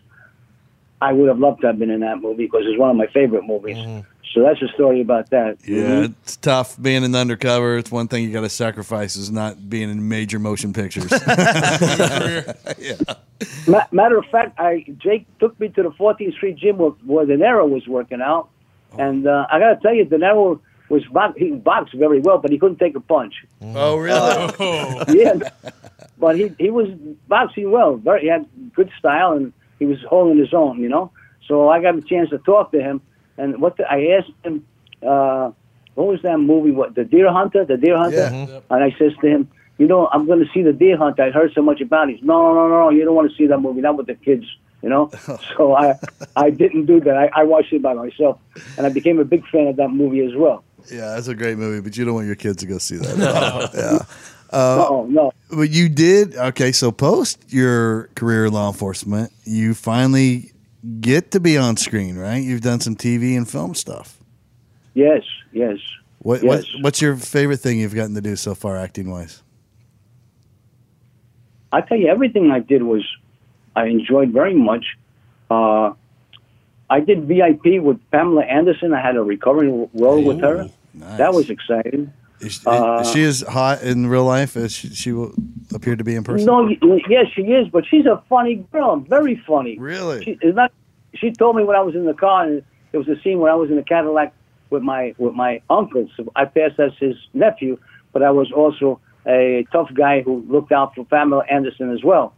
I 1.01 1.11
would 1.11 1.27
have 1.27 1.39
loved 1.39 1.59
to 1.61 1.67
have 1.67 1.77
been 1.77 1.89
in 1.89 1.99
that 1.99 2.21
movie 2.21 2.45
because 2.45 2.63
it's 2.65 2.79
one 2.79 2.89
of 2.89 2.95
my 2.95 3.07
favorite 3.07 3.45
movies. 3.45 3.75
Mm-hmm. 3.75 3.99
So 4.33 4.43
that's 4.43 4.61
a 4.61 4.67
story 4.69 5.01
about 5.01 5.29
that. 5.31 5.57
Yeah, 5.65 5.83
mm-hmm. 5.83 6.13
it's 6.21 6.37
tough 6.37 6.81
being 6.81 7.03
in 7.03 7.11
the 7.11 7.19
undercover. 7.19 7.77
It's 7.77 7.91
one 7.91 8.07
thing 8.07 8.23
you 8.23 8.31
got 8.31 8.41
to 8.41 8.49
sacrifice 8.49 9.15
is 9.15 9.31
not 9.31 9.69
being 9.69 9.89
in 9.89 10.07
major 10.07 10.39
motion 10.39 10.73
pictures. 10.73 11.11
Ma- 13.67 13.85
matter 13.91 14.17
of 14.17 14.25
fact, 14.25 14.59
I 14.59 14.85
Jake 14.97 15.25
took 15.39 15.59
me 15.59 15.69
to 15.69 15.83
the 15.83 15.91
14th 15.91 16.33
Street 16.33 16.57
gym 16.57 16.77
where, 16.77 16.91
where 17.05 17.25
De 17.25 17.37
Niro 17.37 17.69
was 17.69 17.87
working 17.87 18.21
out, 18.21 18.49
oh. 18.93 18.99
and 18.99 19.27
uh, 19.27 19.47
I 19.51 19.59
got 19.59 19.75
to 19.75 19.81
tell 19.81 19.93
you, 19.93 20.05
De 20.05 20.17
Niro 20.17 20.59
was 20.89 21.03
bo- 21.05 21.33
he 21.35 21.51
boxed 21.51 21.93
very 21.93 22.19
well, 22.19 22.37
but 22.37 22.51
he 22.51 22.57
couldn't 22.57 22.79
take 22.79 22.95
a 22.95 22.99
punch. 22.99 23.45
Mm-hmm. 23.61 23.77
oh, 23.77 23.97
really? 23.97 24.19
Uh, 24.19 24.51
oh, 24.59 25.03
yeah, 25.09 25.71
but 26.17 26.37
he 26.37 26.51
he 26.59 26.69
was 26.69 26.89
boxing 27.27 27.71
well. 27.71 27.97
Very, 27.97 28.21
he 28.21 28.27
had 28.27 28.47
good 28.73 28.91
style, 28.97 29.33
and 29.33 29.53
he 29.79 29.85
was 29.85 29.99
holding 30.09 30.37
his 30.37 30.53
own. 30.53 30.81
You 30.81 30.89
know, 30.89 31.11
so 31.47 31.69
I 31.69 31.81
got 31.81 31.97
a 31.97 32.01
chance 32.01 32.29
to 32.31 32.37
talk 32.39 32.71
to 32.71 32.81
him, 32.81 33.01
and 33.37 33.61
what 33.61 33.77
the, 33.77 33.89
I 33.91 34.17
asked 34.17 34.31
him, 34.43 34.65
uh, 35.05 35.51
what 35.95 36.07
was 36.07 36.21
that 36.23 36.37
movie? 36.37 36.71
What 36.71 36.95
the 36.95 37.03
Deer 37.03 37.31
Hunter? 37.31 37.65
The 37.65 37.77
Deer 37.77 37.97
Hunter. 37.97 38.17
Yeah. 38.17 38.29
Mhm. 38.29 38.61
And 38.69 38.83
I 38.83 38.91
says 38.99 39.13
to 39.21 39.27
him, 39.27 39.49
you 39.77 39.87
know, 39.87 40.07
I'm 40.11 40.25
going 40.25 40.39
to 40.39 40.51
see 40.53 40.61
the 40.61 40.73
Deer 40.73 40.97
Hunter. 40.97 41.23
I 41.23 41.31
heard 41.31 41.53
so 41.53 41.61
much 41.61 41.81
about 41.81 42.09
it. 42.09 42.17
He's, 42.17 42.23
no, 42.23 42.53
no, 42.53 42.67
no, 42.67 42.79
no, 42.83 42.89
you 42.89 43.03
don't 43.05 43.15
want 43.15 43.29
to 43.31 43.37
see 43.37 43.47
that 43.47 43.59
movie. 43.59 43.81
Not 43.81 43.97
with 43.97 44.07
the 44.07 44.15
kids. 44.15 44.45
You 44.81 44.89
know. 44.89 45.09
so 45.57 45.75
I 45.75 45.95
I 46.35 46.49
didn't 46.51 46.85
do 46.85 46.99
that. 47.01 47.17
I, 47.17 47.41
I 47.41 47.43
watched 47.43 47.73
it 47.73 47.81
by 47.81 47.93
myself, 47.93 48.39
and 48.77 48.85
I 48.85 48.89
became 48.89 49.19
a 49.19 49.25
big 49.25 49.45
fan 49.47 49.67
of 49.67 49.75
that 49.77 49.89
movie 49.89 50.23
as 50.25 50.35
well. 50.35 50.63
Yeah, 50.91 51.15
that's 51.15 51.27
a 51.27 51.35
great 51.35 51.57
movie, 51.57 51.81
but 51.81 51.97
you 51.97 52.05
don't 52.05 52.13
want 52.13 52.27
your 52.27 52.35
kids 52.35 52.57
to 52.57 52.65
go 52.67 52.77
see 52.77 52.97
that. 52.97 53.17
yeah. 53.73 54.05
no, 54.53 55.07
no. 55.09 55.31
But 55.49 55.71
you 55.71 55.89
did 55.89 56.35
okay. 56.35 56.71
So 56.71 56.91
post 56.91 57.43
your 57.51 58.07
career 58.15 58.45
in 58.45 58.53
law 58.53 58.67
enforcement, 58.67 59.31
you 59.45 59.73
finally 59.73 60.51
get 60.99 61.31
to 61.31 61.39
be 61.39 61.57
on 61.57 61.77
screen, 61.77 62.17
right? 62.17 62.37
You've 62.43 62.61
done 62.61 62.79
some 62.79 62.95
TV 62.95 63.35
and 63.37 63.47
film 63.49 63.73
stuff. 63.75 64.19
Yes, 64.93 65.23
yes. 65.51 65.77
What, 66.19 66.43
Yes. 66.43 66.65
what 66.73 66.83
what's 66.83 67.01
your 67.01 67.15
favorite 67.15 67.57
thing 67.57 67.79
you've 67.79 67.95
gotten 67.95 68.15
to 68.15 68.21
do 68.21 68.35
so 68.35 68.55
far, 68.55 68.77
acting 68.77 69.09
wise? 69.09 69.43
I 71.71 71.81
tell 71.81 71.97
you, 71.97 72.07
everything 72.07 72.51
I 72.51 72.59
did 72.59 72.83
was 72.83 73.05
I 73.75 73.85
enjoyed 73.87 74.31
very 74.31 74.55
much. 74.55 74.85
Uh, 75.49 75.93
I 76.89 76.99
did 77.01 77.25
VIP 77.25 77.79
with 77.81 77.99
Pamela 78.11 78.43
Anderson. 78.43 78.93
I 78.93 79.01
had 79.01 79.15
a 79.17 79.21
recurring 79.23 79.89
role 79.93 80.23
with 80.23 80.39
her. 80.41 80.69
Nice. 80.93 81.17
That 81.17 81.33
was 81.33 81.49
exciting. 81.49 82.11
Is 82.39 82.53
she, 82.53 82.65
uh, 82.67 83.01
is 83.01 83.11
she 83.11 83.23
as 83.23 83.41
hot 83.41 83.81
in 83.81 84.07
real 84.07 84.23
life 84.23 84.55
as 84.55 84.71
she, 84.71 84.89
she 84.89 85.11
will 85.11 85.33
appear 85.73 85.95
to 85.95 86.03
be 86.03 86.15
in 86.15 86.23
person? 86.23 86.45
No, 86.45 86.69
yes, 87.09 87.25
she 87.33 87.41
is, 87.41 87.67
but 87.69 87.85
she's 87.85 88.05
a 88.05 88.21
funny 88.29 88.55
girl. 88.71 88.97
Very 88.97 89.41
funny. 89.47 89.77
Really? 89.79 90.23
She 90.23 90.37
is 90.41 90.55
not. 90.55 90.71
She 91.15 91.31
told 91.31 91.55
me 91.55 91.63
when 91.63 91.75
I 91.75 91.81
was 91.81 91.95
in 91.95 92.05
the 92.05 92.13
car, 92.13 92.45
and 92.45 92.63
there 92.91 92.99
was 92.99 93.07
a 93.07 93.19
scene 93.21 93.39
where 93.39 93.51
I 93.51 93.55
was 93.55 93.69
in 93.69 93.75
the 93.75 93.83
Cadillac 93.83 94.33
with 94.69 94.83
my 94.83 95.15
with 95.17 95.33
my 95.33 95.61
uncle. 95.69 96.07
So 96.15 96.31
I 96.35 96.45
passed 96.45 96.79
as 96.79 96.91
his 96.99 97.15
nephew, 97.33 97.79
but 98.13 98.21
I 98.21 98.31
was 98.31 98.51
also 98.51 98.99
a 99.25 99.65
tough 99.71 99.89
guy 99.93 100.21
who 100.21 100.45
looked 100.47 100.71
out 100.71 100.95
for 100.95 101.05
Pamela 101.05 101.43
Anderson 101.49 101.91
as 101.91 102.03
well. 102.03 102.33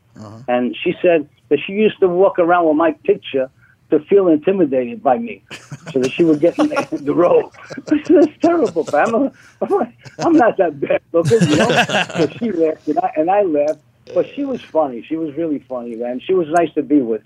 And 0.48 0.76
she 0.76 0.96
said 1.02 1.30
that 1.50 1.60
she 1.66 1.74
used 1.74 2.00
to 2.02 2.08
walk 2.08 2.40
around 2.40 2.68
with 2.68 2.76
my 2.76 2.92
picture 2.92 3.50
to 3.90 4.00
feel 4.02 4.28
intimidated 4.28 5.02
by 5.02 5.18
me, 5.18 5.42
so 5.92 6.00
that 6.00 6.12
she 6.12 6.24
would 6.24 6.40
get 6.40 6.58
in 6.60 6.70
the, 6.70 7.00
the 7.02 7.14
role. 7.14 7.52
That's 7.88 8.38
terrible, 8.42 8.86
Pamela. 8.86 9.32
I'm 10.20 10.34
not 10.34 10.58
that 10.58 10.80
bad 10.80 11.02
looking, 11.12 11.42
you 11.50 11.56
know. 11.56 11.68
But 11.68 12.38
she 12.38 12.52
laughed, 12.52 12.88
and 12.88 13.00
I, 13.00 13.12
and 13.16 13.32
I 13.32 13.42
laughed. 13.44 13.80
But 14.14 14.28
she 14.34 14.46
was 14.46 14.62
funny. 14.62 15.04
She 15.04 15.16
was 15.16 15.36
really 15.36 15.60
funny, 15.60 15.96
man. 15.96 16.20
She 16.20 16.34
was 16.34 16.48
nice 16.50 16.74
to 16.74 16.84
be 16.84 17.02
with. 17.02 17.22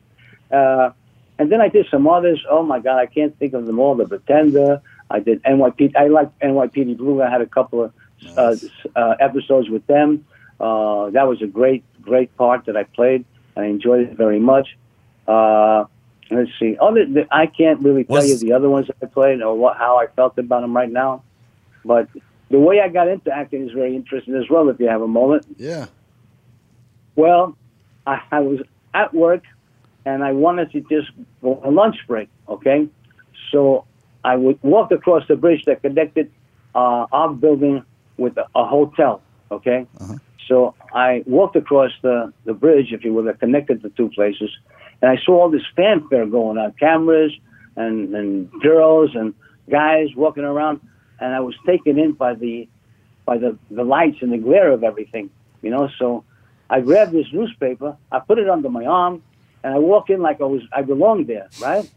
Uh, 0.52 0.92
and 1.40 1.52
then 1.52 1.62
I 1.62 1.68
did 1.70 1.88
some 1.90 2.08
others. 2.08 2.44
Oh 2.50 2.64
my 2.64 2.80
God, 2.80 2.98
I 2.98 3.06
can't 3.06 3.38
think 3.40 3.54
of 3.54 3.66
them 3.66 3.80
all. 3.80 3.96
The 3.96 4.06
Pretender. 4.06 4.82
I 5.10 5.20
did 5.20 5.44
NYPD. 5.44 5.96
I 5.96 6.08
like 6.08 6.38
NYPD 6.40 6.98
Blue. 6.98 7.22
I 7.22 7.30
had 7.30 7.42
a 7.42 7.46
couple 7.46 7.84
of 7.84 7.94
uh, 8.38 8.56
uh, 8.96 9.16
episodes 9.20 9.70
with 9.70 9.86
them. 9.88 10.26
Uh, 10.60 11.10
that 11.12 11.28
was 11.28 11.42
a 11.42 11.48
great, 11.48 11.84
great 12.02 12.36
part 12.38 12.66
that 12.66 12.78
I 12.78 12.84
played. 12.84 13.26
I 13.56 13.66
enjoyed 13.66 14.02
it 14.02 14.18
very 14.18 14.40
much. 14.40 14.78
Uh, 15.28 15.86
let's 16.32 16.50
see. 16.60 16.78
Other, 16.80 17.06
th- 17.06 17.28
I 17.32 17.46
can't 17.48 17.80
really 17.82 18.04
tell 18.04 18.18
Was- 18.18 18.30
you 18.30 18.38
the 18.38 18.54
other 18.54 18.70
ones 18.70 18.88
that 18.88 18.96
I 19.02 19.06
played 19.08 19.42
or 19.42 19.56
what, 19.56 19.78
how 19.78 19.98
I 20.00 20.08
felt 20.08 20.38
about 20.38 20.62
them 20.62 20.76
right 20.76 20.90
now. 20.92 21.24
But 21.86 22.08
the 22.50 22.60
way 22.60 22.80
I 22.82 22.88
got 22.90 23.08
into 23.08 23.32
acting 23.32 23.66
is 23.68 23.72
very 23.74 23.96
interesting 23.96 24.36
as 24.36 24.50
well. 24.50 24.70
If 24.70 24.80
you 24.80 24.88
have 24.88 25.02
a 25.02 25.08
moment. 25.08 25.46
Yeah. 25.58 25.88
Well, 27.16 27.56
I, 28.08 28.22
I 28.32 28.40
was 28.40 28.60
at 28.94 29.14
work 29.14 29.44
and 30.06 30.24
I 30.24 30.32
wanted 30.32 30.72
to 30.72 30.82
just 30.82 31.12
go 31.42 31.56
on 31.64 31.76
lunch 31.76 31.98
break, 32.08 32.30
okay? 32.50 32.88
So 33.52 33.86
I 34.24 34.36
would 34.36 34.60
walk 34.64 34.92
across 34.92 35.28
the 35.28 35.36
bridge 35.36 35.64
that 35.66 35.82
connected 35.82 36.32
uh, 36.76 37.06
our 37.12 37.30
building 37.34 37.84
with 38.18 38.38
a, 38.38 38.48
a 38.56 38.66
hotel, 38.66 39.22
okay? 39.52 39.86
So 40.48 40.76
I 40.94 41.24
walked 41.26 41.56
across 41.56 41.92
the, 42.02 42.34
the 42.46 42.54
bridge, 42.54 42.92
if 42.92 43.04
you 43.06 43.14
will, 43.14 43.24
that 43.24 43.40
connected 43.40 43.82
the 43.82 43.90
two 43.90 44.10
places, 44.10 44.50
and 45.04 45.12
I 45.12 45.22
saw 45.26 45.42
all 45.42 45.50
this 45.50 45.66
fanfare 45.76 46.26
going 46.26 46.58
on, 46.58 46.72
cameras 46.80 47.34
and, 47.76 48.16
and 48.16 48.50
girls 48.62 49.12
and 49.14 49.34
guys 49.70 50.08
walking 50.16 50.46
around, 50.46 50.80
and 51.20 51.36
I 51.36 51.42
was 51.42 51.56
taken 51.66 52.00
in 52.00 52.14
by 52.14 52.36
the 52.36 52.70
by 53.26 53.38
the, 53.38 53.58
the 53.70 53.84
lights 53.84 54.18
and 54.22 54.32
the 54.32 54.38
glare 54.38 54.72
of 54.72 54.84
everything, 54.84 55.30
you 55.62 55.70
know. 55.70 55.90
So 56.00 56.24
I 56.70 56.80
grabbed 56.80 57.12
this 57.12 57.28
newspaper, 57.34 57.98
I 58.14 58.20
put 58.20 58.40
it 58.40 58.50
under 58.50 58.70
my 58.70 58.86
arm, 58.86 59.22
and 59.62 59.74
I 59.74 59.78
walked 59.78 60.10
in 60.10 60.22
like 60.22 60.40
I 60.40 60.46
was 60.46 60.62
I 60.72 60.84
belonged 60.84 61.28
there, 61.28 61.50
right? 61.60 61.90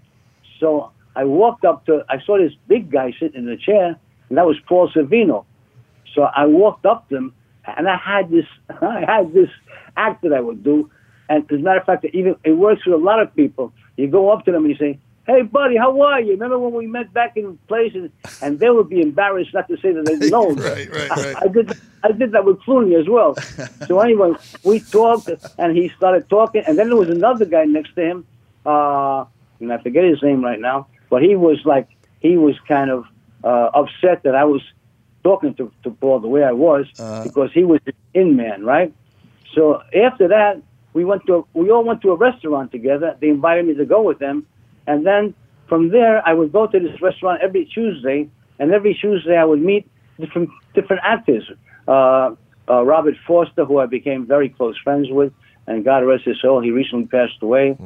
So 0.58 0.90
I 1.14 1.24
walked 1.24 1.64
up 1.64 1.86
to 1.86 2.04
I 2.08 2.18
saw 2.26 2.38
this 2.38 2.54
big 2.66 2.90
guy 2.90 3.12
sitting 3.20 3.44
in 3.44 3.48
a 3.48 3.56
chair, 3.56 3.96
and 4.28 4.38
that 4.38 4.46
was 4.46 4.56
Paul 4.68 4.90
Sorvino. 4.90 5.44
So 6.12 6.22
I 6.22 6.46
walked 6.46 6.86
up 6.86 7.08
to 7.10 7.16
him, 7.16 7.34
and 7.66 7.88
I 7.88 7.96
had 7.96 8.30
this 8.30 8.46
I 8.82 9.04
had 9.06 9.32
this 9.32 9.50
act 9.96 10.22
that 10.22 10.32
I 10.32 10.40
would 10.40 10.64
do, 10.64 10.90
and 11.28 11.44
as 11.50 11.58
a 11.58 11.62
matter 11.62 11.80
of 11.80 11.86
fact, 11.86 12.04
it 12.04 12.14
even 12.14 12.36
it 12.44 12.52
works 12.52 12.84
with 12.86 12.94
a 12.94 13.02
lot 13.02 13.20
of 13.20 13.34
people. 13.34 13.72
You 13.96 14.08
go 14.08 14.30
up 14.30 14.44
to 14.44 14.52
them 14.52 14.64
and 14.64 14.72
you 14.72 14.78
say, 14.78 14.98
"Hey, 15.26 15.42
buddy, 15.42 15.76
how 15.76 16.00
are 16.02 16.20
you? 16.20 16.32
Remember 16.32 16.58
when 16.58 16.72
we 16.72 16.86
met 16.86 17.12
back 17.12 17.36
in 17.36 17.58
places?" 17.68 18.10
And 18.42 18.58
they 18.58 18.70
would 18.70 18.88
be 18.88 19.00
embarrassed 19.00 19.52
not 19.54 19.68
to 19.68 19.76
say 19.78 19.92
that 19.92 20.04
they 20.06 20.30
know. 20.30 20.50
Right, 20.50 20.90
right, 20.92 21.10
right. 21.10 21.36
I 21.36 21.48
did 21.48 21.72
I 22.02 22.12
did 22.12 22.32
that 22.32 22.44
with 22.44 22.58
Clooney 22.60 22.98
as 22.98 23.08
well. 23.08 23.34
So 23.86 24.00
anyway, 24.06 24.32
we 24.64 24.80
talked, 24.80 25.28
and 25.58 25.76
he 25.76 25.90
started 25.96 26.28
talking, 26.28 26.62
and 26.66 26.78
then 26.78 26.88
there 26.88 26.96
was 26.96 27.10
another 27.10 27.44
guy 27.44 27.64
next 27.64 27.94
to 27.96 28.02
him, 28.02 28.26
uh, 28.64 29.24
and 29.60 29.72
I 29.72 29.78
forget 29.78 30.04
his 30.04 30.22
name 30.22 30.44
right 30.44 30.60
now, 30.60 30.86
but 31.10 31.22
he 31.22 31.34
was 31.34 31.58
like 31.64 31.88
he 32.20 32.36
was 32.36 32.54
kind 32.68 32.90
of 32.90 33.04
uh, 33.42 33.70
upset 33.74 34.22
that 34.24 34.34
I 34.34 34.44
was 34.44 34.62
talking 35.22 35.54
to, 35.54 35.72
to 35.82 35.90
Paul 35.90 36.20
the 36.20 36.28
way 36.28 36.44
I 36.44 36.52
was 36.52 36.86
because 37.24 37.50
he 37.52 37.64
was 37.64 37.80
an 37.86 37.94
in 38.14 38.36
man, 38.36 38.64
right? 38.64 38.94
So 39.54 39.82
after 39.94 40.28
that, 40.28 40.62
we 40.96 41.04
went 41.04 41.22
to 41.26 41.46
we 41.52 41.70
all 41.70 41.84
went 41.84 42.00
to 42.06 42.10
a 42.16 42.16
restaurant 42.28 42.72
together. 42.72 43.08
They 43.20 43.28
invited 43.28 43.66
me 43.68 43.74
to 43.74 43.84
go 43.84 44.00
with 44.02 44.18
them, 44.18 44.36
and 44.90 44.98
then 45.08 45.34
from 45.70 45.82
there 45.96 46.16
I 46.30 46.32
would 46.38 46.50
go 46.58 46.66
to 46.66 46.78
this 46.86 46.96
restaurant 47.02 47.42
every 47.46 47.64
Tuesday, 47.66 48.20
and 48.58 48.72
every 48.72 48.94
Tuesday 48.94 49.36
I 49.36 49.44
would 49.44 49.62
meet 49.70 49.84
different 50.18 50.48
different 50.74 51.02
actors. 51.04 51.44
Uh, 51.86 52.30
uh, 52.68 52.82
Robert 52.94 53.14
Forster, 53.26 53.64
who 53.66 53.78
I 53.78 53.86
became 53.98 54.26
very 54.26 54.48
close 54.48 54.76
friends 54.82 55.08
with, 55.10 55.32
and 55.66 55.84
God 55.84 55.98
rest 55.98 56.24
his 56.24 56.40
soul, 56.40 56.62
he 56.62 56.70
recently 56.70 57.06
passed 57.06 57.40
away. 57.42 57.76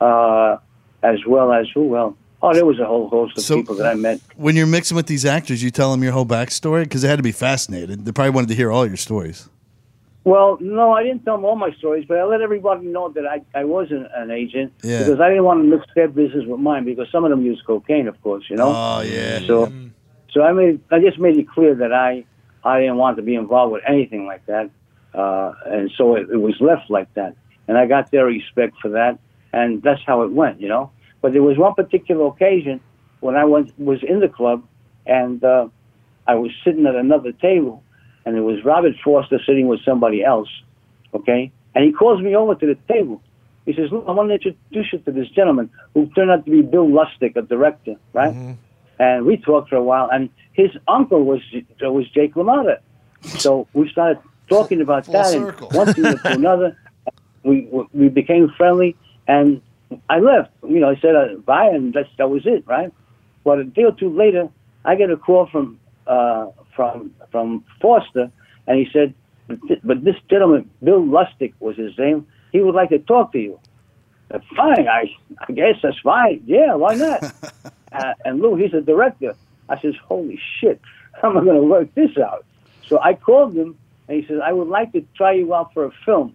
Uh, 0.00 0.58
as 1.02 1.18
well 1.26 1.52
as 1.52 1.66
who? 1.74 1.84
Well, 1.88 2.16
oh, 2.42 2.52
there 2.54 2.66
was 2.66 2.78
a 2.78 2.84
whole 2.84 3.08
host 3.08 3.38
of 3.38 3.44
So- 3.44 3.56
people 3.56 3.76
that 3.76 3.86
I 3.86 3.94
met. 3.94 4.20
When 4.36 4.56
you're 4.56 4.66
mixing 4.66 4.96
with 4.96 5.06
these 5.06 5.24
actors, 5.24 5.62
you 5.62 5.70
tell 5.70 5.90
them 5.92 6.02
your 6.02 6.12
whole 6.12 6.26
backstory 6.26 6.82
because 6.84 7.02
they 7.02 7.08
had 7.08 7.18
to 7.18 7.22
be 7.22 7.32
fascinated. 7.32 8.04
They 8.04 8.12
probably 8.12 8.30
wanted 8.30 8.48
to 8.48 8.54
hear 8.54 8.70
all 8.70 8.86
your 8.86 8.96
stories. 8.96 9.48
Well, 10.28 10.58
no, 10.60 10.92
I 10.92 11.02
didn't 11.04 11.24
tell 11.24 11.36
them 11.36 11.46
all 11.46 11.56
my 11.56 11.72
stories, 11.78 12.04
but 12.06 12.18
I 12.18 12.24
let 12.24 12.42
everybody 12.42 12.84
know 12.84 13.08
that 13.12 13.24
I, 13.24 13.40
I 13.58 13.64
was 13.64 13.90
an, 13.90 14.06
an 14.14 14.30
agent 14.30 14.74
Yeah. 14.82 14.98
because 14.98 15.20
I 15.20 15.28
didn't 15.30 15.44
want 15.44 15.62
to 15.62 15.64
mix 15.64 15.86
their 15.94 16.06
business 16.06 16.44
with 16.46 16.60
mine 16.60 16.84
because 16.84 17.08
some 17.10 17.24
of 17.24 17.30
them 17.30 17.42
use 17.46 17.62
cocaine, 17.66 18.06
of 18.06 18.20
course, 18.20 18.44
you 18.50 18.56
know. 18.56 18.74
Oh 18.76 19.00
yeah. 19.00 19.40
So, 19.46 19.72
so 20.30 20.42
I 20.42 20.52
made 20.52 20.80
I 20.90 21.00
just 21.00 21.18
made 21.18 21.38
it 21.38 21.48
clear 21.48 21.74
that 21.76 21.94
I 21.94 22.26
I 22.62 22.80
didn't 22.80 22.98
want 22.98 23.16
to 23.16 23.22
be 23.22 23.36
involved 23.36 23.72
with 23.72 23.82
anything 23.88 24.26
like 24.26 24.44
that, 24.44 24.68
uh, 25.14 25.54
and 25.64 25.90
so 25.96 26.16
it, 26.16 26.28
it 26.30 26.36
was 26.36 26.60
left 26.60 26.90
like 26.90 27.12
that, 27.14 27.34
and 27.66 27.78
I 27.78 27.86
got 27.86 28.10
their 28.10 28.26
respect 28.26 28.74
for 28.82 28.90
that, 28.90 29.18
and 29.54 29.82
that's 29.82 30.02
how 30.06 30.24
it 30.24 30.32
went, 30.32 30.60
you 30.60 30.68
know. 30.68 30.90
But 31.22 31.32
there 31.32 31.42
was 31.42 31.56
one 31.56 31.72
particular 31.72 32.26
occasion 32.26 32.80
when 33.20 33.34
I 33.34 33.46
went 33.46 33.72
was 33.78 34.02
in 34.02 34.20
the 34.20 34.28
club, 34.28 34.62
and 35.06 35.42
uh, 35.42 35.68
I 36.26 36.34
was 36.34 36.50
sitting 36.64 36.84
at 36.84 36.96
another 36.96 37.32
table, 37.32 37.82
and 38.28 38.36
it 38.36 38.42
was 38.42 38.62
Robert 38.62 38.94
Forster 39.02 39.40
sitting 39.46 39.68
with 39.68 39.80
somebody 39.86 40.22
else, 40.22 40.50
okay, 41.14 41.50
and 41.74 41.84
he 41.84 41.92
calls 41.92 42.20
me 42.20 42.36
over 42.36 42.54
to 42.54 42.66
the 42.66 42.76
table. 42.92 43.22
He 43.64 43.72
says, 43.72 43.90
"Look, 43.90 44.04
I 44.06 44.12
want 44.12 44.28
to 44.28 44.34
introduce 44.34 44.92
you 44.92 44.98
to 44.98 45.12
this 45.12 45.28
gentleman 45.30 45.70
who 45.94 46.06
turned 46.10 46.30
out 46.30 46.44
to 46.44 46.50
be 46.50 46.60
Bill 46.60 46.86
Lustig, 46.86 47.36
a 47.36 47.42
director, 47.42 47.94
right?" 48.12 48.34
and 48.98 49.24
we 49.24 49.38
talked 49.38 49.70
for 49.70 49.76
a 49.76 49.82
while. 49.82 50.08
And 50.12 50.28
his 50.52 50.70
uncle 50.86 51.24
was 51.24 51.40
was 51.80 52.08
Jake 52.10 52.34
LaMotta, 52.34 52.80
so 53.22 53.66
we 53.72 53.88
started 53.88 54.18
talking 54.48 54.82
about 54.82 55.06
Full 55.06 55.14
that. 55.14 55.26
circle. 55.26 55.68
And 55.68 55.76
one 55.78 55.94
thing 55.94 56.04
to 56.04 56.20
another, 56.24 56.76
we 57.44 57.68
we 57.94 58.08
became 58.10 58.50
friendly, 58.58 58.94
and 59.26 59.62
I 60.10 60.18
left. 60.18 60.50
You 60.62 60.80
know, 60.80 60.90
I 60.90 60.96
said 61.00 61.16
uh, 61.16 61.36
bye, 61.46 61.66
and 61.66 61.94
that's, 61.94 62.10
that 62.18 62.28
was 62.28 62.42
it, 62.44 62.64
right? 62.66 62.92
But 63.44 63.58
a 63.60 63.64
day 63.64 63.84
or 63.84 63.92
two 63.92 64.10
later, 64.10 64.48
I 64.84 64.96
get 64.96 65.10
a 65.10 65.16
call 65.16 65.46
from 65.46 65.78
uh, 66.06 66.46
from 66.78 67.12
from 67.32 67.64
Forster, 67.80 68.30
and 68.68 68.78
he 68.78 68.86
said, 68.92 69.12
"But 69.82 70.04
this 70.04 70.14
gentleman, 70.30 70.70
Bill 70.82 71.02
Lustig, 71.02 71.54
was 71.58 71.76
his 71.76 71.98
name. 71.98 72.24
He 72.52 72.60
would 72.60 72.76
like 72.76 72.90
to 72.90 73.00
talk 73.00 73.32
to 73.32 73.40
you." 73.40 73.58
Uh, 74.30 74.38
Fine, 74.56 74.86
I 74.86 75.10
I 75.48 75.52
guess 75.52 75.76
that's 75.82 75.98
fine. 75.98 76.42
Yeah, 76.46 76.74
why 76.74 76.94
not? 76.94 77.22
uh, 77.92 78.14
and 78.24 78.40
Lou, 78.40 78.54
he's 78.54 78.74
a 78.74 78.80
director. 78.80 79.34
I 79.68 79.80
says, 79.80 79.94
holy 80.06 80.40
shit, 80.60 80.80
how 81.20 81.30
am 81.30 81.38
I 81.38 81.44
going 81.44 81.56
to 81.56 81.66
work 81.66 81.94
this 81.94 82.16
out? 82.16 82.44
So 82.86 82.98
I 83.00 83.14
called 83.14 83.54
him, 83.54 83.76
and 84.06 84.22
he 84.22 84.26
says, 84.26 84.40
I 84.42 84.52
would 84.52 84.68
like 84.68 84.92
to 84.92 85.04
try 85.14 85.32
you 85.32 85.54
out 85.54 85.74
for 85.74 85.84
a 85.84 85.90
film. 86.06 86.34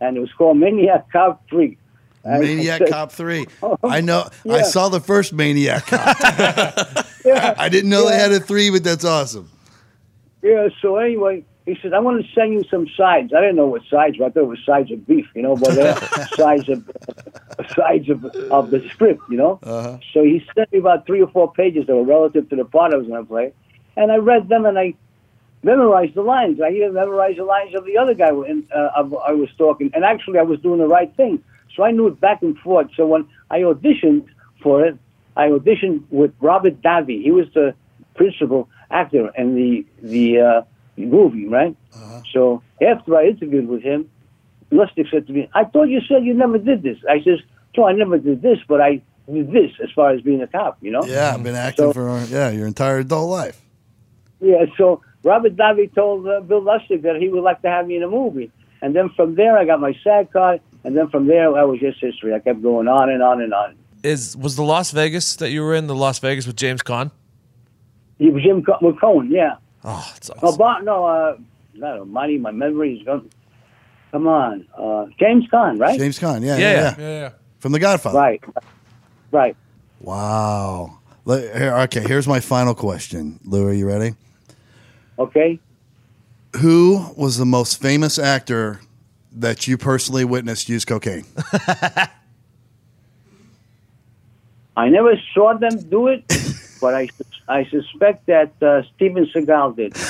And 0.00 0.16
it 0.16 0.20
was 0.20 0.32
called 0.32 0.56
Maniac 0.56 1.10
Cop 1.12 1.48
3. 1.48 1.76
And 2.24 2.42
Maniac 2.42 2.78
said, 2.80 2.88
Cop 2.88 3.12
Three. 3.12 3.46
I 3.84 4.00
know. 4.00 4.28
I 4.48 4.62
saw 4.62 4.88
the 4.88 5.00
first 5.00 5.32
Maniac 5.32 5.86
Cop. 5.86 6.16
yeah. 7.24 7.54
I 7.58 7.68
didn't 7.68 7.90
know 7.90 8.08
they 8.08 8.16
had 8.16 8.32
a 8.32 8.40
three, 8.40 8.70
but 8.70 8.82
that's 8.82 9.04
awesome. 9.04 9.50
Yeah, 10.44 10.68
so 10.82 10.96
anyway, 10.96 11.42
he 11.64 11.74
says, 11.80 11.94
I 11.94 12.00
want 12.00 12.22
to 12.22 12.32
send 12.34 12.52
you 12.52 12.64
some 12.70 12.86
sides. 12.98 13.32
I 13.32 13.40
didn't 13.40 13.56
know 13.56 13.66
what 13.66 13.80
sides 13.90 14.18
were. 14.18 14.26
I 14.26 14.28
thought 14.28 14.40
it 14.40 14.46
was 14.46 14.58
sides 14.66 14.90
of 14.92 15.06
beef, 15.06 15.26
you 15.34 15.40
know, 15.40 15.56
but 15.56 15.74
they're 15.74 15.96
sides 16.36 16.68
of 16.68 16.84
sides 17.74 18.10
of, 18.10 18.26
of 18.26 18.70
the 18.70 18.86
script, 18.90 19.22
you 19.30 19.38
know. 19.38 19.58
Uh-huh. 19.62 19.98
So 20.12 20.22
he 20.22 20.44
sent 20.54 20.70
me 20.70 20.80
about 20.80 21.06
three 21.06 21.22
or 21.22 21.28
four 21.28 21.50
pages 21.50 21.86
that 21.86 21.96
were 21.96 22.04
relative 22.04 22.50
to 22.50 22.56
the 22.56 22.66
part 22.66 22.92
I 22.92 22.98
was 22.98 23.06
going 23.06 23.22
to 23.22 23.26
play, 23.26 23.54
and 23.96 24.12
I 24.12 24.16
read 24.16 24.50
them 24.50 24.66
and 24.66 24.78
I 24.78 24.92
memorized 25.62 26.14
the 26.14 26.20
lines. 26.20 26.60
I 26.60 26.68
even 26.72 26.92
memorized 26.92 27.38
the 27.38 27.44
lines 27.44 27.74
of 27.74 27.86
the 27.86 27.96
other 27.96 28.12
guy 28.12 28.28
in, 28.28 28.68
uh, 28.76 28.90
I 28.94 29.32
was 29.32 29.48
talking, 29.56 29.90
and 29.94 30.04
actually 30.04 30.38
I 30.38 30.42
was 30.42 30.60
doing 30.60 30.78
the 30.78 30.86
right 30.86 31.16
thing. 31.16 31.42
So 31.74 31.84
I 31.84 31.90
knew 31.90 32.06
it 32.08 32.20
back 32.20 32.42
and 32.42 32.58
forth. 32.58 32.88
So 32.96 33.06
when 33.06 33.26
I 33.50 33.60
auditioned 33.60 34.26
for 34.62 34.84
it, 34.84 34.98
I 35.38 35.48
auditioned 35.48 36.04
with 36.10 36.34
Robert 36.40 36.82
Davi. 36.82 37.22
He 37.22 37.30
was 37.30 37.46
the 37.54 37.74
principal 38.14 38.68
actor 38.90 39.30
in 39.36 39.54
the 39.54 39.84
the 40.02 40.40
uh, 40.40 40.62
movie, 40.96 41.46
right? 41.46 41.76
So 42.32 42.62
after 42.82 43.16
I 43.16 43.26
interviewed 43.26 43.68
with 43.68 43.82
him, 43.82 44.10
Lustig 44.72 45.10
said 45.10 45.26
to 45.26 45.32
me, 45.32 45.48
"I 45.54 45.64
thought 45.64 45.84
you 45.84 46.00
said 46.08 46.24
you 46.24 46.34
never 46.34 46.58
did 46.58 46.82
this." 46.82 46.98
I 47.08 47.22
says, 47.22 47.40
"No, 47.76 47.86
I 47.86 47.92
never 47.92 48.18
did 48.18 48.42
this, 48.42 48.58
but 48.68 48.80
I 48.80 49.00
did 49.32 49.50
this 49.52 49.70
as 49.82 49.90
far 49.94 50.10
as 50.10 50.20
being 50.22 50.42
a 50.42 50.46
cop, 50.46 50.78
you 50.80 50.90
know." 50.90 51.04
Yeah, 51.04 51.34
I've 51.34 51.42
been 51.42 51.54
acting 51.54 51.86
So- 51.86 51.92
for 51.92 52.20
yeah 52.28 52.50
your 52.50 52.66
entire 52.66 52.98
adult 52.98 53.30
life. 53.30 53.60
Yeah, 54.40 54.66
so 54.76 55.00
Robert 55.22 55.56
Davi 55.56 55.94
told 55.94 56.26
uh, 56.28 56.40
Bill 56.40 56.60
Lustig 56.60 57.02
that 57.02 57.16
he 57.16 57.28
would 57.28 57.42
like 57.44 57.62
to 57.62 57.68
have 57.68 57.86
me 57.86 57.96
in 57.96 58.02
a 58.02 58.08
movie. 58.08 58.50
And 58.82 58.94
then 58.94 59.08
from 59.16 59.36
there, 59.36 59.56
I 59.56 59.64
got 59.64 59.80
my 59.80 59.94
SAG 60.04 60.30
card. 60.32 60.60
And 60.84 60.94
then 60.94 61.08
from 61.08 61.26
there, 61.26 61.50
that 61.54 61.66
was 61.66 61.80
just 61.80 61.98
history. 61.98 62.34
I 62.34 62.40
kept 62.40 62.60
going 62.62 62.86
on 62.88 63.08
and 63.08 63.22
on 63.22 63.40
and 63.40 63.54
on. 63.54 63.74
Is 64.02 64.36
was 64.36 64.56
the 64.56 64.62
Las 64.62 64.90
Vegas 64.90 65.36
that 65.36 65.50
you 65.50 65.62
were 65.62 65.74
in 65.74 65.86
the 65.86 65.94
Las 65.94 66.18
Vegas 66.18 66.46
with 66.46 66.56
James 66.56 66.82
Caan? 66.82 67.10
He 68.24 68.30
was 68.30 68.42
Jim 68.42 68.62
Co- 68.64 68.78
with 68.80 68.98
Cohen, 68.98 69.30
yeah. 69.30 69.56
Oh, 69.84 70.10
it's 70.16 70.30
No, 70.30 70.34
awesome. 70.48 70.56
Bar- 70.58 70.82
no, 70.82 71.04
uh, 71.04 71.36
no, 71.74 72.06
money, 72.06 72.38
my 72.38 72.52
memory 72.52 72.96
is 72.96 73.04
gone. 73.04 73.28
Come 74.12 74.26
on. 74.26 74.66
Uh, 74.78 75.04
James 75.20 75.44
Caan, 75.52 75.78
right? 75.78 75.98
James 75.98 76.18
Caan, 76.18 76.40
yeah, 76.42 76.56
yeah, 76.56 76.70
Yeah, 76.70 76.70
yeah, 76.72 76.94
Yeah, 76.98 77.20
yeah. 77.20 77.30
from 77.58 77.72
The 77.72 77.78
Godfather. 77.80 78.16
Right. 78.16 78.42
Right. 79.30 79.54
Wow. 80.00 81.00
Let- 81.26 81.54
here- 81.54 81.76
Okay, 81.80 82.00
here's 82.00 82.26
my 82.26 82.40
final 82.40 82.74
question. 82.74 83.40
Lou, 83.44 83.66
are 83.66 83.74
you 83.74 83.86
ready? 83.86 84.14
Okay. 85.18 85.60
Who 86.62 87.04
was 87.18 87.36
the 87.36 87.44
most 87.44 87.78
famous 87.82 88.18
actor 88.18 88.80
that 89.32 89.68
you 89.68 89.76
personally 89.76 90.24
witnessed 90.24 90.70
use 90.70 90.86
cocaine? 90.86 91.26
I 94.78 94.88
never 94.88 95.12
saw 95.34 95.58
them 95.58 95.76
do 95.90 96.08
it, 96.08 96.24
but 96.80 96.94
I, 96.94 97.08
I 97.46 97.64
suspect 97.66 98.26
that 98.26 98.52
uh, 98.62 98.82
Steven 98.94 99.26
Seagal 99.26 99.76
did. 99.76 99.94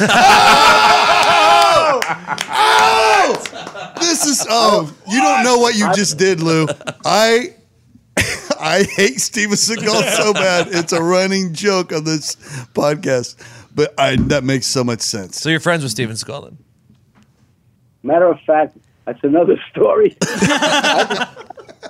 This 4.01 4.27
is 4.27 4.47
oh, 4.49 4.95
you 5.09 5.21
don't 5.21 5.43
know 5.43 5.59
what 5.59 5.75
you 5.75 5.93
just 5.95 6.19
did, 6.19 6.41
Lou. 6.41 6.67
I 7.05 7.55
I 8.61 8.87
hate 8.97 9.21
Steven 9.21 9.57
Seagal 9.57 10.17
so 10.17 10.33
bad. 10.33 10.69
It's 10.71 10.93
a 10.93 11.03
running 11.03 11.53
joke 11.53 11.93
on 11.93 12.05
this 12.05 12.37
podcast, 12.75 13.37
but 13.75 13.93
I 13.99 14.17
that 14.17 14.45
makes 14.45 14.67
so 14.67 14.85
much 14.85 15.01
sense. 15.01 15.41
So 15.41 15.49
you're 15.49 15.61
friends 15.61 15.83
with 15.83 15.93
Steven 15.93 16.15
Seagal 16.15 16.45
then? 16.45 16.59
Matter 18.03 18.27
of 18.27 18.41
fact, 18.43 18.77
that's 19.05 19.23
another 19.25 19.59
story. 19.71 20.17
I, 20.23 21.27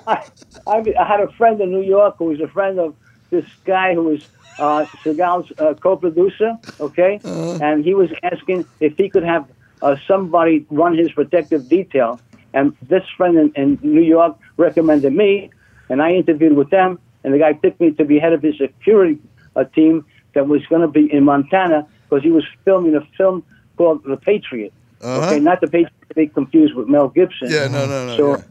I, 0.06 0.94
I 0.98 1.04
had 1.06 1.20
a 1.20 1.30
friend 1.32 1.60
in 1.60 1.70
New 1.70 1.82
York 1.82 2.16
who 2.18 2.26
was 2.26 2.40
a 2.40 2.48
friend 2.48 2.78
of 2.78 2.94
this 3.30 3.46
guy 3.64 3.94
who 3.94 4.04
was 4.04 4.28
uh, 4.58 4.86
Seagal's 5.04 5.50
uh, 5.58 5.74
co-producer, 5.74 6.56
okay? 6.80 7.20
And 7.60 7.84
he 7.84 7.94
was 7.94 8.10
asking 8.22 8.66
if 8.80 8.96
he 8.96 9.08
could 9.08 9.24
have 9.24 9.46
uh, 9.82 9.96
somebody 10.06 10.66
run 10.70 10.96
his 10.96 11.12
protective 11.12 11.68
detail. 11.68 12.20
And 12.52 12.76
this 12.82 13.02
friend 13.16 13.36
in, 13.36 13.52
in 13.56 13.78
New 13.82 14.02
York 14.02 14.36
recommended 14.56 15.12
me, 15.12 15.50
and 15.88 16.00
I 16.00 16.12
interviewed 16.12 16.56
with 16.56 16.70
them, 16.70 16.98
and 17.24 17.34
the 17.34 17.38
guy 17.38 17.52
picked 17.52 17.80
me 17.80 17.92
to 17.92 18.04
be 18.04 18.18
head 18.18 18.32
of 18.32 18.42
his 18.42 18.56
security 18.58 19.18
uh, 19.56 19.64
team 19.64 20.04
that 20.34 20.46
was 20.46 20.64
going 20.66 20.82
to 20.82 20.88
be 20.88 21.12
in 21.12 21.24
Montana 21.24 21.86
because 22.02 22.22
he 22.22 22.30
was 22.30 22.44
filming 22.64 22.94
a 22.94 23.00
film 23.16 23.44
called 23.76 24.02
The 24.04 24.16
Patriot. 24.16 24.72
Uh-huh. 25.00 25.26
Okay, 25.26 25.40
not 25.40 25.60
the 25.60 25.66
Patriot 25.66 25.92
to 26.08 26.14
be 26.14 26.28
confused 26.28 26.74
with 26.74 26.88
Mel 26.88 27.08
Gibson. 27.08 27.50
Yeah, 27.50 27.68
no, 27.68 27.86
no, 27.86 28.06
no. 28.06 28.16
So 28.16 28.36
yeah. 28.36 28.44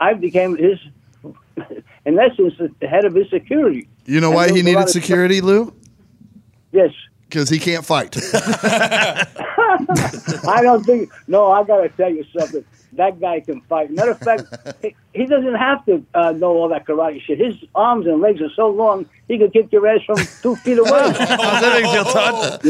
I 0.00 0.14
became 0.14 0.56
his, 0.56 0.78
in 2.06 2.18
essence, 2.18 2.54
the 2.80 2.86
head 2.86 3.04
of 3.04 3.14
his 3.14 3.28
security. 3.30 3.88
You 4.06 4.20
know 4.20 4.28
And 4.28 4.36
why 4.36 4.46
he 4.48 4.52
was 4.52 4.60
a 4.60 4.64
lot 4.64 4.70
needed 4.70 4.82
of- 4.84 4.90
security, 4.90 5.40
Lou? 5.40 5.72
Yes. 6.72 6.90
Because 7.28 7.48
he 7.48 7.58
can't 7.58 7.84
fight. 7.84 8.16
I 10.46 10.60
don't 10.62 10.84
think. 10.84 11.10
No, 11.26 11.50
I 11.50 11.64
gotta 11.64 11.88
tell 11.90 12.10
you 12.12 12.24
something. 12.38 12.64
That 12.92 13.18
guy 13.20 13.40
can 13.40 13.60
fight. 13.62 13.90
Matter 13.90 14.12
of 14.12 14.18
fact, 14.20 14.44
he, 14.82 14.94
he 15.12 15.26
doesn't 15.26 15.54
have 15.54 15.84
to 15.86 16.04
uh, 16.14 16.30
know 16.32 16.52
all 16.52 16.68
that 16.68 16.86
karate 16.86 17.20
shit. 17.20 17.38
His 17.40 17.56
arms 17.74 18.06
and 18.06 18.20
legs 18.20 18.40
are 18.40 18.50
so 18.54 18.68
long, 18.68 19.06
he 19.26 19.36
could 19.38 19.52
kick 19.52 19.72
your 19.72 19.86
ass 19.88 20.00
from 20.04 20.16
two 20.42 20.54
feet 20.56 20.78
away. 20.78 20.90
How's 20.90 21.16
that 21.18 21.82
make 21.82 21.92
you 21.92 22.04
feel, 22.04 22.12
Todd? 22.12 22.62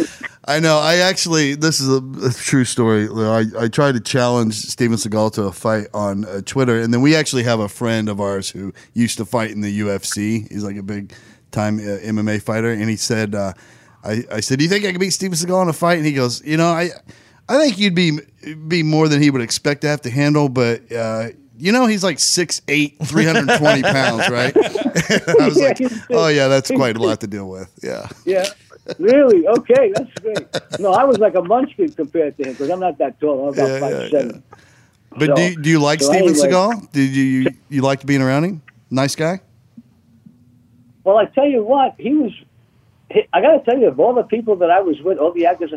I 0.46 0.60
know. 0.60 0.78
I 0.78 0.96
actually, 0.96 1.54
this 1.54 1.80
is 1.80 1.88
a, 1.88 2.02
a 2.26 2.30
true 2.32 2.64
story. 2.66 3.08
I, 3.08 3.44
I 3.64 3.68
tried 3.68 3.92
to 3.92 4.00
challenge 4.00 4.54
Steven 4.54 4.96
Seagal 4.98 5.32
to 5.34 5.44
a 5.44 5.52
fight 5.52 5.86
on 5.94 6.26
uh, 6.26 6.42
Twitter, 6.44 6.80
and 6.80 6.92
then 6.92 7.00
we 7.00 7.16
actually 7.16 7.44
have 7.44 7.60
a 7.60 7.68
friend 7.68 8.08
of 8.10 8.20
ours 8.20 8.50
who 8.50 8.72
used 8.92 9.16
to 9.18 9.24
fight 9.24 9.52
in 9.52 9.62
the 9.62 9.80
UFC. 9.80 10.50
He's 10.52 10.62
like 10.62 10.76
a 10.76 10.82
big 10.82 11.14
time 11.50 11.78
uh, 11.78 11.82
MMA 12.04 12.42
fighter, 12.42 12.70
and 12.72 12.90
he 12.90 12.96
said, 12.96 13.34
uh, 13.34 13.54
I, 14.02 14.24
I 14.30 14.40
said, 14.40 14.58
"Do 14.58 14.64
you 14.64 14.70
think 14.70 14.84
I 14.84 14.90
could 14.92 15.00
beat 15.00 15.10
Steven 15.12 15.36
Seagal 15.36 15.62
in 15.62 15.68
a 15.70 15.72
fight?" 15.72 15.96
And 15.96 16.04
he 16.06 16.12
goes, 16.12 16.44
"You 16.44 16.58
know, 16.58 16.68
I, 16.68 16.90
I 17.48 17.56
think 17.58 17.78
you'd 17.78 17.94
be 17.94 18.18
be 18.68 18.82
more 18.82 19.08
than 19.08 19.22
he 19.22 19.30
would 19.30 19.40
expect 19.42 19.80
to 19.82 19.88
have 19.88 20.02
to 20.02 20.10
handle, 20.10 20.48
but." 20.50 20.90
Uh, 20.92 21.28
you 21.56 21.70
know 21.70 21.86
he's 21.86 22.02
like 22.02 22.16
6'8", 22.16 23.06
320 23.06 23.82
pounds, 23.84 24.28
right? 24.28 24.52
I 24.56 25.46
was 25.46 25.56
Yeah, 25.56 25.68
like, 25.68 25.78
oh 26.10 26.26
yeah, 26.26 26.48
that's 26.48 26.68
quite 26.68 26.96
a 26.96 26.98
lot 27.00 27.20
to 27.20 27.28
deal 27.28 27.48
with. 27.48 27.72
Yeah. 27.80 28.08
yeah. 28.24 28.46
Really? 28.98 29.46
Okay, 29.48 29.92
that's 29.94 30.12
great. 30.20 30.46
No, 30.78 30.92
I 30.92 31.04
was 31.04 31.18
like 31.18 31.34
a 31.34 31.42
munchkin 31.42 31.90
compared 31.92 32.36
to 32.36 32.44
him 32.44 32.52
because 32.52 32.70
I'm 32.70 32.80
not 32.80 32.98
that 32.98 33.18
tall. 33.20 33.48
I'm 33.48 33.54
about 33.54 33.68
Yeah, 33.68 33.80
five 33.80 33.92
yeah, 33.92 34.08
seven. 34.10 34.42
But 35.16 35.26
So- 35.28 35.34
do 35.36 35.42
you, 35.42 35.62
do 35.62 35.70
you 35.70 35.78
like 35.80 36.00
so 36.00 36.08
Steven 36.12 36.28
anyway- 36.30 36.48
Seagal? 36.48 36.92
Did 36.92 37.16
you, 37.16 37.22
you 37.24 37.50
you 37.70 37.82
like 37.82 38.04
being 38.04 38.20
around 38.22 38.44
him? 38.44 38.62
Nice 38.90 39.14
guy. 39.16 39.40
Well, 41.04 41.16
I 41.18 41.26
tell 41.26 41.46
you 41.46 41.62
what, 41.62 41.94
he 41.98 42.14
was. 42.14 42.32
He, 43.10 43.22
I 43.32 43.40
got 43.40 43.52
to 43.58 43.64
tell 43.70 43.78
you, 43.78 43.88
of 43.88 44.00
all 44.00 44.14
the 44.14 44.22
people 44.22 44.56
that 44.56 44.70
I 44.70 44.80
was 44.80 45.00
with, 45.02 45.18
all 45.18 45.32
the 45.32 45.46
actors, 45.46 45.72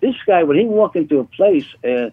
this 0.00 0.14
guy 0.26 0.42
when 0.42 0.58
he 0.58 0.64
walked 0.66 0.96
into 0.96 1.18
a 1.20 1.24
place, 1.24 1.66
uh, 1.84 2.10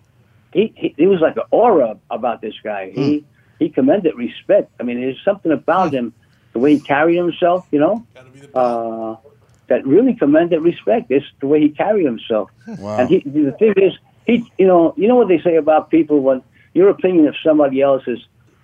he, 0.53 0.73
he 0.75 0.93
he 0.97 1.07
was 1.07 1.19
like 1.21 1.35
an 1.37 1.43
aura 1.51 1.97
about 2.09 2.41
this 2.41 2.55
guy. 2.63 2.91
He 2.91 3.25
he 3.59 3.69
commanded 3.69 4.15
respect. 4.15 4.71
I 4.79 4.83
mean, 4.83 4.99
there's 5.01 5.21
something 5.23 5.51
about 5.51 5.93
him, 5.93 6.13
the 6.53 6.59
way 6.59 6.75
he 6.75 6.79
carried 6.79 7.17
himself, 7.17 7.67
you 7.71 7.79
know, 7.79 8.05
uh, 8.55 9.15
that 9.67 9.85
really 9.85 10.13
commanded 10.13 10.61
respect. 10.61 11.09
It's 11.09 11.25
the 11.39 11.47
way 11.47 11.61
he 11.61 11.69
carried 11.69 12.05
himself. 12.05 12.49
Wow. 12.67 12.97
And 12.97 13.09
he, 13.09 13.19
the 13.19 13.51
thing 13.53 13.73
is, 13.77 13.93
he, 14.25 14.49
you 14.57 14.67
know, 14.67 14.93
you 14.97 15.07
know 15.07 15.15
what 15.15 15.27
they 15.27 15.41
say 15.41 15.55
about 15.55 15.89
people 15.89 16.21
when 16.21 16.41
your 16.73 16.89
opinion 16.89 17.27
of 17.27 17.35
somebody 17.43 17.81
else 17.81 18.03
is 18.07 18.19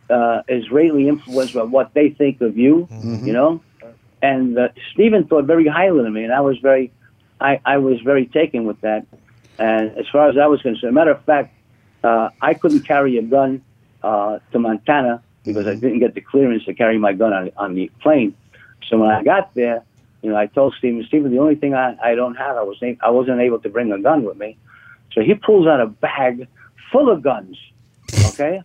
uh, 0.10 0.42
is 0.48 0.66
greatly 0.68 1.08
influenced 1.08 1.54
by 1.54 1.64
what 1.64 1.94
they 1.94 2.10
think 2.10 2.42
of 2.42 2.58
you. 2.58 2.88
You 3.26 3.34
know, 3.34 3.62
and 4.22 4.58
uh, 4.58 4.70
Steven 4.94 5.26
thought 5.26 5.46
very 5.46 5.68
highly 5.68 6.06
of 6.06 6.12
me, 6.12 6.24
and 6.24 6.34
I 6.34 6.42
was 6.42 6.58
very, 6.58 6.92
I, 7.40 7.60
I 7.66 7.78
was 7.78 8.02
very 8.02 8.26
taken 8.26 8.66
with 8.66 8.82
that. 8.82 9.06
And 9.58 9.98
as 9.98 10.08
far 10.12 10.30
as 10.30 10.38
I 10.38 10.48
was 10.48 10.62
concerned, 10.62 10.96
matter 10.96 11.12
of 11.12 11.24
fact, 11.26 11.54
uh, 12.04 12.30
I 12.42 12.54
couldn't 12.54 12.82
carry 12.82 13.18
a 13.18 13.22
gun 13.22 13.62
uh, 14.04 14.40
to 14.52 14.60
Montana 14.60 15.22
because 15.44 15.68
I 15.68 15.76
didn't 15.76 16.00
get 16.00 16.16
the 16.16 16.22
clearance 16.22 16.66
to 16.66 16.74
carry 16.74 16.98
my 16.98 17.14
gun 17.14 17.34
on, 17.34 17.52
on 17.58 17.76
the 17.76 17.92
plane. 18.02 18.36
So 18.88 18.98
when 18.98 19.10
I 19.10 19.24
got 19.24 19.54
there, 19.54 19.84
you 20.22 20.30
know, 20.30 20.38
I 20.38 20.48
told 20.48 20.76
Steven, 20.78 21.04
Steven, 21.08 21.32
the 21.32 21.40
only 21.40 21.56
thing 21.56 21.74
I, 21.74 21.96
I 22.04 22.16
don't 22.16 22.36
have, 22.36 22.58
I 22.58 22.64
was 22.64 22.82
I 23.02 23.10
wasn't 23.10 23.40
able 23.42 23.60
to 23.60 23.70
bring 23.70 23.92
a 23.92 24.00
gun 24.00 24.24
with 24.24 24.38
me. 24.38 24.58
So 25.14 25.22
he 25.22 25.34
pulls 25.34 25.68
out 25.68 25.80
a 25.80 25.88
bag 25.88 26.48
full 26.92 27.10
of 27.10 27.22
guns, 27.22 27.58
okay, 28.28 28.62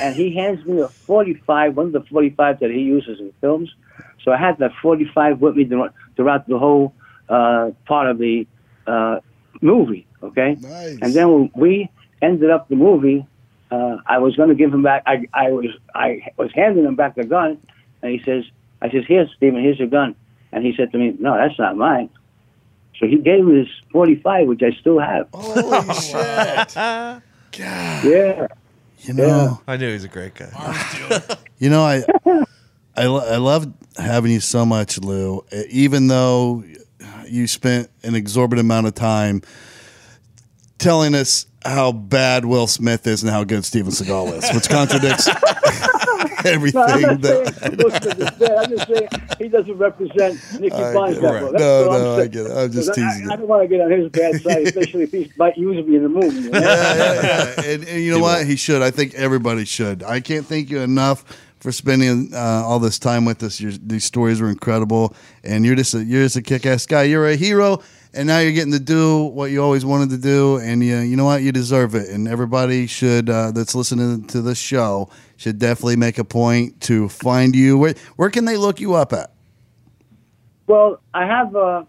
and 0.00 0.14
he 0.14 0.34
hands 0.34 0.64
me 0.64 0.80
a 0.80 0.88
45, 0.88 1.76
one 1.76 1.86
of 1.86 1.92
the 1.92 2.00
45 2.02 2.60
that 2.60 2.70
he 2.70 2.80
uses 2.80 3.20
in 3.20 3.32
films. 3.40 3.74
So 4.22 4.32
I 4.32 4.36
had 4.38 4.58
that 4.58 4.72
45 4.80 5.40
with 5.40 5.56
me 5.56 5.64
throughout 5.66 5.94
throughout 6.16 6.48
the 6.48 6.58
whole 6.58 6.94
uh, 7.28 7.70
part 7.86 8.08
of 8.08 8.18
the 8.18 8.46
uh, 8.86 9.20
movie, 9.60 10.06
okay. 10.22 10.56
Nice. 10.60 10.98
And 11.02 11.12
then 11.14 11.30
when 11.32 11.50
we 11.54 11.90
ended 12.22 12.50
up 12.50 12.68
the 12.68 12.76
movie, 12.76 13.26
uh, 13.70 13.98
I 14.06 14.18
was 14.18 14.36
going 14.36 14.48
to 14.48 14.54
give 14.54 14.72
him 14.72 14.82
back. 14.82 15.02
I, 15.06 15.26
I 15.32 15.50
was 15.50 15.66
I 15.94 16.32
was 16.36 16.50
handing 16.54 16.84
him 16.84 16.96
back 16.96 17.16
the 17.16 17.24
gun, 17.24 17.58
and 18.02 18.12
he 18.12 18.22
says, 18.24 18.44
"I 18.80 18.90
says, 18.90 19.04
here, 19.06 19.28
Steven, 19.36 19.62
here's 19.62 19.78
your 19.78 19.88
gun." 19.88 20.16
And 20.54 20.64
he 20.64 20.72
said 20.76 20.92
to 20.92 20.98
me, 20.98 21.14
"No, 21.18 21.34
that's 21.36 21.58
not 21.58 21.76
mine." 21.76 22.08
So 22.98 23.06
he 23.06 23.16
gave 23.18 23.44
me 23.44 23.60
this 23.62 23.68
45, 23.92 24.46
which 24.46 24.62
I 24.62 24.70
still 24.80 25.00
have. 25.00 25.28
Holy 25.34 25.94
shit! 25.94 26.76
Yeah, 27.56 28.46
You 29.02 29.14
know, 29.14 29.60
I 29.68 29.76
knew 29.76 29.86
he 29.86 29.92
was 29.92 30.02
a 30.04 30.08
great 30.08 30.34
guy. 30.34 30.50
you 31.58 31.70
know, 31.70 31.82
I, 31.82 32.02
I, 32.96 33.06
lo- 33.06 33.24
I 33.28 33.36
love 33.36 33.72
having 33.96 34.32
you 34.32 34.40
so 34.40 34.66
much, 34.66 34.98
Lou. 34.98 35.44
Even 35.70 36.08
though 36.08 36.64
you 37.28 37.46
spent 37.46 37.90
an 38.02 38.16
exorbitant 38.16 38.66
amount 38.66 38.88
of 38.88 38.94
time 38.96 39.42
telling 40.78 41.14
us 41.14 41.46
how 41.64 41.92
bad 41.92 42.44
Will 42.44 42.66
Smith 42.66 43.06
is 43.06 43.22
and 43.22 43.30
how 43.30 43.44
good 43.44 43.64
Steven 43.64 43.92
Seagal 43.92 44.32
is, 44.42 44.52
which 44.52 44.68
contradicts 44.68 45.28
everything 46.52 46.80
No, 46.80 46.86
I'm 46.86 47.00
not 47.02 47.20
that. 47.22 47.54
saying 47.54 47.76
Will 47.76 47.86
is 47.86 48.30
bad. 48.38 48.50
I'm 48.58 48.70
just 48.70 48.88
saying 48.88 49.08
he 49.38 49.48
doesn't 49.48 49.76
represent 49.78 50.60
Nicky 50.60 50.74
I 50.74 50.92
Barnes 50.94 51.18
get 51.18 51.22
that 51.22 51.34
it. 51.36 51.42
well. 51.42 51.52
That's 51.52 51.62
No, 51.62 51.86
what 51.88 51.96
I'm 51.96 52.02
no, 52.02 52.16
i 52.16 52.26
get 52.26 52.46
it. 52.46 52.52
I'm 52.56 52.72
just 52.72 52.88
Because 52.88 52.88
I- 53.04 53.12
teasing 53.12 53.30
I, 53.30 53.36
don't 53.36 53.48
want 53.48 53.62
to 53.62 53.68
get 53.68 53.80
on 53.80 53.90
his 53.90 54.08
bad 54.10 54.40
side, 54.42 54.62
especially 54.66 55.02
if 55.04 55.12
he 55.12 55.32
might 55.36 55.56
use 55.56 55.86
me 55.86 55.96
in 55.96 56.02
the 56.02 56.08
movie. 56.08 56.40
You 56.40 56.50
know? 56.50 56.60
yeah, 56.60 56.94
yeah, 56.94 57.22
yeah. 57.22 57.62
And, 57.64 57.84
and 57.88 58.02
you 58.02 58.10
know 58.12 58.20
what? 58.20 58.46
He 58.46 58.56
should. 58.56 58.82
I 58.82 58.90
think 58.90 59.14
everybody 59.14 59.64
should. 59.64 60.02
I 60.02 60.20
can't 60.20 60.46
thank 60.46 60.70
you 60.70 60.80
enough 60.80 61.24
for 61.60 61.72
spending 61.72 62.30
uh, 62.34 62.38
all 62.66 62.78
this 62.78 62.98
time 62.98 63.24
with 63.24 63.42
us. 63.42 63.60
Your, 63.60 63.72
these 63.72 64.04
stories 64.04 64.40
were 64.40 64.50
incredible, 64.50 65.14
and 65.42 65.64
you're 65.64 65.76
just 65.76 65.94
a, 65.94 66.04
you're 66.04 66.22
just 66.24 66.36
a 66.36 66.42
kick-ass 66.42 66.84
guy. 66.86 67.04
You're 67.04 67.26
a 67.28 67.36
hero, 67.36 67.80
and 68.14 68.26
now 68.26 68.38
you're 68.38 68.52
getting 68.52 68.72
to 68.72 68.78
do 68.80 69.24
what 69.24 69.50
you 69.50 69.62
always 69.62 69.84
wanted 69.84 70.10
to 70.10 70.18
do, 70.18 70.56
and 70.58 70.82
you, 70.84 70.98
you 70.98 71.16
know 71.16 71.24
what? 71.24 71.42
You 71.42 71.52
deserve 71.52 71.94
it. 71.94 72.08
And 72.08 72.26
everybody 72.28 72.86
should 72.86 73.28
uh, 73.30 73.50
that's 73.50 73.74
listening 73.74 74.26
to 74.28 74.40
this 74.42 74.58
show 74.58 75.08
should 75.36 75.58
definitely 75.58 75.96
make 75.96 76.18
a 76.18 76.24
point 76.24 76.80
to 76.82 77.08
find 77.08 77.54
you. 77.56 77.76
Where 77.78 77.94
where 78.16 78.30
can 78.30 78.44
they 78.44 78.56
look 78.56 78.80
you 78.80 78.94
up 78.94 79.12
at? 79.12 79.32
Well, 80.66 81.00
I 81.12 81.26
have 81.26 81.54
a 81.54 81.86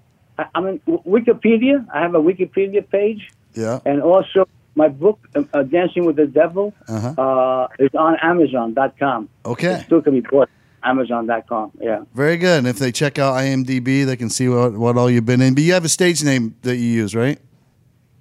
I'm 0.53 0.68
in 0.68 0.80
Wikipedia. 0.88 1.85
I 1.93 2.02
have 2.02 2.14
a 2.15 2.19
Wikipedia 2.22 2.88
page, 2.89 3.30
Yeah. 3.53 3.80
and 3.85 4.02
also 4.02 4.47
my 4.76 4.89
book, 4.89 5.18
uh, 5.35 5.43
uh, 5.53 5.64
Dancing 5.64 6.03
with 6.06 6.18
the 6.18 6.27
Devil, 6.27 6.73
Uh-huh. 6.89 7.14
uh, 7.22 7.68
is 7.80 7.91
on 7.97 8.18
Amazon.com. 8.22 9.30
Okay. 9.45 9.76
It 9.76 9.85
still 9.85 10.02
can 10.02 10.14
be 10.14 10.19
bought. 10.19 10.49
Amazon.com. 10.85 11.71
Yeah. 11.81 12.03
Very 12.13 12.37
good. 12.37 12.59
And 12.59 12.67
if 12.67 12.77
they 12.77 12.91
check 12.91 13.19
out 13.19 13.33
IMDb, 13.35 14.05
they 14.05 14.15
can 14.15 14.29
see 14.29 14.47
what, 14.47 14.73
what 14.73 14.97
all 14.97 15.09
you've 15.09 15.25
been 15.25 15.41
in. 15.41 15.55
But 15.55 15.63
you 15.63 15.73
have 15.73 15.85
a 15.85 15.89
stage 15.89 16.23
name 16.23 16.55
that 16.61 16.77
you 16.77 16.85
use, 16.85 17.15
right? 17.15 17.39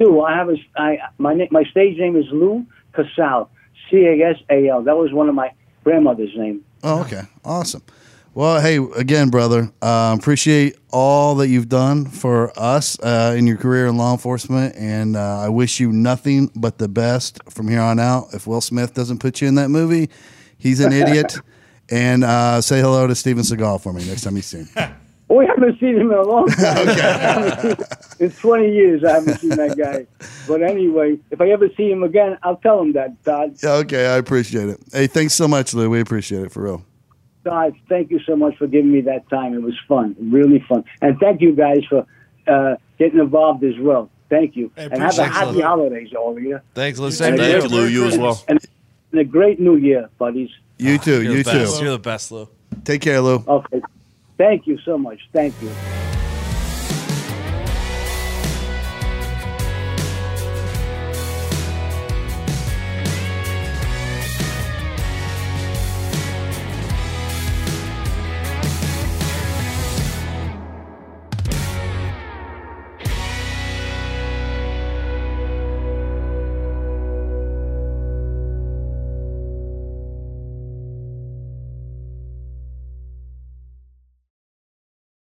Lou, 0.00 0.22
I 0.22 0.36
have 0.36 0.48
a, 0.48 0.56
I, 0.76 0.98
my 1.18 1.34
my 1.50 1.62
stage 1.64 1.98
name 1.98 2.16
is 2.16 2.24
Lou 2.32 2.66
Casal, 2.94 3.48
C 3.90 4.06
A 4.06 4.30
S 4.30 4.36
A 4.50 4.68
L. 4.68 4.82
That 4.82 4.96
was 4.96 5.12
one 5.12 5.28
of 5.28 5.34
my 5.34 5.52
grandmother's 5.84 6.34
name. 6.36 6.64
Oh, 6.82 7.02
okay. 7.02 7.22
Awesome. 7.44 7.82
Well, 8.34 8.60
hey, 8.60 8.78
again, 8.96 9.28
brother, 9.30 9.70
uh, 9.80 10.16
appreciate 10.18 10.76
all 10.90 11.36
that 11.36 11.46
you've 11.46 11.68
done 11.68 12.06
for 12.06 12.52
us 12.58 12.98
uh, 12.98 13.32
in 13.38 13.46
your 13.46 13.56
career 13.56 13.86
in 13.86 13.96
law 13.96 14.10
enforcement. 14.10 14.74
And 14.74 15.16
uh, 15.16 15.38
I 15.38 15.48
wish 15.50 15.78
you 15.78 15.92
nothing 15.92 16.50
but 16.56 16.78
the 16.78 16.88
best 16.88 17.38
from 17.48 17.68
here 17.68 17.80
on 17.80 18.00
out. 18.00 18.34
If 18.34 18.48
Will 18.48 18.60
Smith 18.60 18.92
doesn't 18.92 19.20
put 19.20 19.40
you 19.40 19.46
in 19.46 19.54
that 19.54 19.68
movie, 19.68 20.10
he's 20.58 20.80
an 20.80 20.92
idiot. 20.92 21.36
and 21.90 22.24
uh, 22.24 22.60
say 22.60 22.80
hello 22.80 23.06
to 23.06 23.14
Steven 23.14 23.42
Seagal 23.42 23.82
for 23.82 23.92
me 23.92 24.04
next 24.06 24.22
time 24.22 24.36
you 24.36 24.42
see 24.42 24.64
him. 24.64 24.94
We 25.28 25.46
haven't 25.46 25.80
seen 25.80 25.96
him 25.96 26.12
in 26.12 26.18
a 26.18 26.22
long 26.22 26.48
time. 26.50 27.76
in 28.20 28.30
20 28.30 28.72
years, 28.72 29.04
I 29.04 29.12
haven't 29.12 29.38
seen 29.38 29.50
that 29.50 29.76
guy. 29.76 30.06
But 30.46 30.62
anyway, 30.62 31.18
if 31.30 31.40
I 31.40 31.48
ever 31.48 31.68
see 31.76 31.90
him 31.90 32.02
again, 32.02 32.38
I'll 32.42 32.56
tell 32.56 32.80
him 32.80 32.92
that, 32.92 33.22
Todd. 33.24 33.56
Okay, 33.64 34.06
I 34.06 34.16
appreciate 34.16 34.68
it. 34.68 34.80
Hey, 34.92 35.06
thanks 35.06 35.34
so 35.34 35.48
much, 35.48 35.72
Lou. 35.74 35.88
We 35.88 36.00
appreciate 36.00 36.42
it 36.42 36.52
for 36.52 36.62
real. 36.62 36.84
Todd, 37.44 37.74
thank 37.88 38.10
you 38.10 38.20
so 38.20 38.36
much 38.36 38.56
for 38.56 38.66
giving 38.66 38.92
me 38.92 39.00
that 39.02 39.28
time. 39.28 39.54
It 39.54 39.62
was 39.62 39.74
fun, 39.88 40.14
really 40.20 40.64
fun. 40.68 40.84
And 41.00 41.18
thank 41.18 41.40
you 41.40 41.54
guys 41.54 41.84
for 41.88 42.06
uh, 42.46 42.76
getting 42.98 43.18
involved 43.18 43.64
as 43.64 43.78
well. 43.78 44.10
Thank 44.28 44.56
you. 44.56 44.70
Hey, 44.76 44.88
and 44.90 45.02
have 45.02 45.18
a 45.18 45.24
happy 45.26 45.58
it. 45.58 45.64
holidays, 45.64 46.12
all 46.14 46.36
of 46.36 46.42
you. 46.42 46.60
Thanks, 46.74 46.98
Lou. 46.98 47.10
Same 47.10 47.36
to 47.36 47.42
Thank 47.42 47.62
you, 47.64 47.68
Lou. 47.68 47.86
You 47.86 48.06
as 48.06 48.18
well. 48.18 48.42
And 48.48 48.58
a 49.12 49.24
great 49.24 49.60
new 49.60 49.76
year, 49.76 50.08
buddies. 50.18 50.50
Oh, 50.80 50.84
you 50.84 50.98
too. 50.98 51.22
You're 51.22 51.36
You 51.36 51.42
the 51.42 51.52
best. 51.52 51.78
too. 51.78 51.84
You're 51.84 51.92
the 51.92 51.98
best, 51.98 52.32
Lou. 52.32 52.48
Take 52.84 53.02
care, 53.02 53.20
Lou. 53.20 53.44
Okay. 53.46 53.80
Thank 54.36 54.66
you 54.66 54.78
so 54.84 54.98
much. 54.98 55.20
Thank 55.32 55.54
you. 55.62 55.70